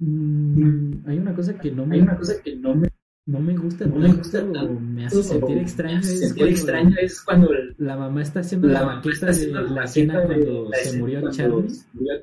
hay 0.00 1.18
una 1.18 1.34
cosa 1.34 1.58
que 1.58 1.70
no 1.72 1.86
me, 1.86 1.96
Hay 1.96 2.02
una 2.02 2.16
cosa 2.16 2.40
que 2.42 2.56
no 2.56 2.74
me, 2.74 2.88
no 3.26 3.40
me 3.40 3.56
gusta 3.56 3.86
no 3.86 3.96
me 3.96 4.12
gusta 4.12 4.42
o 4.44 4.80
me 4.80 5.06
hace 5.06 5.22
sentir 5.22 5.58
extraño. 5.58 5.94
me 5.94 5.98
hace 5.98 6.16
sentir 6.16 6.36
cuando 6.36 6.50
extraño 6.56 6.96
es 7.00 7.20
cuando 7.22 7.52
el- 7.52 7.74
La 7.78 7.96
mamá 7.96 8.22
está 8.22 8.40
haciendo 8.40 8.68
la 8.68 8.84
maqueta 8.84 9.12
está 9.12 9.26
de 9.26 9.32
haciendo 9.32 9.60
la 9.62 9.70
la 9.72 9.84
escena 9.84 10.22
cuando 10.22 10.68
la 10.70 10.76
se 10.76 10.82
escena 10.82 11.00
murió 11.00 11.20
cuando 11.20 11.36
Charlie. 11.36 11.70
se 11.70 11.86
murió 11.94 12.14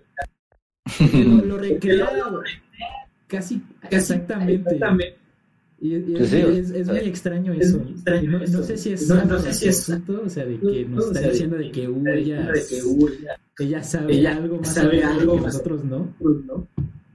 Que 1.12 1.24
lo, 1.24 1.46
lo 1.46 1.58
recrea 1.58 2.10
casi 3.28 3.62
Casi 3.82 3.96
exactamente. 3.96 4.54
exactamente. 4.56 5.16
Y, 5.80 5.94
y 5.96 6.06
Sí, 6.06 6.16
es, 6.18 6.30
sí, 6.30 6.38
es, 6.38 6.72
es 6.72 6.88
muy 6.88 6.98
extraño 6.98 7.54
es 7.54 7.68
eso. 7.68 7.78
extraño 7.88 8.24
Y 8.24 8.28
no, 8.28 8.40
no 8.40 8.64
sé 8.64 8.78
si 8.78 8.94
es 8.94 9.08
No- 9.10 9.26
no 9.26 9.38
sé 9.40 9.54
si 9.54 9.68
es 9.70 9.86
propósito, 9.86 10.22
o 10.26 10.30
sea, 10.30 10.46
de 10.46 10.60
que 10.60 10.86
nos 10.86 11.06
o 11.06 11.08
está 11.10 11.20
sea, 11.20 11.30
diciendo 11.30 11.58
de 11.58 11.72
que 11.72 11.88
de 11.88 12.20
ella, 12.20 12.52
ella 13.60 13.84
sabe 13.84 14.16
ella 14.16 14.36
algo 14.38 14.58
más 14.58 14.74
sabe 14.74 15.04
algo 15.04 15.36
que 15.36 15.42
más 15.42 15.54
nosotros 15.54 15.84
no. 15.84 16.14
¿no? 16.20 16.68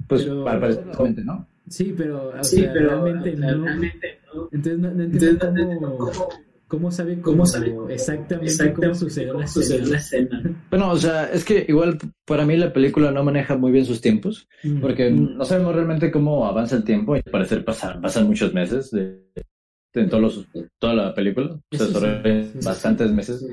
Pues 0.07 0.23
Pero- 0.23 0.49
aparentemente 0.49 1.25
no. 1.25 1.47
Sí, 1.69 1.95
pero, 1.97 2.29
o 2.39 2.45
Sí, 2.45 2.57
sea, 2.61 2.73
pero 2.73 2.89
realmente 2.91 3.35
no. 3.37 3.65
realmente 3.65 4.19
no. 4.35 4.49
Entonces 4.53 4.79
no, 4.79 4.91
no 4.93 5.03
Entonces, 5.03 5.31
entiendo 5.33 5.53
no 5.53 5.61
entiendo 5.63 5.97
cómo, 5.99 6.29
cómo, 6.73 6.91
sabe 6.91 7.13
cómo 7.21 7.23
cómo 7.37 7.47
sabe 7.47 7.75
exactamente, 7.91 8.47
exactamente 8.51 8.87
cómo 8.87 8.95
sucedió 8.95 9.29
la 9.35 9.41
cómo 9.41 9.49
sucedió 9.49 9.87
la 9.91 9.97
escena. 9.99 10.39
escena. 10.39 10.65
Bueno, 10.71 10.91
o 10.91 10.97
sea, 10.97 11.25
es 11.31 11.45
que 11.45 11.67
igual 11.69 11.99
para 12.25 12.47
mí 12.47 12.57
la 12.57 12.73
película 12.73 13.11
no 13.11 13.23
maneja 13.23 13.57
muy 13.59 13.71
bien 13.73 13.85
sus 13.85 14.01
tiempos, 14.01 14.49
Mm. 14.65 14.81
porque 14.81 15.11
no 15.11 15.45
sabemos 15.45 15.75
realmente 15.75 16.11
cómo 16.11 16.47
avanza 16.47 16.77
el 16.77 16.85
tiempo 16.85 17.15
y 17.15 17.19
al 17.25 17.31
parecer 17.31 17.63
pasan, 17.65 18.01
pasan 18.01 18.27
muchos 18.27 18.55
meses 18.55 18.91
de, 18.91 19.03
de- 19.35 20.01
en 20.01 20.09
todos 20.09 20.23
los, 20.23 20.49
toda 20.79 20.95
la 20.95 21.15
película, 21.15 21.49
o 21.71 21.77
sea, 21.77 21.87
sí, 21.87 22.51
sí. 22.53 22.59
bastantes 22.67 23.13
meses. 23.13 23.45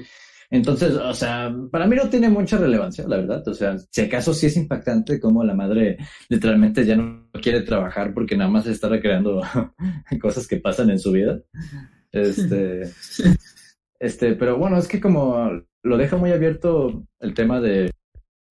Entonces, 0.51 0.93
o 0.95 1.13
sea, 1.13 1.53
para 1.71 1.85
mí 1.85 1.95
no 1.95 2.09
tiene 2.09 2.27
mucha 2.29 2.57
relevancia, 2.57 3.05
la 3.07 3.17
verdad. 3.17 3.47
O 3.47 3.53
sea, 3.53 3.77
si 3.91 4.01
acaso 4.01 4.33
sí 4.33 4.47
es 4.47 4.57
impactante 4.57 5.19
como 5.19 5.43
la 5.43 5.53
madre 5.53 5.97
literalmente 6.29 6.85
ya 6.87 6.95
no 6.95 7.29
quiere 7.43 7.61
trabajar 7.61 8.13
porque 8.15 8.35
nada 8.35 8.49
más 8.49 8.65
está 8.65 8.87
recreando 8.89 9.41
cosas 10.21 10.47
que 10.47 10.57
pasan 10.57 10.89
en 10.89 10.97
su 10.99 11.11
vida. 11.11 11.39
Este, 12.11 12.89
este, 13.99 14.35
pero 14.35 14.57
bueno, 14.57 14.77
es 14.77 14.87
que 14.87 14.99
como 14.99 15.49
lo 15.83 15.97
deja 15.97 16.17
muy 16.17 16.31
abierto 16.31 17.05
el 17.19 17.33
tema 17.33 17.59
de 17.61 17.91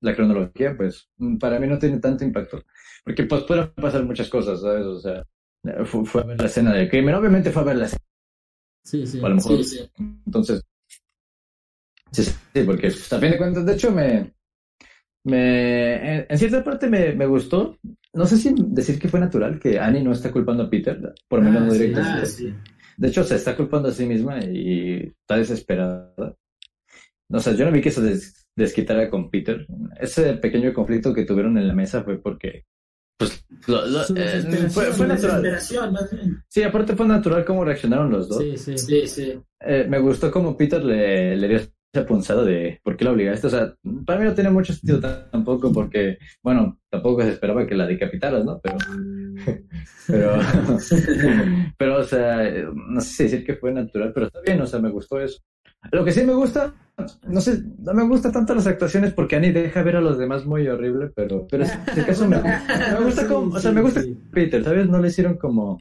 la 0.00 0.14
cronología, 0.14 0.76
pues 0.76 1.08
para 1.40 1.58
mí 1.58 1.66
no 1.66 1.78
tiene 1.78 1.98
tanto 1.98 2.24
impacto. 2.24 2.64
Porque 3.04 3.24
pues 3.24 3.42
pueden 3.44 3.70
pasar 3.72 4.04
muchas 4.04 4.28
cosas, 4.28 4.60
¿sabes? 4.60 4.84
O 4.86 5.00
sea, 5.00 5.24
fue, 5.84 6.04
fue 6.04 6.22
a 6.22 6.26
ver 6.26 6.40
la 6.40 6.46
escena 6.46 6.72
del 6.74 6.88
crimen, 6.88 7.14
obviamente 7.14 7.50
fue 7.50 7.62
a 7.62 7.66
ver 7.66 7.76
la 7.76 7.86
escena, 7.86 8.04
Sí, 8.84 9.06
sí. 9.06 9.18
a 9.22 9.28
lo 9.28 9.34
mejor. 9.36 9.64
Sí, 9.64 9.64
sí. 9.64 9.90
Entonces, 10.26 10.62
sí, 12.12 12.22
sí, 12.24 12.62
porque 12.64 12.88
pues, 12.88 13.12
a 13.12 13.18
fin 13.18 13.30
de 13.30 13.38
cuentas, 13.38 13.66
de 13.66 13.72
hecho, 13.74 13.90
me, 13.90 14.32
me 15.24 16.18
en, 16.20 16.26
en 16.28 16.38
cierta 16.38 16.62
parte 16.64 16.88
me, 16.88 17.12
me 17.12 17.26
gustó. 17.26 17.78
No 18.14 18.26
sé 18.26 18.36
si 18.38 18.54
decir 18.56 18.98
que 18.98 19.08
fue 19.08 19.20
natural 19.20 19.58
que 19.60 19.78
Annie 19.78 20.02
no 20.02 20.12
está 20.12 20.32
culpando 20.32 20.64
a 20.64 20.70
Peter, 20.70 21.14
por 21.28 21.42
lo 21.42 21.50
menos 21.50 21.62
Ah, 21.62 22.18
no 22.20 22.26
sí. 22.26 22.54
Ah. 22.54 22.77
De 22.98 23.08
hecho, 23.08 23.22
se 23.22 23.36
está 23.36 23.56
culpando 23.56 23.88
a 23.88 23.92
sí 23.92 24.04
misma 24.06 24.40
y 24.44 25.12
está 25.20 25.36
desesperada. 25.36 26.12
O 27.30 27.38
sea, 27.38 27.52
yo 27.52 27.64
no 27.64 27.70
vi 27.72 27.80
que 27.80 27.92
se 27.92 28.02
des- 28.02 28.46
desquitara 28.56 29.08
con 29.08 29.30
Peter. 29.30 29.66
Ese 30.00 30.34
pequeño 30.34 30.72
conflicto 30.74 31.14
que 31.14 31.24
tuvieron 31.24 31.56
en 31.58 31.68
la 31.68 31.74
mesa 31.74 32.02
fue 32.02 32.20
porque, 32.20 32.64
pues, 33.16 33.46
lo- 33.68 33.86
lo- 33.86 34.02
eh, 34.16 34.68
fue, 34.70 34.86
fue 34.86 35.06
natural. 35.06 35.42
Desesperación, 35.42 35.92
más 35.92 36.10
bien. 36.10 36.42
Sí, 36.48 36.62
aparte 36.64 36.96
fue 36.96 37.06
natural 37.06 37.44
cómo 37.44 37.64
reaccionaron 37.64 38.10
los 38.10 38.28
dos. 38.28 38.38
Sí, 38.42 38.56
sí. 38.56 38.76
Sí, 38.78 39.06
sí. 39.06 39.40
Eh, 39.60 39.86
me 39.88 40.00
gustó 40.00 40.30
como 40.32 40.56
Peter 40.56 40.82
le, 40.84 41.36
le 41.36 41.48
dio 41.48 41.60
esa 41.92 42.06
punzada 42.06 42.44
de 42.44 42.80
por 42.82 42.96
qué 42.96 43.04
la 43.04 43.12
obligaste. 43.12 43.46
O 43.46 43.50
sea, 43.50 43.74
para 44.04 44.18
mí 44.18 44.26
no 44.26 44.34
tiene 44.34 44.50
mucho 44.50 44.72
sentido 44.72 45.00
tampoco 45.30 45.72
porque, 45.72 46.18
bueno, 46.42 46.78
tampoco 46.90 47.22
se 47.22 47.30
esperaba 47.30 47.66
que 47.66 47.74
la 47.74 47.86
decapitaras, 47.86 48.44
¿no? 48.44 48.60
Pero, 48.60 48.76
pero, 50.06 50.32
pero, 51.78 51.98
o 51.98 52.04
sea, 52.04 52.50
no 52.74 53.00
sé 53.00 53.08
si 53.08 53.22
decir 53.24 53.44
que 53.44 53.56
fue 53.56 53.72
natural, 53.72 54.12
pero 54.12 54.26
está 54.26 54.40
bien, 54.40 54.60
o 54.60 54.66
sea, 54.66 54.80
me 54.80 54.90
gustó 54.90 55.20
eso. 55.20 55.40
Lo 55.92 56.04
que 56.04 56.12
sí 56.12 56.24
me 56.24 56.34
gusta, 56.34 56.74
no 57.28 57.40
sé, 57.40 57.62
no 57.78 57.94
me 57.94 58.02
gusta 58.02 58.32
tanto 58.32 58.54
las 58.54 58.66
actuaciones 58.66 59.12
porque 59.12 59.36
Annie 59.36 59.52
deja 59.52 59.82
ver 59.82 59.96
a 59.96 60.00
los 60.00 60.18
demás 60.18 60.44
muy 60.44 60.66
horrible, 60.66 61.10
pero, 61.14 61.46
pero 61.48 61.64
en 61.64 61.70
este 61.70 62.04
caso 62.04 62.26
me, 62.28 62.36
me 62.42 63.04
gusta 63.04 63.26
como, 63.28 63.54
o 63.54 63.60
sea, 63.60 63.70
me 63.70 63.82
gusta. 63.82 64.02
Peter, 64.32 64.64
¿sabes? 64.64 64.88
No 64.88 65.00
le 65.00 65.08
hicieron 65.08 65.36
como, 65.36 65.80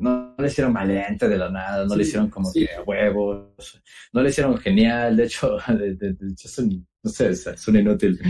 no 0.00 0.34
le 0.38 0.46
hicieron 0.46 0.72
valiente 0.72 1.28
de 1.28 1.36
la 1.38 1.50
nada, 1.50 1.84
no 1.86 1.96
le 1.96 2.02
hicieron 2.02 2.28
como 2.30 2.50
sí. 2.50 2.66
que 2.66 2.74
a 2.74 2.82
huevos, 2.82 3.82
no 4.12 4.22
le 4.22 4.30
hicieron 4.30 4.56
genial, 4.58 5.16
de 5.16 5.24
hecho, 5.24 5.58
de, 5.68 5.94
de- 5.94 6.12
de 6.14 6.32
hecho 6.32 6.48
es 6.48 6.58
un, 6.58 6.86
no 7.02 7.10
sé, 7.10 7.30
es, 7.30 7.68
un 7.68 7.76
inútil. 7.76 8.20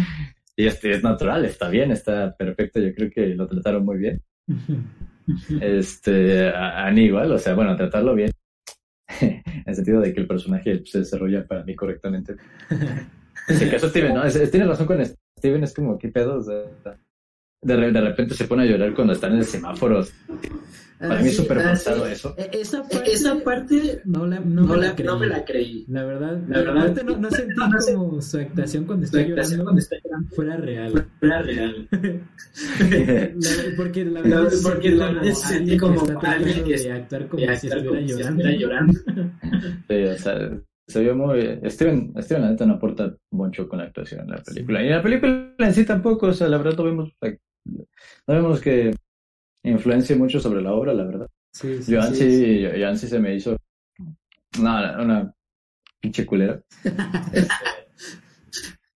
Y 0.57 0.67
este 0.67 0.91
es 0.91 1.03
natural, 1.03 1.45
está 1.45 1.69
bien, 1.69 1.91
está 1.93 2.35
perfecto, 2.37 2.81
yo 2.81 2.93
creo 2.95 3.11
que 3.11 3.27
lo 3.35 3.47
trataron 3.47 3.85
muy 3.85 3.99
bien. 3.99 4.23
Este, 5.61 6.49
a, 6.49 6.81
a 6.81 6.87
Annie 6.87 7.05
igual, 7.05 7.31
o 7.33 7.39
sea, 7.39 7.55
bueno, 7.55 7.77
tratarlo 7.77 8.15
bien, 8.15 8.31
en 9.21 9.43
el 9.67 9.75
sentido 9.75 10.01
de 10.01 10.15
que 10.15 10.21
el 10.21 10.27
personaje 10.27 10.83
se 10.87 11.01
desarrolla 11.01 11.47
para 11.47 11.65
mí 11.65 11.75
correctamente. 11.77 12.37
En 13.49 13.71
caso, 13.71 13.91
Steven, 13.91 14.15
¿no? 14.15 14.25
Es- 14.25 14.37
es- 14.37 14.51
tiene 14.51 14.67
razón 14.67 14.87
con 14.87 15.05
Steven, 15.39 15.65
es 15.65 15.75
como, 15.75 15.99
¿qué 15.99 16.09
pedo? 16.09 16.39
O 16.39 16.43
sea, 16.43 16.55
de, 17.61 17.93
de 17.93 18.01
repente 18.01 18.35
se 18.35 18.47
pone 18.47 18.63
a 18.63 18.67
llorar 18.67 18.95
cuando 18.95 19.13
están 19.13 19.33
en 19.33 19.39
el 19.41 19.45
semáforo. 19.45 20.05
Para 20.99 21.21
mí 21.21 21.29
es 21.29 21.37
sí, 21.37 21.43
súper 21.43 21.59
ah, 21.61 21.63
forzado 21.69 22.07
sí. 22.07 22.13
eso. 22.13 22.35
E- 22.37 22.51
Esa 22.53 22.83
parte, 22.83 23.13
Esa 23.13 23.35
parte 23.45 24.03
no, 24.05 24.27
la, 24.27 24.41
no, 24.41 24.63
no, 24.63 24.75
me 24.75 24.77
la, 24.79 24.95
no 25.05 25.19
me 25.19 25.27
la 25.29 25.45
creí. 25.45 25.85
La 25.89 26.05
verdad, 26.05 26.41
La 26.49 26.59
verdad, 26.59 27.03
no, 27.05 27.17
no 27.19 27.31
sentí 27.31 27.55
como 27.95 28.21
su 28.21 28.39
actuación 28.39 28.85
cuando 28.85 29.05
está 29.07 29.23
llorando 29.23 29.63
cuando 29.65 29.79
está 29.81 29.97
llorando 30.05 30.29
fuera 30.35 30.57
real. 30.57 31.07
era 31.21 31.43
real. 31.43 31.89
La- 32.79 33.77
porque 33.77 34.05
la 34.05 34.23
verdad, 34.23 34.49
se 34.51 34.63
porque 34.63 34.89
sentí 34.91 34.99
la 34.99 35.07
verdad 35.13 35.33
sentí 35.35 35.55
alguien 35.57 35.79
como 35.79 36.05
que 36.07 36.13
está 36.13 36.31
alguien 36.33 36.65
que 36.65 36.77
de 36.79 36.93
actuar 36.93 37.29
como 37.29 37.43
Y 37.43 37.47
si 37.47 37.53
actuar 37.53 37.79
estuviera 37.79 37.89
como 37.89 38.01
si 38.01 38.15
llorando. 38.15 38.43
estuviera 38.43 38.59
llorando. 38.61 38.93
Sí, 39.89 40.03
o 40.05 40.19
sea, 40.19 40.59
se 40.89 41.01
vio 41.01 41.15
muy... 41.15 41.61
Steven, 41.71 42.15
Steven 42.23 42.43
la 42.43 42.51
neta 42.51 42.67
no 42.67 42.75
aporta 42.75 43.15
mucho 43.31 43.69
con 43.69 43.79
la 43.79 43.85
actuación 43.87 44.23
en 44.23 44.31
la 44.31 44.43
película. 44.43 44.83
Y 44.83 44.87
en 44.87 44.93
la 44.93 45.03
película 45.03 45.55
en 45.59 45.75
sí 45.75 45.85
tampoco, 45.85 46.27
o 46.29 46.33
sea, 46.33 46.49
la 46.49 46.59
verdad 46.59 46.77
no 46.77 46.85
vemos, 46.85 47.13
no 47.23 48.35
vemos 48.35 48.61
que 48.61 48.95
influencie 49.63 50.17
mucho 50.17 50.41
sobre 50.41 50.63
la 50.63 50.73
obra, 50.73 50.95
la 50.95 51.05
verdad. 51.05 51.29
Sí, 51.53 51.83
sí, 51.83 51.95
Joan 51.95 52.15
sí. 52.15 52.31
sí, 52.31 52.67
Joan 52.79 52.99
sí 52.99 53.09
se 53.09 53.19
me 53.19 53.35
hizo 53.35 53.57
una, 54.59 55.01
una 55.01 55.35
pinche 56.01 56.27
culera. 56.27 56.61
Este, 57.33 57.49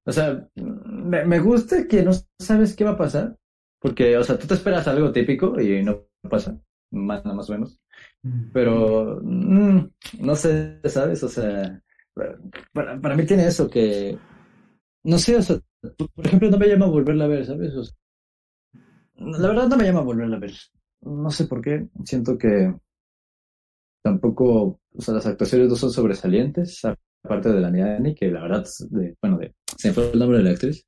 o 0.04 0.12
sea, 0.12 0.48
me, 0.56 1.24
me 1.24 1.38
gusta 1.38 1.86
que 1.86 2.02
no 2.02 2.12
sabes 2.38 2.74
qué 2.74 2.84
va 2.84 2.92
a 2.92 2.96
pasar, 2.96 3.36
porque, 3.78 4.16
o 4.16 4.24
sea, 4.24 4.38
tú 4.38 4.46
te 4.46 4.54
esperas 4.54 4.88
algo 4.88 5.12
típico 5.12 5.60
y 5.60 5.82
no 5.82 6.06
pasa, 6.28 6.58
más, 6.90 7.24
más 7.24 7.50
o 7.50 7.52
menos. 7.52 7.80
Mm. 8.22 8.50
Pero, 8.52 9.20
mm, 9.22 9.90
no 10.20 10.36
sé, 10.36 10.80
¿sabes? 10.84 11.22
O 11.22 11.28
sea, 11.28 11.80
para, 12.72 13.00
para 13.00 13.16
mí 13.16 13.24
tiene 13.26 13.46
eso 13.46 13.70
que, 13.70 14.18
no 15.04 15.18
sé, 15.18 15.36
o 15.36 15.42
sea, 15.42 15.58
por 15.96 16.26
ejemplo, 16.26 16.50
no 16.50 16.58
me 16.58 16.68
llama 16.68 16.86
a 16.86 16.90
volverla 16.90 17.24
a 17.24 17.28
ver, 17.28 17.46
¿sabes? 17.46 17.74
O 17.74 17.84
sea, 17.84 17.94
la 19.24 19.48
verdad 19.48 19.68
no 19.68 19.76
me 19.76 19.84
llama 19.84 20.00
a 20.00 20.04
volverla 20.04 20.36
a 20.36 20.40
ver. 20.40 20.52
No 21.02 21.30
sé 21.30 21.46
por 21.46 21.60
qué. 21.60 21.88
Siento 22.04 22.38
que 22.38 22.72
tampoco, 24.02 24.80
o 24.94 25.00
sea, 25.00 25.14
las 25.14 25.26
actuaciones 25.26 25.68
no 25.68 25.76
son 25.76 25.90
sobresalientes, 25.90 26.80
aparte 27.24 27.52
de 27.52 27.60
la 27.60 27.70
Niani, 27.70 28.14
que 28.14 28.30
la 28.30 28.42
verdad, 28.42 28.66
de, 28.90 29.16
bueno, 29.22 29.38
de, 29.38 29.54
se 29.76 29.88
me 29.88 29.94
fue 29.94 30.10
el 30.10 30.18
nombre 30.18 30.38
de 30.38 30.44
la 30.44 30.50
actriz. 30.50 30.84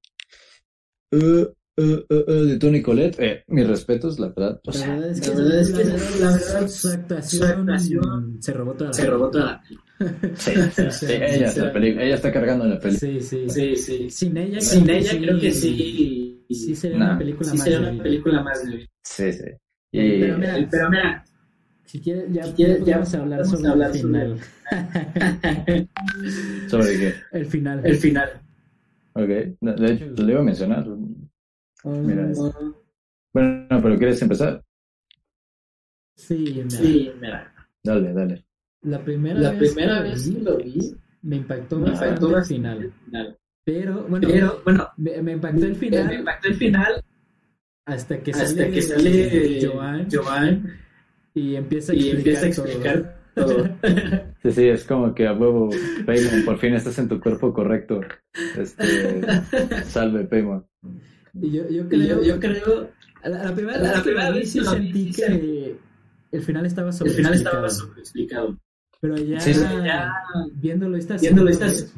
Uh, 1.13 1.47
uh, 1.77 2.05
uh, 2.11 2.45
de 2.45 2.59
Tony 2.59 2.83
Colette, 2.83 3.21
eh, 3.21 3.45
mis 3.49 3.67
respetos, 3.67 4.19
la 4.19 4.29
verdad. 4.29 4.61
O 4.67 4.73
sea, 4.73 4.89
La 4.89 4.95
verdad 4.95 5.11
es 5.11 5.21
que, 5.21 5.29
la 5.29 5.35
verdad 5.37 5.61
es 5.61 5.73
que 5.73 5.85
la 5.85 6.31
la 6.31 6.37
verdad, 6.37 6.69
su 6.69 6.89
actuación, 6.89 7.43
su 7.43 7.45
actuación 7.45 8.39
se 8.41 8.53
robó 8.53 8.73
toda 8.75 8.91
la 8.91 8.95
Se 8.95 9.07
robó 9.07 9.31
toda 9.31 9.45
la 9.45 9.63
sí, 10.35 10.53
sí, 10.75 10.91
sí, 10.91 11.07
ella, 11.09 12.15
está 12.17 12.33
cargando 12.33 12.65
la 12.67 12.81
película. 12.81 13.13
Sí, 13.13 13.21
sí. 13.21 13.49
Sí, 13.49 13.77
sí. 13.77 14.11
Sin 14.11 14.37
ella, 14.37 14.61
Sin 14.61 14.85
creo 14.85 14.97
ella 14.97 15.11
que 15.13 15.19
creo 15.19 15.41
que 15.41 15.53
sí. 15.53 16.24
Sí 16.51 16.75
sería 16.77 16.99
Nah. 16.99 17.11
una 17.11 17.19
película 17.19 17.51
sí 17.51 17.57
más 17.57 17.65
sería 17.65 17.81
una 17.81 18.03
película 18.03 18.43
más 18.43 18.65
débil. 18.65 18.91
Sí, 19.03 19.33
sí. 19.33 19.45
Y, 19.93 20.21
Pero 20.21 20.39
mira, 20.39 20.69
Pero 20.71 20.91
mira, 20.91 21.25
Si 21.87 22.01
quieres, 22.01 22.33
ya, 22.33 22.43
Si 22.45 22.53
quieres, 22.55 22.79
ya 22.81 22.85
ya 22.85 22.93
podemos 23.05 23.15
hablar 23.15 23.45
sobre 23.47 23.69
hablar 23.69 23.91
el 23.91 23.97
final. 24.03 24.41
¿Sobre 26.69 26.99
qué? 26.99 27.15
el 27.33 27.47
final. 27.47 27.87
el 27.87 27.97
final. 27.97 28.31
Ok. 29.15 29.29
De 29.29 29.57
de 29.61 29.93
hecho, 29.93 30.07
lo 30.23 30.31
iba 30.31 30.41
a 30.41 30.45
mencionar. 30.45 30.87
Oh, 31.85 31.91
Mira, 31.91 32.27
Bueno, 33.33 33.67
pero 33.83 33.99
¿quieres 33.99 34.21
empezar? 34.23 34.63
Sí, 36.17 36.37
mira, 36.37 36.71
Sí, 36.71 37.13
mira. 37.21 37.55
Dale, 37.85 38.13
dale. 38.13 38.45
La 38.83 39.03
primera 39.05 39.41
La 39.41 39.51
vez, 39.53 39.73
primera 39.73 40.03
que 40.03 40.09
vez 40.11 40.29
que 40.31 40.41
lo 40.41 40.57
vi, 40.59 40.95
me 41.23 41.37
impactó 41.37 41.79
me 41.79 41.91
bastante 41.91 42.07
impactó 42.07 42.27
el 42.29 42.33
bastante 42.35 42.55
final. 42.55 42.83
el 42.85 42.93
final. 42.93 43.39
Pero, 43.65 44.05
bueno, 44.09 44.29
Pero, 44.31 44.61
bueno, 44.65 44.89
me, 44.99 45.23
me 45.23 45.33
impactó 45.33 45.65
el 45.65 45.73
me 45.73 45.79
final 45.79 46.13
impactó 46.15 46.49
el 46.49 46.55
final 46.55 47.05
hasta 47.87 48.19
que 48.19 48.31
hasta 48.33 48.47
sale, 48.47 48.71
que 48.71 48.83
sale 48.83 49.61
Joan 49.67 50.09
Joan 50.11 50.79
y 51.35 51.57
empieza 51.57 51.93
a 51.93 51.95
y 51.95 52.11
explicar, 52.11 52.45
empieza 52.45 52.45
a 52.45 52.49
explicar 52.49 53.17
todo. 53.35 53.69
Sí, 54.45 54.53
sí, 54.53 54.69
es 54.69 54.85
como 54.85 55.15
que 55.15 55.27
a 55.27 55.33
huevo, 55.33 55.71
Paymon, 56.05 56.45
por 56.45 56.59
fin 56.59 56.75
estás 56.75 56.99
en 56.99 57.09
tu 57.09 57.19
cuerpo 57.19 57.55
correcto. 57.55 58.03
Este, 58.59 59.23
salve, 59.87 60.25
Paymon. 60.25 60.67
Y 61.41 61.51
yo, 61.51 61.67
yo 61.71 61.89
creo, 61.89 62.23
yo, 62.23 62.23
yo 62.23 62.39
creo, 62.41 62.91
la, 63.23 63.31
la 63.45 63.55
primera 63.55 63.79
la 63.79 64.03
primera 64.03 64.25
la 64.25 64.31
vi 64.33 64.41
vez 64.41 64.51
sí 64.53 64.59
que 64.59 64.65
sentí 64.67 65.13
sí 65.15 65.23
que 65.23 65.77
el 66.33 66.43
final 66.43 66.67
estaba 66.67 66.89
el 66.89 66.95
sobre 66.95 67.11
final 67.13 67.33
estaba 67.35 67.71
sobreexplicado. 67.71 68.59
Pero 69.01 69.17
ya, 69.17 69.41
Sí, 69.41 69.55
sí. 69.55 69.65
Ya, 69.85 70.13
viéndolo 70.57 70.97
estas 70.99 71.23
Viéndolo 71.23 71.49
estas- 71.51 71.95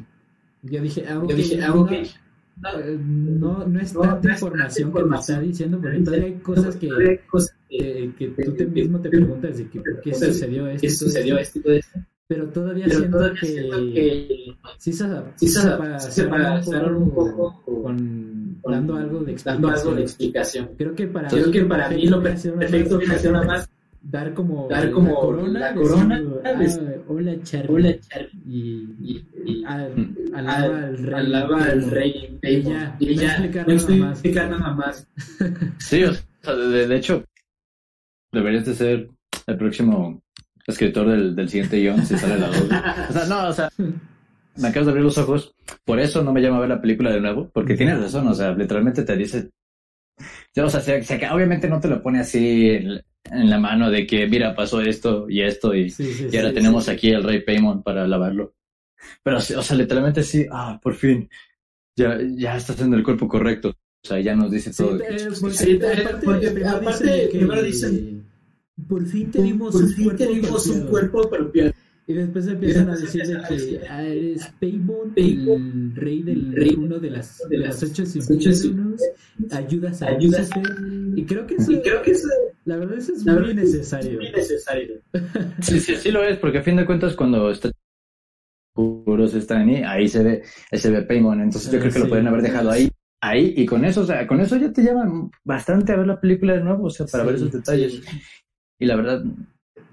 yo 0.61 0.81
dije, 0.81 1.05
ah, 1.07 1.19
ok, 1.19 1.29
yo 1.29 1.35
dije, 1.35 1.61
ah, 1.63 1.67
no, 1.69 1.81
ok. 1.81 1.91
eh, 1.91 2.97
no, 2.99 3.67
no 3.67 3.79
es 3.79 3.93
No, 3.93 4.01
tanta 4.01 4.27
no 4.27 4.33
información 4.33 4.93
que 4.93 5.03
me 5.03 5.15
está 5.17 5.39
diciendo, 5.41 5.79
porque 5.81 5.99
todavía 5.99 6.25
hay 6.27 6.33
cosas 6.39 6.75
que, 6.75 6.87
que, 7.69 8.13
que, 8.17 8.27
tú 8.43 8.51
te 8.53 8.65
mismo 8.65 8.99
te 8.99 9.09
preguntas 9.09 9.57
de 9.57 9.69
que 9.69 9.79
por 9.79 10.01
qué 10.01 10.13
sucedió 10.13 10.67
esto. 10.67 10.87
todo 10.87 11.09
sucedió 11.09 11.37
esto. 11.37 11.59
Pero 12.29 12.49
todavía 12.49 12.85
Pero 12.85 12.99
siento 12.99 13.17
todavía 13.17 13.39
que, 13.39 13.47
siento 13.47 13.77
que 13.93 14.57
sí 14.79 14.93
se, 14.93 15.05
sí 15.37 15.47
se, 15.47 15.61
se 15.99 16.11
se 16.11 16.23
pasaron 16.27 16.95
un 17.03 17.11
poco 17.11 17.61
con, 17.63 18.57
con- 18.61 18.71
dando 18.73 18.95
algo 18.97 19.19
de 19.23 19.35
dando 19.45 19.69
algo 19.69 19.95
de 19.95 20.01
explicación. 20.01 20.65
explicación. 20.65 20.69
Creo 20.77 20.95
que 20.95 21.07
para 21.07 21.29
Creo 21.29 21.51
que 21.51 21.63
para 21.65 21.89
mí 21.89 22.05
lo 22.07 22.21
perfecto 22.21 22.97
viene 22.97 23.13
a 23.15 23.19
ser 23.19 23.31
nada 23.31 23.45
más 23.45 23.69
dar 24.09 24.33
como 24.33 24.67
dar 24.69 24.89
como 24.91 25.09
la 25.09 25.15
corona, 25.19 25.59
la 25.59 25.73
corona, 25.73 26.21
ah, 26.45 26.61
hola 27.07 27.35
Charlie 27.43 27.69
hola 27.73 27.99
Charlie 27.99 28.41
y, 28.45 28.61
y, 29.01 29.25
y 29.45 29.63
al- 29.65 29.95
Mm. 29.97 30.15
alaba 30.35 30.77
al 30.83 30.97
rey 30.97 31.13
alaba 31.25 31.63
al 31.63 31.91
rey 31.91 32.39
Y 32.41 32.61
ya, 32.61 32.95
y 32.99 33.05
no 33.15 33.21
ya 33.21 33.27
explicar 33.33 33.67
no 33.67 33.73
nada 33.75 33.95
más. 33.97 34.11
explicar 34.13 34.49
nada 34.49 34.73
más 34.73 35.07
Sí, 35.79 36.03
o 36.03 36.13
sea, 36.13 36.55
de, 36.55 36.87
de 36.87 36.95
hecho, 36.95 37.23
deberías 38.31 38.65
de 38.65 38.75
ser 38.75 39.09
el 39.47 39.57
próximo 39.57 40.21
escritor 40.65 41.09
del, 41.09 41.35
del 41.35 41.49
siguiente 41.49 41.77
guion 41.79 42.05
si 42.05 42.17
sale 42.17 42.37
la 42.39 42.47
dos. 42.47 42.61
O 43.09 43.13
sea, 43.13 43.25
no, 43.27 43.47
o 43.49 43.53
sea, 43.53 43.69
me 44.57 44.67
acabas 44.67 44.85
de 44.87 44.91
abrir 44.91 45.03
los 45.05 45.17
ojos. 45.17 45.53
Por 45.85 45.99
eso 45.99 46.21
no 46.23 46.33
me 46.33 46.41
llama 46.41 46.57
a 46.57 46.61
ver 46.61 46.69
la 46.69 46.81
película 46.81 47.11
de 47.11 47.21
nuevo, 47.21 47.49
porque 47.53 47.75
tienes 47.75 47.99
razón, 47.99 48.27
o 48.27 48.33
sea, 48.33 48.51
literalmente 48.53 49.03
te 49.03 49.15
dice. 49.17 49.49
Ya, 50.55 50.65
O 50.65 50.69
sea, 50.69 50.81
se- 50.81 51.03
se- 51.03 51.29
obviamente 51.29 51.67
no 51.69 51.79
te 51.79 51.87
lo 51.87 52.01
pone 52.01 52.19
así 52.19 52.69
en, 52.69 53.01
en 53.25 53.49
la 53.49 53.59
mano 53.59 53.89
de 53.91 54.07
que, 54.07 54.27
mira, 54.27 54.55
pasó 54.55 54.81
esto 54.81 55.29
y 55.29 55.41
esto 55.41 55.73
y, 55.75 55.89
Sí, 55.89 56.11
sí, 56.13 56.27
y 56.31 56.37
ahora 56.37 56.49
sí, 56.49 56.55
tenemos 56.55 56.85
sí. 56.85 56.91
aquí 56.91 57.13
al 57.13 57.23
rey 57.23 57.41
Paimon 57.41 57.83
para 57.83 58.03
alabarlo. 58.03 58.55
Pero, 59.23 59.37
o 59.37 59.41
sea, 59.41 59.77
literalmente 59.77 60.23
sí, 60.23 60.45
ah, 60.51 60.79
por 60.81 60.95
fin, 60.95 61.29
ya, 61.95 62.17
ya 62.35 62.57
estás 62.57 62.81
en 62.81 62.93
el 62.93 63.03
cuerpo 63.03 63.27
correcto. 63.27 63.69
O 64.03 64.07
sea, 64.07 64.19
ya 64.19 64.35
nos 64.35 64.51
dice 64.51 64.71
Sí, 64.71 64.83
todo. 64.83 64.95
aparte, 64.95 66.25
porque 66.25 66.49
primero 66.51 66.77
aparte, 66.77 67.03
dicen 67.03 67.29
que 67.31 67.37
primero 67.37 67.63
dicen, 67.63 68.27
por 68.87 69.05
fin 69.05 69.31
tenemos 69.31 69.73
por 69.73 69.83
un 69.83 69.89
fin 69.89 70.03
cuerpo 70.05 70.23
tenemos 70.23 70.67
un 70.67 70.73
apropiado". 70.81 70.89
cuerpo 70.91 71.25
apropiado 71.25 71.71
Y 72.07 72.13
después 72.13 72.47
empiezan 72.47 72.89
a 72.89 72.91
después 72.93 73.01
decir 73.13 73.25
de 73.27 73.41
que 73.41 73.81
ah, 73.89 74.03
eres 74.03 74.47
Paimon, 74.59 75.13
Paimon, 75.13 75.61
el 75.91 75.95
rey 75.95 76.23
del 76.23 76.53
rey 76.53 76.75
uno 76.75 76.99
de 76.99 77.09
las, 77.09 77.37
de 77.49 77.57
las 77.57 77.83
ocho 77.83 78.03
infiernos, 78.03 79.01
ayudas 79.51 80.01
a 80.01 80.07
ayudas. 80.07 80.49
Y 81.15 81.25
creo 81.25 81.45
que 81.45 81.55
eso, 81.55 81.71
y 81.73 81.81
creo 81.81 82.01
que 82.01 82.11
eso 82.11 82.29
la 82.65 82.77
verdad 82.77 82.97
eso 82.97 83.13
es 83.13 83.25
la 83.25 83.33
muy 83.33 83.41
verdad 83.41 83.51
es 83.51 83.55
necesario. 83.73 84.19
muy 84.19 84.31
necesario 84.31 85.01
Sí, 85.61 85.79
sí, 85.79 85.95
sí 85.95 86.11
lo 86.11 86.23
es, 86.23 86.37
porque 86.37 86.59
a 86.59 86.63
fin 86.63 86.77
de 86.77 86.85
cuentas 86.85 87.15
cuando 87.15 87.51
está 87.51 87.69
puros 88.73 89.33
están 89.33 89.67
ahí, 89.69 89.81
ahí 89.83 90.07
se 90.07 90.23
ve, 90.23 90.43
ahí 90.71 90.79
se 90.79 90.91
ve 90.91 91.01
Paimon, 91.01 91.41
entonces 91.41 91.71
yo 91.71 91.79
Ah, 91.79 91.81
creo 91.81 91.93
que 91.93 91.99
lo 91.99 92.05
sí. 92.05 92.09
pueden 92.09 92.27
haber 92.27 92.41
dejado 92.43 92.69
ahí, 92.71 92.89
ahí, 93.21 93.53
y 93.57 93.65
con 93.65 93.83
eso, 93.85 94.01
o 94.01 94.05
sea, 94.05 94.27
con 94.27 94.39
eso 94.39 94.55
ya 94.57 94.71
te 94.71 94.83
llaman 94.83 95.31
bastante 95.43 95.91
a 95.93 95.97
ver 95.97 96.07
la 96.07 96.19
película 96.21 96.53
de 96.53 96.61
nuevo, 96.63 96.85
o 96.85 96.89
sea, 96.89 97.07
para 97.07 97.23
Sí, 97.23 97.27
ver 97.27 97.35
esos 97.35 97.51
detalles. 97.51 98.01
Y 98.79 98.85
la 98.85 98.95
verdad, 98.95 99.23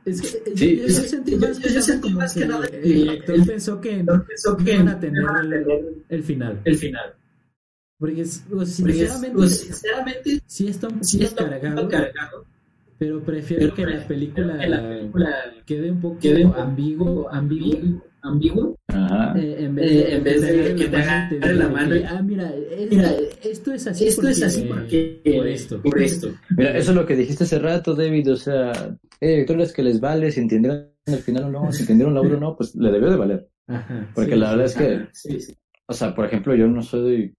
Es 0.05 0.21
que 0.21 0.29
Sí. 0.57 0.77
yo, 0.81 0.87
yo 0.87 0.93
sentí 0.93 1.31
Yo- 1.33 1.39
más 1.39 1.57
yo 1.59 1.63
que 1.63 1.69
nada 1.71 1.83
sentí 1.83 2.09
como 2.09 2.19
más 2.21 2.35
que 2.35 2.41
que 2.41 2.47
nada 2.47 2.65
el 2.67 2.71
que 2.71 2.79
director 2.81 3.35
el- 3.37 3.47
pensó 3.47 3.81
que 3.81 4.03
no 4.03 4.25
pensó 4.27 4.57
que 4.57 4.75
iban 4.75 4.89
a 4.89 5.01
tener 5.01 5.23
iban 5.23 5.37
a 5.37 5.41
el, 5.41 5.51
tener 5.51 5.85
el 6.11 6.23
final. 6.23 6.61
el 6.65 6.77
final 6.77 7.15
Porque 7.99 8.21
es- 8.21 8.45
sinceramente 8.67 9.37
pues, 9.37 9.61
sinceramente 9.61 10.41
sí 10.47 10.69
está 10.69 10.89
un 10.89 11.03
sí 11.05 11.19
cargado, 11.35 11.89
pero 12.99 13.23
prefiero 13.23 13.63
pero 13.63 13.75
que 13.75 13.87
la 13.87 14.07
película, 14.07 14.59
que 14.59 14.69
la 14.69 14.89
película 14.89 15.37
quede 15.65 15.91
un 15.91 16.01
poco 16.01 16.19
quede 16.21 16.45
ambiguo 16.55 17.29
ambiguo 17.33 18.03
ambiguo 18.25 18.77
ajá. 18.89 19.35
eh, 19.39 19.57
en 19.61 19.75
vez 19.75 19.91
Eh, 19.91 19.95
de, 19.95 20.15
en 20.17 20.25
vez 20.25 20.41
de 20.41 20.49
agarre 20.49 20.75
que 20.77 20.85
te 20.89 20.97
agarre 20.97 21.55
la 21.55 21.69
mano 21.69 21.91
que, 21.95 22.01
y- 22.01 22.05
ah 22.05 22.23
mira, 22.23 22.53
es- 22.55 22.91
Mira, 22.91 23.13
esto 23.43 23.73
es 23.73 23.87
así 23.87 24.07
esto 24.09 24.29
es 24.29 24.43
así 24.43 24.63
porque 24.63 25.21
por 25.37 25.47
esto 25.47 25.81
por 25.83 26.03
esto 26.03 26.29
Mira, 26.57 26.77
eso 26.77 26.91
es 26.91 26.97
lo 26.97 27.07
que 27.07 27.17
dijiste 27.17 27.45
hace 27.45 27.59
rato, 27.59 27.95
David, 27.95 28.33
o 28.33 28.37
sea, 28.37 28.73
hay 29.21 29.29
directores 29.29 29.73
que 29.73 29.83
les 29.83 30.01
vale 30.01 30.31
si 30.33 30.41
entendieron 30.41 30.89
el 31.07 31.19
final 31.19 31.45
o 31.45 31.51
no, 31.51 31.73
si 31.73 31.83
entendieron 31.83 32.15
la 32.15 32.21
obra 32.23 32.37
o 32.37 32.41
no, 32.41 32.57
pues 32.57 32.75
le 32.75 32.91
debió 32.91 33.11
de 33.11 33.17
valer. 33.17 33.49
Ajá, 33.69 34.11
Porque 34.15 34.33
sí, 34.33 34.39
la 34.39 34.55
verdad 34.57 34.67
sí. 34.69 34.85
es 34.85 35.23
que 35.33 35.41
sí. 35.41 35.55
O 35.87 35.93
sea, 35.93 36.15
por 36.15 36.25
ejemplo, 36.27 36.55
yo 36.55 36.67
no 36.67 36.83
soy. 36.83 37.35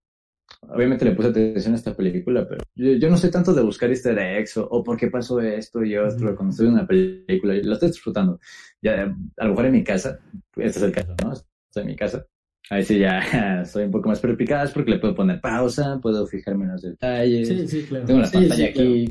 Obviamente 0.67 1.05
le 1.05 1.11
puse 1.11 1.29
atención 1.29 1.73
a 1.73 1.77
esta 1.77 1.95
película, 1.95 2.47
pero 2.47 2.63
yo, 2.75 2.93
yo 2.93 3.09
no 3.09 3.17
soy 3.17 3.29
tanto 3.31 3.53
de 3.53 3.61
buscar 3.61 3.89
easter 3.89 4.17
eggs 4.17 4.57
o, 4.57 4.67
o 4.67 4.83
por 4.83 4.97
qué 4.97 5.07
pasó 5.09 5.39
esto 5.41 5.83
y 5.83 5.95
otro. 5.97 6.33
Ujú. 6.33 6.35
Cuando 6.35 6.51
estoy 6.51 6.67
en 6.67 6.73
una 6.73 6.87
película, 6.87 7.55
y 7.55 7.61
la 7.63 7.73
estoy 7.73 7.89
disfrutando. 7.89 8.39
Ya, 8.81 9.03
a 9.37 9.43
lo 9.45 9.49
mejor 9.51 9.65
en 9.67 9.71
mi 9.73 9.83
casa, 9.83 10.19
este 10.55 10.79
es 10.79 10.83
el 10.83 10.91
caso, 10.91 11.15
¿no? 11.23 11.33
Estoy 11.33 11.81
en 11.83 11.87
mi 11.87 11.95
casa. 11.95 12.25
Ahí 12.69 12.83
sí 12.83 12.97
ya 12.99 13.63
soy 13.65 13.83
un 13.85 13.91
poco 13.91 14.09
más 14.09 14.19
perspicaz 14.19 14.71
porque 14.71 14.91
le 14.91 14.99
puedo 14.99 15.13
poner 15.15 15.39
pausa, 15.39 15.99
puedo 16.01 16.25
fijarme 16.25 16.65
en 16.65 16.71
los 16.71 16.81
detalles. 16.81 17.47
sí, 17.47 17.67
sí, 17.67 17.85
claro. 17.85 18.05
Tengo 18.07 18.19
la 18.21 18.27
Sí, 18.27 18.33
pantalla 18.33 18.55
sí, 18.55 18.63
aquí. 18.65 19.09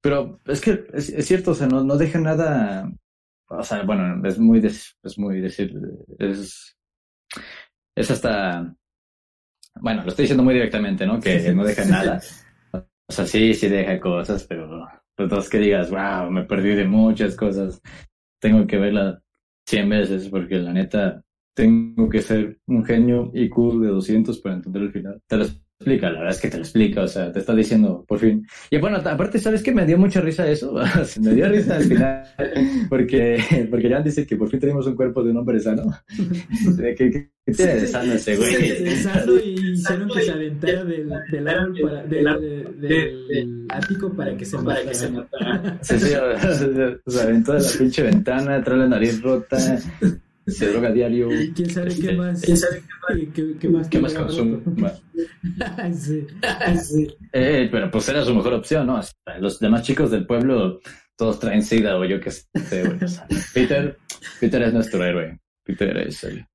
Pero 0.00 0.40
es 0.46 0.60
que 0.60 0.84
es, 0.92 1.08
es 1.10 1.26
cierto, 1.26 1.52
o 1.52 1.54
sea, 1.54 1.66
no, 1.68 1.84
no 1.84 1.96
deja 1.96 2.18
nada. 2.18 2.90
O 3.48 3.62
sea, 3.62 3.84
bueno, 3.84 4.26
es 4.26 4.38
muy, 4.38 4.58
es 4.64 5.18
muy 5.18 5.40
decir, 5.40 5.72
es, 6.18 6.76
es 7.94 8.10
hasta, 8.10 8.74
bueno, 9.80 10.02
lo 10.02 10.08
estoy 10.08 10.24
diciendo 10.24 10.42
muy 10.42 10.54
directamente, 10.54 11.06
¿no? 11.06 11.20
Que 11.20 11.52
no 11.52 11.64
deja 11.64 11.84
nada. 11.84 12.20
O 12.72 13.12
sea, 13.12 13.26
sí, 13.26 13.54
sí 13.54 13.68
deja 13.68 14.00
cosas, 14.00 14.44
pero, 14.44 14.86
pero 15.14 15.28
todos 15.28 15.48
que 15.48 15.58
digas, 15.58 15.90
wow, 15.90 16.30
me 16.30 16.44
perdí 16.44 16.74
de 16.74 16.86
muchas 16.86 17.36
cosas. 17.36 17.80
Tengo 18.40 18.66
que 18.66 18.78
verla 18.78 19.22
100 19.66 19.88
veces 19.88 20.28
porque 20.28 20.56
la 20.56 20.72
neta, 20.72 21.22
tengo 21.54 22.08
que 22.08 22.20
ser 22.20 22.58
un 22.66 22.84
genio 22.84 23.30
IQ 23.32 23.80
de 23.80 23.88
200 23.88 24.38
para 24.40 24.56
entender 24.56 24.82
el 24.82 24.92
final. 24.92 25.22
Te 25.26 25.36
lo 25.36 25.46
explica, 25.78 26.10
la 26.10 26.18
verdad 26.20 26.34
es 26.34 26.40
que 26.40 26.48
te 26.48 26.56
lo 26.56 26.62
explica, 26.62 27.02
o 27.02 27.08
sea, 27.08 27.30
te 27.32 27.38
está 27.40 27.54
diciendo 27.54 28.04
por 28.08 28.18
fin. 28.18 28.46
Y 28.70 28.78
bueno, 28.78 28.96
aparte, 28.96 29.38
¿sabes 29.38 29.62
qué? 29.62 29.72
Me 29.72 29.84
dio 29.84 29.98
mucha 29.98 30.20
risa 30.20 30.48
eso, 30.48 30.74
me 31.20 31.34
dio 31.34 31.48
risa 31.48 31.76
al 31.76 31.84
final, 31.84 32.24
porque, 32.88 33.66
porque 33.70 33.90
Jan 33.90 34.02
dice 34.04 34.26
que 34.26 34.36
por 34.36 34.48
fin 34.48 34.58
tenemos 34.60 34.86
un 34.86 34.94
cuerpo 34.96 35.22
de 35.22 35.30
un 35.32 35.36
hombre 35.36 35.60
sano. 35.60 35.84
¿Qué, 36.76 36.94
qué, 36.94 37.10
qué 37.44 37.52
tiene 37.52 37.74
de 37.76 37.86
sano 37.86 38.12
ese 38.14 38.36
güey? 38.36 38.84
Pensando 38.84 39.38
y 39.38 39.72
hicieron 39.72 40.08
que 40.08 40.22
se 40.22 40.30
aventara 40.30 40.84
del, 40.84 41.12
del 41.30 41.48
árbol 41.48 41.80
para, 41.82 42.02
del, 42.04 42.24
del, 42.40 42.78
del- 43.28 43.66
ático 43.68 44.12
para 44.14 44.36
que 44.36 44.44
se 44.44 44.56
para 44.58 44.82
que 44.82 44.94
se 44.94 45.10
matara. 45.10 45.78
Sí, 45.82 45.98
sí, 45.98 46.12
o 46.14 47.10
sea, 47.10 47.22
aventó 47.24 47.52
de 47.52 47.60
la 47.60 47.68
pinche 47.78 48.02
ventana, 48.02 48.62
trae 48.62 48.78
la 48.78 48.88
nariz 48.88 49.20
rota. 49.20 49.58
Se 50.46 50.68
droga 50.68 50.90
diario. 50.92 51.30
Y 51.32 51.52
quién 51.52 51.70
sabe 51.70 51.88
Este, 51.88 52.06
qué 52.06 52.12
más. 52.14 52.40
¿Quién 52.42 52.56
sabe 52.56 52.82
qué, 53.14 53.32
qué- 53.32 53.56
qué 53.58 53.68
más, 53.68 53.88
¿Qué 53.88 53.98
más 54.00 54.14
consume? 54.14 54.60
sí. 55.94 56.26
Sí. 56.84 57.16
Eh, 57.32 57.68
pero 57.70 57.90
pues 57.90 58.08
era 58.08 58.24
su 58.24 58.34
mejor 58.34 58.54
opción, 58.54 58.86
¿no? 58.86 58.96
Hasta 58.96 59.38
los 59.38 59.58
demás 59.58 59.82
chicos 59.82 60.10
del 60.10 60.26
pueblo, 60.26 60.80
todos 61.16 61.38
traen 61.40 61.62
sida 61.62 61.96
o 61.98 62.04
yo 62.04 62.20
qué 62.20 62.30
sé, 62.30 62.44
güey. 62.84 63.02
O 63.02 63.08
sea, 63.08 63.26
Peter, 63.54 63.96
Peter 64.40 64.62
es 64.62 64.72
nuestro 64.72 65.04
héroe. 65.04 65.38
Peter 65.64 65.96
es 65.98 66.22
el, 66.24 66.46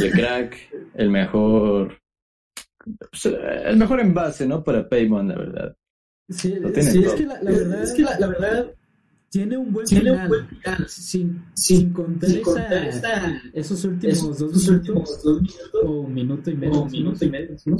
el 0.00 0.10
crack, 0.12 0.56
el 0.94 1.10
mejor, 1.10 1.98
pues, 3.10 3.26
el 3.64 3.76
mejor 3.76 4.00
envase, 4.00 4.46
¿no? 4.46 4.62
Para 4.62 4.88
Paymon, 4.88 5.28
la 5.28 5.34
verdad. 5.36 5.76
Sí, 6.28 6.54
sí, 6.80 6.98
es 7.00 7.04
todo. 7.04 7.16
que 7.16 7.26
la, 7.26 7.42
la 7.42 7.50
verdad, 7.50 7.82
Es 7.82 7.92
que 7.92 8.02
la, 8.02 8.18
la 8.18 8.26
verdad 8.28 8.66
tiene 9.36 9.56
un 9.56 9.72
buen 9.72 9.86
tiene 9.86 10.04
final. 10.10 10.22
un 10.22 10.28
buen 10.28 10.48
final. 10.48 10.88
Sin, 10.88 11.42
Sin, 11.54 11.76
sin 11.78 11.92
contar, 11.92 12.30
sin 12.30 12.38
esa- 12.40 12.44
contar 12.52 12.84
esta, 12.88 13.42
esos 13.52 13.84
últimos 13.84 14.16
esos 14.18 14.38
dos 14.38 14.50
minutos 14.52 14.68
últimos 14.68 15.22
dos 15.22 15.42
minutos 15.42 15.80
o 15.84 15.90
un 16.00 16.14
minuto 16.14 16.50
y 16.50 16.54
medio. 16.56 16.72
o 16.74 16.82
un 16.84 16.90
minuto 16.92 17.24
y 17.24 17.30
medio. 17.30 17.56
¿no? 17.66 17.76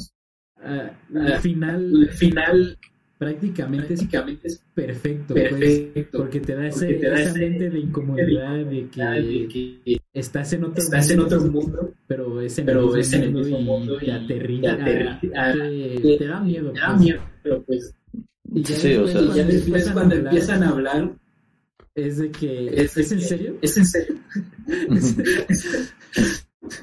Ah, 0.58 0.90
Ah, 1.14 1.26
el 1.34 1.38
final 1.40 2.02
El 2.02 2.08
final 2.10 2.78
prácticamente 3.18 3.94
es 3.94 4.00
prácticamente 4.00 4.48
es 4.48 4.62
perfecto, 4.74 5.34
pues, 5.34 5.48
perfecto. 5.50 6.18
porque 6.18 6.40
te 6.40 6.54
da, 6.54 6.66
ese, 6.68 6.86
te 6.94 7.08
da 7.08 7.14
esa 7.20 7.30
ese- 7.30 7.38
mente 7.38 7.70
de 7.70 7.78
incomodidad 7.78 8.56
de 8.64 8.88
que, 8.88 9.02
de 9.02 9.48
que 9.48 10.00
estás 10.12 10.52
en 10.52 10.64
otro 10.64 10.82
estás 10.82 11.10
en 11.10 11.20
mundo, 11.20 11.36
otro 11.36 11.50
mundo, 11.50 11.94
pero 12.06 12.40
es 12.42 12.58
en 12.58 12.66
pero 12.66 12.80
el 12.80 12.84
mismo 12.86 12.98
es 13.00 13.12
en 13.14 13.22
el 13.22 13.30
mundo 13.32 13.44
mismo 13.48 13.58
y 13.58 13.64
mundo 13.64 13.98
y 14.02 14.10
aterriza, 14.10 14.76
te 14.76 14.82
aterri- 14.82 15.32
ah, 15.34 15.52
te, 15.54 16.00
te- 16.02 16.16
te 16.18 16.26
da 16.26 16.40
miedo. 16.40 16.72
te 16.72 16.80
da 16.80 16.86
pues. 16.88 17.00
miedo, 17.00 17.20
pero 17.42 17.62
pues 17.62 17.94
Y 18.54 18.62
ya 18.62 18.76
Sí, 18.76 18.94
o 18.96 19.06
sea, 19.06 19.14
cuando 19.14 19.34
ya 19.36 19.44
después 19.44 19.66
empiezan 19.66 19.90
a 19.90 19.94
cuando 19.94 20.14
hablar, 20.16 20.32
empiezan 20.32 20.62
a 20.62 20.68
hablar, 20.68 21.16
es 21.96 22.18
de 22.18 22.30
que 22.30 22.68
es, 22.68 22.96
¿es, 22.96 23.08
de 23.10 23.16
en 23.16 23.22
serio? 23.22 23.58
¿Es 23.62 23.76
en 23.76 23.86
serio? 23.86 24.14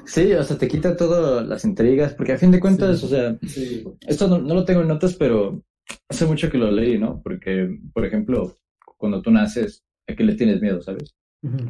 Sí, 0.06 0.32
o 0.32 0.42
sea, 0.42 0.56
te 0.56 0.66
quita 0.66 0.96
todas 0.96 1.46
las 1.46 1.62
intrigas, 1.66 2.14
porque 2.14 2.32
a 2.32 2.38
fin 2.38 2.50
de 2.50 2.58
cuentas, 2.60 3.00
Sí. 3.00 3.04
o 3.04 3.08
sea, 3.10 3.38
Sí. 3.46 3.84
esto 4.06 4.28
no, 4.28 4.38
no 4.38 4.54
lo 4.54 4.64
tengo 4.64 4.80
en 4.80 4.88
notas, 4.88 5.14
pero 5.14 5.62
hace 6.08 6.24
mucho 6.24 6.50
que 6.50 6.56
lo 6.56 6.70
leí, 6.70 6.98
¿no? 6.98 7.20
Porque, 7.22 7.78
por 7.92 8.06
ejemplo, 8.06 8.56
cuando 8.96 9.20
tú 9.20 9.30
naces, 9.30 9.84
¿a 10.08 10.14
qué 10.14 10.24
le 10.24 10.36
tienes 10.36 10.62
miedo, 10.62 10.80
sabes? 10.80 11.14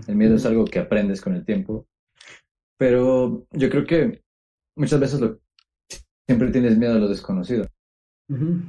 El 0.07 0.15
miedo 0.15 0.37
es 0.37 0.47
algo 0.47 0.65
que 0.65 0.79
aprendes 0.79 1.21
con 1.21 1.35
el 1.35 1.45
tiempo. 1.45 1.89
Pero 2.79 3.45
yo 3.51 3.69
creo 3.69 3.85
que 3.85 4.23
muchas 4.77 5.01
veces 5.01 5.21
lo, 5.21 5.41
siempre 6.29 6.53
tienes 6.53 6.79
miedo 6.79 6.95
a 6.95 6.99
lo 7.01 7.09
desconocido. 7.09 7.66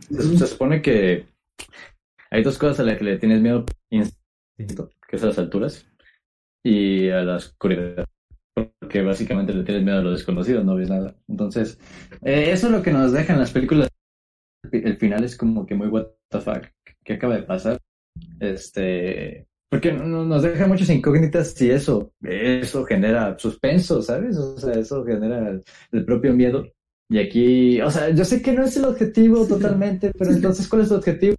Se, 0.09 0.37
se 0.39 0.47
supone 0.47 0.81
que 0.81 1.27
hay 2.31 2.41
dos 2.43 2.57
cosas 2.57 2.79
a 2.79 2.83
las 2.83 2.97
que 2.97 3.03
le 3.03 3.19
tienes 3.19 3.41
miedo 3.41 3.63
que 4.57 5.15
es 5.15 5.23
a 5.23 5.27
las 5.27 5.37
alturas 5.39 5.85
y 6.63 7.09
a 7.09 7.21
la 7.23 7.35
oscuridad. 7.37 8.05
Porque 8.53 9.01
básicamente 9.01 9.53
le 9.53 9.63
tienes 9.63 9.83
miedo 9.83 9.99
a 9.99 10.01
lo 10.01 10.11
desconocido, 10.11 10.63
no 10.63 10.75
ves 10.75 10.89
nada. 10.89 11.13
Entonces, 11.27 11.77
eh, 12.23 12.51
eso 12.51 12.67
es 12.67 12.73
lo 12.73 12.81
que 12.81 12.91
nos 12.93 13.11
dejan 13.11 13.37
las 13.39 13.51
películas. 13.51 13.89
El 14.71 14.97
final 14.97 15.23
es 15.23 15.35
como 15.37 15.65
que 15.65 15.75
muy 15.75 15.87
what 15.87 16.07
the 16.29 16.39
fuck. 16.39 16.63
¿Qué 17.03 17.13
acaba 17.13 17.35
de 17.35 17.43
pasar? 17.43 17.77
Este. 18.39 19.47
Porque 19.69 19.91
no- 19.91 20.23
nos 20.25 20.43
deja 20.43 20.67
muchas 20.67 20.89
incógnitas 20.89 21.59
y 21.61 21.69
eso, 21.71 22.13
eso 22.21 22.85
genera 22.85 23.37
suspenso, 23.37 24.01
¿sabes? 24.01 24.37
O 24.37 24.57
sea, 24.57 24.73
eso 24.73 25.03
genera 25.03 25.49
el, 25.49 25.63
el 25.91 26.05
propio 26.05 26.33
miedo. 26.33 26.65
Y 27.09 27.19
aquí, 27.19 27.81
o 27.81 27.91
sea, 27.91 28.09
yo 28.11 28.23
sé 28.25 28.41
que 28.41 28.53
no 28.53 28.63
es 28.63 28.77
el 28.77 28.85
objetivo 28.85 29.45
totalmente, 29.45 30.11
pero 30.17 30.31
entonces, 30.31 30.67
¿cuál 30.67 30.83
es 30.83 30.89
tu 30.89 30.95
objetivo? 30.95 31.35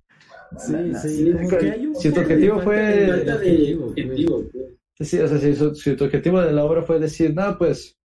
Sí, 0.58 0.72
Na- 0.72 0.80
na- 0.82 0.98
sí, 1.00 1.32
como 1.32 1.48
que 1.48 1.70
hay 1.70 1.86
un 1.86 1.96
si 1.96 2.10
tu 2.12 2.20
objetivo 2.20 2.60
fue 2.60 2.76
de- 2.76 3.24
de 3.24 3.32
objetivo, 3.32 4.44
pues. 4.52 5.08
Sí, 5.10 5.18
o 5.18 5.28
sea, 5.28 5.38
si, 5.38 5.54
su- 5.54 5.74
si 5.74 5.94
tu 5.96 6.04
objetivo 6.04 6.40
de 6.40 6.52
la 6.52 6.64
obra 6.64 6.82
fue 6.82 6.98
decir, 6.98 7.34
no, 7.34 7.58
pues, 7.58 7.96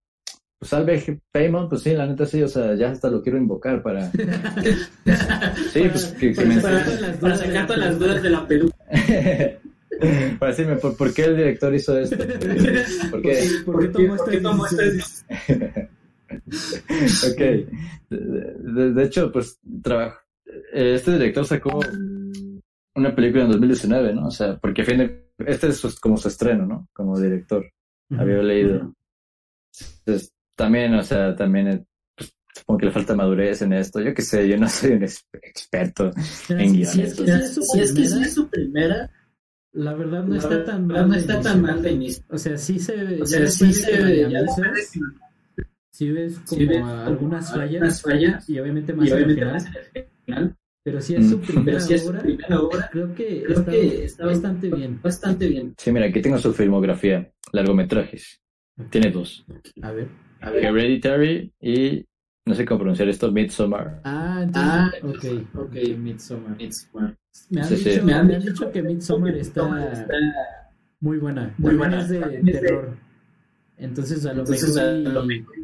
pues 0.59 0.69
salve 0.69 1.19
Paymon, 1.31 1.69
pues 1.69 1.81
sí, 1.84 1.93
la 1.93 2.05
neta 2.05 2.26
sí, 2.26 2.41
o 2.43 2.47
sea, 2.47 2.76
ya 2.76 2.91
hasta 2.91 3.09
lo 3.09 3.22
quiero 3.22 3.38
invocar 3.38 3.81
para... 3.81 4.11
Sí, 5.72 5.81
pues 5.89 6.07
que, 6.19 6.34
que 6.34 6.35
para 6.35 6.47
me... 6.47 6.61
sacar 6.61 6.61
Para, 6.61 6.85
todas 6.85 7.01
las 7.01 7.18
para 7.18 7.35
dudas 7.35 7.39
de 7.39 7.45
sacar 7.47 7.61
la 7.61 7.68
todas 7.68 7.80
las 7.80 7.99
dudas 7.99 8.23
de 8.23 8.30
la 8.30 8.47
peluca. 8.47 8.77
para 10.39 10.51
decirme, 10.51 10.76
¿por, 10.77 10.97
por 10.97 11.13
qué 11.13 11.23
el 11.26 11.38
director 11.38 11.73
hizo 11.76 11.97
esto? 11.97 12.18
¿Por 13.11 13.22
qué? 13.22 13.43
¿Por 13.65 13.80
qué 13.81 13.88
tomó 13.88 14.18
¿Por 14.18 14.30
qué 14.30 14.38
tomó 14.41 14.65
esta 14.65 14.81
decisión? 14.84 15.27
Ok. 17.31 17.39
De, 18.09 18.18
de- 18.73 18.91
de 18.93 19.03
hecho, 19.03 19.31
pues, 19.31 19.59
trabajo... 19.81 20.18
Este 20.73 21.13
director 21.13 21.45
sacó 21.45 21.80
una 22.95 23.15
película 23.15 23.43
en 23.45 23.51
2019, 23.51 24.13
¿no? 24.13 24.27
O 24.27 24.31
sea, 24.31 24.57
porque 24.57 24.81
a 24.81 24.85
fin 24.85 24.97
de- 24.99 25.31
este 25.47 25.68
es 25.68 25.77
su- 25.77 25.95
como 26.01 26.18
su 26.18 26.27
estreno, 26.27 26.65
¿no? 26.65 26.88
Como 26.93 27.19
director. 27.19 27.65
había 28.18 28.38
leído. 28.43 28.93
Entonces, 30.05 30.34
también, 30.55 30.93
o 30.95 31.01
sea, 31.03 31.34
también 31.35 31.68
eh, 31.69 31.85
pues, 32.15 32.35
supongo 32.53 32.80
que 32.80 32.85
le 32.88 32.91
falta 32.91 33.15
madurez 33.15 33.61
en 33.61 33.72
esto. 33.73 34.01
Yo 34.01 34.13
qué 34.13 34.22
sé, 34.22 34.47
yo 34.49 34.57
no 34.57 34.68
soy 34.68 34.91
un 34.91 35.03
ex- 35.03 35.26
experto. 35.41 36.11
En 36.49 36.69
si- 36.72 36.85
si 36.85 37.01
guiones, 37.01 37.11
es 37.11 37.13
que 37.15 37.31
es 37.31 37.53
su 37.55 37.61
si 37.63 37.80
es 37.80 37.93
que 37.93 38.05
sí 38.05 38.09
primera, 38.09 38.26
es 38.27 38.34
su 38.34 38.49
primera, 38.49 39.11
la 39.73 39.93
verdad 39.93 40.23
no 40.26 40.35
la 40.35 40.38
está 40.41 40.65
tan 40.65 40.88
no 40.88 40.93
mal. 40.95 41.09
de 41.11 41.18
está 41.18 41.41
tan 41.41 41.61
mal 41.61 41.81
de 41.81 41.91
inicio. 41.93 42.23
O 42.30 42.38
sea, 42.38 42.57
sí 42.57 42.77
se 42.80 42.93
O 42.93 43.09
ya 43.19 43.26
sea, 43.26 43.47
sí 43.47 43.72
se 43.73 44.03
ve, 44.03 44.30
ya 44.30 44.41
que 44.45 44.47
sí 45.93 46.09
ves 46.09 46.39
como 46.39 46.59
sí 46.59 46.65
ves 46.65 46.84
algunas 46.84 47.45
como 47.49 47.61
fallas 47.61 47.73
algunas 47.73 48.01
fallas, 48.01 48.49
y 48.49 48.59
obviamente 48.59 48.93
más 48.93 49.07
y 49.07 49.11
obviamente 49.13 49.41
en 49.41 49.49
el 49.49 49.61
final, 50.26 50.57
pero 50.84 51.02
si 51.02 51.16
es 51.16 51.30
su 51.30 51.38
Mm. 51.38 51.41
primera 51.41 51.66
pero 51.66 51.80
si 51.80 51.94
es 51.94 52.03
su 52.03 52.10
obra, 52.10 52.22
primera 52.22 52.60
obra, 52.62 52.90
creo 52.91 53.14
que 53.16 53.44
creo 53.44 53.60
está, 53.60 53.72
que 53.72 54.03
está 54.06 54.26
bastante 54.26 54.70
bien. 54.70 54.99
bastante 55.02 55.48
bien. 55.48 55.74
Sí, 55.78 55.91
mira, 55.91 56.06
aquí 56.08 56.22
tengo 56.22 56.38
su 56.40 56.53
filmografía, 56.53 57.32
largometrajes. 57.52 58.40
Tiene 58.90 59.12
dos. 59.12 59.45
A 59.82 59.91
ver. 59.91 60.08
A 60.40 60.49
ver, 60.49 60.66
Hereditary 60.66 61.52
y, 61.62 62.03
no 62.48 62.56
sé 62.56 62.66
cómo 62.66 62.80
pronunciar 62.80 63.10
esto, 63.10 63.32
Midsommar. 63.32 64.02
Ah, 64.03 64.44
Ah, 64.56 64.91
entonces, 64.95 65.34
ok, 65.34 65.48
ok. 65.56 65.66
ok, 65.68 65.98
Midsommar. 65.99 66.58
Midsommar. 66.58 67.18
Me 67.49 67.62
han, 67.62 67.68
Sí, 67.68 67.76
dicho, 67.90 68.03
me 68.06 68.14
han 68.14 68.72
que 68.74 68.82
Midsommar 68.82 69.36
está 69.38 69.91
está 69.94 70.16
muy 70.99 71.18
buena. 71.20 71.53
muy 71.58 71.78
También 71.78 71.78
buena. 71.78 72.02
es 72.02 72.10
de 72.10 72.20
También 72.20 72.48
es 72.49 72.53
de- 72.56 72.60
terror. 72.62 72.98
Entonces, 73.78 74.26
a 74.26 74.34
lo 74.34 74.40
Entonces, 74.41 74.78
a 74.78 74.91
mejor 74.94 75.14
lo 75.14 75.26
mejor 75.26 75.56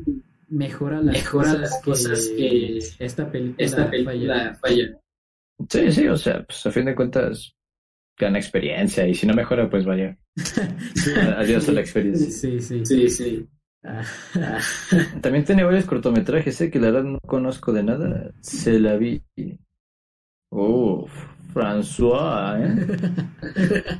mejora 0.49 1.01
las 1.01 1.15
mejora 1.15 1.43
cosas, 1.51 1.59
las 1.61 1.81
cosas 1.83 2.27
que 2.37 2.79
esta 2.99 3.31
película, 3.31 3.65
esta 3.65 3.89
película 3.89 4.57
falla. 4.61 4.97
Sí, 5.69 5.91
sí, 5.91 6.07
o 6.07 6.15
sea, 6.17 6.43
pues 6.43 6.65
a 6.65 6.71
fin 6.71 6.85
de 6.85 6.95
cuentas 6.95 7.53
gana 8.19 8.37
experiencia 8.39 9.07
y 9.07 9.13
si 9.15 9.25
no 9.27 9.33
mejora, 9.33 9.69
pues 9.69 9.85
vaya. 9.85 10.17
Sí. 10.95 11.11
Adiós 11.15 11.67
a 11.69 11.71
la 11.71 11.81
experiencia. 11.81 12.29
Sí, 12.29 12.59
sí. 12.59 12.85
Sí, 12.85 13.09
sí. 13.09 13.47
Ah, 13.83 14.03
También 15.21 15.45
tiene 15.45 15.63
varios 15.63 15.85
cortometrajes, 15.85 16.59
¿eh? 16.61 16.69
que 16.71 16.79
la 16.79 16.87
verdad 16.91 17.03
no 17.03 17.19
conozco 17.19 17.71
de 17.71 17.83
nada. 17.83 18.31
Se 18.41 18.79
la 18.79 18.97
vi. 18.97 19.21
Uf, 20.49 21.11
François, 21.53 22.57
¿eh? 22.59 23.99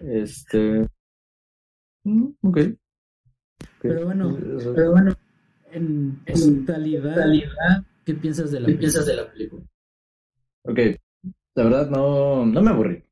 Este. 0.00 0.86
mm, 2.04 2.26
Ok. 2.42 2.58
Pero 3.82 4.04
bueno, 4.06 4.36
Eso- 4.58 4.74
Pero 4.74 4.90
bueno, 4.92 5.14
en 5.72 6.20
En 6.26 6.66
realidad, 6.66 7.82
¿qué 8.04 8.14
piensas 8.14 8.50
de 8.50 8.60
la 8.60 8.66
¿qué 8.66 8.72
película? 8.74 8.78
piensas 8.80 9.06
de 9.06 9.16
la 9.16 9.30
película? 9.30 9.62
Ok, 10.68 10.78
la 11.54 11.64
verdad 11.64 11.88
no, 11.88 12.44
no 12.44 12.62
me 12.62 12.70
aburrí. 12.70 13.02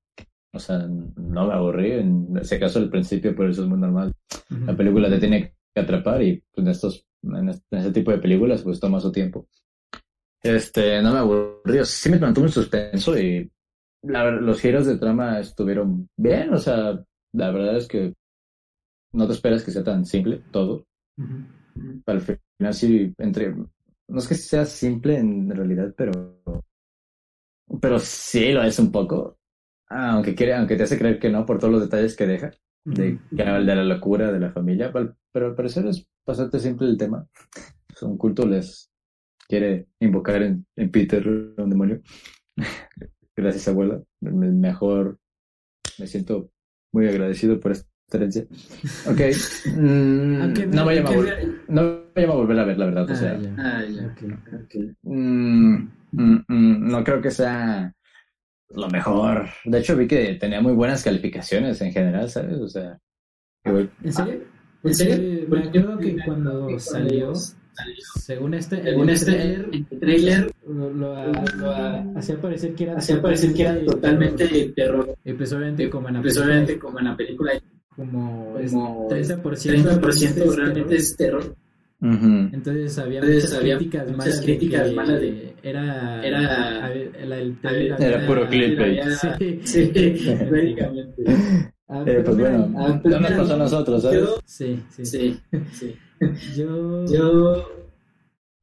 O 0.52 0.58
sea, 0.58 0.78
no 0.78 1.46
me 1.46 1.54
aburrí. 1.54 1.92
En 1.92 2.36
ese 2.36 2.60
caso, 2.60 2.78
al 2.78 2.90
principio, 2.90 3.34
por 3.34 3.48
eso 3.48 3.62
es 3.62 3.68
muy 3.68 3.78
normal. 3.78 4.12
La 4.66 4.76
película 4.76 5.08
te 5.08 5.18
tiene 5.18 5.54
que 5.74 5.80
atrapar 5.80 6.22
y 6.22 6.42
pues, 6.52 6.66
en 6.66 6.70
estos, 6.70 7.06
en 7.22 7.48
este, 7.48 7.92
tipo 7.92 8.10
de 8.10 8.18
películas, 8.18 8.62
pues 8.62 8.78
toma 8.78 9.00
su 9.00 9.10
tiempo. 9.10 9.48
Este, 10.42 11.00
no 11.00 11.12
me 11.12 11.18
aburrí. 11.18 11.84
Sí 11.84 12.10
me 12.10 12.18
mantuvo 12.18 12.44
en 12.44 12.52
suspenso 12.52 13.18
y 13.18 13.50
la 14.02 14.30
los 14.30 14.60
giros 14.60 14.86
de 14.86 14.98
trama 14.98 15.40
estuvieron 15.40 16.08
bien. 16.16 16.52
O 16.52 16.58
sea, 16.58 17.02
la 17.32 17.50
verdad 17.50 17.78
es 17.78 17.88
que 17.88 18.12
no 19.12 19.26
te 19.26 19.32
esperas 19.32 19.64
que 19.64 19.70
sea 19.70 19.82
tan 19.82 20.04
simple 20.04 20.42
todo. 20.50 20.86
Al 22.04 22.20
final 22.20 22.74
sí, 22.74 23.14
entre, 23.18 23.54
no 23.54 24.18
es 24.18 24.28
que 24.28 24.34
sea 24.34 24.66
simple 24.66 25.18
en 25.18 25.50
realidad, 25.50 25.94
pero, 25.96 26.42
pero 27.80 27.98
sí 27.98 28.52
lo 28.52 28.62
es 28.62 28.78
un 28.78 28.90
poco. 28.92 29.38
Ah, 29.88 30.12
Aunque 30.12 30.34
quiere, 30.34 30.54
aunque 30.54 30.76
te 30.76 30.82
hace 30.84 30.98
creer 30.98 31.18
que 31.18 31.30
no 31.30 31.46
por 31.46 31.58
todos 31.58 31.72
los 31.72 31.82
detalles 31.82 32.16
que 32.16 32.26
deja, 32.26 32.50
de, 32.84 33.18
la 33.30 33.84
locura 33.84 34.32
de 34.32 34.40
la 34.40 34.52
familia, 34.52 34.92
pero 35.32 35.46
al 35.46 35.54
parecer 35.54 35.86
es 35.86 36.06
bastante 36.26 36.58
simple 36.58 36.88
el 36.88 36.96
tema. 36.96 37.26
Pues, 37.86 38.02
Un 38.02 38.16
culto 38.18 38.46
les 38.46 38.90
quiere 39.48 39.86
invocar 40.00 40.42
en, 40.42 40.66
en 40.76 40.90
Peter 40.90 41.26
un 41.28 41.70
demonio. 41.70 42.00
Gracias, 43.36 43.68
abuela. 43.68 44.00
El 44.22 44.34
mejor, 44.34 45.18
me 45.98 46.06
siento 46.06 46.50
muy 46.92 47.06
agradecido 47.08 47.60
por 47.60 47.72
esta 47.72 47.88
herencia. 48.12 48.46
Ok. 49.08 49.20
mm, 49.76 50.42
Aunque 50.42 50.66
no 50.66 50.84
me 50.86 50.94
llama 50.96 51.10
no 51.68 51.82
me 52.14 52.22
llama 52.22 52.34
a 52.34 52.36
volver 52.36 52.58
a 52.60 52.64
ver, 52.64 52.78
la 52.78 52.86
verdad. 52.86 53.04
O 53.10 53.12
Ah, 53.12 53.16
sea, 53.16 53.38
ya. 53.38 53.54
Ah. 53.58 53.84
Ok. 54.64 54.74
mm, 55.02 55.88
mm, 56.16 56.44
mm, 56.48 56.88
no 56.90 57.04
creo 57.04 57.20
que 57.20 57.30
sea 57.30 57.92
lo 58.70 58.88
mejor. 58.88 59.46
De 59.64 59.78
hecho, 59.78 59.96
vi 59.96 60.06
que 60.08 60.34
tenía 60.34 60.60
muy 60.60 60.72
buenas 60.72 61.02
calificaciones 61.04 61.80
en 61.82 61.92
general, 61.92 62.28
¿sabes? 62.30 62.58
O 62.58 62.68
sea, 62.68 62.98
güey, 63.64 63.88
¿En 64.02 64.12
serio? 64.12 64.42
¿En 64.82 64.94
serio? 64.94 65.16
Sí, 65.16 65.46
me 65.48 65.58
acuerdo 65.60 65.98
que 65.98 66.16
cuando 66.24 66.78
salió, 66.78 67.32
según 68.20 68.54
este, 68.54 68.82
Según 68.82 69.08
el 69.08 69.14
este 69.14 69.32
trailer, 69.32 69.68
el 69.72 70.00
trailer 70.00 70.52
lo, 70.66 70.90
lo- 70.90 71.32
lo 71.56 72.18
hacía 72.18 72.40
parecer 72.40 72.74
que 72.74 72.84
era 72.84 72.96
hacía 72.96 73.20
parecer 73.20 73.52
que 73.54 73.62
era 73.62 73.84
totalmente 73.84 74.48
de 74.48 74.68
terror. 74.74 75.16
Pues 75.36 75.52
obviamente 75.52 75.90
como 75.90 76.08
en 76.08 76.14
la 76.14 76.22
película, 76.22 76.78
como 76.80 76.98
en 76.98 77.04
la 77.04 77.16
película 77.16 77.52
como, 77.94 78.56
como 78.70 79.08
30% 79.08 80.00
30% 80.00 80.44
es 80.44 80.56
realmente 80.56 80.96
es 80.96 81.16
terror. 81.16 81.54
Entonces 82.00 82.98
había 82.98 83.20
Entonces 83.20 83.44
muchas 83.44 83.58
había 83.58 83.76
críticas 83.78 84.02
muchas 84.10 84.16
malas 84.26 84.40
críticas 84.44 84.82
de 84.84 84.88
que 84.90 84.96
malas 84.96 85.20
de- 85.20 85.54
era 85.62 86.26
era- 86.26 86.92
Era 87.98 88.26
puro 88.26 88.48
clickbait. 88.48 89.00
Sí. 89.64 89.64
Sí, 89.64 89.86
prácticamente. 90.48 91.24
Ah, 91.88 92.00
Eh, 92.00 92.02
pero 92.04 92.24
pues 92.24 92.36
mira, 92.36 92.50
bueno, 92.50 92.78
ah, 92.78 93.00
pues 93.02 93.14
no 93.14 93.20
nos 93.20 93.32
pasó 93.32 93.54
a 93.54 93.56
nosotros, 93.56 94.02
¿sabes? 94.02 94.20
Yo, 94.20 94.38
sí, 94.44 94.82
sí, 94.90 95.06
sí, 95.06 95.40
sí. 95.72 95.96
Yo, 96.56 97.06
Yo, 97.06 97.68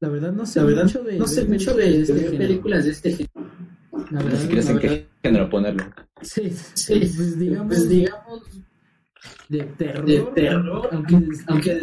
la 0.00 0.08
verdad 0.08 0.32
no 0.32 0.44
sé 0.46 0.60
la 0.60 0.66
verdad, 0.66 0.82
mucho 0.84 1.02
de 1.02 1.18
no 1.18 1.26
sé 1.26 1.44
mucho 1.44 1.74
películas 1.74 2.06
de, 2.06 2.22
este 2.24 2.36
películas 2.38 2.84
de 2.84 2.90
este 2.90 3.10
género. 3.12 3.50
La 4.10 4.18
Ni 4.20 4.24
verdad, 4.24 4.38
siquiera 4.40 4.62
sé 4.62 4.68
la 4.68 4.74
en 4.74 4.78
qué 4.88 5.06
género 5.22 5.50
ponerlo. 5.50 5.84
sí, 6.22 6.50
Sí, 6.74 6.94
pues 7.16 7.38
digamos, 7.38 7.68
Pues 7.68 7.88
digamos, 7.88 8.42
de 9.48 9.58
terror, 9.64 10.04
de 10.06 10.20
terror, 10.34 10.88
aunque, 10.92 11.14
aunque, 11.46 11.80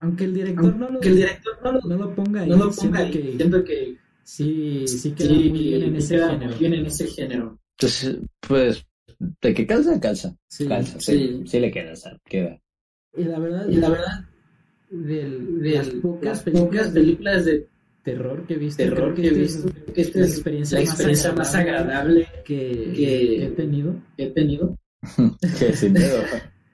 aunque 0.00 0.24
el 0.24 0.34
director 0.34 0.76
no 0.76 0.86
lo, 0.86 0.92
aunque 0.94 1.08
el 1.08 1.16
director 1.16 1.58
no 1.62 1.72
lo, 1.72 1.80
no 1.82 1.96
lo 1.96 2.14
ponga 2.14 2.40
ahí, 2.42 2.48
no 2.50 2.56
lo 2.56 2.72
siento 2.72 2.80
ponga 2.98 2.98
ahí, 3.06 3.10
que 3.12 3.36
siento 3.36 3.64
que 3.64 3.96
sí, 4.24 4.84
sí 4.88 5.12
queda 5.12 5.28
sí, 5.28 5.48
muy 5.50 5.62
bien 5.62 5.82
en 5.84 5.96
ese 5.96 6.14
queda 6.14 6.30
género. 6.30 6.50
muy 6.50 6.58
bien 6.58 6.74
en 6.74 6.86
ese 6.86 7.06
género. 7.06 7.58
Entonces, 7.78 8.18
pues, 8.46 8.86
de 9.40 9.54
que 9.54 9.66
calza, 9.66 10.00
calza. 10.00 10.34
Sí. 10.48 10.66
Calza, 10.66 10.98
sí. 11.00 11.12
sí. 11.12 11.42
Sí 11.46 11.60
le 11.60 11.70
queda, 11.70 11.92
o 11.92 11.96
sea, 11.96 12.16
queda. 12.24 12.58
Y 13.16 13.24
la 13.24 13.38
verdad, 13.38 13.68
Y 13.68 13.76
la 13.76 13.88
verdad, 13.90 14.24
del- 14.90 15.60
de 15.60 15.70
las 15.74 15.88
pocas 15.90 16.24
las 16.24 16.42
películas 16.42 16.94
de 16.94 17.00
películas 17.00 17.44
de 17.44 17.66
terror 18.02 18.46
que 18.46 18.54
he 18.54 18.58
visto, 18.58 18.82
terror 18.82 19.14
creo 19.14 19.14
que 19.14 19.22
he 19.22 19.26
esta 19.26 19.40
visto, 19.40 19.68
es 19.68 19.92
que 19.94 20.00
esta 20.00 20.18
la 20.20 20.24
es 20.26 20.32
experiencia, 20.32 20.78
la 20.78 20.84
experiencia 20.84 21.32
más 21.32 21.54
agradable 21.54 22.26
que, 22.44 22.92
que- 22.96 23.44
he 23.44 23.50
tenido. 23.50 23.94
que 24.16 24.22
he 24.24 24.30
tenido. 24.30 24.76
Que 25.58 25.72
sin 25.76 25.92
miedo. 25.94 26.22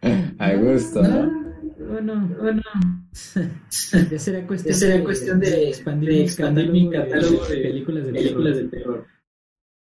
A 0.39 0.55
gusto, 0.55 1.03
¿no? 1.03 1.47
Bueno, 1.89 2.29
bueno. 2.41 2.63
ya 4.11 4.19
sería 4.19 4.47
cuestión, 4.47 4.73
Ya 4.75 4.79
sería 4.79 5.05
cuestión 5.05 5.41
de- 5.41 5.69
expandir, 5.69 6.09
de 6.11 6.15
mi 6.17 6.21
expandir 6.23 6.71
mi 6.71 6.91
catálogo, 6.91 7.47
de, 7.47 7.57
de 7.57 7.63
películas 7.63 8.07
de 8.07 8.13
Películas 8.13 8.55
terror. 8.57 8.71
de 8.71 8.79
terror. 8.79 9.07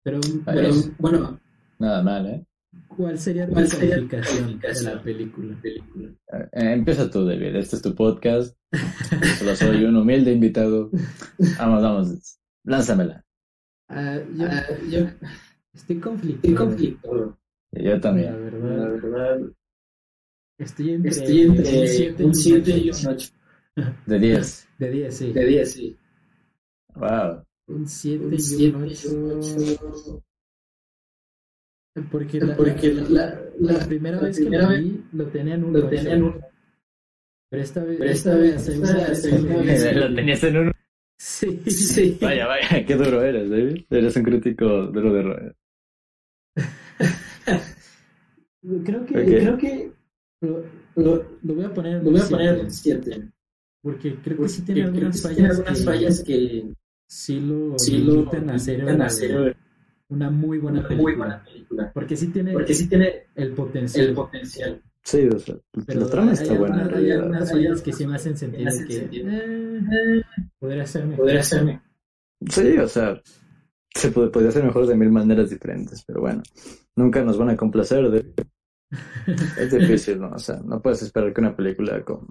Pero, 0.03 0.19
Pero, 0.21 0.43
pero, 0.45 0.73
bueno, 0.97 1.39
Nada 1.79 2.03
mal, 2.03 2.25
¿eh? 2.27 2.45
¿cuál 2.87 3.17
sería 3.17 3.47
tu 3.47 3.53
¿Cuál 3.53 3.67
sería 3.67 3.97
tu 3.99 4.07
calificación 4.07 4.59
de 4.59 4.83
la 4.83 5.01
película? 5.01 5.55
película. 5.61 6.09
Eh, 6.33 6.73
Empieza 6.73 7.09
tú, 7.09 7.25
David. 7.25 7.55
Este 7.55 7.75
es 7.77 7.81
tu 7.81 7.95
podcast. 7.95 8.55
Solo 9.39 9.55
soy 9.55 9.83
un 9.85 9.95
humilde 9.95 10.31
invitado. 10.33 10.91
Vamos, 11.57 11.81
vamos. 11.81 12.39
Lánzamela. 12.65 13.23
Ah, 13.89 14.19
yo 14.37 14.45
Ah, 14.45 14.63
yo 14.89 14.99
estoy 15.73 15.99
conflictado. 15.99 16.53
estoy 16.53 16.55
conflicto. 16.55 17.37
Yo 17.71 17.99
también. 17.99 18.31
La 18.33 18.37
verdad, 18.37 18.91
verdad, 19.01 19.39
estoy 20.59 20.91
entre, 20.93 21.09
estoy 21.11 21.41
entre 21.41 21.79
un 21.79 21.87
7 21.87 22.25
un 22.25 22.35
7 22.35 22.77
y 22.77 22.89
un 22.91 23.07
8. 23.07 23.29
De 24.05 24.19
10. 24.19 24.67
De 24.77 24.91
10, 24.91 25.15
sí. 25.17 25.33
De 25.33 25.45
10, 25.45 25.71
sí. 25.71 25.97
Wow. 26.95 27.43
Un 27.67 27.87
7 27.87 28.25
Un 28.25 28.33
y 28.33 28.39
7 28.39 28.75
un 28.77 28.87
y 28.87 28.93
un 29.07 29.37
8. 29.39 29.79
8. 29.93 30.23
Porque 32.11 32.39
la, 32.39 32.55
Porque 32.55 32.93
la, 32.93 33.41
la 33.59 33.73
la, 33.73 33.85
primera 33.85 34.17
la 34.17 34.23
vez 34.23 34.37
que 34.37 34.43
primera 34.43 34.63
lo 34.63 34.69
vez 34.69 34.83
vi, 34.83 35.03
lo 35.13 35.25
tenían 35.27 35.63
un 35.65 35.73
lo 35.73 35.79
8. 35.79 35.89
tenían 35.89 36.23
un 36.23 36.41
Pero 37.49 37.63
esta 37.63 37.83
vez, 37.83 37.97
Pero 37.99 38.11
esta 38.11 38.35
vez- 38.35 38.61
segunda 38.63 38.91
esta- 38.91 39.09
vez 39.09 39.21
que 39.21 39.39
lo 39.53 39.59
vez- 39.59 39.95
Lo 39.95 40.15
tenías 40.15 40.43
en 40.43 40.57
un... 40.57 40.71
Sí, 41.21 41.61
Sí. 41.69 42.17
Vaya, 42.21 42.47
vaya, 42.47 42.85
qué 42.85 42.95
duro 42.95 43.21
eres, 43.21 43.49
David. 43.49 43.83
Eres 43.89 44.15
un 44.15 44.23
crítico 44.23 44.65
duro 44.87 45.13
de 45.13 45.21
roer. 45.21 45.55
Creo 48.85 49.05
que, 49.05 49.17
Ok. 49.17 49.25
Creo 49.25 49.57
que 49.57 49.91
lo, 50.41 50.63
lo, 50.95 51.25
lo 51.43 51.53
voy 51.55 51.65
a 51.65 51.73
poner 51.73 52.03
lo 52.03 52.11
voy 52.11 52.19
a 52.21 52.25
poner 52.25 52.59
en 52.59 52.71
siete, 52.71 53.09
un 53.09 53.15
7. 53.15 53.31
Porque 53.81 54.15
creo 54.15 54.37
que 54.37 54.49
sí 54.49 54.61
tiene 54.63 54.83
algunas 54.83 55.21
fallas, 55.21 55.35
tiene 55.37 55.49
algunas 55.49 55.77
que 55.79 55.83
fallas 55.85 56.23
que 56.23 56.73
sí 57.07 57.39
lo 57.39 57.79
sí 57.79 57.97
lo 57.99 58.29
a 58.31 58.55
hacer 58.55 58.83
una, 58.83 59.55
una 60.09 60.29
muy 60.29 60.57
buena 60.59 60.79
una 60.79 60.87
película. 60.87 61.03
muy 61.11 61.15
buena 61.17 61.43
película. 61.43 61.91
Porque 61.93 62.15
sí 62.15 62.27
tiene 62.27 62.53
Porque 62.53 62.73
sí 62.73 62.87
tiene 62.89 63.23
el 63.35 63.51
potencial. 63.53 64.07
el 64.07 64.13
potencial. 64.15 64.81
Sí, 65.01 65.27
o 65.33 65.39
sea, 65.39 65.55
pero 65.87 66.01
la 66.01 66.07
trama 66.09 66.27
hay 66.31 66.33
está 66.33 66.53
buena. 66.53 66.75
en 66.75 66.81
algunas- 66.81 66.99
hay 67.03 67.11
algunas 67.11 67.51
fallas 67.51 67.81
que 67.81 67.93
sí 67.93 68.05
me 68.05 68.15
hacen 68.15 68.37
sentir 68.37 68.59
Me 68.61 68.67
hacen 68.69 68.87
que 68.87 68.93
sentir. 68.93 69.25
eh, 69.29 70.21
podría 70.59 70.85
ser 70.85 71.05
mejor. 71.05 71.25
Podría 71.25 71.43
ser 71.43 71.79
Sí, 72.49 72.77
o 72.77 72.87
sea, 72.87 73.21
se 73.93 74.11
puede, 74.11 74.29
podría 74.29 74.49
hacer 74.49 74.63
mejor 74.63 74.87
de 74.87 74.95
mil 74.95 75.09
maneras 75.11 75.49
diferentes, 75.49 76.03
pero 76.05 76.21
bueno, 76.21 76.43
nunca 76.95 77.23
nos 77.23 77.37
van 77.37 77.49
a 77.49 77.57
complacer. 77.57 78.09
De... 78.11 78.33
Es 79.57 79.71
difícil, 79.71 80.19
¿no? 80.19 80.31
O 80.31 80.39
sea, 80.39 80.59
no 80.63 80.81
puedes 80.81 81.01
esperar 81.01 81.33
que 81.33 81.41
una 81.41 81.55
película 81.55 82.03
con, 82.03 82.27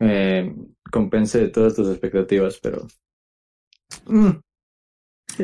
eh, 0.00 0.54
compense 0.90 1.48
todas 1.48 1.74
tus 1.74 1.88
expectativas, 1.88 2.58
pero... 2.60 2.86
mm, 4.06 4.30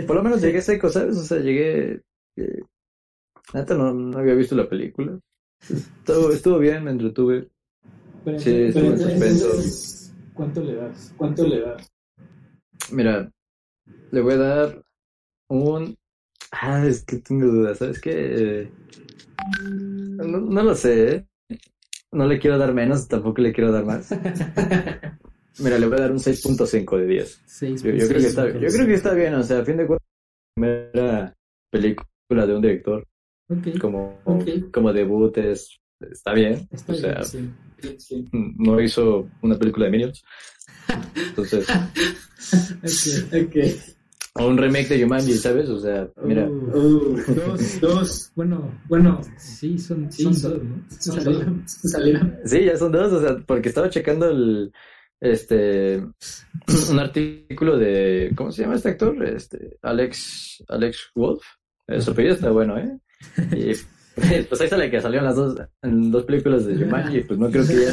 por 0.06 0.16
lo 0.16 0.22
menos 0.22 0.40
llegué 0.40 0.62
seco, 0.62 0.88
¿sabes? 0.88 1.16
O 1.16 1.22
sea, 1.22 1.38
llegué... 1.38 2.02
eh, 2.36 2.62
neta, 3.54 3.74
no, 3.74 3.92
no 3.92 4.18
había 4.18 4.34
visto 4.34 4.54
la 4.54 4.68
película. 4.68 5.18
Estuvo, 5.68 6.30
estuvo 6.32 6.58
bien, 6.58 6.84
me 6.84 6.90
entretuve. 6.92 7.48
Pero 8.24 8.38
Sí, 8.38 8.54
estuvo 8.54 8.92
en 8.92 9.00
suspenso. 9.00 9.50
¿Cuánto 10.34 10.62
le 10.62 10.74
das? 10.74 11.14
¿Cuánto 11.16 11.46
le 11.46 11.60
das? 11.60 11.92
Mira, 12.92 13.30
le 14.10 14.20
voy 14.20 14.34
a 14.34 14.38
dar 14.38 14.84
un... 15.48 15.96
Ah, 16.52 16.84
es 16.86 17.04
que 17.04 17.18
tengo 17.18 17.46
dudas, 17.46 17.78
¿sabes 17.78 18.00
qué? 18.00 18.12
Eh, 18.12 18.72
No, 20.16 20.40
no 20.40 20.62
lo 20.62 20.74
sé, 20.74 21.14
¿eh? 21.14 21.26
No 22.12 22.26
le 22.26 22.38
quiero 22.38 22.58
dar 22.58 22.74
menos, 22.74 23.06
tampoco 23.08 23.40
le 23.40 23.52
quiero 23.52 23.70
dar 23.72 23.84
más. 23.84 24.10
Mira, 25.60 25.78
le 25.78 25.86
voy 25.86 25.98
a 25.98 26.02
dar 26.02 26.12
un 26.12 26.18
6.5 26.18 26.98
de 26.98 27.06
10. 27.06 27.42
Seis, 27.46 27.82
Yo, 27.82 27.90
yo 27.90 28.08
creo 28.08 28.20
que 28.20 28.26
está, 28.26 28.46
yo 28.46 28.68
creo 28.68 28.86
que 28.86 28.94
está 28.94 29.14
bien, 29.14 29.34
o 29.34 29.42
sea, 29.42 29.60
a 29.60 29.64
fin 29.64 29.76
de 29.76 29.86
cuentas, 29.86 30.06
primera 30.54 31.34
película 31.70 32.46
de 32.46 32.54
un 32.54 32.62
director 32.62 33.06
como, 33.80 34.20
Ok. 34.24 34.70
como 34.72 34.92
debut 34.92 35.36
es, 35.38 35.80
está 36.00 36.32
bien. 36.32 36.68
está 36.70 36.92
o 36.92 36.96
sea, 36.96 37.14
bien, 37.14 37.24
sí. 37.24 37.50
Sí, 37.80 37.96
sí. 37.98 38.28
no 38.32 38.80
hizo 38.80 39.28
una 39.42 39.58
película 39.58 39.86
de 39.86 39.90
Minions. 39.92 40.22
Entonces, 41.28 41.66
Ok. 43.32 43.56
O 44.34 44.46
un 44.46 44.56
remake 44.58 44.88
de 44.88 45.02
Jumanji, 45.02 45.32
¿sabes? 45.34 45.68
O 45.68 45.80
sea, 45.80 46.08
mira, 46.22 46.46
Uh, 46.48 46.70
Uh, 46.76 47.34
dos. 47.34 47.80
dos. 47.80 48.32
Bueno, 48.36 48.70
Bueno, 48.88 49.20
sí, 49.36 49.76
son, 49.78 50.10
Sí, 50.12 50.22
son 50.22 50.34
son- 50.34 50.52
dos, 50.52 50.62
¿no? 50.64 50.84
salieron. 51.22 51.64
salieron. 51.66 52.36
Sí, 52.44 52.64
ya 52.64 52.76
son 52.76 52.92
dos, 52.92 53.12
o 53.12 53.20
sea, 53.20 53.36
porque 53.46 53.68
estaba 53.68 53.90
checando 53.90 54.30
el 54.30 54.72
este 55.20 56.02
un 56.90 56.98
artículo 56.98 57.76
de 57.76 58.32
¿cómo 58.36 58.50
se 58.52 58.62
llama 58.62 58.76
este 58.76 58.90
actor? 58.90 59.22
Este 59.26 59.76
Alex 59.82 60.64
Alex 60.68 61.10
Wolf. 61.14 61.42
Eh, 61.88 62.00
su 62.00 62.12
apellido 62.12 62.34
está 62.36 62.50
bueno, 62.50 62.78
¿eh? 62.78 62.96
Y 63.52 63.72
pues 64.48 64.60
ahí 64.60 64.68
sale 64.68 64.90
que 64.90 65.00
salieron 65.00 65.26
las 65.26 65.36
dos 65.36 65.56
en 65.82 66.10
dos 66.10 66.24
películas 66.24 66.64
de 66.66 66.76
Jumanji, 66.76 67.20
pues 67.22 67.38
no 67.38 67.50
creo 67.50 67.66
que 67.66 67.74
ya 67.74 67.92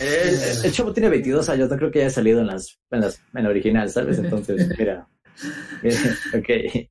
el, 0.00 0.64
el 0.66 0.72
chavo 0.72 0.92
tiene 0.92 1.08
22 1.08 1.48
años, 1.48 1.70
no 1.70 1.76
creo 1.76 1.90
que 1.90 2.00
haya 2.00 2.10
salido 2.10 2.40
en 2.40 2.48
las 2.48 2.78
en 2.90 3.00
las 3.00 3.20
en 3.34 3.42
la 3.44 3.48
original, 3.48 3.88
¿sabes? 3.88 4.18
Entonces, 4.18 4.68
mira. 4.78 5.06
ok. 6.34 6.88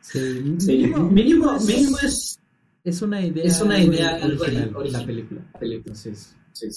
Sí, 0.00 0.56
Sí, 0.58 0.76
mínimo, 0.78 1.10
mínimo, 1.10 1.56
es, 1.56 1.64
mínimo 1.66 1.98
es 2.02 2.38
es 2.84 3.00
una 3.02 3.24
idea, 3.24 3.44
es 3.44 3.60
una 3.60 3.78
idea 3.82 4.16
algo 4.16 4.42
original, 4.42 4.74
original. 4.74 5.00
la 5.02 5.06
película. 5.06 5.40
la 5.52 5.58
película. 5.60 5.94
Entonces, 5.94 6.36
Sí. 6.52 6.68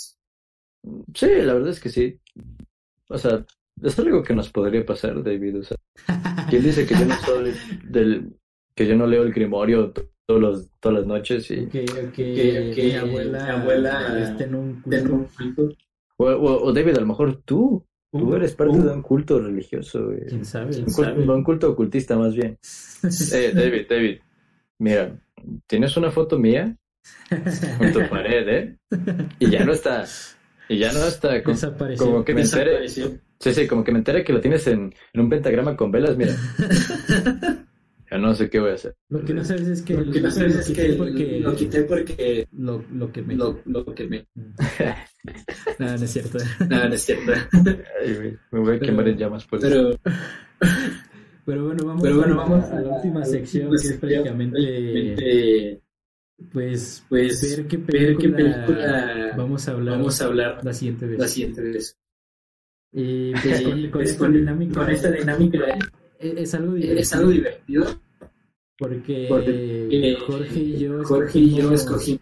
Sí, 1.15 1.25
la 1.41 1.53
verdad 1.55 1.69
es 1.71 1.79
que 1.79 1.89
sí. 1.89 2.19
O 3.09 3.17
sea, 3.17 3.43
es 3.81 3.97
algo 3.97 4.21
que 4.23 4.35
nos 4.35 4.51
podría 4.51 4.85
pasar, 4.85 5.23
David. 5.23 5.59
O 5.59 5.63
sea, 5.63 5.77
¿quién 6.49 6.63
dice 6.63 6.85
que 6.85 6.93
yo 6.95 7.05
no 7.05 7.15
soy 7.25 7.53
del 7.89 8.31
que 8.75 8.85
yo 8.87 8.95
no 8.95 9.07
leo 9.07 9.23
el 9.23 9.33
Grimorio 9.33 9.91
todos 10.27 10.41
los, 10.41 10.69
todas 10.79 10.99
las 10.99 11.07
noches 11.07 11.49
y 11.49 11.65
que, 11.67 11.85
que, 11.85 12.11
Que- 12.13 12.71
que 12.75 12.83
mi 12.83 12.91
abuela, 12.95 13.43
mi 13.45 13.49
abuela 13.61 14.23
esté 14.23 14.43
en 14.43 14.55
un 14.55 14.81
culto. 14.81 15.27
o, 16.17 16.25
o- 16.25 16.63
o, 16.65 16.73
David, 16.73 16.97
a 16.97 17.01
lo 17.01 17.07
mejor 17.07 17.41
tú, 17.43 17.83
tú 18.11 18.35
eres 18.35 18.53
parte 18.53 18.77
uh. 18.77 18.83
de 18.83 18.93
un 18.93 19.01
culto 19.01 19.39
religioso, 19.39 20.05
güey. 20.05 20.25
¿Quién 20.27 20.45
sabe? 20.45 20.77
un, 20.77 20.85
culto, 20.85 21.33
un 21.33 21.43
culto 21.43 21.69
ocultista 21.71 22.17
más 22.17 22.35
bien. 22.35 22.57
Eh, 23.33 23.51
David, 23.53 23.85
David, 23.89 24.19
mira, 24.79 25.15
tienes 25.67 25.95
una 25.97 26.11
foto 26.11 26.39
mía 26.39 26.75
en 27.29 27.93
tu 27.93 28.07
pared, 28.09 28.47
¿eh? 28.47 28.77
Y 29.39 29.49
ya 29.49 29.63
no 29.63 29.73
está. 29.73 30.05
Y 30.67 30.77
ya 30.79 30.91
no 30.91 31.05
está. 31.05 31.43
Como, 31.43 31.55
Desapareció. 31.55 32.05
como 32.05 32.25
que 32.25 32.33
me 32.33 32.41
entere. 32.41 32.87
Sí, 32.87 33.53
sí, 33.53 33.67
como 33.67 33.83
que 33.83 33.91
me 33.91 33.99
entere 33.99 34.23
que 34.23 34.33
lo 34.33 34.41
tienes 34.41 34.65
en, 34.67 34.93
en 35.13 35.21
un 35.21 35.29
pentagrama 35.29 35.75
con 35.75 35.91
velas, 35.91 36.17
mira. 36.17 36.33
Ya 38.11 38.17
no 38.17 38.35
sé 38.35 38.49
qué 38.49 38.59
voy 38.59 38.71
a 38.71 38.73
hacer. 38.75 38.95
Lo 39.09 39.25
que 39.25 39.33
no 39.33 39.43
sabes 39.43 39.67
es 39.67 39.81
que 39.81 39.95
Lo 39.95 40.11
que 40.11 40.21
no 40.21 40.31
sabes 40.31 40.55
es 40.55 40.69
que 40.75 40.93
porque 40.93 41.39
lo 41.39 41.55
quité 41.55 41.83
porque 41.83 42.47
lo, 42.51 42.83
lo 42.93 43.11
que 43.11 43.21
me 43.21 43.35
lo, 43.35 43.61
lo 43.65 43.85
que 43.85 44.07
me... 44.07 44.27
no, 45.79 45.85
no 45.87 45.93
es 45.95 46.11
cierto. 46.11 46.37
No, 46.69 46.87
no 46.87 46.93
es 46.93 47.01
cierto. 47.01 47.31
Ay, 48.01 48.37
me 48.51 48.59
voy 48.59 48.75
a 48.75 48.79
quemar 48.79 49.07
en 49.07 49.17
llamas 49.17 49.45
por 49.45 49.59
eso. 49.59 49.67
Pero, 49.67 49.99
Pero 51.45 51.63
bueno, 51.63 51.85
vamos, 51.85 52.01
pero 52.01 52.17
bueno, 52.17 52.37
vamos 52.37 52.61
vamos 52.61 52.71
a 52.71 52.81
la 52.81 52.95
última 52.95 53.17
a 53.17 53.19
la 53.19 53.25
sección 53.25 53.67
última 53.67 53.81
que 53.81 53.87
es 53.87 53.99
prácticamente 53.99 54.57
prácticamente, 54.57 55.81
pues 56.51 57.05
pues, 57.07 57.57
ver 57.57 57.67
qué 57.67 57.77
ver 57.77 57.85
película, 57.85 58.17
qué 58.17 58.43
película 58.43 59.33
vamos 59.37 59.67
a 59.67 59.71
hablar 59.71 59.97
vamos 59.97 60.21
a 60.21 60.25
hablar 60.25 60.65
la 60.65 60.73
siguiente 60.73 61.05
vez. 61.05 61.19
la 61.19 61.27
siguiente 61.27 61.61
vez. 61.61 61.99
Y 62.91 63.31
pues 63.33 63.61
con, 63.61 63.81
con 63.81 63.91
Pues, 63.91 64.09
esta 64.09 64.19
con, 64.19 64.33
dinámica, 64.33 64.73
con 64.73 64.89
esta 64.89 65.11
dinámica 65.11 65.59
es, 66.19 66.33
es 66.37 66.53
algo 66.55 66.73
divertido 66.73 66.99
es 67.01 67.13
algo 67.13 67.31
divertido. 67.31 67.85
porque, 68.77 69.25
porque 69.29 70.17
Jorge 70.27 70.59
y 70.59 70.77
yo 70.79 71.03
Jorge 71.03 71.39
y 71.39 71.55
yo 71.55 71.71
escogimos- 71.71 72.21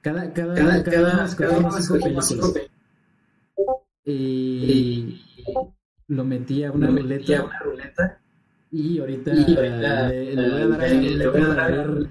cada 0.00 0.32
cada 0.32 0.54
cada, 0.54 0.82
cada, 0.82 0.84
cada, 0.84 1.00
uno 1.00 1.68
cada 1.68 1.78
escogimos 1.78 2.26
cinco 2.28 2.52
películas 2.52 2.68
y 4.04 5.20
lo 6.08 6.24
metí 6.24 6.64
a 6.64 6.72
una 6.72 6.86
Lo 6.86 6.92
metí 6.92 7.34
a 7.34 7.42
ruleta 7.42 7.44
una 7.44 7.58
ruleta. 7.60 8.20
Y 8.70 8.98
ahorita, 8.98 9.32
y 9.34 9.56
ahorita, 9.56 10.08
le, 10.08 10.34
le 10.36 10.50
voy 10.50 10.62
a 10.62 10.68
dar 10.68 11.60
a 11.60 11.64
a- 11.64 11.68
ver 11.70 12.08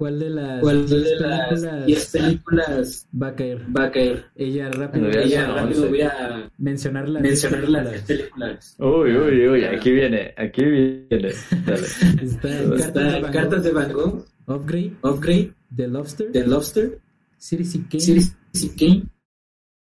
cuál 0.00 0.18
de 0.18 0.30
las 0.30 0.60
cuál 0.60 0.86
diez 0.88 1.04
de 1.04 1.20
las 1.20 1.86
10 1.86 2.06
películas 2.10 3.06
va 3.22 3.26
a 3.28 3.34
caer. 3.36 3.58
va 3.76 3.84
a 3.84 3.90
caer. 3.92 4.24
Ella 4.34 4.70
rápido 4.70 5.08
Bueno, 5.08 5.22
ya 5.26 5.62
voy 5.62 6.00
a 6.00 6.28
voy 6.28 6.50
mencionar 6.56 7.06
las 7.10 7.22
mencionar 7.22 7.68
las 7.68 7.90
10 7.90 8.02
películas. 8.04 8.76
películas. 8.76 8.76
Uy, 8.78 9.16
uy, 9.16 9.48
uy, 9.48 9.64
aquí 9.64 9.90
viene, 9.90 10.32
aquí 10.38 10.64
viene. 10.64 11.32
Dale. 11.66 11.86
Está 12.22 12.48
Está 12.74 13.02
Cartas 13.20 13.30
Cartas 13.30 13.64
de 13.64 13.70
Van 13.72 13.92
Gogh, 13.92 14.24
Van 14.46 14.56
Gogh, 14.56 14.64
Upgrade, 14.64 14.92
Upgrade, 15.02 15.52
The 15.76 15.88
Lobster, 15.88 16.32
The 16.32 16.46
Lobster, 16.46 16.98
Citizen 17.36 17.82
Kane 17.90 18.00
Citizen 18.00 18.70
Kane 18.78 19.02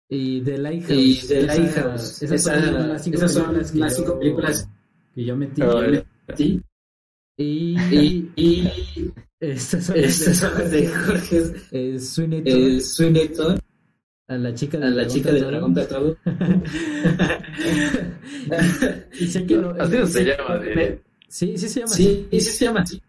y 0.10 0.42
The 0.42 0.58
Lighthouse. 0.58 1.00
y 1.24 1.28
The 1.30 1.42
Lighthouse. 1.44 2.22
Esas 2.24 2.32
Esa- 2.32 3.00
cinco 3.00 3.18
esas 3.18 3.32
son 3.34 3.44
películas 3.54 3.76
las 3.80 3.96
cinco 3.96 4.20
películas 4.20 4.70
que 5.16 5.24
yo 5.24 5.36
metí. 5.38 5.62
Que 5.62 5.68
vale. 5.68 5.98
yo 5.98 6.04
metí. 6.28 6.62
Y, 7.42 7.76
Y, 7.92 8.32
y 8.36 8.68
estas 9.40 9.86
son 9.86 9.96
estas 9.98 10.38
son 10.38 10.70
de 10.72 10.88
Jorge 10.88 11.44
eh, 11.72 12.00
Sweeney 12.00 12.44
Todd, 12.44 12.54
eh, 12.58 12.82
Sweeney 12.82 13.28
Todd, 13.30 13.60
a 14.28 14.38
la 14.38 14.54
chica 14.54 14.78
a 14.78 14.82
la 14.82 15.08
chica 15.08 15.32
de 15.32 15.40
Dragón 15.42 15.74
Tatuado. 15.74 16.16
y 19.20 19.28
sé 19.28 19.46
que 19.46 19.58
lo, 19.58 19.70
Así 19.82 19.98
no 19.98 20.08
se 20.08 20.20
sí- 20.20 20.26
llama. 20.26 20.62
Sí, 21.28 21.58
sí 21.58 21.70
se 21.70 21.80
llama. 21.80 21.92
Sí, 21.94 22.28
sí 22.32 22.42
se 22.42 22.66
llama 22.66 22.82
así. 22.82 23.02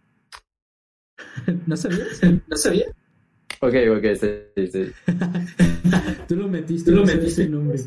¿No 1.66 1.76
sabías? 1.76 2.20
¿No 2.48 2.56
sabía? 2.56 2.86
Ok, 3.60 3.74
ok, 3.96 4.04
sí, 4.20 4.28
sí, 4.56 4.66
sí. 4.72 4.92
Tú 6.28 6.36
lo 6.36 6.48
metiste. 6.48 6.90
Tú 6.90 6.96
lo 6.96 7.04
metiste. 7.04 7.48
nombre. 7.48 7.78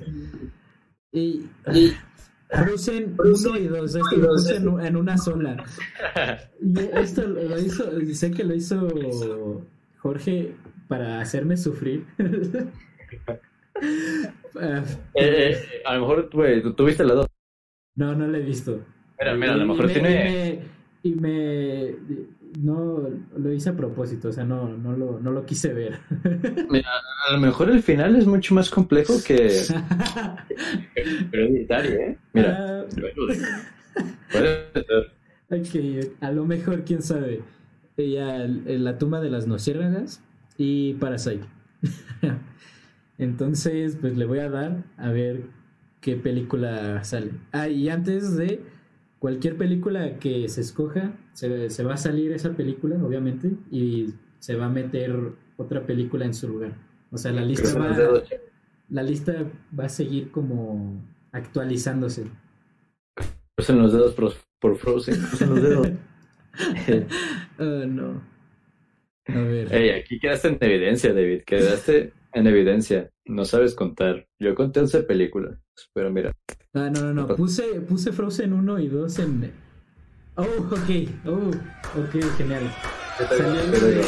Y 1.12 1.46
Y 1.74 1.94
Frozen 2.50 3.16
1 3.18 3.58
y 3.58 3.68
2, 3.68 3.96
esto 3.96 4.16
lo 4.18 4.28
dos, 4.28 4.44
puse 4.44 4.56
en, 4.58 4.80
en 4.82 4.96
una 4.96 5.18
sola. 5.18 5.64
Y 6.62 6.80
esto 6.98 7.28
lo 7.28 7.60
hizo, 7.60 7.86
sé 8.14 8.32
que 8.32 8.44
lo 8.44 8.54
hizo 8.56 9.62
Jorge 10.00 10.54
para 10.88 11.22
hacerme 11.22 11.58
sufrir. 11.58 12.06
Ah, 14.58 14.84
Eh, 15.16 15.52
eh, 15.52 15.58
a 15.86 15.96
lo 15.96 16.02
mejor, 16.02 16.30
tú 16.30 16.74
tuviste 16.76 17.04
la 17.04 17.14
dos. 17.16 17.28
no, 17.96 18.16
no 18.16 18.26
lo 18.26 18.38
he 18.38 18.42
visto. 18.42 18.80
Mira, 19.20 19.36
mira, 19.36 19.54
a 19.54 19.58
lo 19.58 19.66
Y 19.66 19.68
mejor 19.68 19.88
me- 19.88 19.94
tiene. 19.94 20.60
Y 21.04 21.16
me, 21.16 21.30
y 21.90 21.96
me- 22.08 22.26
No, 22.58 23.10
lo 23.38 23.52
hice 23.52 23.70
a 23.70 23.76
propósito, 23.76 24.30
o 24.30 24.32
sea, 24.32 24.44
no, 24.44 24.70
no, 24.78 24.96
lo, 24.96 25.20
no 25.20 25.32
lo 25.32 25.46
quise 25.46 25.74
ver. 25.74 26.00
Mira, 26.70 26.90
a 27.28 27.34
lo 27.34 27.40
mejor 27.40 27.70
el 27.70 27.82
final 27.82 28.16
es 28.16 28.26
mucho 28.26 28.54
más 28.54 28.70
complejo 28.70 29.14
que. 29.26 29.62
Hereditario, 31.32 32.00
¿eh? 32.00 32.18
Mira, 32.34 32.86
puede 34.32 34.72
ser. 34.74 36.06
ok, 36.06 36.14
a 36.22 36.32
lo 36.32 36.46
mejor, 36.46 36.84
quién 36.84 37.02
sabe. 37.02 37.42
Ella, 37.98 38.44
en 38.46 38.84
la 38.84 38.98
tumba 38.98 39.22
de 39.22 39.30
las 39.30 39.48
nociérnagas 39.48 40.22
y 40.58 40.94
Parasite. 40.96 41.46
Entonces, 43.18 43.98
pues 44.00 44.18
le 44.18 44.26
voy 44.26 44.40
a 44.40 44.50
dar 44.50 44.84
a 44.98 45.10
ver 45.10 45.44
qué 46.02 46.16
película 46.16 47.04
sale. 47.04 47.32
Ah, 47.52 47.68
y 47.70 47.90
antes 47.90 48.36
de 48.36 48.62
cualquier 49.26 49.58
película 49.58 50.20
que 50.20 50.48
se 50.50 50.62
escoja, 50.62 51.18
se, 51.34 51.72
se 51.72 51.84
va 51.84 51.96
a 51.96 51.98
salir 51.98 52.32
esa 52.32 52.56
película, 52.56 52.96
obviamente, 53.04 53.50
y 53.72 54.14
se 54.38 54.56
va 54.56 54.68
a 54.68 54.70
meter 54.70 55.16
otra 55.58 55.84
película 55.84 56.26
en 56.26 56.36
su 56.36 56.48
lugar. 56.48 56.74
O 57.10 57.18
sea, 57.18 57.32
la 57.32 57.42
lista 57.42 57.76
va, 57.76 58.22
la 58.88 59.02
lista 59.02 59.34
va 59.78 59.86
a 59.86 59.90
seguir 59.90 60.30
como 60.30 61.04
actualizándose. 61.32 62.28
Crucen 63.56 63.80
los 63.80 63.94
dedos 63.94 64.14
por, 64.14 64.32
por 64.60 64.78
Frozen. 64.78 65.20
Crucen 65.20 65.50
los 65.50 65.62
dedos. 65.64 65.88
Ah, 67.58 67.84
no. 67.88 68.22
A 69.28 69.40
ver. 69.40 69.74
Ey, 69.74 69.90
aquí 69.90 70.20
quedaste 70.20 70.50
en 70.50 70.58
evidencia, 70.62 71.16
David. 71.16 71.42
Quedaste 71.48 72.14
en 72.36 72.48
evidencia. 72.48 73.10
No 73.26 73.46
sabes 73.46 73.74
contar. 73.74 74.28
Yo 74.40 74.54
conté 74.54 74.82
11 74.82 75.04
películas. 75.04 75.58
Pero 75.94 76.12
mira. 76.12 76.32
Ah, 76.74 76.90
no, 76.94 77.02
no, 77.02 77.14
no. 77.14 77.28
Puse, 77.36 77.82
puse 77.82 78.12
Frozen 78.12 78.54
1 78.54 78.80
y 78.80 78.88
2 78.90 79.20
en. 79.20 79.52
Oh, 80.36 80.44
ok. 80.44 80.90
Oh, 81.26 81.50
ok, 82.00 82.24
genial. 82.38 82.70
Salió 83.18 83.62
el 83.62 83.72
de. 83.72 84.02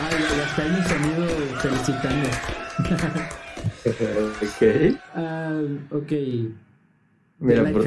Ay, 0.00 0.16
ya 0.36 0.44
está 0.44 0.62
ahí 0.62 0.70
mi 0.70 0.82
sonido 0.82 1.26
felicitando. 1.58 2.28
ok. 4.42 4.98
Ah, 5.14 5.62
ok. 5.90 6.12
Mira, 7.40 7.70
por. 7.70 7.84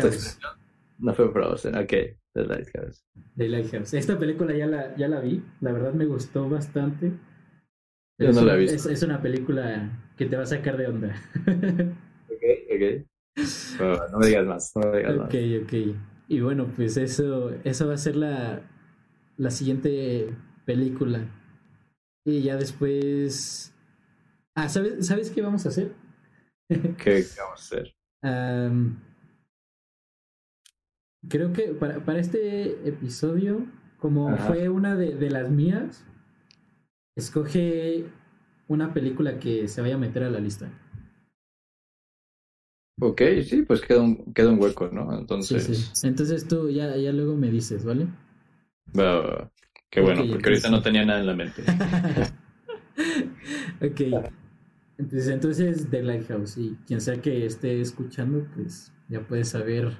No 0.99 1.13
fue 1.15 1.31
Frozen. 1.31 1.75
Ok. 1.77 1.93
The 2.33 2.45
Lighthouse. 2.45 3.03
The 3.35 3.49
Lighthouse. 3.49 3.93
Esta 3.95 4.17
película 4.19 4.53
ya 4.53 4.67
la, 4.67 4.95
ya 4.95 5.07
la 5.07 5.19
vi. 5.19 5.43
La 5.61 5.71
verdad 5.71 5.93
me 5.93 6.05
gustó 6.05 6.47
bastante. 6.47 7.11
Yo 8.21 8.29
Es 8.29 8.35
no 8.35 8.41
la 8.43 8.53
he 8.53 8.55
una- 8.55 8.61
visto. 8.61 8.75
Es, 8.89 8.97
es 8.97 9.03
una 9.03 9.21
película 9.21 9.89
que 10.17 10.25
te 10.27 10.35
va 10.37 10.43
a 10.43 10.45
sacar 10.47 10.77
de 10.77 10.87
onda. 10.87 11.15
Ok, 12.29 12.43
ok. 12.75 13.05
Bueno, 13.77 14.07
no 14.11 14.19
me 14.19 14.27
digas 14.27 14.45
más. 14.45 14.71
No 14.75 14.91
me 14.91 14.97
digas 14.99 15.15
más. 15.17 15.25
Ok, 15.27 15.35
ok. 15.63 15.73
Y 16.27 16.39
bueno, 16.41 16.67
pues 16.75 16.97
eso, 16.97 17.51
eso 17.63 17.87
va 17.87 17.93
a 17.95 17.97
ser 17.97 18.15
la, 18.15 18.61
la 19.37 19.51
siguiente 19.51 20.33
película. 20.65 21.25
Y 22.25 22.41
ya 22.43 22.55
después... 22.57 23.73
Ah, 24.55 24.69
¿sabes, 24.69 25.07
¿sabes 25.07 25.31
qué 25.31 25.41
vamos 25.41 25.65
a 25.65 25.69
hacer? 25.69 25.93
¿Qué, 26.69 27.25
vamos 27.37 27.59
a 27.59 27.77
hacer? 27.77 27.93
Creo 31.29 31.53
que 31.53 31.63
para, 31.73 32.03
para 32.03 32.19
este 32.19 32.87
episodio, 32.87 33.65
como 33.99 34.29
Ajá. 34.29 34.47
fue 34.47 34.69
una 34.69 34.95
de, 34.95 35.15
de 35.15 35.29
las 35.29 35.49
mías, 35.51 36.05
escoge 37.15 38.05
una 38.67 38.93
película 38.93 39.39
que 39.39 39.67
se 39.67 39.81
vaya 39.81 39.95
a 39.95 39.99
meter 39.99 40.23
a 40.23 40.29
la 40.29 40.39
lista. 40.39 40.69
Ok, 42.99 43.21
sí, 43.43 43.63
pues 43.63 43.81
queda 43.81 44.01
un, 44.01 44.33
queda 44.33 44.49
un 44.49 44.61
hueco, 44.61 44.87
¿no? 44.89 45.17
Entonces, 45.17 45.91
sí. 45.93 46.07
Entonces 46.07 46.47
tú 46.47 46.69
ya, 46.69 46.95
ya 46.97 47.11
luego 47.11 47.35
me 47.35 47.49
dices, 47.49 47.83
¿vale? 47.83 48.07
va, 48.97 49.19
va, 49.19 49.35
va. 49.35 49.51
Qué 49.89 50.01
bueno, 50.01 50.21
porque 50.29 50.49
ahorita 50.49 50.69
no 50.69 50.81
tenía 50.81 51.05
nada 51.05 51.19
en 51.19 51.27
la 51.27 51.35
mente. 51.35 51.63
ok. 53.81 54.31
Entonces, 54.97 55.27
entonces 55.29 55.89
The 55.89 56.03
Lighthouse. 56.03 56.57
Y 56.57 56.77
quien 56.87 57.01
sea 57.01 57.21
que 57.21 57.45
esté 57.45 57.81
escuchando, 57.81 58.47
pues 58.55 58.93
ya 59.09 59.27
puede 59.27 59.43
saber 59.43 59.97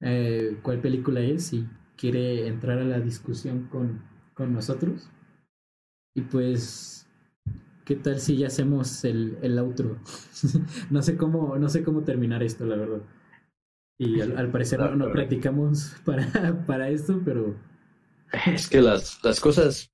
eh, 0.00 0.58
cuál 0.62 0.80
película 0.80 1.20
es 1.20 1.52
y 1.52 1.68
quiere 1.96 2.48
entrar 2.48 2.78
a 2.78 2.84
la 2.84 2.98
discusión 2.98 3.68
con, 3.70 4.02
con 4.34 4.52
nosotros. 4.52 5.08
Y 6.16 6.22
pues, 6.22 7.08
¿qué 7.86 7.96
tal 7.96 8.20
si 8.20 8.38
ya 8.38 8.48
hacemos 8.48 9.04
el, 9.04 9.38
el 9.42 9.58
outro? 9.58 9.98
no 10.90 11.02
sé 11.02 11.16
cómo, 11.16 11.58
no 11.58 11.68
sé 11.70 11.84
cómo 11.84 12.02
terminar 12.04 12.42
esto, 12.44 12.66
la 12.66 12.76
verdad. 12.76 13.02
Y 13.98 14.20
al, 14.20 14.38
al 14.38 14.50
parecer 14.50 14.80
no, 14.80 14.96
no 14.96 15.12
practicamos 15.12 15.96
para, 16.06 16.64
para 16.66 16.90
esto, 16.90 17.20
pero 17.24 17.56
Es 18.54 18.68
que 18.68 18.80
las, 18.80 19.22
las 19.24 19.40
cosas 19.40 19.90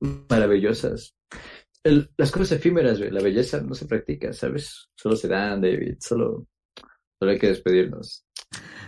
maravillosas, 0.00 1.14
el- 1.84 2.10
las 2.18 2.32
cosas 2.32 2.52
efímeras, 2.52 3.00
la 3.00 3.22
belleza 3.22 3.62
no 3.62 3.74
se 3.74 3.86
practica, 3.86 4.32
¿sabes? 4.34 4.88
Solo 4.96 5.16
se 5.16 5.28
dan, 5.28 5.62
David, 5.62 5.96
solo, 6.00 6.46
solo 7.20 7.32
hay 7.32 7.38
que 7.38 7.48
despedirnos. 7.48 8.24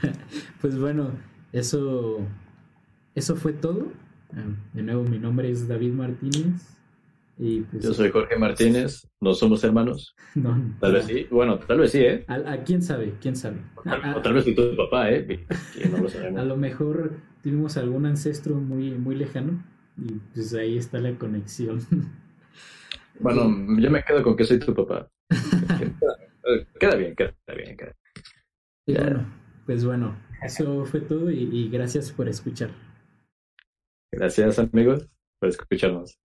Pues 0.60 0.78
bueno, 0.78 1.10
eso, 1.52 2.18
eso 3.14 3.36
fue 3.36 3.52
todo. 3.52 3.88
Ah, 4.36 4.44
De 4.74 4.82
nuevo, 4.82 5.02
mi 5.04 5.18
nombre 5.18 5.50
es 5.50 5.66
David 5.66 5.92
Martínez. 5.92 6.76
Y 7.38 7.60
pues, 7.62 7.84
Yo 7.84 7.94
soy 7.94 8.10
Jorge 8.10 8.36
Martínez, 8.36 9.08
no 9.20 9.34
somos 9.34 9.64
hermanos. 9.64 10.14
no, 10.34 10.56
Tal 10.80 10.92
vez 10.92 11.04
sí, 11.06 11.26
bueno, 11.30 11.58
tal 11.58 11.78
vez 11.78 11.92
sí, 11.92 11.98
¿eh? 12.00 12.24
A, 12.28 12.34
a 12.52 12.64
quién 12.64 12.82
sabe, 12.82 13.14
quién 13.20 13.34
sabe. 13.36 13.58
A, 13.76 13.82
Tal- 13.82 14.04
a- 14.04 14.16
O 14.18 14.22
tal 14.22 14.34
vez 14.34 14.44
soy 14.44 14.54
tu 14.54 14.76
papá, 14.76 15.10
¿eh? 15.10 15.46
No 15.90 15.98
lo 15.98 16.08
a 16.40 16.44
lo 16.44 16.56
mejor 16.56 17.12
tuvimos 17.42 17.76
algún 17.76 18.06
ancestro 18.06 18.54
muy, 18.56 18.90
muy 18.92 19.14
lejano 19.16 19.62
y 19.96 20.12
pues 20.34 20.52
ahí 20.54 20.76
está 20.78 20.98
la 20.98 21.14
conexión. 21.14 21.80
Bueno, 23.20 23.42
yo 23.80 23.90
me 23.90 24.02
quedo 24.02 24.22
con 24.22 24.34
que 24.36 24.44
soy 24.44 24.58
tu 24.58 24.74
papá. 24.74 25.08
Queda 26.78 26.96
bien, 26.96 27.14
queda 27.14 27.34
bien, 27.54 27.76
queda 27.76 27.92
Y 28.86 28.94
Ya. 28.94 29.00
bueno, 29.02 29.26
pues 29.66 29.84
bueno, 29.84 30.16
eso 30.42 30.84
fue 30.86 31.00
todo 31.00 31.30
y, 31.30 31.42
y 31.44 31.68
gracias 31.68 32.10
por 32.12 32.28
escuchar. 32.28 32.70
Gracias, 34.12 34.58
amigos, 34.58 35.08
por 35.40 35.48
escucharnos. 35.48 36.18